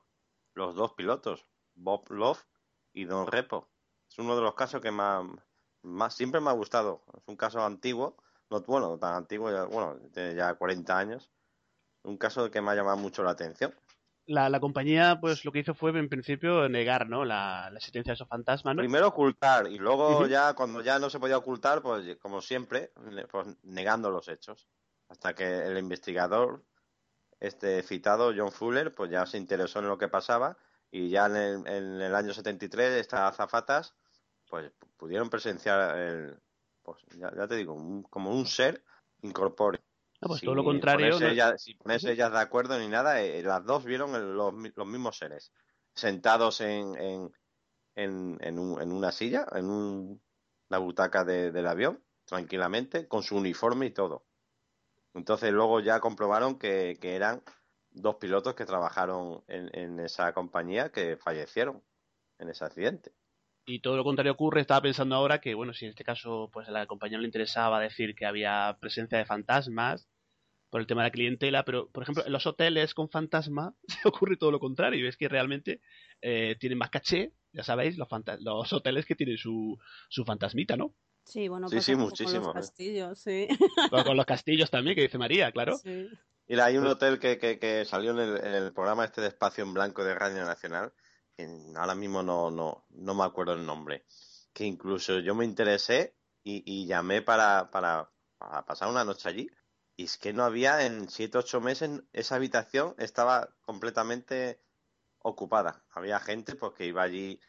los 0.55 0.74
dos 0.74 0.92
pilotos, 0.94 1.47
Bob 1.74 2.10
Love 2.10 2.44
y 2.92 3.05
Don 3.05 3.26
Repo. 3.26 3.69
Es 4.11 4.19
uno 4.19 4.35
de 4.35 4.43
los 4.43 4.55
casos 4.55 4.81
que 4.81 4.91
más, 4.91 5.24
más 5.82 6.15
siempre 6.15 6.41
me 6.41 6.51
ha 6.51 6.55
gustado. 6.55 7.05
Es 7.16 7.23
un 7.28 7.37
caso 7.37 7.65
antiguo, 7.65 8.16
no 8.51 8.61
bueno, 8.62 8.99
tan 8.99 9.15
antiguo, 9.15 9.51
ya, 9.51 9.65
bueno, 9.65 9.97
tiene 10.12 10.35
ya 10.35 10.55
40 10.55 10.99
años. 10.99 11.31
Un 12.03 12.16
caso 12.16 12.51
que 12.51 12.61
me 12.61 12.73
ha 12.73 12.74
llamado 12.74 12.97
mucho 12.97 13.23
la 13.23 13.31
atención. 13.31 13.73
La, 14.27 14.49
la 14.49 14.59
compañía, 14.61 15.19
pues 15.20 15.45
lo 15.45 15.53
que 15.53 15.61
hizo 15.61 15.74
fue 15.74 15.91
en 15.91 16.09
principio 16.09 16.69
negar, 16.69 17.09
¿no? 17.09 17.24
La, 17.24 17.69
la 17.70 17.78
existencia 17.78 18.12
de 18.12 18.15
esos 18.15 18.28
fantasmas, 18.28 18.74
¿no? 18.74 18.81
Primero 18.81 19.09
ocultar 19.09 19.66
y 19.69 19.78
luego 19.78 20.27
ya 20.27 20.55
cuando 20.55 20.82
ya 20.82 20.99
no 20.99 21.09
se 21.11 21.20
podía 21.20 21.37
ocultar, 21.37 21.82
pues 21.82 22.16
como 22.16 22.41
siempre, 22.41 22.93
pues 23.31 23.47
negando 23.62 24.11
los 24.11 24.28
hechos. 24.28 24.69
Hasta 25.09 25.35
que 25.35 25.66
el 25.66 25.78
investigador, 25.78 26.65
este 27.41 27.82
citado, 27.82 28.32
John 28.37 28.53
Fuller, 28.53 28.95
pues 28.95 29.11
ya 29.11 29.27
se 29.27 29.39
interesó 29.39 29.81
en 29.81 29.89
lo 29.89 29.99
que 29.99 30.09
pasaba 30.09 30.57
y 30.90 31.08
ya 31.10 31.26
en 31.26 31.36
el, 31.36 31.66
en 31.66 32.00
el 32.00 32.14
año 32.14 32.32
73 32.34 32.92
estas 33.00 33.20
azafatas 33.20 33.94
pues 34.48 34.72
pudieron 34.96 35.30
presenciar 35.30 35.96
el, 35.98 36.38
pues 36.82 36.98
ya, 37.16 37.32
ya 37.36 37.46
te 37.46 37.54
digo, 37.56 37.74
un- 37.74 38.02
como 38.02 38.32
un 38.32 38.46
ser 38.46 38.82
incorpóreo. 39.22 39.80
No, 40.20 40.28
pues 40.28 40.40
Sin 40.40 40.48
todo 40.48 40.56
lo 40.56 40.64
contrario, 40.64 41.06
ponerse 41.06 41.24
no- 41.24 41.30
ellas- 41.30 41.62
sin 41.62 41.78
ponerse 41.78 42.12
ellas 42.12 42.32
de 42.32 42.38
acuerdo 42.40 42.78
ni 42.78 42.88
nada, 42.88 43.22
eh, 43.22 43.42
las 43.42 43.64
dos 43.64 43.84
vieron 43.84 44.14
el- 44.14 44.34
los, 44.34 44.52
los 44.74 44.86
mismos 44.86 45.16
seres, 45.16 45.52
sentados 45.94 46.60
en, 46.60 46.96
en, 46.96 47.32
en, 47.94 48.38
en 48.40 48.58
un- 48.58 48.82
en 48.82 48.92
una 48.92 49.12
silla, 49.12 49.46
en 49.52 49.66
un- 49.70 50.22
la 50.68 50.78
butaca 50.78 51.24
de- 51.24 51.52
del 51.52 51.66
avión, 51.66 52.02
tranquilamente, 52.24 53.06
con 53.08 53.22
su 53.22 53.36
uniforme 53.36 53.86
y 53.86 53.90
todo. 53.92 54.26
Entonces 55.14 55.52
luego 55.52 55.80
ya 55.80 56.00
comprobaron 56.00 56.58
que, 56.58 56.98
que 57.00 57.16
eran 57.16 57.42
dos 57.92 58.16
pilotos 58.16 58.54
que 58.54 58.66
trabajaron 58.66 59.42
en, 59.48 59.70
en 59.72 60.00
esa 60.00 60.32
compañía 60.32 60.90
que 60.90 61.16
fallecieron 61.16 61.82
en 62.38 62.48
ese 62.48 62.64
accidente. 62.64 63.12
Y 63.66 63.80
todo 63.80 63.96
lo 63.96 64.04
contrario 64.04 64.32
ocurre, 64.32 64.60
estaba 64.60 64.80
pensando 64.82 65.14
ahora 65.14 65.40
que, 65.40 65.54
bueno, 65.54 65.72
si 65.74 65.84
en 65.84 65.90
este 65.90 66.04
caso 66.04 66.50
pues 66.52 66.68
a 66.68 66.72
la 66.72 66.86
compañía 66.86 67.18
no 67.18 67.22
le 67.22 67.28
interesaba 67.28 67.80
decir 67.80 68.14
que 68.14 68.26
había 68.26 68.78
presencia 68.80 69.18
de 69.18 69.26
fantasmas 69.26 70.08
por 70.70 70.80
el 70.80 70.86
tema 70.86 71.02
de 71.02 71.08
la 71.08 71.12
clientela, 71.12 71.64
pero 71.64 71.88
por 71.90 72.02
ejemplo 72.04 72.24
en 72.24 72.32
los 72.32 72.46
hoteles 72.46 72.94
con 72.94 73.10
fantasma 73.10 73.74
se 73.88 74.08
ocurre 74.08 74.36
todo 74.36 74.50
lo 74.50 74.60
contrario, 74.60 75.04
y 75.04 75.08
es 75.08 75.16
que 75.16 75.28
realmente 75.28 75.80
eh, 76.22 76.56
tienen 76.58 76.78
más 76.78 76.90
caché, 76.90 77.32
ya 77.52 77.62
sabéis, 77.62 77.98
los, 77.98 78.08
los 78.40 78.72
hoteles 78.72 79.04
que 79.04 79.16
tienen 79.16 79.36
su, 79.36 79.78
su 80.08 80.24
fantasmita, 80.24 80.76
¿no? 80.76 80.94
Sí, 81.24 81.48
bueno, 81.48 81.68
Sí, 81.68 81.80
sí, 81.80 81.94
muchísimo, 81.94 82.46
con 82.46 82.56
¿eh? 82.56 82.60
los 82.60 82.66
castillos, 82.66 83.18
sí. 83.20 83.48
Con 83.90 84.16
los 84.16 84.26
castillos 84.26 84.70
también, 84.70 84.96
que 84.96 85.02
dice 85.02 85.18
María, 85.18 85.52
claro. 85.52 85.76
Sí. 85.76 86.08
Mira, 86.51 86.64
hay 86.64 86.78
un 86.78 86.86
hotel 86.89 87.20
que, 87.20 87.39
que, 87.39 87.60
que 87.60 87.85
salió 87.85 88.10
en 88.10 88.18
el, 88.18 88.36
en 88.39 88.55
el 88.55 88.72
programa 88.72 89.05
este 89.05 89.20
de 89.20 89.28
Espacio 89.28 89.62
en 89.62 89.72
Blanco 89.72 90.02
de 90.02 90.16
Radio 90.16 90.44
Nacional, 90.44 90.93
que 91.36 91.48
ahora 91.77 91.94
mismo 91.94 92.24
no, 92.24 92.51
no, 92.51 92.86
no 92.90 93.14
me 93.14 93.22
acuerdo 93.22 93.52
el 93.52 93.64
nombre, 93.64 94.05
que 94.52 94.64
incluso 94.64 95.20
yo 95.20 95.36
me 95.36 95.44
interesé 95.44 96.16
y, 96.43 96.64
y 96.66 96.89
llamé 96.89 97.22
para, 97.22 97.70
para, 97.70 98.10
para 98.36 98.66
pasar 98.66 98.89
una 98.89 99.05
noche 99.05 99.28
allí, 99.28 99.48
y 99.94 100.06
es 100.06 100.18
que 100.18 100.32
no 100.32 100.43
había 100.43 100.85
en 100.85 101.09
siete 101.09 101.39
ocho 101.39 101.60
meses, 101.60 102.02
esa 102.12 102.35
habitación 102.35 102.97
estaba 102.98 103.55
completamente 103.60 104.60
ocupada. 105.20 105.85
Había 105.90 106.18
gente 106.18 106.56
pues 106.56 106.72
que 106.72 106.85
iba 106.85 107.02
allí 107.05 107.40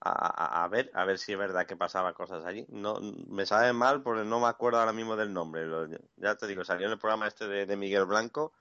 a, 0.00 0.64
a- 0.64 0.68
ver, 0.68 0.90
a 0.94 1.04
ver 1.04 1.18
si 1.18 1.32
es 1.32 1.38
verdad 1.38 1.66
que 1.66 1.76
pasaba 1.76 2.14
cosas 2.14 2.44
allí. 2.44 2.66
No, 2.68 3.00
me 3.00 3.46
sabe 3.46 3.72
mal 3.72 4.02
porque 4.02 4.24
no 4.24 4.40
me 4.40 4.46
acuerdo 4.48 4.78
ahora 4.80 4.92
mismo 4.92 5.16
del 5.16 5.32
nombre. 5.32 5.66
Lo- 5.66 5.86
ya 6.16 6.36
te 6.36 6.46
digo, 6.46 6.64
salió 6.64 6.86
en 6.86 6.92
el 6.92 6.98
programa 6.98 7.26
este 7.28 7.48
de, 7.48 7.66
de 7.66 7.76
Miguel 7.76 8.04
Blanco, 8.06 8.52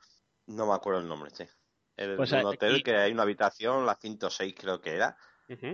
no 0.48 0.68
me 0.68 0.74
acuerdo 0.76 1.02
el 1.02 1.08
nombre, 1.10 1.32
sí. 1.32 1.46
El, 1.98 2.16
Pues, 2.18 2.32
un 2.34 2.46
hotel 2.46 2.84
que 2.84 2.96
hay 2.98 3.12
una 3.14 3.24
habitación, 3.24 3.86
la 3.86 3.96
106 3.96 4.56
creo 4.58 4.82
que 4.82 4.96
era, 4.96 5.18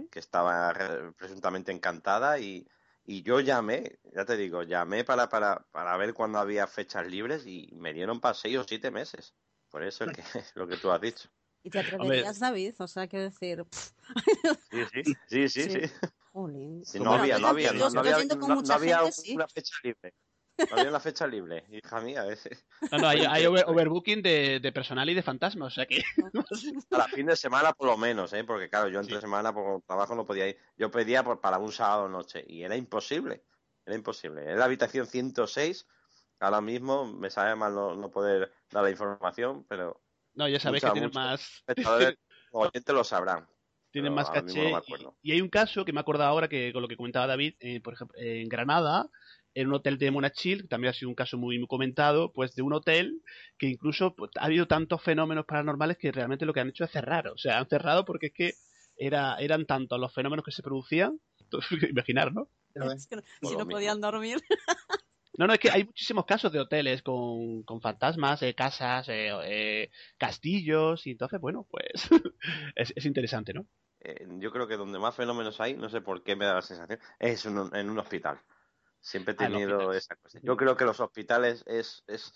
que 0.09 0.19
estaba 0.19 0.73
re- 0.73 1.13
presuntamente 1.13 1.71
encantada 1.71 2.39
y, 2.39 2.67
y 3.03 3.23
yo 3.23 3.39
llamé, 3.39 3.99
ya 4.13 4.25
te 4.25 4.37
digo, 4.37 4.63
llamé 4.63 5.03
para, 5.03 5.29
para, 5.29 5.67
para 5.71 5.97
ver 5.97 6.13
cuándo 6.13 6.39
había 6.39 6.67
fechas 6.67 7.07
libres 7.07 7.45
y 7.47 7.69
me 7.75 7.93
dieron 7.93 8.19
para 8.21 8.33
seis 8.35 8.57
o 8.57 8.63
siete 8.63 8.91
meses. 8.91 9.35
Por 9.69 9.83
eso 9.83 10.05
es 10.05 10.11
que, 10.11 10.23
lo 10.55 10.67
que 10.67 10.77
tú 10.77 10.91
has 10.91 11.01
dicho. 11.01 11.29
¿Y 11.63 11.69
te 11.69 11.79
atreverías, 11.79 12.39
David? 12.39 12.75
O 12.79 12.87
sea, 12.87 13.07
quiero 13.07 13.25
decir, 13.25 13.65
Sí, 14.71 14.85
sí, 14.91 15.03
sí, 15.27 15.49
sí, 15.49 15.63
Sí. 15.63 15.69
sí. 15.87 15.93
jolín. 16.31 16.83
Sí, 16.85 16.97
no 16.99 17.05
Bueno, 17.09 17.21
había, 17.23 17.39
no 17.39 17.47
había, 17.47 17.71
no, 17.73 17.85
había, 17.85 18.11
no- 18.25 18.59
una 19.33 19.47
fecha 19.47 19.75
libre. 19.83 20.13
No 20.57 20.77
había 20.77 20.89
una 20.89 20.99
fecha 20.99 21.27
libre, 21.27 21.65
hija 21.71 22.01
mía. 22.01 22.25
ese- 22.27 22.57
No, 22.91 22.97
no, 22.99 23.07
hay, 23.07 23.25
hay 23.25 23.45
over- 23.45 23.65
overbooking 23.67 24.21
de, 24.21 24.59
de 24.59 24.71
personal 24.71 25.09
y 25.09 25.13
de 25.13 25.23
fantasmas, 25.23 25.67
o 25.73 25.75
sea 25.75 25.85
que... 25.85 26.03
Para 26.89 27.07
fin 27.07 27.25
de 27.25 27.35
semana 27.35 27.73
por 27.73 27.87
lo 27.87 27.97
menos, 27.97 28.31
¿eh? 28.33 28.43
porque 28.43 28.69
claro, 28.69 28.89
yo 28.89 28.99
entre 28.99 29.15
Sí. 29.15 29.21
semana 29.21 29.53
por 29.53 29.81
trabajo 29.83 30.13
no 30.15 30.25
podía 30.25 30.47
ir. 30.47 30.57
Yo 30.77 30.91
pedía 30.91 31.23
por, 31.23 31.39
para 31.41 31.57
un 31.57 31.71
sábado 31.71 32.07
noche 32.09 32.43
y 32.47 32.63
era 32.63 32.75
imposible, 32.75 33.43
era 33.85 33.95
imposible. 33.95 34.49
En 34.51 34.59
la 34.59 34.65
habitación 34.65 35.07
106, 35.07 35.87
ahora 36.39 36.61
mismo 36.61 37.05
me 37.05 37.29
sabe 37.29 37.55
mal 37.55 37.73
no, 37.73 37.95
no 37.95 38.11
poder 38.11 38.51
dar 38.69 38.83
la 38.83 38.91
información, 38.91 39.65
pero 39.67 40.01
No, 40.33 40.47
ya 40.47 40.59
sabéis 40.59 40.83
Mucha- 40.83 40.93
que 40.93 40.99
tienen 40.99 41.11
más... 41.13 41.41
espectadores 41.67 42.15
o 42.51 42.59
oyentes 42.67 42.95
lo 42.95 43.03
sabrán. 43.03 43.47
tienen 43.91 44.13
más 44.13 44.29
caché. 44.29 44.63
no 44.63 44.69
me 44.71 44.75
acuerdo. 44.77 45.15
y, 45.21 45.29
y 45.29 45.33
hay 45.33 45.41
un 45.41 45.49
caso 45.49 45.83
que 45.85 45.93
me 45.93 45.99
acuerdo 45.99 46.23
ahora 46.23 46.47
que 46.47 46.71
con 46.73 46.81
lo 46.81 46.87
que 46.87 46.95
comentaba 46.97 47.27
David, 47.27 47.55
eh, 47.59 47.81
por 47.81 47.93
ejemplo, 47.93 48.17
en 48.19 48.47
Granada, 48.49 49.09
en 49.53 49.67
un 49.67 49.73
hotel 49.73 49.97
de 49.97 50.11
Monachil, 50.11 50.61
que 50.61 50.67
también 50.69 50.91
ha 50.91 50.93
sido 50.93 51.09
un 51.09 51.15
caso 51.15 51.37
muy, 51.37 51.57
muy 51.59 51.67
comentado, 51.67 52.31
pues 52.31 52.55
de 52.55 52.61
un 52.61 52.71
hotel 52.71 53.21
que 53.57 53.67
incluso 53.67 54.15
pues, 54.15 54.31
ha 54.39 54.45
habido 54.45 54.65
tantos 54.67 55.01
fenómenos 55.03 55.45
paranormales 55.45 55.97
que 55.97 56.11
realmente 56.11 56.45
lo 56.45 56.53
que 56.53 56.61
han 56.61 56.69
hecho 56.69 56.85
es 56.85 56.91
cerrar. 56.91 57.27
O 57.27 57.37
sea, 57.37 57.59
han 57.59 57.67
cerrado 57.67 58.05
porque 58.05 58.27
es 58.27 58.33
que 58.33 58.53
era, 58.95 59.35
eran 59.39 59.65
tantos 59.65 59.99
los 59.99 60.13
fenómenos 60.13 60.45
que 60.45 60.51
se 60.51 60.63
producían, 60.63 61.19
imaginar, 61.89 62.31
¿no? 62.33 62.47
Es 62.95 63.07
que 63.07 63.17
no- 63.17 63.21
Por 63.41 63.49
si 63.51 63.57
no 63.57 63.65
mismo. 63.65 63.71
podían 63.71 63.99
dormir. 63.99 64.37
No, 65.37 65.47
no, 65.47 65.53
es 65.53 65.59
que 65.59 65.71
hay 65.71 65.85
muchísimos 65.85 66.25
casos 66.25 66.51
de 66.51 66.59
hoteles 66.59 67.01
con, 67.01 67.63
con 67.63 67.81
fantasmas, 67.81 68.41
eh, 68.43 68.53
casas, 68.53 69.07
eh, 69.09 69.29
eh, 69.45 69.89
castillos, 70.17 71.07
y 71.07 71.11
entonces, 71.11 71.39
bueno, 71.39 71.65
pues 71.69 71.83
es, 72.75 72.93
es 72.95 73.05
interesante, 73.05 73.53
¿no? 73.53 73.65
Eh, 74.01 74.27
yo 74.39 74.51
creo 74.51 74.67
que 74.67 74.77
donde 74.77 74.99
más 74.99 75.15
fenómenos 75.15 75.61
hay, 75.61 75.75
no 75.75 75.87
sé 75.89 76.01
por 76.01 76.23
qué 76.23 76.35
me 76.35 76.45
da 76.45 76.55
la 76.55 76.61
sensación, 76.61 76.99
es 77.19 77.45
un- 77.45 77.73
en 77.75 77.89
un 77.89 77.99
hospital. 77.99 78.39
Siempre 78.99 79.33
he 79.33 79.37
Ah, 79.37 79.45
en 79.45 79.51
tenido 79.53 79.93
esa 79.93 80.15
cosa. 80.15 80.39
Yo 80.43 80.57
creo 80.57 80.75
que 80.75 80.85
los 80.85 80.99
hospitales 80.99 81.63
es, 81.67 82.03
es 82.07 82.33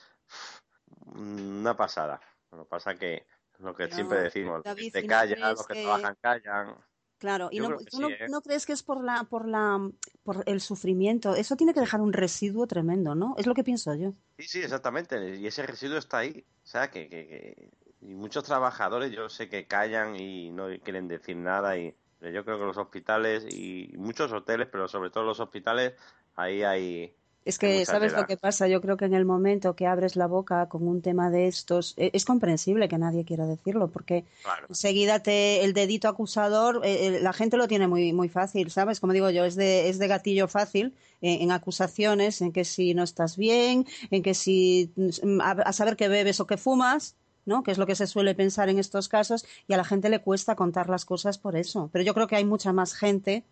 una 1.15 1.75
pasada. 1.75 2.19
Lo 2.51 2.59
que 2.59 2.69
pasa 2.69 2.95
que 2.95 3.25
lo 3.59 3.73
que 3.73 3.87
siempre 3.89 4.19
decimos, 4.19 4.63
David, 4.63 4.91
te 4.93 4.99
¿y 5.03 5.07
no 5.07 5.13
callan, 5.13 5.39
los 5.55 5.67
que, 5.67 5.75
que- 5.75 5.81
trabajan 5.83 6.17
callan. 6.21 6.75
Claro, 7.17 7.49
y 7.51 7.59
no, 7.59 7.77
¿tú 7.77 7.99
no, 7.99 8.09
¿eh? 8.09 8.27
no 8.29 8.41
crees 8.41 8.65
que 8.65 8.73
es 8.73 8.83
por 8.83 9.03
la, 9.03 9.23
por 9.23 9.47
la, 9.47 9.89
por 10.23 10.43
el 10.45 10.61
sufrimiento? 10.61 11.33
Eso 11.35 11.55
tiene 11.55 11.73
que 11.73 11.79
dejar 11.79 12.01
un 12.01 12.13
residuo 12.13 12.67
tremendo, 12.67 13.15
¿no? 13.15 13.35
Es 13.37 13.47
lo 13.47 13.53
que 13.53 13.63
pienso 13.63 13.95
yo. 13.95 14.13
Sí, 14.37 14.47
sí, 14.47 14.59
exactamente. 14.61 15.37
Y 15.37 15.47
ese 15.47 15.65
residuo 15.65 15.97
está 15.97 16.19
ahí. 16.19 16.45
O 16.63 16.67
sea, 16.67 16.91
que, 16.91 17.07
que- 17.09 17.27
que- 17.27 17.71
y 18.01 18.13
muchos 18.15 18.43
trabajadores 18.43 19.11
yo 19.11 19.29
sé 19.29 19.49
que 19.49 19.65
callan 19.65 20.15
y 20.19 20.51
no 20.51 20.67
quieren 20.83 21.07
decir 21.07 21.37
nada. 21.37 21.77
Y 21.77 21.95
pero 22.19 22.31
yo 22.31 22.45
creo 22.45 22.59
que 22.59 22.65
los 22.65 22.77
hospitales 22.77 23.45
y 23.49 23.93
muchos 23.97 24.31
hoteles, 24.31 24.67
pero 24.71 24.87
sobre 24.87 25.09
todo 25.09 25.23
los 25.23 25.39
hospitales, 25.39 25.93
ahí 26.35 26.63
hay... 26.63 27.15
Es 27.45 27.59
que, 27.59 27.85
¿sabes 27.85 28.11
lo 28.13 28.25
que 28.25 28.37
pasa? 28.37 28.67
Yo 28.67 28.81
creo 28.81 28.97
que 28.97 29.05
en 29.05 29.13
el 29.13 29.23
momento 29.23 29.75
que 29.75 29.85
abres 29.85 30.15
la 30.15 30.25
boca 30.25 30.67
con 30.67 30.87
un 30.87 31.01
tema 31.03 31.29
de 31.29 31.47
estos, 31.47 31.93
e- 31.95 32.09
es 32.13 32.25
comprensible 32.25 32.87
que 32.87 32.97
nadie 32.97 33.23
quiera 33.23 33.45
decirlo, 33.45 33.89
porque 33.91 34.25
Claro. 34.41 34.65
enseguida 34.67 35.21
te, 35.21 35.63
el 35.63 35.73
dedito 35.73 36.07
acusador, 36.07 36.81
eh, 36.83 37.05
eh, 37.07 37.19
la 37.21 37.33
gente 37.33 37.55
lo 37.57 37.67
tiene 37.67 37.87
muy, 37.87 38.13
muy 38.13 38.29
fácil, 38.29 38.71
¿sabes? 38.71 38.99
Como 38.99 39.13
digo 39.13 39.29
yo, 39.29 39.45
es 39.45 39.55
de, 39.55 39.89
es 39.89 39.99
de 39.99 40.07
gatillo 40.07 40.47
fácil 40.47 40.95
eh, 41.21 41.37
en 41.41 41.51
acusaciones, 41.51 42.41
en 42.41 42.51
que 42.51 42.65
si 42.65 42.95
no 42.95 43.03
estás 43.03 43.37
bien, 43.37 43.85
en 44.09 44.23
que 44.23 44.33
si 44.33 44.91
mm, 44.95 45.39
a, 45.41 45.51
a 45.51 45.73
saber 45.73 45.95
que 45.97 46.07
bebes 46.07 46.39
o 46.39 46.47
que 46.47 46.57
fumas, 46.57 47.15
¿no? 47.45 47.61
Que 47.61 47.69
es 47.71 47.77
lo 47.77 47.85
que 47.85 47.93
se 47.95 48.07
suele 48.07 48.33
pensar 48.33 48.69
en 48.69 48.79
estos 48.79 49.07
casos, 49.07 49.45
y 49.67 49.73
a 49.73 49.77
la 49.77 49.83
gente 49.83 50.09
le 50.09 50.19
cuesta 50.19 50.55
contar 50.55 50.89
las 50.89 51.05
cosas 51.05 51.37
por 51.37 51.55
eso. 51.55 51.91
Pero 51.93 52.03
yo 52.03 52.15
creo 52.15 52.25
que 52.27 52.37
hay 52.37 52.45
mucha 52.45 52.73
más 52.73 52.95
gente 52.95 53.43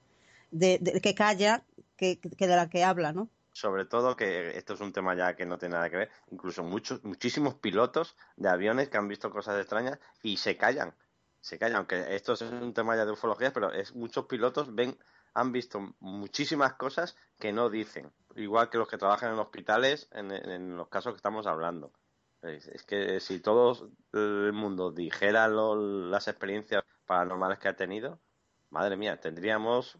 de, 0.51 0.79
de- 0.79 0.99
que 0.99 1.13
calla 1.13 1.63
que, 1.95 2.17
que 2.19 2.47
de 2.47 2.55
la 2.55 2.69
que 2.69 2.83
habla, 2.83 3.13
¿no? 3.13 3.29
Sobre 3.53 3.85
todo 3.85 4.15
que 4.15 4.57
esto 4.57 4.73
es 4.73 4.81
un 4.81 4.91
tema 4.91 5.15
ya 5.15 5.35
que 5.35 5.45
no 5.45 5.57
tiene 5.57 5.75
nada 5.75 5.89
que 5.89 5.97
ver, 5.97 6.11
incluso 6.31 6.63
muchos, 6.63 7.03
muchísimos 7.03 7.53
pilotos 7.55 8.17
de 8.35 8.49
aviones 8.49 8.89
que 8.89 8.97
han 8.97 9.07
visto 9.07 9.29
cosas 9.29 9.59
extrañas 9.59 9.99
y 10.23 10.37
se 10.37 10.57
callan, 10.57 10.95
se 11.39 11.59
callan, 11.59 11.77
aunque 11.77 12.15
esto 12.15 12.33
es 12.33 12.41
un 12.41 12.73
tema 12.73 12.95
ya 12.95 13.05
de 13.05 13.11
ufología, 13.11 13.53
pero 13.53 13.71
es 13.71 13.93
muchos 13.93 14.25
pilotos 14.25 14.73
ven, 14.73 14.97
han 15.33 15.51
visto 15.51 15.93
muchísimas 15.99 16.73
cosas 16.73 17.15
que 17.37 17.51
no 17.51 17.69
dicen, 17.69 18.11
igual 18.35 18.69
que 18.69 18.77
los 18.77 18.87
que 18.87 18.97
trabajan 18.97 19.33
en 19.33 19.39
hospitales 19.39 20.09
en, 20.13 20.77
los 20.77 20.87
casos 20.87 21.13
que 21.13 21.17
estamos 21.17 21.45
hablando. 21.45 21.91
Es, 22.41 22.83
que 22.83 23.19
si 23.19 23.39
todo 23.39 23.91
el 24.13 24.51
mundo 24.53 24.91
dijera 24.91 25.47
las 25.47 26.27
experiencias 26.27 26.83
paranormales 27.05 27.59
que 27.59 27.67
ha 27.67 27.75
tenido, 27.75 28.19
madre 28.69 28.97
mía, 28.97 29.19
tendríamos 29.19 29.97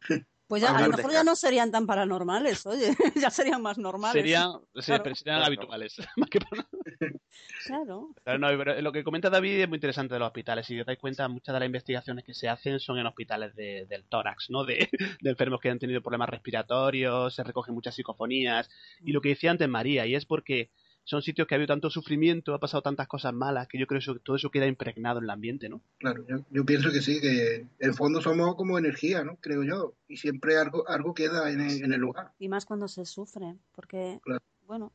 Pues 0.46 0.60
ya, 0.62 0.76
a 0.76 0.82
lo 0.86 0.94
mejor 0.94 1.10
ya 1.10 1.24
no 1.24 1.34
serían 1.36 1.70
tan 1.70 1.86
paranormales, 1.86 2.66
oye, 2.66 2.94
ya 3.16 3.30
serían 3.30 3.62
más 3.62 3.78
normales. 3.78 4.12
Serían, 4.20 4.52
sí, 4.74 4.82
Claro. 4.82 5.02
pero 5.02 5.14
serían 5.16 5.36
Claro. 5.38 5.46
habituales. 5.46 5.96
Más 6.16 6.28
que 6.30 6.40
para- 6.40 6.66
Claro. 7.66 8.10
Claro, 8.22 8.38
no, 8.38 8.48
pero 8.58 8.80
lo 8.82 8.92
que 8.92 9.02
comenta 9.04 9.30
David 9.30 9.60
es 9.62 9.68
muy 9.68 9.76
interesante 9.76 10.14
de 10.14 10.20
los 10.20 10.26
hospitales. 10.26 10.66
Si 10.66 10.78
os 10.78 10.86
dais 10.86 10.98
cuenta, 10.98 11.26
muchas 11.28 11.52
de 11.54 11.60
las 11.60 11.66
investigaciones 11.66 12.24
que 12.24 12.34
se 12.34 12.48
hacen 12.48 12.78
son 12.78 12.98
en 12.98 13.06
hospitales 13.06 13.54
de- 13.56 13.86
del 13.88 14.04
tórax, 14.04 14.50
¿no? 14.50 14.64
De, 14.64 14.88
de 15.20 15.30
enfermos 15.30 15.60
que 15.60 15.70
han 15.70 15.78
tenido 15.78 16.02
problemas 16.02 16.28
respiratorios, 16.28 17.34
se 17.34 17.42
recogen 17.42 17.74
muchas 17.74 17.94
psicofonías. 17.94 18.68
Y 19.02 19.12
lo 19.12 19.20
que 19.22 19.30
decía 19.30 19.50
antes 19.50 19.68
María, 19.68 20.04
y 20.06 20.14
es 20.14 20.26
porque 20.26 20.70
son 21.04 21.22
sitios 21.22 21.46
que 21.46 21.54
ha 21.54 21.56
habido 21.56 21.68
tanto 21.68 21.90
sufrimiento, 21.90 22.54
ha 22.54 22.58
pasado 22.58 22.82
tantas 22.82 23.06
cosas 23.06 23.32
malas, 23.34 23.68
que 23.68 23.78
yo 23.78 23.86
creo 23.86 24.00
que 24.00 24.20
todo 24.20 24.36
eso 24.36 24.50
queda 24.50 24.66
impregnado 24.66 25.18
en 25.18 25.24
el 25.24 25.30
ambiente, 25.30 25.68
¿no? 25.68 25.80
Claro, 25.98 26.24
yo, 26.26 26.38
yo 26.50 26.64
pienso 26.64 26.90
que 26.90 27.02
sí, 27.02 27.20
que 27.20 27.56
en 27.56 27.68
el 27.78 27.94
fondo 27.94 28.20
somos 28.22 28.56
como 28.56 28.78
energía, 28.78 29.22
¿no? 29.22 29.36
Creo 29.36 29.62
yo. 29.62 29.92
Y 30.08 30.16
siempre 30.16 30.56
algo, 30.56 30.88
algo 30.88 31.14
queda 31.14 31.50
en 31.50 31.60
el, 31.60 31.84
en 31.84 31.92
el 31.92 32.00
lugar. 32.00 32.32
Y 32.38 32.48
más 32.48 32.64
cuando 32.64 32.88
se 32.88 33.04
sufre, 33.04 33.54
porque, 33.74 34.18
Claro. 34.22 34.40
bueno, 34.66 34.92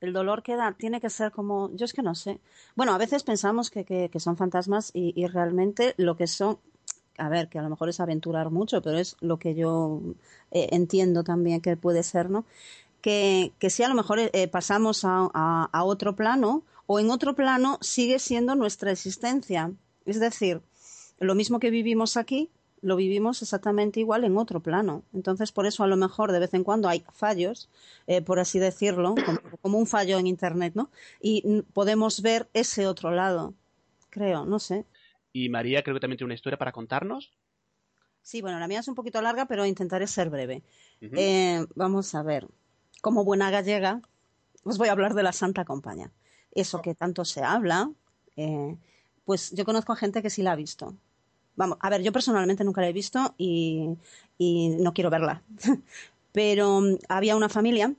el 0.00 0.14
dolor 0.14 0.42
queda, 0.42 0.72
tiene 0.78 1.00
que 1.00 1.10
ser 1.10 1.30
como, 1.30 1.70
yo 1.76 1.84
es 1.84 1.92
que 1.92 2.02
no 2.02 2.14
sé. 2.14 2.40
Bueno, 2.74 2.94
a 2.94 2.98
veces 2.98 3.22
pensamos 3.22 3.70
que, 3.70 3.84
que, 3.84 4.08
que 4.08 4.18
son 4.20 4.36
fantasmas 4.38 4.90
y, 4.94 5.12
y 5.14 5.26
realmente 5.26 5.94
lo 5.98 6.16
que 6.16 6.26
son, 6.26 6.58
a 7.18 7.28
ver, 7.28 7.48
que 7.50 7.58
a 7.58 7.62
lo 7.62 7.68
mejor 7.68 7.90
es 7.90 8.00
aventurar 8.00 8.48
mucho, 8.48 8.80
pero 8.80 8.96
es 8.96 9.14
lo 9.20 9.38
que 9.38 9.54
yo 9.54 10.00
eh, 10.52 10.68
entiendo 10.72 11.22
también 11.22 11.60
que 11.60 11.76
puede 11.76 12.02
ser, 12.02 12.30
¿no? 12.30 12.46
Que, 13.02 13.52
que 13.58 13.70
si 13.70 13.82
a 13.82 13.88
lo 13.88 13.94
mejor 13.94 14.18
eh, 14.20 14.48
pasamos 14.48 15.04
a, 15.04 15.30
a, 15.32 15.68
a 15.72 15.84
otro 15.84 16.16
plano 16.16 16.64
o 16.86 17.00
en 17.00 17.10
otro 17.10 17.34
plano 17.34 17.78
sigue 17.80 18.18
siendo 18.18 18.54
nuestra 18.54 18.90
existencia. 18.90 19.72
Es 20.04 20.20
decir, 20.20 20.60
lo 21.18 21.34
mismo 21.34 21.60
que 21.60 21.70
vivimos 21.70 22.16
aquí, 22.16 22.50
lo 22.82 22.96
vivimos 22.96 23.42
exactamente 23.42 24.00
igual 24.00 24.24
en 24.24 24.36
otro 24.36 24.60
plano. 24.60 25.02
Entonces, 25.12 25.52
por 25.52 25.66
eso 25.66 25.84
a 25.84 25.86
lo 25.86 25.96
mejor 25.96 26.32
de 26.32 26.40
vez 26.40 26.54
en 26.54 26.64
cuando 26.64 26.88
hay 26.88 27.04
fallos, 27.12 27.68
eh, 28.06 28.22
por 28.22 28.38
así 28.38 28.58
decirlo, 28.58 29.14
como, 29.14 29.38
como 29.60 29.78
un 29.78 29.86
fallo 29.86 30.18
en 30.18 30.26
Internet, 30.26 30.72
¿no? 30.74 30.90
Y 31.20 31.62
podemos 31.74 32.22
ver 32.22 32.48
ese 32.54 32.86
otro 32.86 33.10
lado, 33.10 33.54
creo, 34.08 34.44
no 34.44 34.58
sé. 34.58 34.86
Y 35.32 35.48
María 35.48 35.82
creo 35.82 35.94
que 35.94 36.00
también 36.00 36.18
tiene 36.18 36.28
una 36.28 36.34
historia 36.34 36.58
para 36.58 36.72
contarnos. 36.72 37.30
Sí, 38.22 38.42
bueno, 38.42 38.58
la 38.58 38.68
mía 38.68 38.80
es 38.80 38.88
un 38.88 38.94
poquito 38.94 39.20
larga, 39.22 39.46
pero 39.46 39.64
intentaré 39.64 40.06
ser 40.06 40.28
breve. 40.30 40.62
Eh, 41.00 41.64
vamos 41.74 42.14
a 42.14 42.22
ver. 42.22 42.46
Como 43.00 43.24
buena 43.24 43.50
gallega, 43.50 44.02
os 44.64 44.78
voy 44.78 44.88
a 44.88 44.92
hablar 44.92 45.14
de 45.14 45.22
la 45.22 45.32
Santa 45.32 45.64
Compañía. 45.64 46.10
Eso 46.52 46.82
que 46.82 46.94
tanto 46.94 47.24
se 47.24 47.42
habla, 47.42 47.90
eh, 48.36 48.76
pues 49.24 49.52
yo 49.52 49.64
conozco 49.64 49.92
a 49.92 49.96
gente 49.96 50.22
que 50.22 50.30
sí 50.30 50.42
la 50.42 50.52
ha 50.52 50.56
visto. 50.56 50.94
Vamos, 51.56 51.78
a 51.80 51.90
ver, 51.90 52.02
yo 52.02 52.12
personalmente 52.12 52.64
nunca 52.64 52.80
la 52.80 52.88
he 52.88 52.92
visto 52.92 53.34
y, 53.38 53.96
no 54.38 54.92
quiero 54.92 55.10
verla. 55.10 55.42
Pero 56.32 56.80
mm, 56.80 56.98
había 57.08 57.36
una 57.36 57.48
familia, 57.48 57.94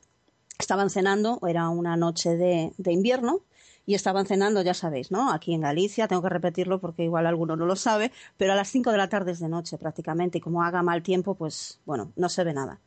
estaban 0.58 0.90
cenando, 0.90 1.40
era 1.48 1.70
una 1.70 1.98
noche 1.98 2.36
de, 2.36 2.74
de 2.78 2.92
invierno, 2.92 3.42
y 3.86 3.96
estaban 3.96 4.26
cenando, 4.26 4.62
ya 4.62 4.74
sabéis, 4.74 5.12
¿no? 5.12 5.32
Aquí 5.32 5.54
en 5.54 5.62
Galicia, 5.62 6.08
tengo 6.08 6.22
que 6.22 6.30
repetirlo 6.30 6.80
porque 6.80 7.04
igual 7.04 7.26
alguno 7.26 7.56
no 7.56 7.66
lo 7.66 7.76
sabe, 7.76 8.12
pero 8.38 8.54
a 8.54 8.56
las 8.56 8.70
5 8.70 8.92
de 8.92 8.98
la 8.98 9.10
tarde 9.10 9.32
es 9.32 9.40
de 9.40 9.50
noche 9.50 9.78
prácticamente, 9.78 10.38
y 10.38 10.42
como 10.42 10.64
haga 10.64 10.84
mal 10.84 11.02
tiempo, 11.02 11.36
pues 11.36 11.80
bueno, 11.86 12.12
no 12.16 12.30
se 12.30 12.44
ve 12.44 12.54
nada. 12.54 12.80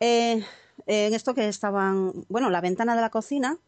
Eh, 0.00 0.44
en 0.86 1.14
esto 1.14 1.34
que 1.34 1.48
estaban, 1.48 2.12
bueno, 2.28 2.50
la 2.50 2.60
ventana 2.60 2.94
de 2.94 3.00
la 3.00 3.10
cocina 3.10 3.58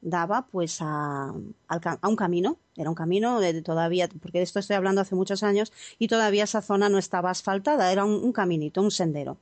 daba 0.00 0.46
pues 0.46 0.78
a, 0.80 1.32
a 1.68 2.08
un 2.08 2.16
camino, 2.16 2.58
era 2.76 2.90
un 2.90 2.94
camino 2.94 3.40
de, 3.40 3.62
todavía, 3.62 4.08
porque 4.20 4.38
de 4.38 4.44
esto 4.44 4.58
estoy 4.58 4.76
hablando 4.76 5.00
hace 5.00 5.14
muchos 5.14 5.42
años, 5.42 5.72
y 5.98 6.08
todavía 6.08 6.44
esa 6.44 6.62
zona 6.62 6.88
no 6.88 6.98
estaba 6.98 7.30
asfaltada, 7.30 7.90
era 7.90 8.04
un, 8.04 8.32
caminito, 8.32 8.82
un 8.82 8.90
sendero. 8.90 9.38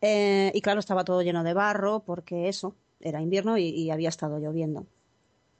Eh, 0.00 0.50
y 0.54 0.60
claro, 0.62 0.80
estaba 0.80 1.04
todo 1.04 1.22
lleno 1.22 1.44
de 1.44 1.54
barro 1.54 2.00
porque 2.00 2.48
eso, 2.48 2.74
era 3.00 3.20
invierno 3.20 3.56
y, 3.58 3.90
había 3.90 4.08
estado 4.08 4.38
lloviendo. 4.38 4.86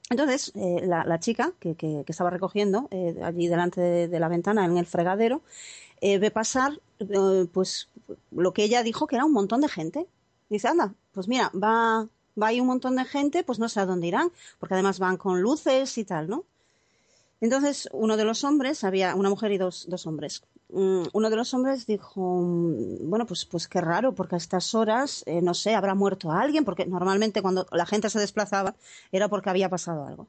Entonces, 0.09 0.51
eh, 0.55 0.81
la, 0.85 1.19
chica 1.19 1.53
que, 1.59 2.03
estaba 2.07 2.29
recogiendo 2.29 2.87
eh, 2.91 3.15
allí 3.23 3.47
delante 3.47 3.79
de, 3.79 4.07
de 4.09 4.19
la 4.19 4.27
ventana 4.27 4.65
en 4.65 4.77
el 4.77 4.85
fregadero 4.85 5.41
eh, 6.05 6.19
ve 6.19 6.31
pasar 6.31 6.81
eh, 6.99 7.47
pues 7.53 7.87
lo 8.31 8.51
que 8.51 8.65
ella 8.65 8.83
dijo 8.83 9.07
que 9.07 9.15
era 9.15 9.23
un 9.23 9.31
montón 9.31 9.61
de 9.61 9.69
gente. 9.69 10.05
Dice, 10.49 10.67
anda, 10.67 10.93
pues 11.11 11.27
mira, 11.27 11.51
va, 11.51 12.07
va 12.41 12.47
ahí 12.47 12.59
un 12.59 12.67
montón 12.67 12.95
de 12.95 13.05
gente, 13.05 13.43
pues 13.43 13.59
no 13.59 13.69
sé 13.69 13.79
a 13.79 13.85
dónde 13.85 14.07
irán, 14.07 14.31
porque 14.59 14.75
además 14.75 14.99
van 14.99 15.17
con 15.17 15.41
luces 15.41 15.97
y 15.97 16.05
tal, 16.05 16.29
¿no? 16.29 16.43
Entonces, 17.41 17.89
uno 17.91 18.15
de 18.15 18.23
los 18.23 18.43
hombres, 18.43 18.83
había 18.83 19.15
una 19.15 19.29
mujer 19.29 19.51
y 19.51 19.57
dos, 19.57 19.85
dos 19.89 20.07
hombres. 20.07 20.43
Mm, 20.69 21.03
Uno 21.11 21.29
de 21.29 21.35
los 21.35 21.53
hombres 21.53 21.85
dijo, 21.85 22.41
mm, 22.41 23.09
bueno, 23.09 23.25
pues, 23.25 23.45
pues 23.45 23.67
qué 23.67 23.81
raro, 23.81 24.13
porque 24.15 24.35
a 24.35 24.37
estas 24.37 24.73
horas, 24.73 25.23
eh, 25.25 25.41
no 25.41 25.53
sé, 25.53 25.75
habrá 25.75 25.93
muerto 25.93 26.31
alguien, 26.31 26.63
porque 26.63 26.85
normalmente 26.85 27.41
cuando 27.41 27.67
la 27.71 27.85
gente 27.85 28.09
se 28.09 28.19
desplazaba 28.19 28.75
era 29.11 29.27
porque 29.27 29.49
había 29.49 29.69
pasado 29.69 30.05
algo. 30.05 30.27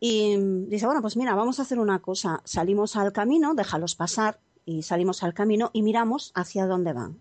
Y 0.00 0.36
dice, 0.68 0.86
bueno, 0.86 1.02
pues 1.02 1.16
mira, 1.16 1.34
vamos 1.34 1.58
a 1.58 1.62
hacer 1.62 1.78
una 1.78 2.00
cosa. 2.00 2.40
Salimos 2.44 2.96
al 2.96 3.12
camino, 3.12 3.54
déjalos 3.54 3.94
pasar, 3.94 4.38
y 4.64 4.82
salimos 4.82 5.22
al 5.22 5.34
camino 5.34 5.70
y 5.72 5.82
miramos 5.82 6.32
hacia 6.34 6.66
dónde 6.66 6.92
van. 6.92 7.20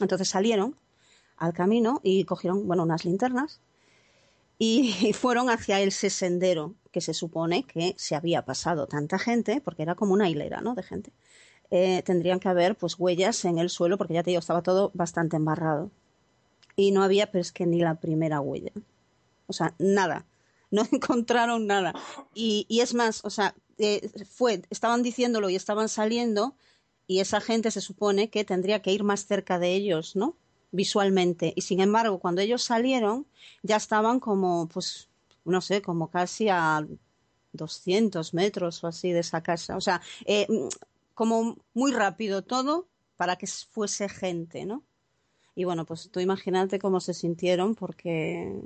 Entonces 0.00 0.28
salieron 0.28 0.76
al 1.36 1.52
camino 1.52 2.00
y 2.02 2.24
cogieron, 2.24 2.66
bueno, 2.66 2.82
unas 2.82 3.04
linternas 3.04 3.60
y 4.58 5.12
fueron 5.14 5.50
hacia 5.50 5.80
ese 5.80 6.10
sendero 6.10 6.74
que 6.90 7.00
se 7.00 7.14
supone 7.14 7.64
que 7.64 7.94
se 7.98 8.14
había 8.14 8.44
pasado 8.44 8.86
tanta 8.86 9.18
gente, 9.18 9.60
porque 9.60 9.82
era 9.82 9.94
como 9.94 10.14
una 10.14 10.28
hilera, 10.28 10.60
¿no? 10.60 10.74
De 10.74 10.82
gente. 10.82 11.12
Eh, 11.70 12.02
tendrían 12.04 12.40
que 12.40 12.48
haber, 12.48 12.76
pues, 12.76 12.98
huellas 12.98 13.44
en 13.44 13.58
el 13.58 13.70
suelo, 13.70 13.98
porque 13.98 14.14
ya 14.14 14.22
te 14.22 14.30
digo, 14.30 14.40
estaba 14.40 14.62
todo 14.62 14.90
bastante 14.94 15.36
embarrado. 15.36 15.90
Y 16.76 16.92
no 16.92 17.02
había, 17.02 17.30
pero 17.30 17.44
que 17.52 17.66
ni 17.66 17.80
la 17.80 17.96
primera 17.96 18.40
huella. 18.40 18.72
O 19.46 19.52
sea, 19.52 19.74
nada. 19.78 20.24
No 20.70 20.82
encontraron 20.92 21.66
nada. 21.66 21.92
Y, 22.34 22.66
y 22.68 22.80
es 22.80 22.94
más, 22.94 23.24
o 23.24 23.30
sea, 23.30 23.54
eh, 23.78 24.08
fue, 24.30 24.62
estaban 24.70 25.02
diciéndolo 25.02 25.50
y 25.50 25.56
estaban 25.56 25.88
saliendo, 25.88 26.54
y 27.06 27.20
esa 27.20 27.40
gente 27.40 27.70
se 27.70 27.80
supone 27.80 28.30
que 28.30 28.44
tendría 28.44 28.80
que 28.80 28.92
ir 28.92 29.04
más 29.04 29.26
cerca 29.26 29.58
de 29.58 29.74
ellos, 29.74 30.16
¿no? 30.16 30.36
Visualmente. 30.72 31.52
Y 31.56 31.62
sin 31.62 31.80
embargo, 31.80 32.18
cuando 32.18 32.40
ellos 32.40 32.62
salieron, 32.62 33.26
ya 33.62 33.76
estaban 33.76 34.20
como, 34.20 34.68
pues, 34.68 35.08
no 35.44 35.60
sé, 35.60 35.82
como 35.82 36.10
casi 36.10 36.48
a 36.48 36.86
200 37.52 38.34
metros 38.34 38.84
o 38.84 38.86
así 38.86 39.12
de 39.12 39.20
esa 39.20 39.42
casa. 39.42 39.76
O 39.76 39.80
sea, 39.80 40.00
eh, 40.24 40.46
como 41.14 41.56
muy 41.74 41.92
rápido 41.92 42.42
todo 42.42 42.86
para 43.16 43.36
que 43.36 43.46
fuese 43.46 44.08
gente, 44.08 44.66
¿no? 44.66 44.82
Y 45.54 45.64
bueno, 45.64 45.86
pues 45.86 46.10
tú 46.10 46.20
imagínate 46.20 46.78
cómo 46.78 47.00
se 47.00 47.14
sintieron 47.14 47.74
porque, 47.74 48.60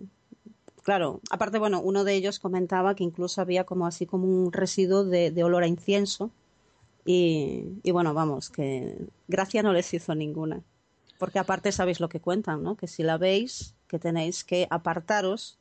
claro, 0.82 1.20
aparte, 1.30 1.58
bueno, 1.58 1.80
uno 1.80 2.02
de 2.02 2.14
ellos 2.14 2.40
comentaba 2.40 2.96
que 2.96 3.04
incluso 3.04 3.40
había 3.40 3.64
como 3.64 3.86
así 3.86 4.06
como 4.06 4.26
un 4.26 4.52
residuo 4.52 5.04
de, 5.04 5.30
de 5.30 5.44
olor 5.44 5.62
a 5.62 5.68
incienso 5.68 6.32
y, 7.04 7.64
y 7.84 7.92
bueno, 7.92 8.12
vamos, 8.12 8.50
que 8.50 8.96
gracia 9.28 9.62
no 9.62 9.72
les 9.72 9.94
hizo 9.94 10.14
ninguna. 10.16 10.62
Porque 11.20 11.38
aparte 11.38 11.70
sabéis 11.70 12.00
lo 12.00 12.08
que 12.08 12.18
cuentan, 12.20 12.62
¿no? 12.62 12.76
Que 12.76 12.88
si 12.88 13.02
la 13.02 13.18
veis, 13.18 13.76
que 13.86 13.98
tenéis 13.98 14.42
que 14.42 14.66
apartaros 14.70 15.58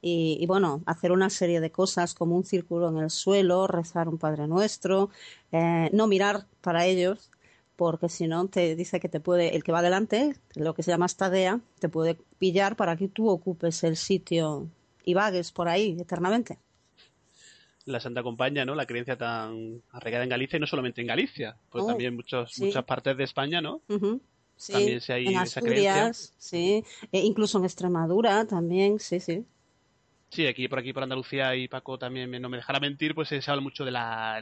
y, 0.00 0.38
y, 0.40 0.46
bueno, 0.46 0.82
hacer 0.86 1.10
una 1.12 1.28
serie 1.28 1.60
de 1.60 1.70
cosas 1.70 2.14
como 2.14 2.36
un 2.36 2.44
círculo 2.44 2.88
en 2.88 2.98
el 2.98 3.10
suelo, 3.10 3.66
rezar 3.66 4.08
un 4.08 4.18
Padre 4.18 4.46
Nuestro, 4.46 5.10
eh, 5.50 5.90
no 5.92 6.06
mirar 6.06 6.46
para 6.60 6.86
ellos, 6.86 7.30
porque 7.76 8.08
si 8.08 8.28
no 8.28 8.46
te 8.46 8.76
dice 8.76 9.00
que 9.00 9.08
te 9.08 9.18
puede, 9.18 9.56
el 9.56 9.64
que 9.64 9.72
va 9.72 9.80
adelante, 9.80 10.36
lo 10.54 10.72
que 10.74 10.84
se 10.84 10.92
llama 10.92 11.06
estadea, 11.06 11.60
te 11.80 11.88
puede 11.88 12.16
pillar 12.38 12.76
para 12.76 12.96
que 12.96 13.08
tú 13.08 13.28
ocupes 13.28 13.82
el 13.82 13.96
sitio 13.96 14.68
y 15.04 15.14
vagues 15.14 15.50
por 15.50 15.68
ahí 15.68 15.96
eternamente. 16.00 16.58
La 17.84 17.98
Santa 17.98 18.22
Compañía, 18.22 18.64
¿no? 18.64 18.76
La 18.76 18.86
creencia 18.86 19.18
tan 19.18 19.82
arraigada 19.90 20.22
en 20.22 20.30
Galicia 20.30 20.56
y 20.56 20.60
no 20.60 20.68
solamente 20.68 21.00
en 21.00 21.08
Galicia, 21.08 21.56
pues 21.70 21.82
Oh, 21.82 21.88
también 21.88 22.10
en 22.10 22.16
muchos, 22.16 22.52
sí. 22.52 22.66
muchas 22.66 22.84
partes 22.84 23.16
de 23.16 23.24
España, 23.24 23.60
¿no? 23.60 23.82
Sí, 24.62 24.72
También 24.72 25.00
se 25.00 25.12
hay 25.12 25.26
en 25.26 25.40
esa 25.42 25.60
creencia. 25.60 26.12
Sí, 26.38 26.84
e 27.10 27.18
incluso 27.20 27.58
en 27.58 27.64
Extremadura 27.64 28.46
también, 28.46 29.00
sí, 29.00 29.18
sí. 29.18 29.44
Sí, 30.30 30.46
aquí 30.46 30.68
por 30.68 30.78
aquí 30.78 30.92
por 30.92 31.02
Andalucía 31.02 31.54
y 31.56 31.68
Paco 31.68 31.98
también 31.98 32.30
me- 32.30 32.40
no 32.40 32.48
me 32.48 32.56
dejará 32.56 32.78
mentir, 32.80 33.14
pues 33.14 33.28
se 33.28 33.42
habla 33.50 33.60
mucho 33.60 33.84
del 33.84 33.96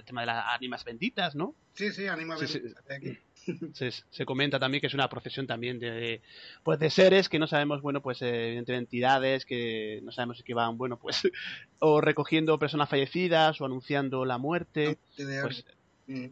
tema 0.04 0.20
de 0.20 0.26
las 0.26 0.44
ánimas 0.48 0.84
benditas, 0.84 1.34
¿no? 1.34 1.54
Sí, 1.74 1.90
sí, 1.90 2.04
sí. 2.46 2.60
aquí. 2.88 3.18
se, 3.74 3.90
se 3.90 4.26
comenta 4.26 4.58
también 4.58 4.80
que 4.82 4.88
es 4.88 4.94
una 4.94 5.08
procesión 5.08 5.46
también 5.46 5.78
de 5.78 6.20
pues 6.62 6.78
de 6.78 6.90
seres 6.90 7.28
que 7.30 7.38
no 7.38 7.46
sabemos 7.46 7.80
bueno 7.80 8.02
pues 8.02 8.20
eh, 8.20 8.48
evidentemente 8.48 8.84
entidades 8.84 9.46
que 9.46 10.00
no 10.02 10.12
sabemos 10.12 10.36
si 10.36 10.42
que 10.44 10.52
van 10.52 10.76
bueno 10.76 10.98
pues 10.98 11.22
o 11.78 12.00
recogiendo 12.02 12.58
personas 12.58 12.88
fallecidas 12.90 13.58
o 13.60 13.64
anunciando 13.64 14.26
la 14.26 14.36
muerte 14.36 14.98
Te 15.16 15.24
de 15.24 15.42
pues. 15.42 15.64
Mm. 16.06 16.26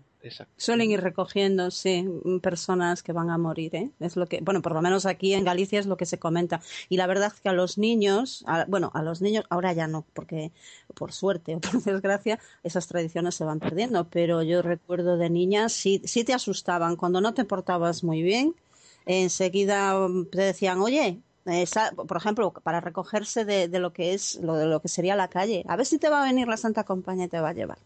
Suelen 0.61 0.90
ir 0.90 1.01
recogiendo, 1.01 1.70
sí, 1.70 2.05
personas 2.43 3.05
que 3.05 3.12
van 3.12 3.31
a 3.31 3.39
morir, 3.39 3.77
¿eh? 3.77 3.90
Es 4.01 4.16
lo 4.16 4.27
que, 4.27 4.40
bueno, 4.40 4.61
por 4.61 4.73
lo 4.74 4.82
menos 4.82 5.07
aquí 5.07 5.32
en 5.35 5.45
Galicia 5.45 5.78
es 5.78 5.86
lo 5.86 5.97
que 5.97 6.05
se 6.05 6.19
comenta. 6.19 6.61
Y 6.89 6.97
la 6.97 7.07
verdad 7.07 7.32
es 7.32 7.40
que 7.40 7.49
a 7.49 7.53
los 7.53 7.78
niños, 7.78 8.43
a- 8.49 8.65
bueno, 8.66 8.90
a 8.95 9.03
los 9.03 9.20
niños 9.23 9.45
ahora 9.51 9.73
ya 9.73 9.86
no, 9.86 10.05
porque 10.15 10.51
por 10.97 11.12
suerte 11.12 11.55
o 11.55 11.61
por 11.81 11.81
desgracia 11.82 12.40
esas 12.65 12.89
tradiciones 12.89 13.36
se 13.36 13.45
van 13.45 13.61
perdiendo. 13.61 14.09
Pero 14.11 14.43
yo 14.43 14.61
recuerdo 14.62 15.16
de 15.16 15.31
niñas, 15.31 15.73
sí, 15.73 16.03
sí 16.05 16.24
te 16.24 16.35
asustaban 16.35 16.97
cuando 16.97 17.20
no 17.20 17.35
te 17.35 17.45
portabas 17.45 18.03
muy 18.03 18.23
bien. 18.23 18.57
Enseguida 19.07 19.97
te 20.32 20.40
decían, 20.43 20.81
oye, 20.81 21.23
eh, 21.47 21.66
sa- 21.66 21.93
por 21.93 22.16
ejemplo, 22.16 22.53
para 22.53 22.81
recogerse 22.81 23.45
de, 23.45 23.69
de 23.69 23.78
lo 23.78 23.93
que 23.93 24.12
es, 24.15 24.36
lo 24.43 24.55
de 24.57 24.66
lo 24.66 24.81
que 24.82 24.89
sería 24.89 25.15
la 25.16 25.28
calle, 25.28 25.65
a 25.69 25.77
ver 25.77 25.86
si 25.86 25.99
te 25.99 26.09
va 26.11 26.23
a 26.23 26.24
venir 26.27 26.49
la 26.49 26.57
Santa 26.57 26.82
Compañía 26.85 27.27
y 27.27 27.28
te 27.28 27.40
va 27.40 27.51
a 27.51 27.53
llevar. 27.55 27.78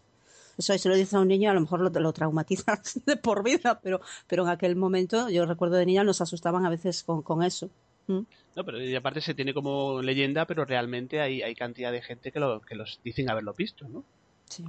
Eso 0.62 0.78
si 0.78 0.88
lo 0.88 0.94
dice 0.94 1.16
a 1.16 1.20
un 1.20 1.28
niño 1.28 1.50
a 1.50 1.54
lo 1.54 1.60
mejor 1.60 1.80
lo, 1.80 1.90
lo 2.00 2.12
traumatizas 2.12 3.00
de 3.06 3.16
por 3.16 3.42
vida, 3.42 3.80
pero, 3.82 4.00
pero 4.28 4.44
en 4.44 4.48
aquel 4.50 4.76
momento 4.76 5.28
yo 5.28 5.44
recuerdo 5.44 5.76
de 5.76 5.86
niña 5.86 6.04
nos 6.04 6.20
asustaban 6.20 6.64
a 6.64 6.70
veces 6.70 7.02
con, 7.02 7.22
con 7.22 7.42
eso. 7.42 7.68
¿Mm? 8.06 8.20
no 8.56 8.64
pero 8.64 8.82
y 8.82 8.94
aparte 8.94 9.20
se 9.20 9.32
tiene 9.34 9.54
como 9.54 10.02
leyenda 10.02 10.44
pero 10.46 10.64
realmente 10.64 11.20
hay 11.20 11.40
hay 11.42 11.54
cantidad 11.54 11.90
de 11.92 12.02
gente 12.02 12.32
que 12.32 12.40
lo 12.40 12.60
que 12.60 12.74
los 12.74 13.00
dicen 13.04 13.30
haberlo 13.30 13.54
visto 13.54 13.88
no 13.88 14.04
Sí. 14.48 14.64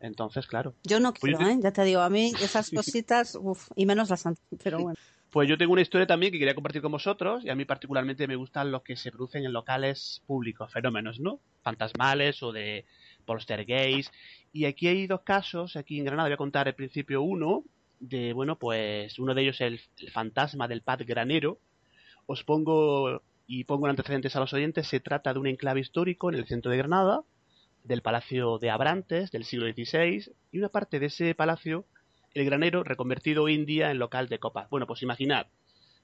entonces 0.00 0.46
claro 0.46 0.74
Yo 0.84 1.00
no 1.00 1.12
Pues 1.12 1.32
yo 1.32 1.38
quiero, 1.38 1.50
te- 1.52 1.58
¿eh? 1.58 1.62
ya 1.62 1.72
te 1.72 1.84
digo, 1.84 2.00
a 2.02 2.10
mí 2.10 2.32
esas 2.42 2.70
cositas, 2.70 3.36
uf, 3.40 3.68
y 3.74 3.86
menos 3.86 4.10
la 4.10 4.16
Santa, 4.16 4.40
pero 4.62 4.80
bueno. 4.80 4.96
Pues 5.30 5.48
yo 5.48 5.58
tengo 5.58 5.72
una 5.72 5.82
historia 5.82 6.06
también 6.06 6.30
que 6.30 6.38
quería 6.38 6.54
compartir 6.54 6.80
con 6.80 6.92
vosotros 6.92 7.44
y 7.44 7.50
a 7.50 7.56
mí 7.56 7.64
particularmente 7.64 8.28
me 8.28 8.36
gustan 8.36 8.70
los 8.70 8.82
que 8.82 8.94
se 8.96 9.10
producen 9.10 9.44
en 9.44 9.52
locales 9.52 10.22
públicos, 10.26 10.70
fenómenos, 10.72 11.18
¿no? 11.18 11.40
Fantasmales 11.62 12.40
o 12.44 12.52
de 12.52 12.84
poltergeist. 13.24 14.12
Y 14.52 14.66
aquí 14.66 14.88
hay 14.88 15.06
dos 15.06 15.22
casos, 15.22 15.76
aquí 15.76 15.98
en 15.98 16.04
Granada 16.04 16.28
voy 16.28 16.34
a 16.34 16.38
contar 16.38 16.68
al 16.68 16.74
principio 16.74 17.22
uno, 17.22 17.64
de, 18.00 18.32
bueno, 18.32 18.58
pues 18.58 19.18
uno 19.18 19.34
de 19.34 19.42
ellos 19.42 19.60
el, 19.60 19.80
el 19.98 20.10
fantasma 20.10 20.68
del 20.68 20.82
Pad 20.82 21.00
Granero. 21.06 21.58
Os 22.26 22.44
pongo 22.44 23.22
y 23.46 23.64
pongo 23.64 23.86
en 23.86 23.90
antecedentes 23.90 24.34
a 24.36 24.40
los 24.40 24.52
oyentes, 24.52 24.88
se 24.88 25.00
trata 25.00 25.32
de 25.32 25.38
un 25.38 25.46
enclave 25.46 25.80
histórico 25.80 26.30
en 26.30 26.36
el 26.36 26.46
centro 26.46 26.70
de 26.70 26.78
Granada, 26.78 27.22
del 27.82 28.00
Palacio 28.00 28.58
de 28.58 28.70
Abrantes 28.70 29.30
del 29.30 29.44
siglo 29.44 29.66
XVI, 29.66 30.32
y 30.50 30.58
una 30.58 30.70
parte 30.70 30.98
de 30.98 31.06
ese 31.06 31.34
palacio 31.34 31.84
el 32.32 32.44
granero 32.44 32.82
reconvertido 32.82 33.44
hoy 33.44 33.54
en 33.54 33.66
día 33.66 33.90
en 33.90 33.98
local 33.98 34.28
de 34.28 34.38
copas. 34.40 34.68
Bueno, 34.70 34.86
pues 34.86 35.02
imaginad, 35.02 35.46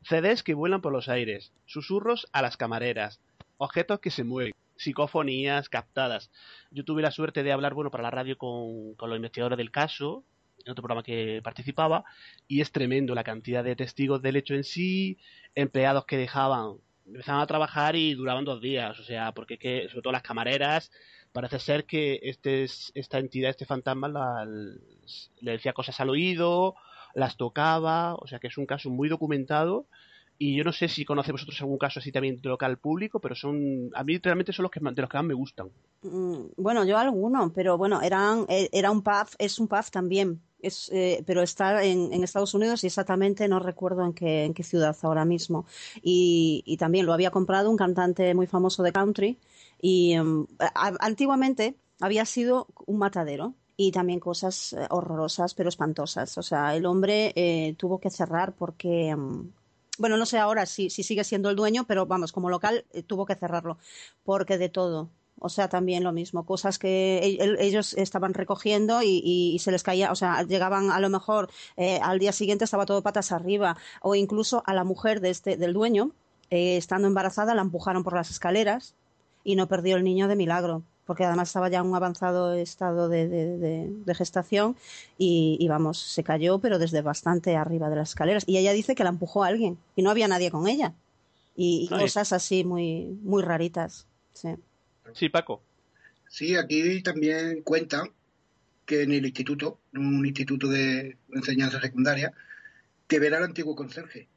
CDs 0.03 0.43
que 0.43 0.55
vuelan 0.55 0.81
por 0.81 0.93
los 0.93 1.09
aires, 1.09 1.53
susurros 1.67 2.29
a 2.33 2.43
las 2.43 2.57
camareras, 2.57 3.21
objetos 3.59 4.01
que 4.01 4.11
se 4.11 4.25
mueven, 4.25 4.53
psicofonías 4.81 5.69
captadas. 5.69 6.31
Yo 6.71 6.85
tuve 6.85 7.03
la 7.03 7.11
suerte 7.11 7.43
de 7.43 7.53
hablar, 7.53 7.75
bueno, 7.75 7.91
para 7.91 8.03
la 8.05 8.11
radio 8.11 8.39
con, 8.39 8.95
con 8.95 9.11
los 9.11 9.17
investigadores 9.17 9.59
del 9.59 9.71
caso 9.71 10.25
en 10.65 10.73
otro 10.73 10.83
programa 10.83 11.03
que 11.03 11.41
participaba, 11.43 12.05
y 12.47 12.61
es 12.61 12.71
tremendo 12.71 13.15
la 13.15 13.25
cantidad 13.25 13.65
de 13.65 13.77
testigos 13.77 14.21
del 14.21 14.37
hecho 14.37 14.55
en 14.55 14.65
sí, 14.65 15.19
empleados 15.55 16.05
que 16.05 16.19
dejaban, 16.19 16.75
empezaban 17.07 17.41
a 17.41 17.47
trabajar 17.47 17.97
y 17.97 18.13
duraban 18.15 18.45
dos 18.45 18.61
días, 18.61 18.99
o 19.01 19.05
sea, 19.05 19.33
porque 19.33 19.59
que, 19.59 19.89
sobre 19.89 20.03
todo 20.03 20.13
las 20.13 20.23
camareras, 20.23 20.91
parece 21.33 21.59
ser 21.61 21.87
que 21.87 22.21
este 22.23 22.65
es- 22.65 22.93
esta 22.95 23.19
entidad, 23.19 23.51
este 23.51 23.65
fantasma, 23.65 24.09
la- 24.09 24.45
le 24.45 25.51
decía 25.53 25.73
cosas 25.73 25.99
al 26.01 26.11
oído, 26.11 26.75
las 27.15 27.37
tocaba, 27.37 28.15
o 28.17 28.27
sea 28.27 28.39
que 28.39 28.49
es 28.49 28.59
un 28.59 28.67
caso 28.67 28.91
muy 28.91 29.09
documentado. 29.09 29.87
Y 30.43 30.57
yo 30.57 30.65
no 30.65 30.73
sé 30.73 30.89
si 30.89 31.05
conocéis 31.05 31.33
vosotros 31.33 31.61
algún 31.61 31.77
caso 31.77 32.01
así 32.01 32.11
también 32.11 32.41
de 32.41 32.49
local 32.49 32.79
público, 32.79 33.21
pero 33.21 33.35
son 33.35 33.91
a 33.95 34.03
mí 34.05 34.17
realmente 34.17 34.55
son 34.55 34.63
los 34.63 34.73
que 34.73 34.81
de 34.81 35.03
los 35.03 35.11
que 35.11 35.19
más 35.19 35.27
me 35.27 35.35
gustan. 35.35 35.69
Mm, 36.03 36.53
Bueno, 36.57 36.85
yo 36.87 36.97
alguno, 36.97 37.53
pero 37.55 37.77
bueno, 37.77 38.01
eran, 38.01 38.47
eh, 38.49 38.71
era 38.73 38.91
un 38.91 39.03
pub, 39.03 39.29
es 39.39 39.59
un 39.59 39.69
pub 39.69 39.85
también, 39.93 40.41
es, 40.63 40.89
eh, 40.95 41.23
pero 41.27 41.43
está 41.43 41.85
en, 41.85 42.11
en 42.15 42.25
Estados 42.25 42.55
Unidos 42.55 42.83
y 42.85 42.87
exactamente 42.87 43.49
no 43.49 43.59
recuerdo 43.59 44.03
en 44.07 44.15
qué, 44.15 44.47
en 44.47 44.55
qué 44.55 44.63
ciudad 44.63 44.97
ahora 45.03 45.27
mismo. 45.27 45.67
Y, 46.03 46.63
y 46.65 46.79
también 46.79 47.05
lo 47.05 47.13
había 47.13 47.31
comprado 47.31 47.69
un 47.71 47.77
cantante 47.77 48.35
muy 48.35 48.47
famoso 48.47 48.83
de 48.83 48.93
country 48.93 49.37
y 49.79 50.15
em, 50.15 50.47
a- 50.59 50.97
antiguamente 51.01 51.75
había 52.01 52.25
sido 52.25 52.67
un 52.87 52.97
matadero 52.97 53.53
y 53.77 53.93
también 53.93 54.21
cosas 54.21 54.73
eh, 54.73 54.87
horrorosas 54.89 55.53
pero 55.55 55.69
espantosas. 55.69 56.39
O 56.39 56.43
sea, 56.43 56.75
el 56.77 56.87
hombre 56.87 57.33
eh, 57.37 57.75
tuvo 57.77 58.01
que 58.01 58.09
cerrar 58.09 58.55
porque... 58.55 59.09
em, 59.11 59.51
bueno, 60.01 60.17
no 60.17 60.27
sé 60.27 60.39
ahora 60.39 60.67
si, 60.67 60.91
si 60.91 61.03
sigue 61.05 61.25
siendo 61.25 61.51
el 61.51 61.57
dueño, 61.57 61.85
pero 61.87 62.07
vamos, 62.07 62.33
como 62.33 62.51
local 62.51 62.85
eh, 62.93 63.03
tuvo 63.03 63.27
que 63.27 63.37
cerrarlo, 63.37 63.79
porque 64.25 64.59
de 64.59 64.69
todo. 64.69 65.11
O 65.43 65.49
sea, 65.49 65.69
también 65.69 66.05
lo 66.05 66.13
mismo, 66.13 66.45
cosas 66.45 66.79
que 66.79 67.19
el- 67.41 67.59
ellos 67.61 67.95
estaban 67.95 68.35
recogiendo 68.35 69.01
y 69.03 69.59
se 69.61 69.71
les 69.73 69.83
caía, 69.83 70.13
o 70.13 70.15
sea, 70.15 70.43
llegaban 70.43 70.91
a 70.91 71.01
lo 71.01 71.09
mejor 71.09 71.49
eh, 71.77 71.99
al 72.03 72.19
día 72.19 72.33
siguiente 72.33 72.65
estaba 72.65 72.85
todo 72.87 73.03
patas 73.03 73.33
arriba, 73.33 73.77
o 74.03 74.15
incluso 74.15 74.63
a 74.67 74.75
la 74.75 74.85
mujer 74.85 75.21
de 75.21 75.31
este, 75.31 75.57
del 75.57 75.73
dueño, 75.73 76.11
eh, 76.51 76.77
estando 76.77 77.09
embarazada, 77.09 77.55
la 77.55 77.63
empujaron 77.63 78.05
por 78.05 78.15
las 78.15 78.31
escaleras 78.31 78.95
y 79.45 79.57
no 79.57 79.67
perdió 79.69 79.97
el 79.97 80.05
niño 80.05 80.29
de 80.29 80.37
milagro, 80.37 80.83
porque 81.11 81.25
además 81.25 81.49
estaba 81.49 81.69
ya 81.69 81.81
en 81.81 81.87
un 81.87 81.97
avanzado 81.97 82.53
estado 82.55 83.09
de, 83.09 83.27
de- 83.27 83.59
de- 83.59 83.89
de 84.07 84.15
gestación 84.15 84.77
y, 85.19 85.57
y 85.59 85.67
vamos, 85.67 85.99
se 85.99 86.23
cayó, 86.23 86.61
pero 86.61 86.79
desde 86.79 87.03
bastante 87.03 87.57
arriba 87.57 87.91
de 87.91 87.97
las 87.97 88.11
escaleras. 88.11 88.45
Y 88.47 88.59
ella 88.59 88.73
dice 88.73 88.95
que 88.95 89.03
la 89.03 89.11
empujó 89.11 89.43
a 89.43 89.49
alguien 89.49 89.77
y 89.97 90.03
no 90.03 90.11
había 90.11 90.29
nadie 90.29 90.53
con 90.53 90.69
ella. 90.69 90.95
Y, 91.57 91.89
cosas 91.89 92.33
así 92.33 92.63
muy, 92.63 93.07
muy 93.25 93.43
raritas. 93.43 94.07
Sí. 94.35 94.51
Sí, 95.13 95.29
Paco. 95.29 95.61
Sí, 96.29 96.55
aquí 96.55 97.03
también 97.03 97.63
cuentan 97.63 98.13
que 98.87 99.03
en 99.03 99.11
el 99.11 99.27
instituto, 99.27 99.81
en 99.93 100.07
un 100.07 100.25
instituto 100.25 100.69
de 100.69 101.17
enseñanza 101.35 101.81
secundaria, 101.81 102.33
que 103.09 103.19
ver 103.19 103.35
al 103.35 103.43
antiguo 103.43 103.75
conserje. 103.75 104.29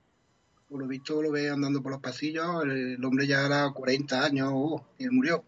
Por 0.68 0.80
lo 0.80 0.88
visto 0.88 1.22
lo 1.22 1.30
ve 1.30 1.52
andando 1.52 1.84
por 1.84 1.92
los 1.92 2.02
pasillos, 2.02 2.64
el, 2.64 2.96
el 2.96 3.06
hombre 3.06 3.28
ya 3.28 3.46
era 3.46 3.70
40 3.70 4.26
años 4.26 4.50
oh, 4.52 4.84
y 4.98 5.08
murió. 5.10 5.44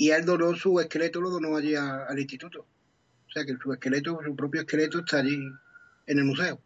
Y 0.00 0.12
él 0.12 0.24
donó 0.24 0.54
su 0.56 0.80
esqueleto, 0.80 1.20
lo 1.20 1.28
donó 1.28 1.56
allí 1.56 1.74
a- 1.74 2.06
al 2.06 2.18
instituto. 2.18 2.60
O 3.28 3.30
sea 3.30 3.44
que 3.44 3.54
su 3.62 3.70
esqueleto, 3.70 4.18
su 4.24 4.34
propio 4.34 4.62
esqueleto 4.62 5.00
está 5.00 5.18
allí 5.18 5.38
en 6.06 6.18
el 6.18 6.24
museo. 6.24 6.58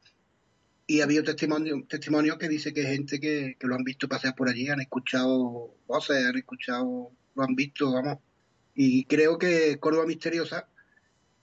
Y 0.86 1.01
ha 1.01 1.05
habido 1.05 1.24
testimonio, 1.24 1.85
testimonios 1.89 2.39
que 2.39 2.48
dice 2.48 2.73
que 2.73 2.82
hay 2.86 2.94
gente 2.94 3.19
que, 3.19 3.56
que 3.59 3.66
lo 3.66 3.74
han 3.74 3.82
visto 3.82 4.06
pasear 4.09 4.36
por 4.36 4.48
allí, 4.48 4.69
han 4.69 4.81
escuchado 4.81 5.74
voces, 5.89 6.24
han 6.24 6.36
escuchado, 6.36 7.11
lo 7.35 7.43
han 7.43 7.56
visto, 7.56 7.93
vamos. 7.93 8.19
Y 8.77 9.05
creo 9.06 9.36
que 9.36 9.78
Córdoba 9.81 10.06
Misteriosa 10.06 10.69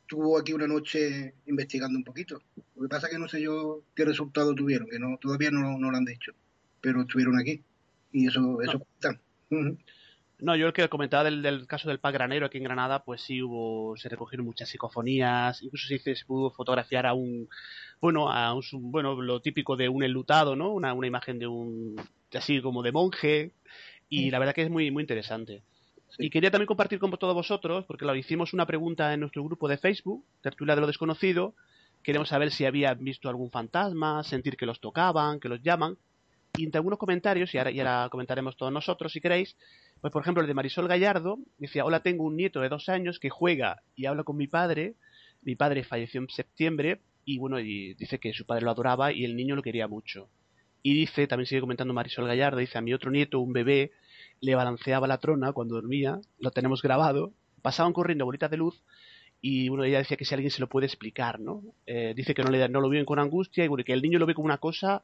estuvo 0.03 0.37
aquí 0.39 0.53
una 0.53 0.67
noche 0.67 1.33
investigando 1.47 1.97
un 1.97 2.05
poquito. 2.05 2.41
Lo 2.77 2.83
que 2.83 2.87
pasa 2.87 3.07
es 3.07 3.13
que 3.13 3.19
no 3.19 3.27
sé 3.27 3.41
yo 3.41 3.83
qué 3.95 4.05
resultado 4.05 4.55
tuvieron, 4.55 4.87
que 4.87 4.97
no 4.97 5.17
todavía 5.17 5.51
no, 5.51 5.77
no 5.77 5.91
lo 5.91 5.97
han 5.97 6.05
dicho, 6.05 6.31
pero 6.79 7.01
estuvieron 7.01 7.37
aquí. 7.37 7.61
Y 8.13 8.27
eso, 8.27 8.61
eso 8.61 8.79
cuentan. 8.79 9.19
Ujú. 9.49 9.77
No, 10.41 10.55
yo 10.55 10.65
el 10.65 10.73
que 10.73 10.89
comentaba 10.89 11.23
del, 11.23 11.43
del 11.43 11.67
caso 11.67 11.87
del 11.87 11.99
Pac 11.99 12.13
Granero 12.13 12.47
aquí 12.47 12.57
en 12.57 12.63
Granada, 12.63 13.03
pues 13.03 13.21
sí 13.21 13.43
hubo, 13.43 13.95
se 13.95 14.09
recogieron 14.09 14.45
muchas 14.45 14.69
psicofonías, 14.69 15.61
incluso 15.61 15.87
se, 15.87 15.99
se 15.99 16.25
pudo 16.25 16.49
fotografiar 16.49 17.05
a 17.05 17.13
un, 17.13 17.47
bueno, 18.01 18.31
a 18.31 18.51
un, 18.55 18.63
bueno, 18.91 19.21
lo 19.21 19.39
típico 19.41 19.77
de 19.77 19.87
un 19.87 20.01
enlutado, 20.03 20.55
¿no? 20.55 20.71
Una, 20.71 20.93
una 20.93 21.05
imagen 21.05 21.37
de 21.37 21.45
un, 21.45 21.95
así 22.33 22.59
como 22.59 22.81
de 22.81 22.91
monje, 22.91 23.51
y 24.09 24.31
la 24.31 24.39
verdad 24.39 24.55
que 24.55 24.63
es 24.63 24.71
muy, 24.71 24.89
muy 24.89 25.03
interesante. 25.03 25.61
Y 26.17 26.31
quería 26.31 26.49
también 26.49 26.67
compartir 26.67 26.97
con 26.97 27.11
todos 27.11 27.35
vosotros, 27.35 27.85
porque 27.85 28.05
lo 28.05 28.15
hicimos 28.15 28.51
una 28.51 28.65
pregunta 28.65 29.13
en 29.13 29.19
nuestro 29.19 29.43
grupo 29.43 29.67
de 29.67 29.77
Facebook, 29.77 30.25
Tertulia 30.41 30.73
de 30.73 30.81
lo 30.81 30.87
Desconocido, 30.87 31.53
queremos 32.01 32.29
saber 32.29 32.49
si 32.49 32.65
habían 32.65 33.03
visto 33.03 33.29
algún 33.29 33.51
fantasma, 33.51 34.23
sentir 34.23 34.57
que 34.57 34.65
los 34.65 34.79
tocaban, 34.79 35.39
que 35.39 35.49
los 35.49 35.61
llaman, 35.61 35.97
y 36.57 36.65
entre 36.65 36.79
algunos 36.79 36.99
comentarios, 36.99 37.53
y 37.53 37.59
ahora, 37.59 37.71
y 37.71 37.79
ahora 37.79 38.09
comentaremos 38.09 38.57
todos 38.57 38.73
nosotros 38.73 39.13
si 39.13 39.21
queréis, 39.21 39.55
pues 40.01 40.11
por 40.11 40.23
ejemplo 40.23 40.41
el 40.41 40.47
de 40.47 40.53
Marisol 40.53 40.87
Gallardo 40.87 41.37
decía, 41.59 41.85
hola, 41.85 42.01
tengo 42.01 42.23
un 42.25 42.35
nieto 42.35 42.59
de 42.59 42.69
dos 42.69 42.89
años 42.89 43.19
que 43.19 43.29
juega 43.29 43.83
y 43.95 44.07
habla 44.07 44.23
con 44.23 44.35
mi 44.35 44.47
padre, 44.47 44.95
mi 45.43 45.55
padre 45.55 45.83
falleció 45.83 46.19
en 46.19 46.29
septiembre 46.29 47.01
y 47.23 47.37
bueno, 47.37 47.59
y 47.59 47.93
dice 47.93 48.19
que 48.19 48.33
su 48.33 48.45
padre 48.45 48.65
lo 48.65 48.71
adoraba 48.71 49.13
y 49.13 49.23
el 49.25 49.35
niño 49.35 49.55
lo 49.55 49.61
quería 49.61 49.87
mucho. 49.87 50.27
Y 50.81 50.95
dice, 50.95 51.27
también 51.27 51.45
sigue 51.45 51.61
comentando 51.61 51.93
Marisol 51.93 52.25
Gallardo, 52.25 52.57
dice, 52.57 52.79
a 52.79 52.81
mi 52.81 52.93
otro 52.93 53.11
nieto, 53.11 53.39
un 53.39 53.53
bebé, 53.53 53.91
le 54.39 54.55
balanceaba 54.55 55.07
la 55.07 55.19
trona 55.19 55.53
cuando 55.53 55.75
dormía, 55.75 56.19
lo 56.39 56.49
tenemos 56.49 56.81
grabado, 56.81 57.33
pasaban 57.61 57.93
corriendo 57.93 58.25
bolitas 58.25 58.49
de 58.49 58.57
luz 58.57 58.83
y 59.39 59.69
bueno, 59.69 59.83
ella 59.83 59.99
decía 59.99 60.17
que 60.17 60.25
si 60.25 60.33
alguien 60.33 60.51
se 60.51 60.61
lo 60.61 60.67
puede 60.67 60.87
explicar, 60.87 61.39
¿no? 61.39 61.63
Eh, 61.85 62.13
dice 62.15 62.33
que 62.33 62.43
no, 62.43 62.49
le, 62.49 62.67
no 62.69 62.81
lo 62.81 62.89
viven 62.89 63.05
con 63.05 63.19
angustia 63.19 63.65
y 63.65 63.83
que 63.83 63.93
el 63.93 64.01
niño 64.01 64.17
lo 64.17 64.25
ve 64.25 64.33
como 64.33 64.45
una 64.45 64.57
cosa 64.57 65.03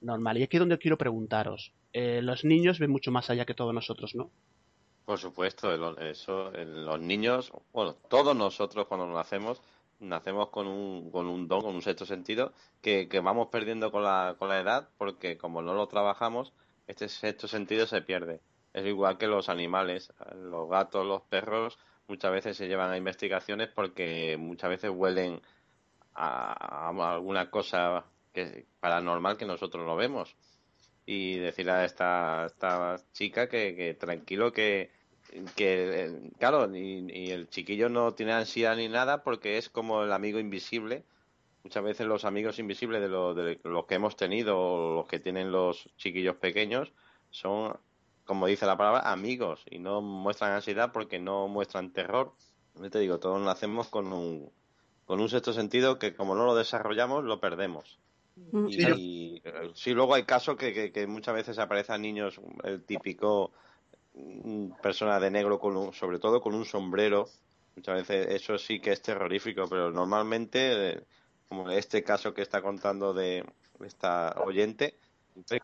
normal. 0.00 0.38
Y 0.38 0.42
aquí 0.42 0.56
es 0.56 0.60
donde 0.60 0.78
quiero 0.78 0.98
preguntaros. 0.98 1.72
Eh, 1.92 2.20
los 2.22 2.44
niños 2.44 2.78
ven 2.78 2.90
mucho 2.90 3.10
más 3.10 3.30
allá 3.30 3.44
que 3.44 3.54
todos 3.54 3.74
nosotros, 3.74 4.14
¿no? 4.14 4.30
Por 5.04 5.18
supuesto, 5.18 5.72
eso, 5.98 6.52
los 6.52 7.00
niños, 7.00 7.52
bueno, 7.72 7.94
todos 8.08 8.36
nosotros 8.36 8.86
cuando 8.86 9.06
nacemos, 9.08 9.60
nacemos 9.98 10.50
con 10.50 10.68
un, 10.68 11.10
con 11.10 11.26
un 11.26 11.48
don, 11.48 11.62
con 11.62 11.74
un 11.74 11.82
sexto 11.82 12.06
sentido, 12.06 12.52
que, 12.80 13.08
que 13.08 13.18
vamos 13.20 13.48
perdiendo 13.48 13.90
con 13.90 14.04
la, 14.04 14.36
con 14.38 14.48
la 14.48 14.60
edad, 14.60 14.88
porque 14.98 15.36
como 15.36 15.62
no 15.62 15.74
lo 15.74 15.88
trabajamos, 15.88 16.52
este 16.86 17.08
sexto 17.08 17.48
sentido 17.48 17.86
se 17.86 18.02
pierde. 18.02 18.40
Es 18.72 18.86
igual 18.86 19.18
que 19.18 19.26
los 19.26 19.48
animales, 19.48 20.12
los 20.36 20.68
gatos, 20.68 21.04
los 21.04 21.22
perros, 21.22 21.78
muchas 22.06 22.30
veces 22.30 22.56
se 22.56 22.68
llevan 22.68 22.92
a 22.92 22.96
investigaciones 22.96 23.68
porque 23.68 24.36
muchas 24.38 24.70
veces 24.70 24.90
huelen 24.90 25.40
a 26.14 26.88
alguna 26.88 27.50
cosa 27.50 28.04
que, 28.32 28.66
paranormal 28.80 29.36
que 29.36 29.46
nosotros 29.46 29.84
no 29.86 29.96
vemos. 29.96 30.36
Y 31.06 31.38
decirle 31.38 31.72
a 31.72 31.84
esta, 31.84 32.46
esta 32.46 32.96
chica 33.12 33.48
que, 33.48 33.74
que 33.76 33.94
tranquilo 33.94 34.52
que, 34.52 34.90
que 35.56 36.30
claro 36.38 36.74
y, 36.74 37.06
y 37.12 37.30
el 37.30 37.48
chiquillo 37.48 37.88
no 37.88 38.14
tiene 38.14 38.32
ansiedad 38.32 38.76
ni 38.76 38.88
nada 38.88 39.22
porque 39.24 39.58
es 39.58 39.68
como 39.70 40.02
el 40.04 40.12
amigo 40.12 40.38
invisible. 40.38 41.04
Muchas 41.64 41.84
veces 41.84 42.06
los 42.06 42.24
amigos 42.24 42.58
invisibles 42.58 43.00
de, 43.02 43.08
lo- 43.08 43.34
de 43.34 43.60
los 43.64 43.86
que 43.86 43.94
hemos 43.96 44.16
tenido 44.16 44.58
o 44.58 44.94
los 44.96 45.06
que 45.08 45.20
tienen 45.20 45.52
los 45.52 45.88
chiquillos 45.96 46.36
pequeños 46.36 46.92
son 47.30 47.78
como 48.24 48.46
dice 48.46 48.66
la 48.66 48.76
palabra 48.76 49.10
amigos 49.12 49.64
y 49.70 49.78
no 49.80 50.00
muestran 50.02 50.52
ansiedad 50.52 50.92
porque 50.92 51.18
no 51.18 51.48
muestran 51.48 51.92
terror. 51.92 52.34
Yo 52.74 52.90
te 52.90 52.98
digo 53.00 53.18
todos 53.20 53.40
nacemos 53.40 53.88
con 53.88 54.12
un 54.12 54.52
con 55.04 55.20
un 55.20 55.28
sexto 55.28 55.52
sentido 55.52 55.98
que 55.98 56.14
como 56.14 56.34
no 56.34 56.46
lo 56.46 56.54
desarrollamos 56.54 57.24
lo 57.24 57.40
perdemos 57.40 58.00
Mm. 58.52 58.66
y 58.68 59.42
eh, 59.44 59.70
sí, 59.74 59.92
luego 59.92 60.14
hay 60.14 60.24
casos 60.24 60.56
que, 60.56 60.72
que, 60.72 60.92
que 60.92 61.06
muchas 61.06 61.34
veces 61.34 61.58
aparecen 61.58 62.02
niños, 62.02 62.40
el 62.64 62.82
típico 62.84 63.52
mm, 64.14 64.72
persona 64.82 65.20
de 65.20 65.30
negro, 65.30 65.58
con 65.58 65.76
un- 65.76 65.92
sobre 65.92 66.18
todo 66.18 66.40
con 66.40 66.54
un 66.54 66.64
sombrero. 66.64 67.28
Muchas 67.76 67.96
veces 67.96 68.26
eso 68.34 68.58
sí 68.58 68.80
que 68.80 68.92
es 68.92 69.02
terrorífico, 69.02 69.68
pero 69.68 69.90
normalmente, 69.90 70.90
eh, 70.90 71.00
como 71.48 71.70
este 71.70 72.02
caso 72.02 72.34
que 72.34 72.42
está 72.42 72.60
contando 72.62 73.14
de 73.14 73.44
esta 73.84 74.34
oyente, 74.44 74.94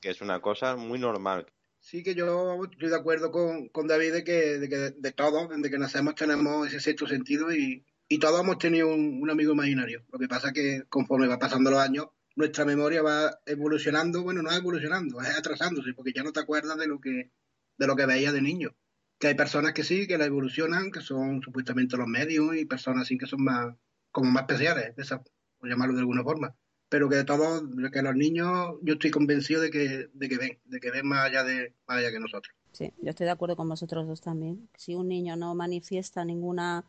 que 0.00 0.10
es 0.10 0.20
una 0.20 0.40
cosa 0.40 0.76
muy 0.76 0.98
normal. 0.98 1.46
Sí 1.80 2.02
que 2.02 2.14
yo 2.14 2.64
estoy 2.64 2.88
de 2.88 2.96
acuerdo 2.96 3.30
con, 3.30 3.68
con 3.68 3.86
David 3.86 4.12
de 4.12 4.24
que, 4.24 4.58
de 4.58 4.68
que 4.68 4.76
de 4.76 5.12
todos, 5.12 5.48
desde 5.48 5.70
que 5.70 5.78
nacemos 5.78 6.14
tenemos 6.14 6.66
ese 6.66 6.80
sexto 6.80 7.06
sentido 7.06 7.52
y, 7.54 7.84
y 8.08 8.18
todos 8.18 8.40
hemos 8.40 8.58
tenido 8.58 8.88
un, 8.88 9.20
un 9.22 9.30
amigo 9.30 9.52
imaginario. 9.52 10.02
Lo 10.10 10.18
que 10.18 10.26
pasa 10.28 10.48
es 10.48 10.54
que 10.54 10.82
conforme 10.88 11.28
va 11.28 11.38
pasando 11.38 11.70
los 11.70 11.78
años, 11.80 12.06
nuestra 12.36 12.64
memoria 12.64 13.02
va 13.02 13.40
evolucionando, 13.46 14.22
bueno, 14.22 14.42
no 14.42 14.52
evolucionando, 14.52 15.20
es 15.20 15.36
atrasándose, 15.36 15.94
porque 15.94 16.12
ya 16.14 16.22
no 16.22 16.32
te 16.32 16.40
acuerdas 16.40 16.76
de 16.76 16.86
lo 16.86 17.00
que, 17.00 17.32
de 17.78 17.86
lo 17.86 17.96
que 17.96 18.06
veías 18.06 18.32
de 18.32 18.42
niño. 18.42 18.76
Que 19.18 19.28
hay 19.28 19.34
personas 19.34 19.72
que 19.72 19.82
sí, 19.82 20.06
que 20.06 20.18
la 20.18 20.26
evolucionan, 20.26 20.90
que 20.92 21.00
son 21.00 21.42
supuestamente 21.42 21.96
los 21.96 22.06
medios, 22.06 22.54
y 22.54 22.66
personas 22.66 23.02
así 23.04 23.16
que 23.16 23.26
son 23.26 23.42
más, 23.42 23.74
como 24.12 24.30
más 24.30 24.42
especiales, 24.42 24.94
de 24.94 25.18
por 25.58 25.68
llamarlo 25.68 25.94
de 25.94 26.00
alguna 26.00 26.22
forma. 26.22 26.54
Pero 26.90 27.08
que 27.08 27.24
todos, 27.24 27.64
que 27.90 28.02
los 28.02 28.14
niños, 28.14 28.74
yo 28.82 28.94
estoy 28.94 29.10
convencido 29.10 29.62
de 29.62 29.70
que, 29.70 30.10
de 30.12 30.28
que 30.28 30.36
ven, 30.36 30.58
de 30.66 30.78
que 30.78 30.90
ven 30.90 31.06
más 31.06 31.24
allá 31.24 31.42
de, 31.42 31.74
más 31.88 31.98
allá 31.98 32.12
que 32.12 32.20
nosotros. 32.20 32.54
Sí, 32.72 32.92
yo 33.00 33.10
estoy 33.10 33.24
de 33.24 33.32
acuerdo 33.32 33.56
con 33.56 33.68
vosotros 33.68 34.06
dos 34.06 34.20
también. 34.20 34.68
Si 34.76 34.94
un 34.94 35.08
niño 35.08 35.34
no 35.36 35.54
manifiesta 35.54 36.24
ninguna 36.24 36.84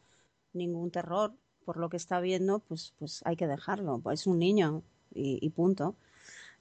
ningún 0.51 0.91
terror, 0.91 1.33
por 1.63 1.77
lo 1.77 1.89
que 1.89 1.97
está 1.97 2.19
viendo, 2.19 2.59
pues, 2.59 2.93
pues 2.99 3.21
hay 3.25 3.37
que 3.37 3.47
dejarlo. 3.47 3.99
Pues 3.99 4.21
es 4.21 4.27
un 4.27 4.39
niño 4.39 4.83
y, 5.13 5.39
y 5.41 5.49
punto. 5.49 5.95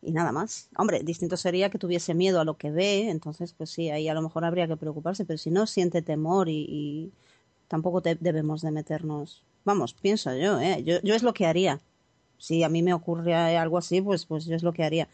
Y 0.02 0.12
nada 0.12 0.32
más. 0.32 0.68
Hombre, 0.76 1.00
distinto 1.02 1.36
sería 1.36 1.70
que 1.70 1.78
tuviese 1.78 2.14
miedo 2.14 2.40
a 2.40 2.44
lo 2.44 2.56
que 2.56 2.70
ve, 2.70 3.10
entonces 3.10 3.54
pues 3.54 3.70
sí, 3.70 3.90
ahí 3.90 4.08
a 4.08 4.14
lo 4.14 4.22
mejor 4.22 4.44
habría 4.44 4.68
que 4.68 4.76
preocuparse, 4.76 5.24
pero 5.24 5.38
si 5.38 5.50
no 5.50 5.66
siente 5.66 6.02
temor 6.02 6.48
y, 6.48 7.12
tampoco 7.68 8.00
te- 8.02 8.16
debemos 8.16 8.62
de 8.62 8.70
meternos. 8.72 9.42
Vamos, 9.64 9.94
pienso 9.94 10.34
yo, 10.36 10.60
¿eh? 10.60 10.82
Yo, 10.84 11.00
yo 11.02 11.14
es 11.14 11.22
lo 11.22 11.34
que 11.34 11.46
haría. 11.46 11.80
Si 12.38 12.62
a 12.64 12.68
mí 12.68 12.82
me 12.82 12.94
ocurre 12.94 13.34
algo 13.34 13.78
así, 13.78 14.00
pues, 14.02 14.26
pues 14.26 14.46
yo 14.46 14.56
es 14.56 14.62
lo 14.62 14.72
que 14.72 14.84
haría. 14.84 15.08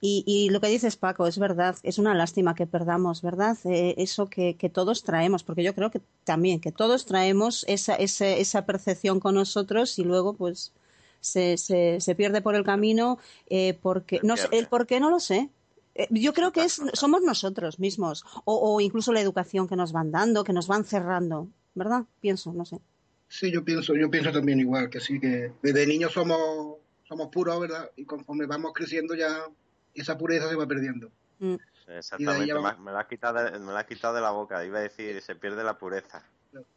Y, 0.00 0.24
y 0.26 0.50
lo 0.50 0.60
que 0.60 0.66
dices, 0.68 0.96
Paco, 0.96 1.26
es 1.28 1.38
verdad, 1.38 1.76
es 1.84 1.98
una 1.98 2.14
lástima 2.14 2.54
que 2.56 2.66
perdamos, 2.66 3.22
¿verdad? 3.22 3.56
Eh, 3.64 3.94
eso 3.98 4.26
que, 4.28 4.56
que 4.56 4.68
todos 4.68 5.04
traemos, 5.04 5.44
porque 5.44 5.62
yo 5.62 5.74
creo 5.76 5.90
que 5.92 6.00
también, 6.24 6.60
que 6.60 6.72
todos 6.72 7.06
traemos 7.06 7.64
esa, 7.68 7.94
esa, 7.94 8.26
esa 8.28 8.66
percepción 8.66 9.20
con 9.20 9.36
nosotros 9.36 9.98
y 10.00 10.04
luego, 10.04 10.34
pues, 10.34 10.72
se, 11.22 11.56
se, 11.56 11.98
se 12.00 12.14
pierde 12.14 12.42
por 12.42 12.54
el 12.54 12.64
camino, 12.64 13.18
eh, 13.48 13.78
porque, 13.80 14.20
no 14.22 14.36
sé, 14.36 14.48
el 14.52 14.66
por 14.66 14.86
qué 14.86 15.00
no 15.00 15.08
lo 15.08 15.18
sé. 15.20 15.48
Eh, 15.94 16.08
Yo 16.10 16.32
creo 16.34 16.52
que 16.52 16.64
es, 16.64 16.80
somos 16.92 17.22
nosotros 17.22 17.78
mismos, 17.78 18.24
o, 18.44 18.74
o 18.74 18.80
incluso 18.80 19.12
la 19.12 19.20
educación 19.20 19.68
que 19.68 19.76
nos 19.76 19.92
van 19.92 20.10
dando, 20.10 20.44
que 20.44 20.52
nos 20.52 20.66
van 20.68 20.84
cerrando, 20.84 21.48
¿verdad? 21.74 22.04
Pienso, 22.20 22.52
no 22.52 22.64
sé. 22.66 22.78
Sí, 23.28 23.50
yo 23.50 23.64
pienso, 23.64 23.94
yo 23.94 24.10
pienso 24.10 24.30
también 24.32 24.60
igual, 24.60 24.90
que 24.90 25.00
sí, 25.00 25.18
que 25.18 25.52
desde 25.62 25.86
niños 25.86 26.12
somos, 26.12 26.76
somos 27.04 27.28
puros, 27.28 27.58
¿verdad? 27.60 27.90
Y 27.96 28.04
conforme 28.04 28.44
vamos 28.46 28.72
creciendo 28.74 29.14
ya 29.14 29.44
esa 29.94 30.18
pureza 30.18 30.48
se 30.50 30.56
va 30.56 30.66
perdiendo. 30.66 31.10
Mm. 31.38 31.54
Exactamente, 31.88 32.46
me, 32.46 32.52
vamos- 32.54 32.72
ha- 32.72 32.76
me 32.82 32.90
lo 32.92 32.98
has 32.98 33.06
quitado 33.06 33.42
de, 33.44 33.58
me 33.58 33.72
has 33.72 33.84
quitado 33.86 34.14
de 34.14 34.20
la 34.20 34.30
boca. 34.30 34.64
Iba 34.64 34.78
a 34.78 34.82
decir, 34.82 35.20
se 35.20 35.34
pierde 35.34 35.62
la 35.64 35.76
pureza. 35.78 36.22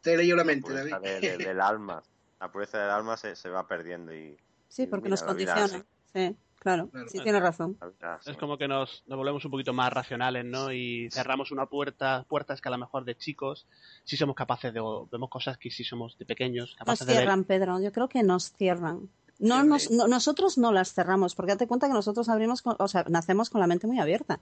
Te 0.02 0.14
he 0.14 0.16
leído 0.16 0.36
la 0.36 0.42
La 0.42 0.46
mente, 0.46 0.72
David. 0.72 0.94
de- 1.02 1.20
de- 1.20 1.38
del 1.38 1.60
alma. 1.60 2.02
La 2.40 2.50
pureza 2.50 2.78
del 2.78 2.90
alma 2.90 3.16
se, 3.16 3.34
se 3.36 3.48
va 3.48 3.66
perdiendo 3.66 4.14
y... 4.14 4.36
Sí, 4.68 4.82
y 4.82 4.86
porque 4.86 5.08
mira, 5.08 5.20
nos 5.20 5.22
condiciona. 5.22 5.84
Sí, 6.12 6.36
claro, 6.58 6.90
sí, 7.08 7.20
tienes 7.20 7.42
razón. 7.42 7.78
Es 8.26 8.36
como 8.36 8.58
que 8.58 8.68
nos, 8.68 9.04
nos 9.06 9.16
volvemos 9.16 9.44
un 9.44 9.50
poquito 9.50 9.72
más 9.72 9.92
racionales, 9.92 10.44
¿no? 10.44 10.72
Y 10.72 11.08
cerramos 11.10 11.50
una 11.52 11.66
puerta, 11.66 12.24
puertas 12.28 12.60
que 12.60 12.68
a 12.68 12.72
lo 12.72 12.78
mejor 12.78 13.04
de 13.04 13.16
chicos 13.16 13.66
sí 14.04 14.16
somos 14.16 14.34
capaces 14.34 14.72
de, 14.74 14.80
o 14.80 15.08
vemos 15.10 15.30
cosas 15.30 15.56
que 15.58 15.70
sí 15.70 15.84
somos 15.84 16.18
de 16.18 16.26
pequeños, 16.26 16.70
Nos 16.70 16.76
capaces 16.78 17.06
de 17.06 17.12
ver. 17.14 17.22
cierran, 17.22 17.44
Pedro, 17.44 17.80
yo 17.80 17.92
creo 17.92 18.08
que 18.08 18.22
nos 18.22 18.52
cierran. 18.52 19.08
No, 19.38 19.62
nos, 19.64 19.90
no- 19.90 20.08
nosotros 20.08 20.56
no 20.58 20.72
las 20.72 20.92
cerramos, 20.94 21.34
porque 21.34 21.52
date 21.52 21.66
cuenta 21.66 21.86
que 21.88 21.92
nosotros 21.92 22.28
abrimos, 22.28 22.62
con- 22.62 22.76
o 22.78 22.88
sea, 22.88 23.04
nacemos 23.08 23.50
con 23.50 23.60
la 23.60 23.66
mente 23.66 23.86
muy 23.86 23.98
abierta. 23.98 24.40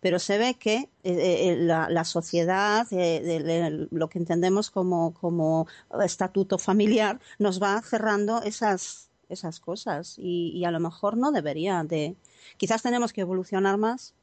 Pero 0.00 0.18
se 0.18 0.38
ve 0.38 0.54
que 0.54 0.74
eh, 0.76 0.88
eh, 1.04 1.56
la, 1.58 1.88
la 1.88 2.04
sociedad, 2.04 2.86
eh, 2.92 3.20
de- 3.22 3.42
de 3.42 3.88
lo 3.90 4.08
que 4.08 4.18
entendemos 4.18 4.70
como, 4.70 5.14
como 5.14 5.66
estatuto 6.04 6.58
familiar, 6.58 7.18
nos 7.38 7.60
va 7.62 7.80
cerrando 7.82 8.42
esas, 8.42 9.08
esas 9.28 9.58
cosas. 9.58 10.16
Y, 10.18 10.52
y 10.54 10.64
a 10.64 10.70
lo 10.70 10.80
mejor 10.80 11.16
no 11.16 11.32
debería 11.32 11.82
de. 11.82 12.14
Quizás 12.58 12.82
tenemos 12.82 13.12
que 13.12 13.22
evolucionar 13.22 13.78
más 13.78 14.14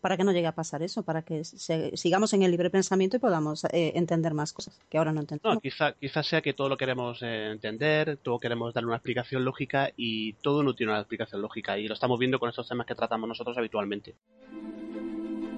para 0.00 0.18
que 0.18 0.24
no 0.24 0.32
llegue 0.32 0.46
a 0.46 0.54
pasar 0.54 0.82
eso, 0.82 1.02
para 1.02 1.22
que 1.22 1.44
se- 1.44 1.96
sigamos 1.96 2.34
en 2.34 2.42
el 2.42 2.50
libre 2.50 2.68
pensamiento 2.68 3.16
y 3.16 3.20
podamos 3.20 3.64
eh, 3.64 3.92
entender 3.94 4.34
más 4.34 4.52
cosas 4.52 4.78
que 4.90 4.98
ahora 4.98 5.12
no 5.14 5.20
entendemos. 5.20 5.54
No, 5.54 5.60
quizá, 5.62 5.92
quizás 5.94 6.26
sea 6.26 6.42
que 6.42 6.52
todo 6.52 6.68
lo 6.68 6.76
queremos 6.76 7.22
eh, 7.22 7.50
entender, 7.50 8.18
todo 8.18 8.38
queremos 8.38 8.74
darle 8.74 8.88
una 8.88 8.96
explicación 8.96 9.46
lógica 9.46 9.90
y 9.96 10.34
todo 10.34 10.62
no 10.62 10.74
tiene 10.74 10.92
una 10.92 11.00
explicación 11.00 11.40
lógica 11.40 11.78
y 11.78 11.88
lo 11.88 11.94
estamos 11.94 12.18
viendo 12.18 12.38
con 12.38 12.50
estos 12.50 12.68
temas 12.68 12.86
que 12.86 12.94
tratamos 12.94 13.26
nosotros 13.26 13.56
habitualmente. 13.56 14.14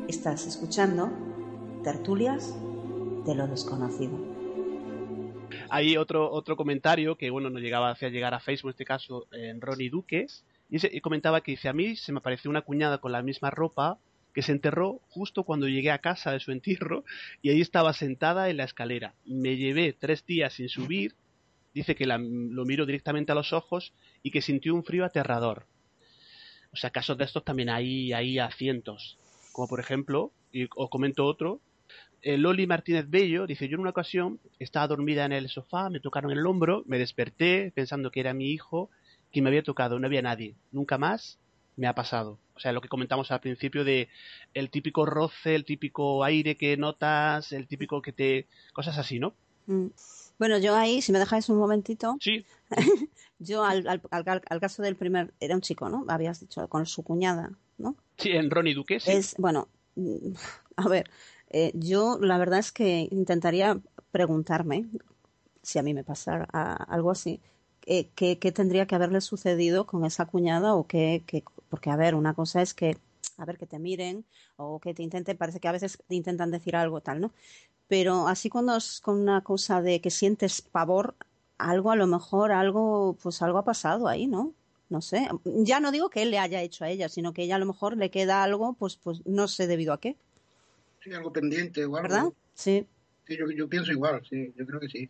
Estás 0.08 0.46
escuchando 0.46 1.10
Tertulias 1.82 2.54
de 3.24 3.34
lo 3.34 3.46
desconocido. 3.46 4.16
Hay 5.68 5.96
otro, 5.96 6.30
otro 6.30 6.56
comentario 6.56 7.16
que, 7.16 7.30
bueno, 7.30 7.50
nos 7.50 7.60
llegaba, 7.62 7.90
hacía 7.90 8.08
llegar 8.08 8.34
a 8.34 8.40
Facebook, 8.40 8.68
en 8.70 8.74
este 8.74 8.84
caso, 8.84 9.26
en 9.32 9.60
Ronnie 9.60 9.90
Duque, 9.90 10.26
y 10.70 11.00
comentaba 11.00 11.40
que 11.40 11.52
dice, 11.52 11.68
a 11.68 11.72
mí 11.72 11.96
se 11.96 12.12
me 12.12 12.18
apareció 12.18 12.50
una 12.50 12.62
cuñada 12.62 12.98
con 12.98 13.12
la 13.12 13.22
misma 13.22 13.50
ropa 13.50 13.98
que 14.32 14.42
se 14.42 14.52
enterró 14.52 15.00
justo 15.08 15.44
cuando 15.44 15.66
llegué 15.68 15.90
a 15.90 15.98
casa 16.00 16.30
de 16.32 16.40
su 16.40 16.52
entierro 16.52 17.04
y 17.40 17.50
ahí 17.50 17.60
estaba 17.60 17.92
sentada 17.92 18.50
en 18.50 18.58
la 18.58 18.64
escalera. 18.64 19.14
Me 19.24 19.56
llevé 19.56 19.92
tres 19.92 20.26
días 20.26 20.52
sin 20.54 20.68
subir, 20.68 21.14
dice 21.72 21.94
que 21.94 22.06
la- 22.06 22.18
lo 22.18 22.64
miro 22.64 22.84
directamente 22.84 23.32
a 23.32 23.34
los 23.36 23.52
ojos 23.52 23.92
y 24.22 24.30
que 24.30 24.42
sintió 24.42 24.74
un 24.74 24.84
frío 24.84 25.04
aterrador. 25.04 25.66
O 26.72 26.76
sea, 26.76 26.90
casos 26.90 27.16
de 27.16 27.24
estos 27.24 27.44
también 27.44 27.70
hay, 27.70 28.12
hay 28.12 28.38
a 28.38 28.50
cientos. 28.50 29.16
Como 29.56 29.68
por 29.68 29.80
ejemplo, 29.80 30.32
y 30.52 30.68
os 30.76 30.90
comento 30.90 31.24
otro, 31.24 31.60
eh, 32.20 32.36
Loli 32.36 32.66
Martínez 32.66 33.06
Bello 33.08 33.46
dice, 33.46 33.68
yo 33.68 33.76
en 33.76 33.80
una 33.80 33.90
ocasión 33.90 34.38
estaba 34.58 34.86
dormida 34.86 35.24
en 35.24 35.32
el 35.32 35.48
sofá, 35.48 35.88
me 35.88 35.98
tocaron 35.98 36.30
el 36.30 36.44
hombro, 36.46 36.82
me 36.86 36.98
desperté 36.98 37.72
pensando 37.74 38.10
que 38.10 38.20
era 38.20 38.34
mi 38.34 38.50
hijo, 38.50 38.90
que 39.32 39.40
me 39.40 39.48
había 39.48 39.62
tocado, 39.62 39.98
no 39.98 40.06
había 40.08 40.20
nadie. 40.20 40.56
Nunca 40.72 40.98
más 40.98 41.38
me 41.76 41.86
ha 41.86 41.94
pasado. 41.94 42.38
O 42.54 42.60
sea, 42.60 42.72
lo 42.72 42.82
que 42.82 42.88
comentamos 42.90 43.30
al 43.30 43.40
principio 43.40 43.82
de 43.82 44.08
el 44.52 44.68
típico 44.68 45.06
roce, 45.06 45.54
el 45.54 45.64
típico 45.64 46.22
aire 46.22 46.56
que 46.58 46.76
notas, 46.76 47.50
el 47.52 47.66
típico 47.66 48.02
que 48.02 48.12
te... 48.12 48.46
cosas 48.74 48.98
así, 48.98 49.18
¿no? 49.18 49.32
Mm. 49.66 49.86
Bueno, 50.38 50.58
yo 50.58 50.76
ahí, 50.76 51.00
si 51.00 51.12
me 51.12 51.18
dejáis 51.18 51.48
un 51.48 51.56
momentito, 51.56 52.18
Sí. 52.20 52.44
yo 53.38 53.64
al, 53.64 53.88
al, 53.88 54.02
al- 54.10 54.42
al 54.50 54.60
caso 54.60 54.82
del 54.82 54.96
primer, 54.96 55.32
era 55.40 55.54
un 55.54 55.62
chico, 55.62 55.88
¿no? 55.88 56.04
Habías 56.08 56.40
dicho, 56.40 56.68
con 56.68 56.84
su 56.84 57.02
cuñada, 57.02 57.52
¿no? 57.78 57.96
Sí, 58.18 58.30
en 58.30 58.50
Ronnie 58.50 58.74
Duque, 58.74 58.98
sí. 59.00 59.12
Es, 59.12 59.34
bueno, 59.38 59.68
mm, 59.94 60.32
a 60.76 60.88
ver, 60.88 61.10
eh, 61.50 61.72
yo 61.74 62.18
la 62.20 62.38
verdad 62.38 62.58
es 62.58 62.72
que 62.72 63.08
intentaría 63.10 63.80
preguntarme, 64.10 64.86
si 65.62 65.78
a 65.78 65.82
mí 65.82 65.94
me 65.94 66.04
pasara 66.04 66.44
algo 66.74 67.10
así, 67.10 67.40
eh, 67.86 68.10
qué, 68.14 68.38
qué 68.38 68.52
tendría 68.52 68.86
que 68.86 68.94
haberle 68.94 69.20
sucedido 69.20 69.86
con 69.86 70.04
esa 70.04 70.26
cuñada 70.26 70.74
o 70.74 70.86
qué, 70.86 71.24
qué- 71.26 71.44
porque 71.68 71.90
a 71.90 71.96
ver, 71.96 72.14
una 72.14 72.34
cosa 72.34 72.62
es 72.62 72.74
que, 72.74 72.98
a 73.38 73.44
ver, 73.44 73.58
que 73.58 73.66
te 73.66 73.78
miren 73.78 74.24
o 74.56 74.80
que 74.80 74.94
te 74.94 75.02
intenten, 75.02 75.36
parece 75.36 75.60
que 75.60 75.68
a 75.68 75.72
veces 75.72 75.98
te 76.08 76.14
intentan 76.14 76.50
decir 76.50 76.76
algo 76.76 77.00
tal, 77.00 77.20
¿no? 77.20 77.32
Pero 77.88 78.28
así 78.28 78.48
cuando 78.50 78.76
es 78.76 79.00
con 79.00 79.20
una 79.20 79.42
cosa 79.42 79.82
de 79.82 80.00
que 80.00 80.10
sientes 80.10 80.62
pavor, 80.62 81.16
algo 81.58 81.90
a 81.92 81.96
lo 81.96 82.06
mejor, 82.06 82.52
algo, 82.52 83.16
pues 83.22 83.42
algo 83.42 83.58
ha 83.58 83.64
pasado 83.64 84.08
ahí, 84.08 84.26
¿no? 84.26 84.54
No 84.88 85.00
sé. 85.00 85.28
Ya 85.44 85.80
no 85.80 85.90
digo 85.90 86.10
que 86.10 86.22
él 86.22 86.30
le 86.30 86.38
haya 86.38 86.62
hecho 86.62 86.84
a 86.84 86.88
ella, 86.90 87.08
sino 87.08 87.32
que 87.32 87.42
ella 87.42 87.56
a 87.56 87.58
lo 87.58 87.66
mejor 87.66 87.96
le 87.96 88.10
queda 88.10 88.42
algo, 88.44 88.74
pues, 88.74 88.96
pues 88.96 89.24
no 89.26 89.48
sé 89.48 89.66
debido 89.66 89.92
a 89.92 90.00
qué, 90.00 90.16
Sí, 91.02 91.12
algo 91.12 91.32
pendiente 91.32 91.84
o 91.84 91.96
algo. 91.96 92.02
¿verdad? 92.02 92.24
Sí. 92.54 92.86
Sí, 93.26 93.36
yo, 93.36 93.46
yo 93.50 93.68
pienso 93.68 93.92
igual, 93.92 94.22
sí, 94.28 94.52
yo 94.56 94.66
creo 94.66 94.80
que 94.80 94.88
sí. 94.88 95.08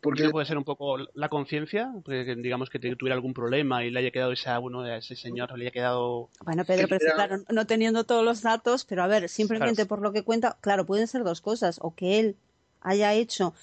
Porque 0.00 0.30
puede 0.30 0.46
ser 0.46 0.56
un 0.56 0.64
poco 0.64 0.96
la 1.14 1.28
conciencia, 1.28 1.92
digamos 2.06 2.70
que 2.70 2.78
tuviera 2.78 3.14
algún 3.16 3.34
problema 3.34 3.84
y 3.84 3.90
le 3.90 3.98
haya 3.98 4.12
quedado 4.12 4.30
esa, 4.32 4.56
bueno, 4.58 4.82
a 4.82 4.96
ese 4.98 5.16
señor 5.16 5.56
le 5.58 5.64
haya 5.64 5.72
quedado 5.72 6.28
Bueno, 6.44 6.64
Pedro, 6.64 6.86
pero 6.88 7.04
era- 7.04 7.14
claro, 7.16 7.42
no 7.50 7.66
teniendo 7.66 8.04
todos 8.04 8.24
los 8.24 8.42
datos, 8.42 8.84
pero 8.84 9.02
a 9.02 9.08
ver, 9.08 9.28
simplemente 9.28 9.74
Claro. 9.82 9.88
por 9.88 10.00
lo 10.02 10.12
que 10.12 10.22
cuenta, 10.22 10.56
claro, 10.60 10.86
pueden 10.86 11.08
ser 11.08 11.24
dos 11.24 11.40
cosas, 11.40 11.80
o 11.82 11.94
que 11.96 12.20
él 12.20 12.36
haya 12.80 13.12
hecho 13.14 13.54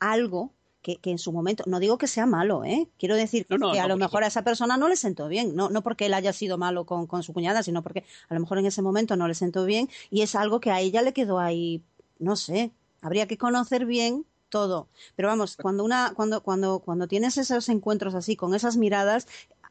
algo 0.00 0.52
que, 0.82 0.96
que 0.96 1.10
en 1.10 1.18
su 1.18 1.32
momento, 1.32 1.64
no 1.66 1.80
digo 1.80 1.98
que 1.98 2.06
sea 2.06 2.26
malo, 2.26 2.64
¿eh? 2.64 2.88
Quiero 2.98 3.16
decir 3.16 3.46
No, 3.48 3.58
no, 3.58 3.72
que 3.72 3.80
a 3.80 3.88
lo 3.88 3.96
mejor 3.96 4.24
a 4.24 4.28
esa 4.28 4.42
persona 4.42 4.76
no 4.76 4.88
le 4.88 4.96
sentó 4.96 5.28
bien, 5.28 5.54
no, 5.56 5.70
no 5.70 5.82
porque 5.82 6.06
él 6.06 6.14
haya 6.14 6.32
sido 6.32 6.58
malo 6.58 6.84
con, 6.84 7.06
con 7.06 7.22
su 7.22 7.32
cuñada, 7.32 7.62
sino 7.62 7.82
porque 7.82 8.04
a 8.28 8.34
lo 8.34 8.40
mejor 8.40 8.58
en 8.58 8.66
ese 8.66 8.82
momento 8.82 9.16
no 9.16 9.28
le 9.28 9.34
sentó 9.34 9.64
bien 9.64 9.88
y 10.10 10.22
es 10.22 10.34
algo 10.34 10.60
que 10.60 10.70
a 10.70 10.80
ella 10.80 11.02
le 11.02 11.12
quedó 11.12 11.38
ahí, 11.38 11.82
no 12.18 12.36
sé, 12.36 12.72
habría 13.00 13.26
que 13.26 13.38
conocer 13.38 13.86
bien 13.86 14.24
todo. 14.48 14.88
Pero 15.16 15.28
vamos, 15.28 15.56
cuando 15.56 15.84
una, 15.84 16.12
cuando, 16.14 16.42
cuando, 16.42 16.80
cuando 16.80 17.08
tienes 17.08 17.38
esos 17.38 17.68
encuentros 17.68 18.14
así, 18.14 18.36
con 18.36 18.54
esas 18.54 18.76
miradas, 18.76 19.26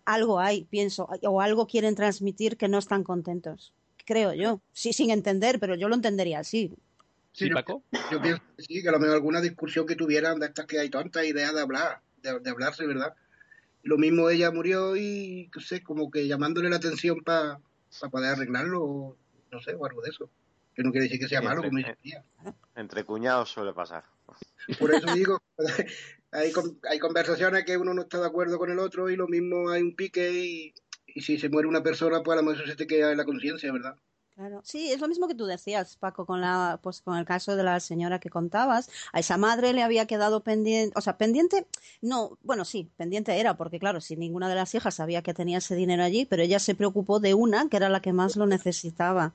algo 0.06 0.40
hay, 0.40 0.64
pienso, 0.66 1.10
o 1.24 1.42
algo 1.42 1.68
quieren 1.68 1.96
transmitir 1.96 2.58
que 2.58 2.68
no 2.68 2.78
están 2.78 3.04
contentos. 3.04 3.74
Creo 4.06 4.34
yo. 4.34 4.62
Sí, 4.72 4.94
sin 4.94 5.10
entender, 5.10 5.60
pero 5.60 5.76
yo 5.76 5.90
lo 5.90 5.96
entendería 5.96 6.40
así. 6.40 6.74
¿Sí, 7.38 7.50
yo, 7.50 7.56
Paco? 7.56 7.84
yo 8.12 8.20
pienso 8.20 8.42
que 8.58 8.64
sí, 8.64 8.82
que 8.82 8.90
a 8.90 8.92
lo 8.92 9.00
mejor 9.00 9.14
alguna 9.14 9.42
discusión 9.42 9.86
que 9.86 9.96
tuvieran 9.96 10.40
de 10.40 10.48
estas 10.48 10.66
que 10.66 10.80
hay 10.80 10.90
tantas 10.90 11.24
ideas 11.24 11.54
de 11.54 11.62
hablar, 11.62 12.02
de, 12.24 12.40
de 12.40 12.50
hablarse, 12.50 12.88
¿verdad? 12.88 13.14
Lo 13.84 14.00
mismo 14.00 14.28
ella 14.32 14.50
murió 14.50 14.98
y, 14.98 15.52
no 15.54 15.62
sé, 15.62 15.84
como 15.84 16.10
que 16.10 16.28
llamándole 16.28 16.68
la 16.68 16.78
atención 16.78 17.24
para 17.24 17.60
poder 18.10 18.32
arreglarlo, 18.32 18.84
o 18.84 19.18
no 19.52 19.62
sé, 19.62 19.76
o 19.76 19.86
algo 19.86 20.02
de 20.02 20.10
eso. 20.10 20.32
Que 20.74 20.82
no 20.82 20.92
quiere 20.92 21.04
decir 21.04 21.20
que 21.20 21.28
sea 21.28 21.44
malo, 21.44 21.62
como 21.62 21.78
dice 21.78 21.96
ella. 22.04 22.24
Entre 22.76 23.04
cuñados 23.04 23.50
suele 23.50 23.72
pasar. 23.72 24.04
Por 24.80 24.92
eso 24.96 25.14
digo, 25.14 25.40
hay, 26.32 26.52
hay 26.90 27.00
conversaciones 27.00 27.66
que 27.66 27.78
uno 27.78 27.94
no 27.94 28.02
está 28.02 28.20
de 28.20 28.26
acuerdo 28.26 28.58
con 28.58 28.72
el 28.72 28.80
otro 28.80 29.12
y 29.12 29.16
lo 29.16 29.28
mismo 29.28 29.70
hay 29.70 29.84
un 29.84 29.96
pique 29.96 30.32
y, 30.32 30.74
y 31.06 31.22
si 31.22 31.38
se 31.38 31.50
muere 31.50 31.68
una 31.68 31.84
persona, 31.84 32.24
pues 32.24 32.36
a 32.36 32.42
lo 32.42 32.50
mejor 32.50 32.68
se 32.68 32.76
te 32.76 32.88
queda 32.88 33.12
en 33.12 33.18
la 33.18 33.26
conciencia, 33.26 33.72
¿verdad? 33.72 33.96
Claro. 34.38 34.62
Sí, 34.64 34.92
es 34.92 35.02
lo 35.02 35.08
mismo 35.08 35.28
que 35.28 35.34
tú 35.34 35.48
decías, 35.48 35.96
Paco, 35.96 36.28
con 36.28 36.42
la, 36.42 36.80
pues 36.84 37.02
con 37.02 37.18
el 37.18 37.26
caso 37.26 37.56
de 37.56 37.64
la 37.64 37.80
señora 37.80 38.20
que 38.20 38.30
contabas. 38.30 38.88
A 39.12 39.20
esa 39.20 39.36
madre 39.36 39.74
le 39.74 39.82
había 39.82 40.06
quedado 40.06 40.44
pendiente, 40.44 40.94
o 40.96 41.02
sea, 41.02 41.18
pendiente, 41.18 41.66
no, 42.04 42.38
bueno, 42.44 42.64
sí, 42.64 42.88
pendiente 42.98 43.40
era, 43.40 43.58
porque 43.58 43.80
claro, 43.80 44.00
si 44.00 44.16
ninguna 44.16 44.48
de 44.48 44.54
las 44.54 44.76
hijas 44.76 44.94
sabía 44.94 45.24
que 45.24 45.34
tenía 45.34 45.58
ese 45.58 45.74
dinero 45.74 46.04
allí, 46.04 46.26
pero 46.26 46.44
ella 46.44 46.60
se 46.60 46.76
preocupó 46.76 47.20
de 47.20 47.34
una 47.34 47.68
que 47.68 47.78
era 47.78 47.90
la 47.90 48.00
que 48.00 48.14
más 48.14 48.36
lo 48.36 48.46
necesitaba. 48.46 49.34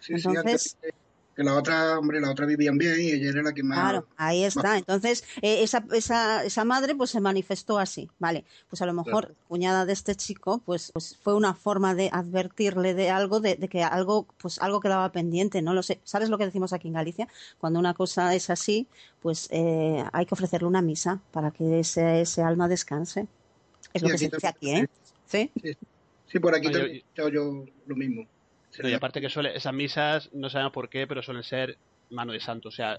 Sí, 0.00 0.12
Entonces, 0.16 0.62
sí, 0.62 0.76
antes, 0.82 0.94
Que 1.34 1.42
la 1.42 1.54
otra, 1.54 1.98
hombre, 1.98 2.20
la 2.20 2.30
otra 2.30 2.44
vivían 2.44 2.76
bien 2.76 3.00
y 3.00 3.10
ella 3.12 3.30
era 3.30 3.42
la 3.42 3.52
que 3.54 3.62
más... 3.62 3.78
Claro, 3.80 4.06
ahí 4.18 4.44
está. 4.44 4.76
Entonces, 4.76 5.24
eh, 5.40 5.62
esa, 5.62 5.82
esa, 5.94 6.44
esa 6.44 6.64
madre 6.64 6.94
pues 6.94 7.08
se 7.08 7.20
manifestó 7.20 7.78
así, 7.78 8.10
¿vale? 8.18 8.44
Pues 8.68 8.82
a 8.82 8.86
lo 8.86 8.92
mejor, 8.92 9.28
Claro. 9.28 9.34
cuñada 9.48 9.86
de 9.86 9.94
este 9.94 10.14
chico, 10.14 10.60
pues, 10.66 10.90
pues 10.92 11.16
fue 11.22 11.34
una 11.34 11.54
forma 11.54 11.94
de 11.94 12.10
advertirle 12.12 12.92
de 12.92 13.08
algo, 13.08 13.40
de, 13.40 13.56
de 13.56 13.68
que 13.68 13.82
algo, 13.82 14.26
pues 14.36 14.58
algo 14.60 14.80
quedaba 14.80 15.10
pendiente, 15.10 15.62
no 15.62 15.72
lo 15.72 15.82
sé. 15.82 16.00
¿Sabes 16.04 16.28
lo 16.28 16.36
que 16.36 16.44
decimos 16.44 16.74
aquí 16.74 16.88
en 16.88 16.94
Galicia? 16.94 17.26
Cuando 17.58 17.78
una 17.78 17.94
cosa 17.94 18.34
es 18.34 18.50
así, 18.50 18.86
pues 19.22 19.48
eh, 19.52 20.04
hay 20.12 20.26
que 20.26 20.34
ofrecerle 20.34 20.68
una 20.68 20.82
misa 20.82 21.18
para 21.30 21.50
que 21.50 21.80
ese, 21.80 22.20
ese 22.20 22.42
alma 22.42 22.68
descanse. 22.68 23.26
Es 23.94 24.02
lo 24.02 24.08
que 24.10 24.18
se 24.18 24.28
dice 24.28 24.46
aquí. 24.46 24.70
¿eh? 24.70 24.88
¿Sí? 25.26 25.50
Sí, 25.62 25.76
sí, 26.30 26.38
por 26.40 26.54
aquí 26.54 26.66
No, 26.66 26.72
yo- 26.72 26.78
también 26.78 26.96
he 26.96 26.98
escuchado 26.98 27.28
yo 27.30 27.64
lo 27.86 27.96
mismo. 27.96 28.26
No, 28.80 28.88
y 28.88 28.94
aparte 28.94 29.20
que 29.20 29.28
suele, 29.28 29.56
esas 29.56 29.74
misas, 29.74 30.32
no 30.32 30.48
sabemos 30.48 30.72
por 30.72 30.88
qué, 30.88 31.06
pero 31.06 31.22
suelen 31.22 31.42
ser 31.42 31.78
mano 32.10 32.32
de 32.32 32.40
santo. 32.40 32.68
O 32.68 32.72
sea, 32.72 32.96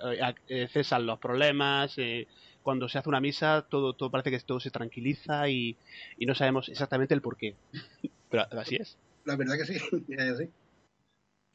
eh, 0.48 0.68
cesan 0.72 1.06
los 1.06 1.20
problemas. 1.20 1.98
eh, 1.98 2.28
cuando 2.62 2.88
se 2.88 2.98
hace 2.98 3.10
una 3.10 3.20
misa, 3.20 3.66
todo, 3.70 3.94
todo 3.94 4.10
parece 4.10 4.32
que 4.32 4.40
todo 4.40 4.60
se 4.60 4.72
tranquiliza 4.72 5.50
y, 5.50 5.78
y 6.18 6.26
no 6.26 6.34
sabemos 6.34 6.70
exactamente 6.70 7.14
el 7.14 7.22
por 7.22 7.38
qué. 7.38 7.56
Pero 8.30 8.48
así 8.52 8.78
es. 8.78 8.98
La 9.26 9.36
verdad 9.36 9.56
que 9.58 9.66
sí. 10.38 10.50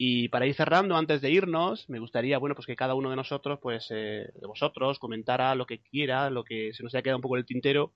Y 0.01 0.29
para 0.29 0.45
ir 0.45 0.55
cerrando, 0.55 0.95
antes 0.95 1.19
de 1.19 1.29
irnos, 1.29 1.89
me 1.89 1.99
gustaría, 1.99 2.37
bueno, 2.37 2.55
pues 2.55 2.65
que 2.65 2.77
cada 2.77 2.95
uno 2.95 3.09
de 3.09 3.17
nosotros, 3.17 3.59
pues, 3.61 3.87
eh, 3.89 4.31
de 4.33 4.47
vosotros, 4.47 4.97
comentara 4.97 5.53
lo 5.55 5.65
que 5.65 5.79
quiera, 5.79 6.29
lo 6.29 6.45
que 6.45 6.71
se 6.73 6.83
nos 6.83 6.93
haya 6.93 7.01
quedado 7.01 7.17
un 7.17 7.21
poco 7.21 7.35
en 7.35 7.39
el 7.39 7.45
tintero 7.45 7.91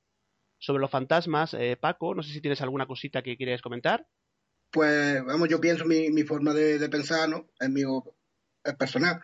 sobre 0.59 0.81
los 0.81 0.91
fantasmas. 0.91 1.53
Eh, 1.53 1.77
Paco, 1.79 2.13
no 2.13 2.21
sé 2.21 2.33
si 2.33 2.41
tienes 2.41 2.61
alguna 2.61 2.87
cosita 2.87 3.21
que 3.21 3.37
quieres 3.37 3.61
comentar. 3.61 4.05
Pues, 4.73 5.23
vamos, 5.23 5.49
yo 5.49 5.61
pienso 5.61 5.85
mi, 5.85 6.09
mi 6.09 6.23
forma 6.23 6.51
de, 6.51 6.79
de 6.79 6.89
pensar, 6.89 7.29
¿no? 7.29 7.47
Es 7.59 7.69
mi 7.69 7.83
es 8.63 8.75
personal. 8.75 9.21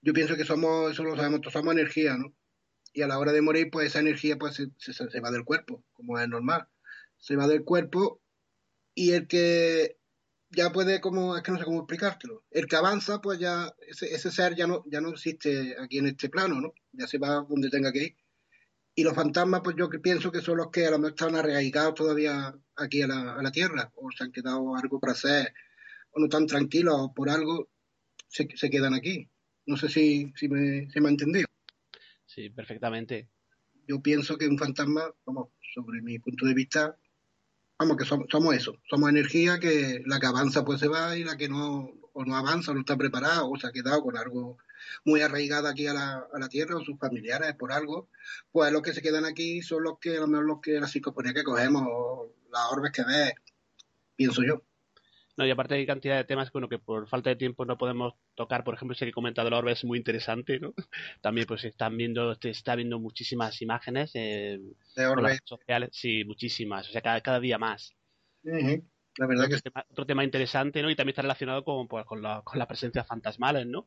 Yo 0.00 0.12
pienso 0.12 0.36
que 0.36 0.44
somos, 0.44 0.92
eso 0.92 1.02
lo 1.02 1.16
sabemos 1.16 1.40
todos, 1.40 1.54
somos 1.54 1.74
energía, 1.74 2.16
¿no? 2.16 2.32
Y 2.92 3.02
a 3.02 3.08
la 3.08 3.18
hora 3.18 3.32
de 3.32 3.42
morir, 3.42 3.68
pues 3.72 3.88
esa 3.88 3.98
energía 3.98 4.36
pues 4.38 4.54
se, 4.54 4.68
se, 4.78 4.92
se 4.92 5.20
va 5.20 5.32
del 5.32 5.44
cuerpo, 5.44 5.82
como 5.92 6.20
es 6.20 6.28
normal. 6.28 6.68
Se 7.18 7.34
va 7.34 7.48
del 7.48 7.64
cuerpo 7.64 8.22
y 8.94 9.10
el 9.10 9.26
que 9.26 9.98
ya 10.50 10.70
puede, 10.70 11.00
como, 11.00 11.36
es 11.36 11.42
que 11.42 11.50
no 11.50 11.58
sé 11.58 11.64
cómo 11.64 11.80
explicártelo, 11.80 12.44
el 12.52 12.66
que 12.68 12.76
avanza, 12.76 13.20
pues 13.20 13.40
ya, 13.40 13.74
ese, 13.88 14.14
ese 14.14 14.30
ser 14.30 14.54
ya 14.54 14.68
no, 14.68 14.84
ya 14.86 15.00
no 15.00 15.10
existe 15.10 15.74
aquí 15.80 15.98
en 15.98 16.06
este 16.06 16.28
plano, 16.28 16.60
¿no? 16.60 16.72
Ya 16.92 17.08
se 17.08 17.18
va 17.18 17.44
donde 17.48 17.70
tenga 17.70 17.90
que 17.90 18.04
ir. 18.04 18.16
Y 18.98 19.04
los 19.04 19.12
fantasmas, 19.12 19.60
pues 19.62 19.76
yo 19.76 19.90
pienso 19.90 20.32
que 20.32 20.40
son 20.40 20.56
los 20.56 20.70
que 20.70 20.86
a 20.86 20.90
lo 20.90 20.98
mejor 20.98 21.10
están 21.10 21.36
arraigados 21.36 21.94
todavía 21.94 22.56
aquí 22.76 23.02
a 23.02 23.06
la, 23.06 23.34
a 23.34 23.42
la 23.42 23.52
tierra, 23.52 23.92
o 23.94 24.10
se 24.10 24.24
han 24.24 24.32
quedado 24.32 24.74
algo 24.74 24.98
para 24.98 25.12
hacer, 25.12 25.52
o 26.12 26.18
no 26.18 26.24
están 26.24 26.46
tranquilos 26.46 27.10
por 27.14 27.28
algo, 27.28 27.68
se, 28.26 28.48
se 28.56 28.70
quedan 28.70 28.94
aquí. 28.94 29.28
No 29.66 29.76
sé 29.76 29.90
si, 29.90 30.32
si 30.34 30.48
me, 30.48 30.90
si 30.90 31.00
me 31.02 31.08
ha 31.08 31.10
entendido. 31.10 31.46
Sí, 32.24 32.48
perfectamente. 32.48 33.28
Yo 33.86 34.00
pienso 34.00 34.38
que 34.38 34.48
un 34.48 34.56
fantasma, 34.56 35.02
vamos, 35.26 35.50
sobre 35.74 36.00
mi 36.00 36.18
punto 36.18 36.46
de 36.46 36.54
vista, 36.54 36.96
vamos, 37.78 37.98
que 37.98 38.06
somos, 38.06 38.28
somos 38.30 38.54
eso, 38.54 38.80
somos 38.88 39.10
energía 39.10 39.60
que 39.60 40.02
la 40.06 40.18
que 40.18 40.26
avanza 40.26 40.64
pues 40.64 40.80
se 40.80 40.88
va 40.88 41.18
y 41.18 41.22
la 41.22 41.36
que 41.36 41.50
no, 41.50 41.92
o 42.14 42.24
no 42.24 42.34
avanza, 42.34 42.72
no 42.72 42.80
está 42.80 42.96
preparada, 42.96 43.44
o 43.44 43.58
se 43.58 43.66
ha 43.66 43.72
quedado 43.72 44.00
con 44.00 44.16
algo 44.16 44.56
muy 45.04 45.20
arraigado 45.20 45.68
aquí 45.68 45.86
a 45.86 45.94
la, 45.94 46.26
a 46.32 46.38
la 46.38 46.48
tierra, 46.48 46.76
o 46.76 46.84
sus 46.84 46.98
familiares 46.98 47.54
por 47.54 47.72
algo, 47.72 48.08
pues 48.50 48.72
los 48.72 48.82
que 48.82 48.92
se 48.92 49.02
quedan 49.02 49.24
aquí 49.24 49.62
son 49.62 49.82
los 49.82 49.98
que, 49.98 50.16
a 50.16 50.20
lo 50.20 50.28
mejor 50.28 50.46
los 50.46 50.60
que 50.60 50.80
la 50.80 50.88
psicofonía 50.88 51.34
que 51.34 51.44
cogemos, 51.44 51.82
o 51.86 52.32
las 52.50 52.72
orbes 52.72 52.92
que 52.92 53.04
ves, 53.04 53.34
pienso 54.16 54.42
yo. 54.42 54.62
No, 55.36 55.46
y 55.46 55.50
aparte 55.50 55.74
hay 55.74 55.84
cantidad 55.84 56.16
de 56.16 56.24
temas 56.24 56.48
que, 56.48 56.52
bueno, 56.52 56.68
que 56.68 56.78
por 56.78 57.06
falta 57.08 57.28
de 57.28 57.36
tiempo 57.36 57.66
no 57.66 57.76
podemos 57.76 58.14
tocar. 58.34 58.64
Por 58.64 58.74
ejemplo, 58.74 58.94
ese 58.94 59.04
que 59.04 59.10
he 59.10 59.12
comentado 59.12 59.50
la 59.50 59.58
orbe 59.58 59.72
es 59.72 59.84
muy 59.84 59.98
interesante, 59.98 60.58
¿no? 60.58 60.72
También 61.20 61.46
pues 61.46 61.64
están 61.64 61.96
viendo, 61.96 62.34
se 62.36 62.50
está 62.50 62.74
viendo 62.74 62.98
muchísimas 62.98 63.60
imágenes 63.60 64.12
eh, 64.14 64.58
De 64.96 65.22
las 65.22 65.40
sociales. 65.44 65.90
Sí, 65.92 66.24
muchísimas. 66.24 66.88
O 66.88 66.92
sea, 66.92 67.02
cada, 67.02 67.20
cada 67.20 67.40
día 67.40 67.58
más. 67.58 67.94
La 68.42 69.26
verdad 69.26 69.48
que 69.48 69.56
otro, 69.56 69.70
tema, 69.70 69.86
otro 69.90 70.06
tema 70.06 70.24
interesante, 70.24 70.82
¿no? 70.82 70.90
Y 70.90 70.96
también 70.96 71.12
está 71.12 71.22
relacionado 71.22 71.64
con, 71.64 71.86
pues, 71.86 72.06
con, 72.06 72.22
la, 72.22 72.42
con 72.42 72.58
la 72.58 72.66
presencia 72.66 73.04
fantasmales, 73.04 73.66
¿no? 73.66 73.86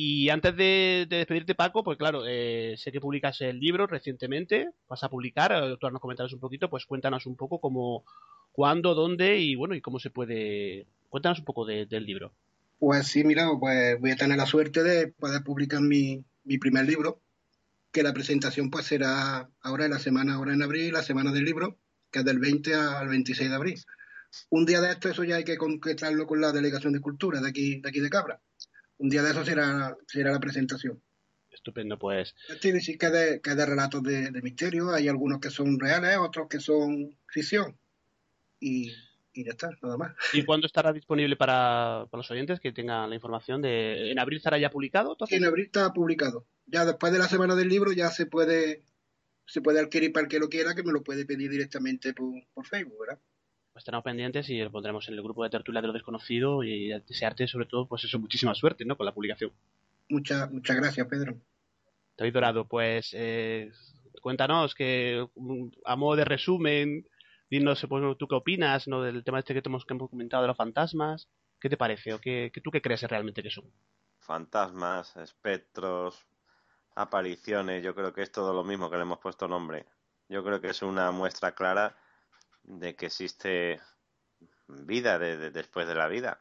Y 0.00 0.28
antes 0.28 0.54
de, 0.56 1.06
de 1.10 1.16
despedirte, 1.16 1.56
Paco, 1.56 1.82
pues 1.82 1.98
claro, 1.98 2.22
eh, 2.24 2.76
sé 2.78 2.92
que 2.92 3.00
publicas 3.00 3.40
el 3.40 3.58
libro 3.58 3.88
recientemente, 3.88 4.68
vas 4.88 5.02
a 5.02 5.08
publicar, 5.08 5.50
eh, 5.50 5.76
tú 5.80 5.90
nos 5.90 6.00
comentarás 6.00 6.32
un 6.32 6.38
poquito, 6.38 6.70
pues 6.70 6.86
cuéntanos 6.86 7.26
un 7.26 7.34
poco 7.34 7.60
cómo, 7.60 8.04
cuándo, 8.52 8.94
dónde 8.94 9.38
y 9.38 9.56
bueno, 9.56 9.74
y 9.74 9.80
cómo 9.80 9.98
se 9.98 10.10
puede... 10.10 10.86
Cuéntanos 11.08 11.40
un 11.40 11.44
poco 11.44 11.66
de- 11.66 11.86
del 11.86 12.06
libro. 12.06 12.32
Pues 12.78 13.08
sí, 13.08 13.24
mira, 13.24 13.48
pues 13.58 13.98
voy 14.00 14.12
a 14.12 14.16
tener 14.16 14.36
la 14.38 14.46
suerte 14.46 14.84
de 14.84 15.08
poder 15.08 15.42
publicar 15.42 15.80
mi, 15.80 16.22
mi 16.44 16.58
primer 16.58 16.86
libro, 16.86 17.20
que 17.90 18.04
la 18.04 18.12
presentación 18.12 18.70
pues 18.70 18.86
será 18.86 19.50
ahora 19.62 19.86
en 19.86 19.90
la 19.90 19.98
semana, 19.98 20.34
ahora 20.34 20.52
en 20.54 20.62
abril, 20.62 20.92
la 20.92 21.02
semana 21.02 21.32
del 21.32 21.44
libro, 21.44 21.76
que 22.12 22.20
es 22.20 22.24
del 22.24 22.38
20 22.38 22.72
al 22.72 23.08
26 23.08 23.50
de 23.50 23.56
abril. 23.56 23.80
Un 24.50 24.64
día 24.64 24.80
de 24.80 24.92
esto, 24.92 25.08
eso 25.08 25.24
ya 25.24 25.34
hay 25.36 25.44
que 25.44 25.56
concretarlo 25.56 26.28
con 26.28 26.40
la 26.40 26.52
Delegación 26.52 26.92
de 26.92 27.00
Cultura 27.00 27.40
de 27.40 27.48
aquí 27.48 27.80
de, 27.80 27.88
aquí 27.88 27.98
de 27.98 28.10
Cabra. 28.10 28.40
Un 28.98 29.08
día 29.08 29.22
de 29.22 29.30
eso 29.30 29.44
será, 29.44 29.96
será 30.06 30.32
la 30.32 30.40
presentación. 30.40 31.00
Estupendo, 31.50 31.98
pues. 31.98 32.34
Sí, 32.60 32.80
sí, 32.80 32.98
que 32.98 33.08
de, 33.08 33.40
que 33.40 33.54
de 33.54 33.66
relatos 33.66 34.02
de, 34.02 34.30
de 34.30 34.42
misterio, 34.42 34.90
hay 34.92 35.08
algunos 35.08 35.40
que 35.40 35.50
son 35.50 35.78
reales, 35.78 36.18
otros 36.18 36.48
que 36.48 36.60
son 36.60 37.16
ficción. 37.26 37.76
Y, 38.60 38.92
y 39.32 39.44
ya 39.44 39.52
está, 39.52 39.70
nada 39.82 39.96
más. 39.96 40.12
¿Y 40.32 40.44
cuándo 40.44 40.66
estará 40.66 40.92
disponible 40.92 41.36
para, 41.36 42.06
para 42.10 42.18
los 42.18 42.30
oyentes 42.30 42.60
que 42.60 42.72
tengan 42.72 43.08
la 43.08 43.16
información 43.16 43.62
de... 43.62 44.10
¿En 44.10 44.18
abril 44.18 44.38
estará 44.38 44.58
ya 44.58 44.70
publicado? 44.70 45.16
Sí, 45.26 45.36
en 45.36 45.44
abril 45.44 45.66
está 45.66 45.92
publicado. 45.92 46.46
Ya 46.66 46.84
después 46.84 47.12
de 47.12 47.18
la 47.18 47.28
semana 47.28 47.54
del 47.54 47.68
libro 47.68 47.92
ya 47.92 48.10
se 48.10 48.26
puede 48.26 48.82
se 49.48 49.62
puede 49.62 49.80
adquirir 49.80 50.12
para 50.12 50.24
el 50.24 50.28
que 50.30 50.38
lo 50.38 50.48
quiera, 50.48 50.74
que 50.74 50.82
me 50.82 50.92
lo 50.92 51.02
puede 51.02 51.24
pedir 51.24 51.50
directamente 51.50 52.12
por, 52.12 52.34
por 52.52 52.66
Facebook, 52.66 53.00
¿verdad? 53.00 53.18
Pues 53.78 53.84
estaremos 53.84 54.02
pendientes 54.02 54.50
y 54.50 54.58
lo 54.58 54.72
pondremos 54.72 55.06
en 55.06 55.14
el 55.14 55.22
grupo 55.22 55.44
de 55.44 55.50
tertulia 55.50 55.80
de 55.80 55.86
lo 55.86 55.92
desconocido 55.92 56.64
y 56.64 56.88
desearte 56.88 57.46
sobre 57.46 57.66
todo, 57.66 57.86
pues 57.86 58.02
eso, 58.02 58.18
muchísima 58.18 58.52
suerte, 58.52 58.84
¿no? 58.84 58.96
Con 58.96 59.06
la 59.06 59.14
publicación. 59.14 59.52
Muchas 60.08 60.50
muchas 60.50 60.76
gracias, 60.78 61.06
Pedro. 61.06 61.36
David 62.16 62.32
Dorado, 62.32 62.66
pues 62.66 63.10
eh, 63.12 63.70
cuéntanos 64.20 64.74
que 64.74 65.24
mm, 65.36 65.68
a 65.84 65.94
modo 65.94 66.16
de 66.16 66.24
resumen, 66.24 67.06
dinos 67.48 67.86
pues, 67.88 68.18
tú 68.18 68.26
qué 68.26 68.34
opinas 68.34 68.88
¿no? 68.88 69.00
del 69.00 69.22
tema 69.22 69.38
este 69.38 69.54
que 69.54 69.62
hemos, 69.64 69.84
que 69.84 69.94
hemos 69.94 70.10
comentado 70.10 70.42
de 70.42 70.48
los 70.48 70.56
fantasmas. 70.56 71.28
¿Qué 71.60 71.68
te 71.68 71.76
parece? 71.76 72.14
¿O 72.14 72.18
qué, 72.20 72.50
qué- 72.52 72.60
tú 72.60 72.72
qué 72.72 72.82
crees 72.82 73.02
realmente 73.02 73.44
que 73.44 73.50
son? 73.50 73.64
Fantasmas, 74.18 75.16
espectros, 75.18 76.26
apariciones, 76.96 77.84
yo 77.84 77.94
creo 77.94 78.12
que 78.12 78.22
es 78.22 78.32
todo 78.32 78.52
lo 78.52 78.64
mismo 78.64 78.90
que 78.90 78.96
le 78.96 79.02
hemos 79.02 79.20
puesto 79.20 79.46
nombre. 79.46 79.86
Yo 80.28 80.42
creo 80.42 80.60
que 80.60 80.70
es 80.70 80.82
una 80.82 81.12
muestra 81.12 81.52
clara 81.54 81.96
de 82.68 82.94
que 82.94 83.06
existe 83.06 83.80
vida 84.68 85.18
de- 85.18 85.36
de- 85.36 85.50
después 85.50 85.86
de 85.88 85.94
la 85.94 86.08
vida. 86.08 86.38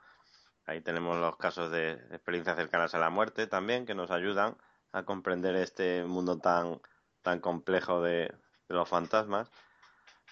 Ahí 0.65 0.81
tenemos 0.81 1.17
los 1.17 1.37
casos 1.37 1.71
de 1.71 1.93
experiencias 2.11 2.57
cercanas 2.57 2.93
a 2.93 2.99
la 2.99 3.09
muerte 3.09 3.47
también 3.47 3.85
que 3.85 3.95
nos 3.95 4.11
ayudan 4.11 4.57
a 4.91 5.03
comprender 5.03 5.55
este 5.55 6.03
mundo 6.03 6.39
tan, 6.39 6.81
tan 7.21 7.39
complejo 7.39 8.01
de, 8.01 8.33
los 8.67 8.89
fantasmas. 8.89 9.49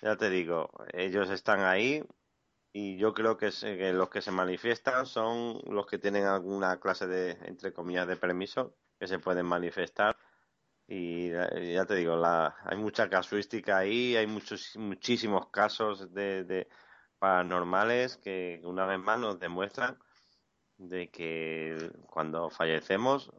Ya 0.02 0.18
te 0.18 0.30
digo, 0.30 0.70
ellos 0.94 1.30
están 1.30 1.62
ahí 1.62 2.04
y 2.74 2.98
yo 2.98 3.14
creo 3.14 3.38
que, 3.38 3.50
que 3.50 3.94
los 3.94 4.10
que 4.10 4.22
se 4.22 4.32
manifiestan 4.32 5.06
son 5.06 5.62
los 5.68 5.86
que 5.88 5.98
tienen 5.98 6.26
alguna 6.26 6.82
clase 6.82 7.08
de, 7.08 7.32
entre 7.46 7.72
comillas, 7.72 8.08
de 8.08 8.18
permiso 8.18 8.76
que 9.00 9.08
se 9.08 9.20
pueden 9.20 9.46
manifestar. 9.46 10.18
Y 10.88 11.32
ya 11.32 11.49
ya 11.60 11.86
te 11.86 11.95
digo, 11.95 12.16
la, 12.16 12.56
hay 12.64 12.78
mucha 12.78 13.10
casuística 13.10 13.78
ahí, 13.78 14.16
hay 14.16 14.28
muchos, 14.28 14.76
muchísimos 14.78 15.49
casos 15.49 16.14
de, 16.14 16.44
de 16.44 16.68
paranormales 17.20 18.18
que 18.18 18.62
una 18.64 18.86
vez 18.86 18.99
más 18.99 19.20
nos 19.20 19.40
demuestran 19.40 19.98
de 20.78 21.10
que 21.10 21.91
cuando 22.07 22.49
fallecemos, 22.49 23.32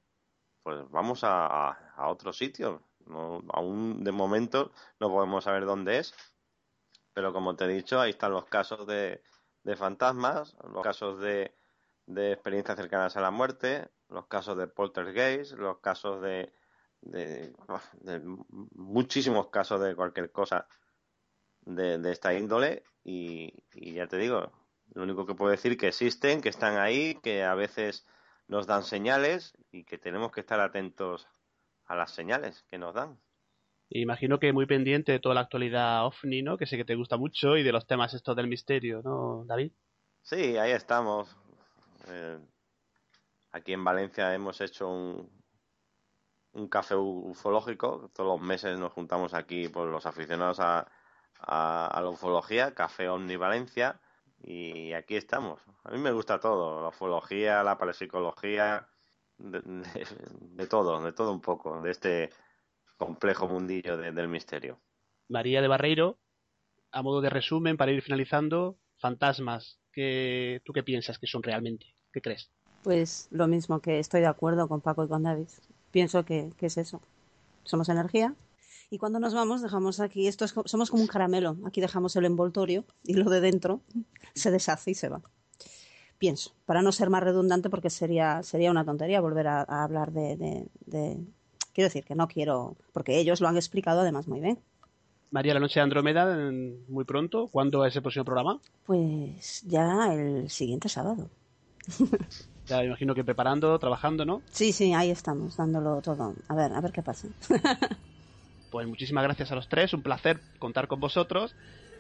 pues 0.63 0.89
vamos 0.91 1.23
a, 1.23 1.71
a 1.95 2.09
otro 2.09 2.33
sitio. 2.33 2.83
No, 3.07 3.45
aún 3.53 4.03
de 4.03 4.11
momento 4.11 4.73
no 4.99 5.09
podemos 5.11 5.45
saber 5.45 5.65
dónde 5.65 5.99
es, 5.99 6.15
pero 7.13 7.33
como 7.33 7.55
te 7.55 7.67
he 7.67 7.69
dicho, 7.69 8.01
ahí 8.01 8.11
están 8.11 8.33
los 8.33 8.47
casos 8.47 8.87
de, 8.87 9.23
de 9.63 9.77
fantasmas, 9.77 10.57
los 10.73 10.83
casos 10.83 11.21
de, 11.21 11.55
de 12.07 12.33
experiencias 12.33 12.77
cercanas 12.77 13.17
a 13.17 13.21
la 13.21 13.31
muerte, 13.31 13.89
los 14.09 14.27
casos 14.27 14.57
de 14.59 14.67
poltergeist, 14.67 15.53
los 15.53 15.79
casos 15.79 16.21
de, 16.21 16.53
de, 17.11 17.53
de 18.01 18.21
muchísimos 18.75 19.49
casos 19.49 19.81
de 19.81 19.95
cualquier 19.95 20.31
cosa 20.31 20.67
de, 21.63 21.99
de 21.99 22.13
esta 22.13 22.35
índole 22.35 22.85
y, 23.05 23.53
y 23.75 23.95
ya 23.95 24.07
te 24.07 24.19
digo, 24.19 24.53
lo 24.95 25.03
único 25.03 25.27
que 25.27 25.35
puedo 25.35 25.51
decir 25.51 25.77
que 25.77 25.89
existen, 25.89 26.41
que 26.41 26.49
están 26.49 26.79
ahí, 26.79 27.19
que 27.23 27.43
a 27.43 27.55
veces 27.55 28.07
nos 28.49 28.67
dan 28.67 28.85
señales 28.85 29.57
y 29.71 29.85
que 29.85 29.99
tenemos 29.99 30.33
que 30.33 30.41
estar 30.41 30.61
atentos 30.61 31.27
a 31.87 31.97
las 31.97 32.13
señales 32.13 32.65
que 32.71 32.79
nos 32.79 32.95
dan. 32.95 33.19
Imagino 33.89 34.39
que 34.41 34.53
muy 34.53 34.67
pendiente 34.67 35.13
de 35.13 35.21
toda 35.21 35.37
la 35.37 35.43
actualidad 35.43 36.07
ovni, 36.07 36.43
¿no? 36.43 36.57
Que 36.57 36.67
sé 36.67 36.77
que 36.77 36.85
te 36.85 36.97
gusta 36.97 37.17
mucho 37.17 37.57
y 37.57 37.63
de 37.63 37.73
los 37.73 37.87
temas 37.87 38.15
estos 38.15 38.35
del 38.35 38.49
misterio, 38.49 39.01
¿no, 39.03 39.45
David? 39.47 39.73
Sí, 40.23 40.57
ahí 40.57 40.73
estamos. 40.73 41.37
Eh, 42.09 42.39
aquí 43.53 43.73
en 43.73 43.85
Valencia 43.85 44.35
hemos 44.35 44.61
hecho 44.61 44.89
un, 44.89 45.31
un 46.57 46.69
café 46.69 46.95
ufológico. 46.97 48.11
Todos 48.15 48.39
los 48.39 48.47
meses 48.47 48.79
nos 48.79 48.93
juntamos 48.93 49.35
aquí 49.35 49.69
por 49.69 49.89
los 49.89 50.07
aficionados 50.07 50.59
a, 50.61 50.87
a, 51.41 51.87
a 51.87 52.01
la 52.03 52.09
ufología, 52.09 52.75
Café 52.75 53.09
Omni 53.09 53.37
Valencia. 53.37 54.01
Y 54.43 54.93
aquí 54.93 55.17
estamos. 55.17 55.61
A 55.85 55.91
mí 55.91 55.99
me 55.99 56.13
gusta 56.13 56.39
todo, 56.39 56.83
la 56.83 56.89
ufología, 56.89 57.63
la 57.63 57.79
parapsicología, 57.79 58.87
de, 59.39 59.61
de- 59.61 60.07
de 60.41 60.67
todo, 60.67 61.03
de 61.03 61.13
todo 61.13 61.33
un 61.33 61.41
poco, 61.41 61.81
de 61.83 61.91
este 61.91 62.31
complejo 62.97 63.49
mundillo 63.49 63.97
de- 63.97 64.13
del 64.13 64.29
misterio. 64.29 64.79
María 65.29 65.61
de 65.61 65.69
Barreiro, 65.69 66.19
a 66.93 67.03
modo 67.03 67.21
de 67.21 67.31
resumen, 67.31 67.77
para 67.77 67.93
ir 67.93 68.03
finalizando, 68.03 68.79
fantasmas, 68.99 69.79
que 69.93 70.61
¿tú 70.65 70.73
qué 70.73 70.83
piensas 70.83 71.19
que 71.19 71.27
son 71.27 71.43
realmente? 71.43 71.95
¿Qué 72.13 72.21
crees? 72.21 72.51
Pues 72.83 73.29
lo 73.31 73.49
mismo 73.49 73.81
que 73.81 73.99
estoy 73.99 74.21
de 74.21 74.29
acuerdo 74.29 74.69
con 74.69 74.81
Paco 74.81 75.05
y 75.05 75.09
con 75.09 75.23
David. 75.25 75.49
Pienso 75.91 76.25
que, 76.25 76.53
que 76.57 76.67
es 76.67 76.77
eso. 76.77 77.01
Somos 77.65 77.89
energía. 77.89 78.35
Y 78.91 78.99
cuando 78.99 79.19
nos 79.19 79.35
vamos, 79.35 79.63
dejamos 79.63 79.99
aquí, 80.01 80.29
esto 80.29 80.45
es, 80.45 80.55
somos 80.67 80.91
como 80.91 81.03
un 81.03 81.09
caramelo. 81.09 81.57
Aquí 81.65 81.81
dejamos 81.81 82.15
el 82.17 82.25
envoltorio 82.25 82.85
y 83.05 83.15
lo 83.15 83.29
de 83.31 83.41
dentro 83.41 83.81
se 84.35 84.51
deshace 84.51 84.93
y 84.93 84.95
se 84.95 85.09
va. 85.09 85.23
Pienso, 86.19 86.53
para 86.65 86.81
no 86.83 86.93
ser 86.93 87.11
más 87.11 87.23
redundante, 87.23 87.69
porque 87.69 87.91
sería, 87.91 88.43
sería 88.43 88.71
una 88.71 88.85
tontería 88.85 89.21
volver 89.21 89.49
a, 89.49 89.63
a 89.69 89.85
hablar 89.85 90.13
de, 90.13 90.37
de- 90.37 90.67
de- 90.87 91.19
Quiero 91.75 91.89
decir 91.89 92.05
que 92.05 92.15
no 92.15 92.27
quiero, 92.27 92.75
porque 92.95 93.19
ellos 93.19 93.43
lo 93.43 93.49
han 93.49 93.57
explicado 93.57 94.01
además 94.01 94.27
muy 94.29 94.41
bien. 94.41 94.59
María, 95.31 95.53
la 95.53 95.61
noche 95.61 95.79
de 95.79 95.85
Andrómeda, 95.85 96.51
muy 96.89 97.05
pronto. 97.05 97.49
¿Cuándo 97.49 97.85
es 97.85 97.95
el 97.97 98.01
próximo 98.01 98.25
programa? 98.25 98.61
Pues 98.87 99.61
ya 99.67 100.15
el 100.15 100.49
siguiente 100.49 100.89
sábado. 100.89 101.29
Ya 102.67 102.79
me 102.79 102.87
imagino 102.87 103.15
que 103.15 103.25
preparando, 103.25 103.79
trabajando, 103.79 104.25
¿no? 104.25 104.43
Sí, 104.51 104.73
sí, 104.73 104.93
ahí 104.93 105.11
estamos, 105.11 105.57
dándolo 105.57 106.01
todo. 106.03 106.35
A 106.49 106.55
ver, 106.55 106.73
a 106.73 106.81
ver 106.81 106.93
qué 106.93 107.03
pasa. 107.03 107.29
Pues 108.69 108.87
muchísimas 108.87 109.25
gracias 109.25 109.53
a 109.53 109.55
los 109.55 109.69
tres, 109.69 109.95
un 109.95 110.03
placer 110.03 110.41
contar 110.59 110.89
con 110.89 111.01
vosotros 111.01 111.55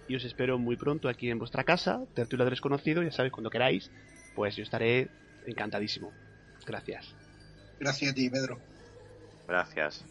y 0.08 0.16
os 0.16 0.24
espero 0.24 0.58
muy 0.58 0.76
pronto 0.76 1.08
aquí 1.08 1.30
en 1.30 1.38
vuestra 1.38 1.64
casa, 1.64 2.02
Tertulia 2.14 2.44
del 2.44 2.52
Desconocido, 2.52 3.02
ya 3.02 3.12
sabéis, 3.12 3.32
cuando 3.32 3.50
queráis, 3.50 3.90
pues 4.34 4.56
yo 4.56 4.62
estaré 4.62 5.08
encantadísimo. 5.46 6.12
Gracias. 6.66 7.14
Gracias 7.78 8.12
a 8.12 8.14
ti, 8.14 8.28
Pedro. 8.28 8.58
Gracias. 9.46 10.04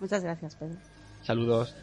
Muchas 0.00 0.22
gracias, 0.22 0.54
Pedro. 0.56 0.76
Saludos. 1.22 1.74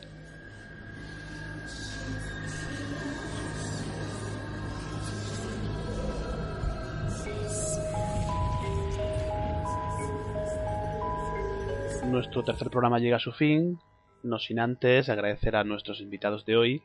Nuestro 12.19 12.43
tercer 12.43 12.69
programa 12.69 12.99
llega 12.99 13.15
a 13.15 13.21
su 13.21 13.31
fin, 13.31 13.79
no 14.23 14.39
sin 14.39 14.59
antes 14.59 15.07
agradecer 15.07 15.55
a 15.55 15.63
nuestros 15.63 16.01
invitados 16.01 16.43
de 16.43 16.57
hoy, 16.57 16.83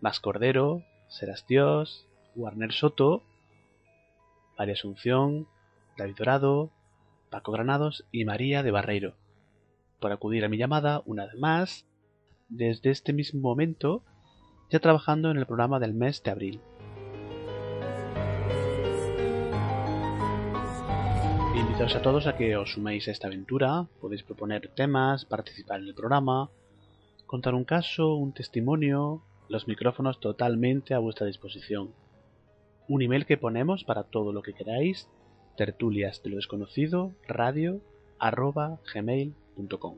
Max 0.00 0.20
Cordero, 0.20 0.84
Serastios, 1.08 2.06
Warner 2.36 2.72
Soto, 2.72 3.24
María 4.56 4.74
Asunción, 4.74 5.48
David 5.98 6.14
Dorado, 6.16 6.70
Paco 7.28 7.50
Granados 7.50 8.04
y 8.12 8.24
María 8.24 8.62
de 8.62 8.70
Barreiro. 8.70 9.16
Por 9.98 10.12
acudir 10.12 10.44
a 10.44 10.48
mi 10.48 10.58
llamada 10.58 11.02
una 11.06 11.26
vez 11.26 11.34
más, 11.34 11.84
desde 12.48 12.90
este 12.90 13.12
mismo 13.12 13.40
momento, 13.40 14.04
ya 14.70 14.78
trabajando 14.78 15.32
en 15.32 15.38
el 15.38 15.46
programa 15.46 15.80
del 15.80 15.92
mes 15.92 16.22
de 16.22 16.30
abril. 16.30 16.60
Invitaos 21.56 21.96
a 21.96 22.02
todos 22.02 22.26
a 22.26 22.36
que 22.36 22.54
os 22.54 22.72
suméis 22.72 23.08
a 23.08 23.12
esta 23.12 23.28
aventura, 23.28 23.88
podéis 24.02 24.22
proponer 24.22 24.68
temas, 24.68 25.24
participar 25.24 25.80
en 25.80 25.88
el 25.88 25.94
programa, 25.94 26.50
contar 27.24 27.54
un 27.54 27.64
caso, 27.64 28.14
un 28.14 28.34
testimonio, 28.34 29.22
los 29.48 29.66
micrófonos 29.66 30.20
totalmente 30.20 30.92
a 30.92 30.98
vuestra 30.98 31.26
disposición. 31.26 31.94
Un 32.88 33.00
email 33.00 33.24
que 33.24 33.38
ponemos 33.38 33.84
para 33.84 34.04
todo 34.04 34.34
lo 34.34 34.42
que 34.42 34.52
queráis, 34.52 35.08
tertulias 35.56 36.22
de 36.22 36.28
lo 36.28 36.36
desconocido, 36.36 37.14
radio, 37.26 37.80
arroba 38.18 38.78
gmail.com. 38.92 39.96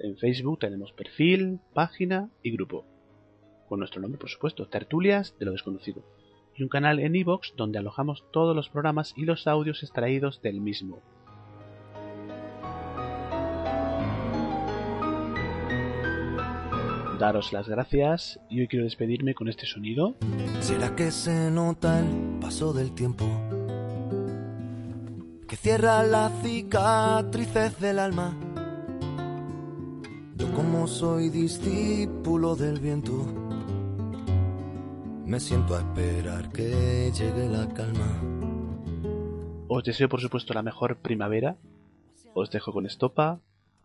En 0.00 0.16
Facebook 0.18 0.58
tenemos 0.58 0.90
perfil, 0.90 1.60
página 1.72 2.30
y 2.42 2.50
grupo. 2.50 2.84
Con 3.68 3.78
nuestro 3.78 4.00
nombre, 4.00 4.18
por 4.18 4.28
supuesto, 4.28 4.66
Tertulias 4.66 5.36
de 5.38 5.46
lo 5.46 5.52
desconocido. 5.52 6.02
Y 6.58 6.64
un 6.64 6.68
canal 6.68 6.98
en 6.98 7.14
iVoox 7.14 7.54
donde 7.56 7.78
alojamos 7.78 8.24
todos 8.32 8.56
los 8.56 8.68
programas 8.68 9.14
y 9.16 9.24
los 9.24 9.46
audios 9.46 9.84
extraídos 9.84 10.42
del 10.42 10.60
mismo. 10.60 11.00
Daros 17.16 17.52
las 17.52 17.68
gracias 17.68 18.40
y 18.50 18.60
hoy 18.60 18.66
quiero 18.66 18.84
despedirme 18.84 19.34
con 19.34 19.48
este 19.48 19.66
sonido. 19.66 20.16
¿Será 20.60 20.96
que 20.96 21.12
se 21.12 21.50
nota 21.52 22.00
el 22.00 22.38
paso 22.40 22.72
del 22.72 22.92
tiempo? 22.92 23.24
Que 25.46 25.54
cierra 25.54 26.02
las 26.02 26.32
cicatrices 26.42 27.78
del 27.78 28.00
alma. 28.00 28.36
Yo 30.36 30.52
como 30.54 30.88
soy 30.88 31.28
discípulo 31.28 32.56
del 32.56 32.80
viento, 32.80 33.47
me 35.28 35.40
siento 35.40 35.76
a 35.76 35.80
esperar 35.80 36.50
que 36.50 37.12
llegue 37.12 37.48
la 37.50 37.68
calma. 37.68 38.18
Os 39.68 39.84
deseo 39.84 40.08
por 40.08 40.22
supuesto 40.22 40.54
la 40.54 40.62
mejor 40.62 40.96
primavera. 40.96 41.56
Os 42.32 42.50
dejo 42.50 42.72
con 42.72 42.86
estopa. 42.86 43.38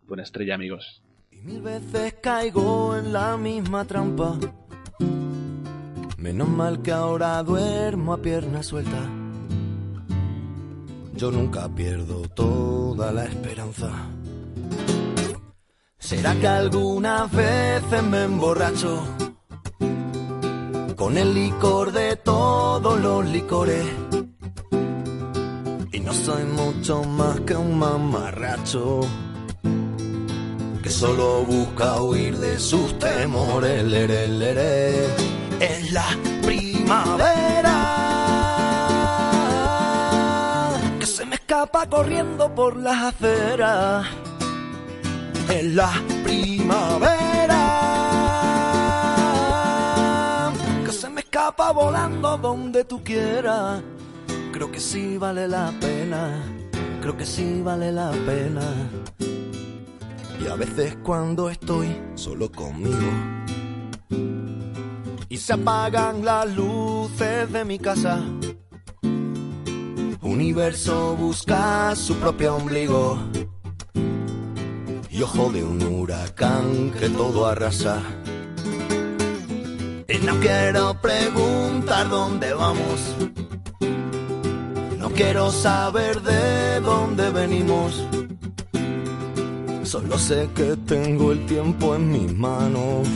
Buena 0.08 0.24
estrella 0.24 0.56
amigos. 0.56 1.04
Mil 1.32 1.62
veces 1.62 2.16
caigo 2.22 2.96
en 2.96 3.12
la 3.12 3.36
misma 3.36 3.84
trampa. 3.84 4.40
Menos 6.18 6.48
mal 6.48 6.82
que 6.82 6.94
ahora 6.94 7.44
duermo 7.44 8.14
a 8.14 8.22
pierna 8.22 8.64
suelta. 8.64 9.10
Yo 11.16 11.30
nunca 11.30 11.68
pierdo 11.68 12.22
toda 12.30 13.12
la 13.12 13.26
esperanza. 13.26 13.92
¿Será 15.98 16.36
que 16.36 16.48
algunas 16.48 17.30
veces 17.34 18.04
me 18.04 18.24
emborracho 18.24 19.23
con 21.04 21.18
el 21.18 21.34
licor 21.34 21.92
de 21.92 22.16
todos 22.16 22.98
los 23.02 23.26
licores? 23.26 23.86
Y 25.92 26.00
no 26.00 26.14
soy 26.14 26.44
mucho 26.46 27.04
más 27.04 27.42
que 27.42 27.58
un 27.58 27.78
mamarracho 27.78 29.02
que 30.82 30.90
solo 30.90 31.44
busca 31.44 32.02
huir 32.02 32.38
de 32.38 32.58
sus 32.58 32.98
temores. 33.00 33.84
Es 35.60 35.92
la 35.92 36.08
primavera 36.42 37.80
que 41.02 41.06
se 41.06 41.26
me 41.26 41.36
escapa 41.36 41.90
corriendo 41.90 42.56
por 42.56 42.78
las 42.78 43.14
aceras. 43.14 44.08
Es 45.50 45.66
la 45.66 45.92
primavera 46.24 47.33
escapa 51.34 51.72
volando 51.72 52.38
donde 52.38 52.84
tú 52.84 53.04
quieras. 53.04 53.82
Creo 54.52 54.72
que 54.72 54.80
sí 54.80 55.18
vale 55.18 55.48
la 55.48 55.74
pena, 55.82 56.44
creo 57.02 57.18
que 57.18 57.26
sí 57.26 57.60
vale 57.64 57.92
la 57.92 58.12
pena. 58.12 58.62
Y 60.40 60.48
a 60.48 60.54
veces 60.54 60.96
cuando 61.02 61.50
estoy 61.50 61.88
solo 62.14 62.52
conmigo 62.52 63.10
y 65.28 65.38
se 65.38 65.54
apagan 65.54 66.24
las 66.24 66.56
luces 66.56 67.52
de 67.52 67.66
mi 67.66 67.80
casa, 67.80 68.22
universo 70.22 71.16
busca 71.16 71.96
su 71.96 72.16
propio 72.18 72.58
ombligo 72.58 73.18
y 75.10 75.20
ojo 75.24 75.52
de 75.52 75.64
un 75.64 75.82
huracán 75.82 76.92
que 76.92 77.10
todo 77.10 77.48
arrasa. 77.48 78.04
Y 80.14 80.20
no 80.20 80.40
quiero 80.40 80.94
preguntar 81.02 82.08
dónde 82.08 82.54
vamos, 82.54 83.16
no 85.00 85.10
quiero 85.10 85.50
saber 85.50 86.22
de 86.22 86.80
dónde 86.82 87.32
venimos. 87.32 88.08
Solo 89.82 90.20
sé 90.20 90.50
que 90.54 90.78
tengo 90.86 91.32
el 91.32 91.44
tiempo 91.48 91.96
en 91.96 92.12
mis 92.12 92.32
manos. 92.38 93.08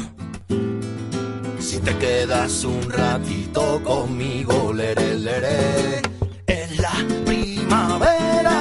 Si 1.60 1.78
te 1.82 1.96
quedas 1.98 2.64
un 2.64 2.90
ratito 2.90 3.80
conmigo, 3.84 4.74
leré, 4.74 5.20
leré, 5.20 6.02
es 6.48 6.80
la 6.80 6.96
primavera 7.26 8.58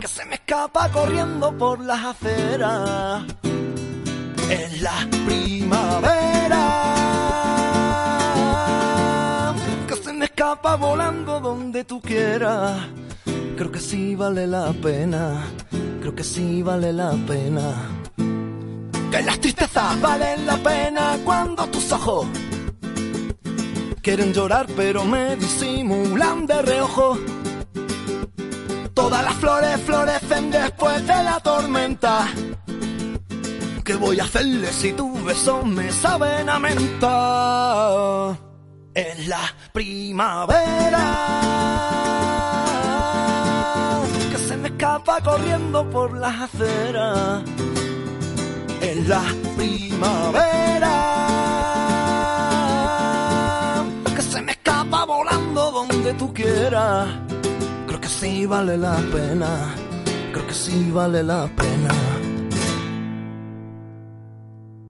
que 0.00 0.08
se 0.08 0.24
me 0.24 0.34
escapa 0.34 0.90
corriendo 0.90 1.56
por 1.56 1.78
las 1.78 2.04
aceras. 2.04 3.22
Es 4.50 4.80
la 4.80 5.08
primavera 5.26 6.64
que 9.88 9.96
se 9.96 10.12
me 10.12 10.24
escapa 10.26 10.76
volando 10.76 11.40
donde 11.40 11.84
tú 11.84 12.00
quieras. 12.00 12.88
Creo 13.56 13.70
que 13.72 13.80
sí 13.80 14.14
vale 14.14 14.46
la 14.46 14.72
pena, 14.72 15.44
creo 16.00 16.14
que 16.14 16.24
sí 16.24 16.62
vale 16.62 16.92
la 16.92 17.12
pena. 17.26 17.74
Que 19.10 19.22
las 19.22 19.38
tristezas 19.40 20.00
valen 20.00 20.46
la 20.46 20.56
pena 20.56 21.18
cuando 21.24 21.66
tus 21.68 21.92
ojos 21.92 22.26
quieren 24.04 24.34
llorar 24.34 24.66
pero 24.76 25.02
me 25.04 25.34
disimulan 25.36 26.46
de 26.46 26.60
reojo. 26.60 27.18
Todas 28.92 29.24
las 29.24 29.34
flores 29.36 29.80
florecen 29.80 30.50
después 30.50 31.06
de 31.06 31.22
la 31.24 31.40
tormenta. 31.40 32.28
¿Qué 33.84 33.94
voy 33.96 34.18
a 34.18 34.24
hacerle 34.24 34.72
si 34.72 34.94
tus 34.94 35.22
besos 35.24 35.66
me 35.66 35.92
saben 35.92 36.48
a 36.48 36.58
menta? 36.58 38.34
En 38.94 39.28
la 39.28 39.42
primavera 39.74 41.04
que 44.30 44.38
se 44.38 44.56
me 44.56 44.68
escapa 44.68 45.20
corriendo 45.20 45.90
por 45.90 46.16
las 46.16 46.34
aceras. 46.48 47.42
En 48.80 49.06
la 49.06 49.22
primavera 49.54 50.94
que 54.16 54.22
se 54.22 54.40
me 54.40 54.52
escapa 54.52 55.04
volando 55.04 55.70
donde 55.72 56.14
tú 56.14 56.32
quieras. 56.32 57.08
Creo 57.86 58.00
que 58.00 58.08
sí 58.08 58.46
vale 58.46 58.78
la 58.78 58.96
pena, 59.12 59.74
creo 60.32 60.46
que 60.46 60.54
sí 60.54 60.90
vale 60.90 61.22
la 61.22 61.46
pena. 61.48 61.92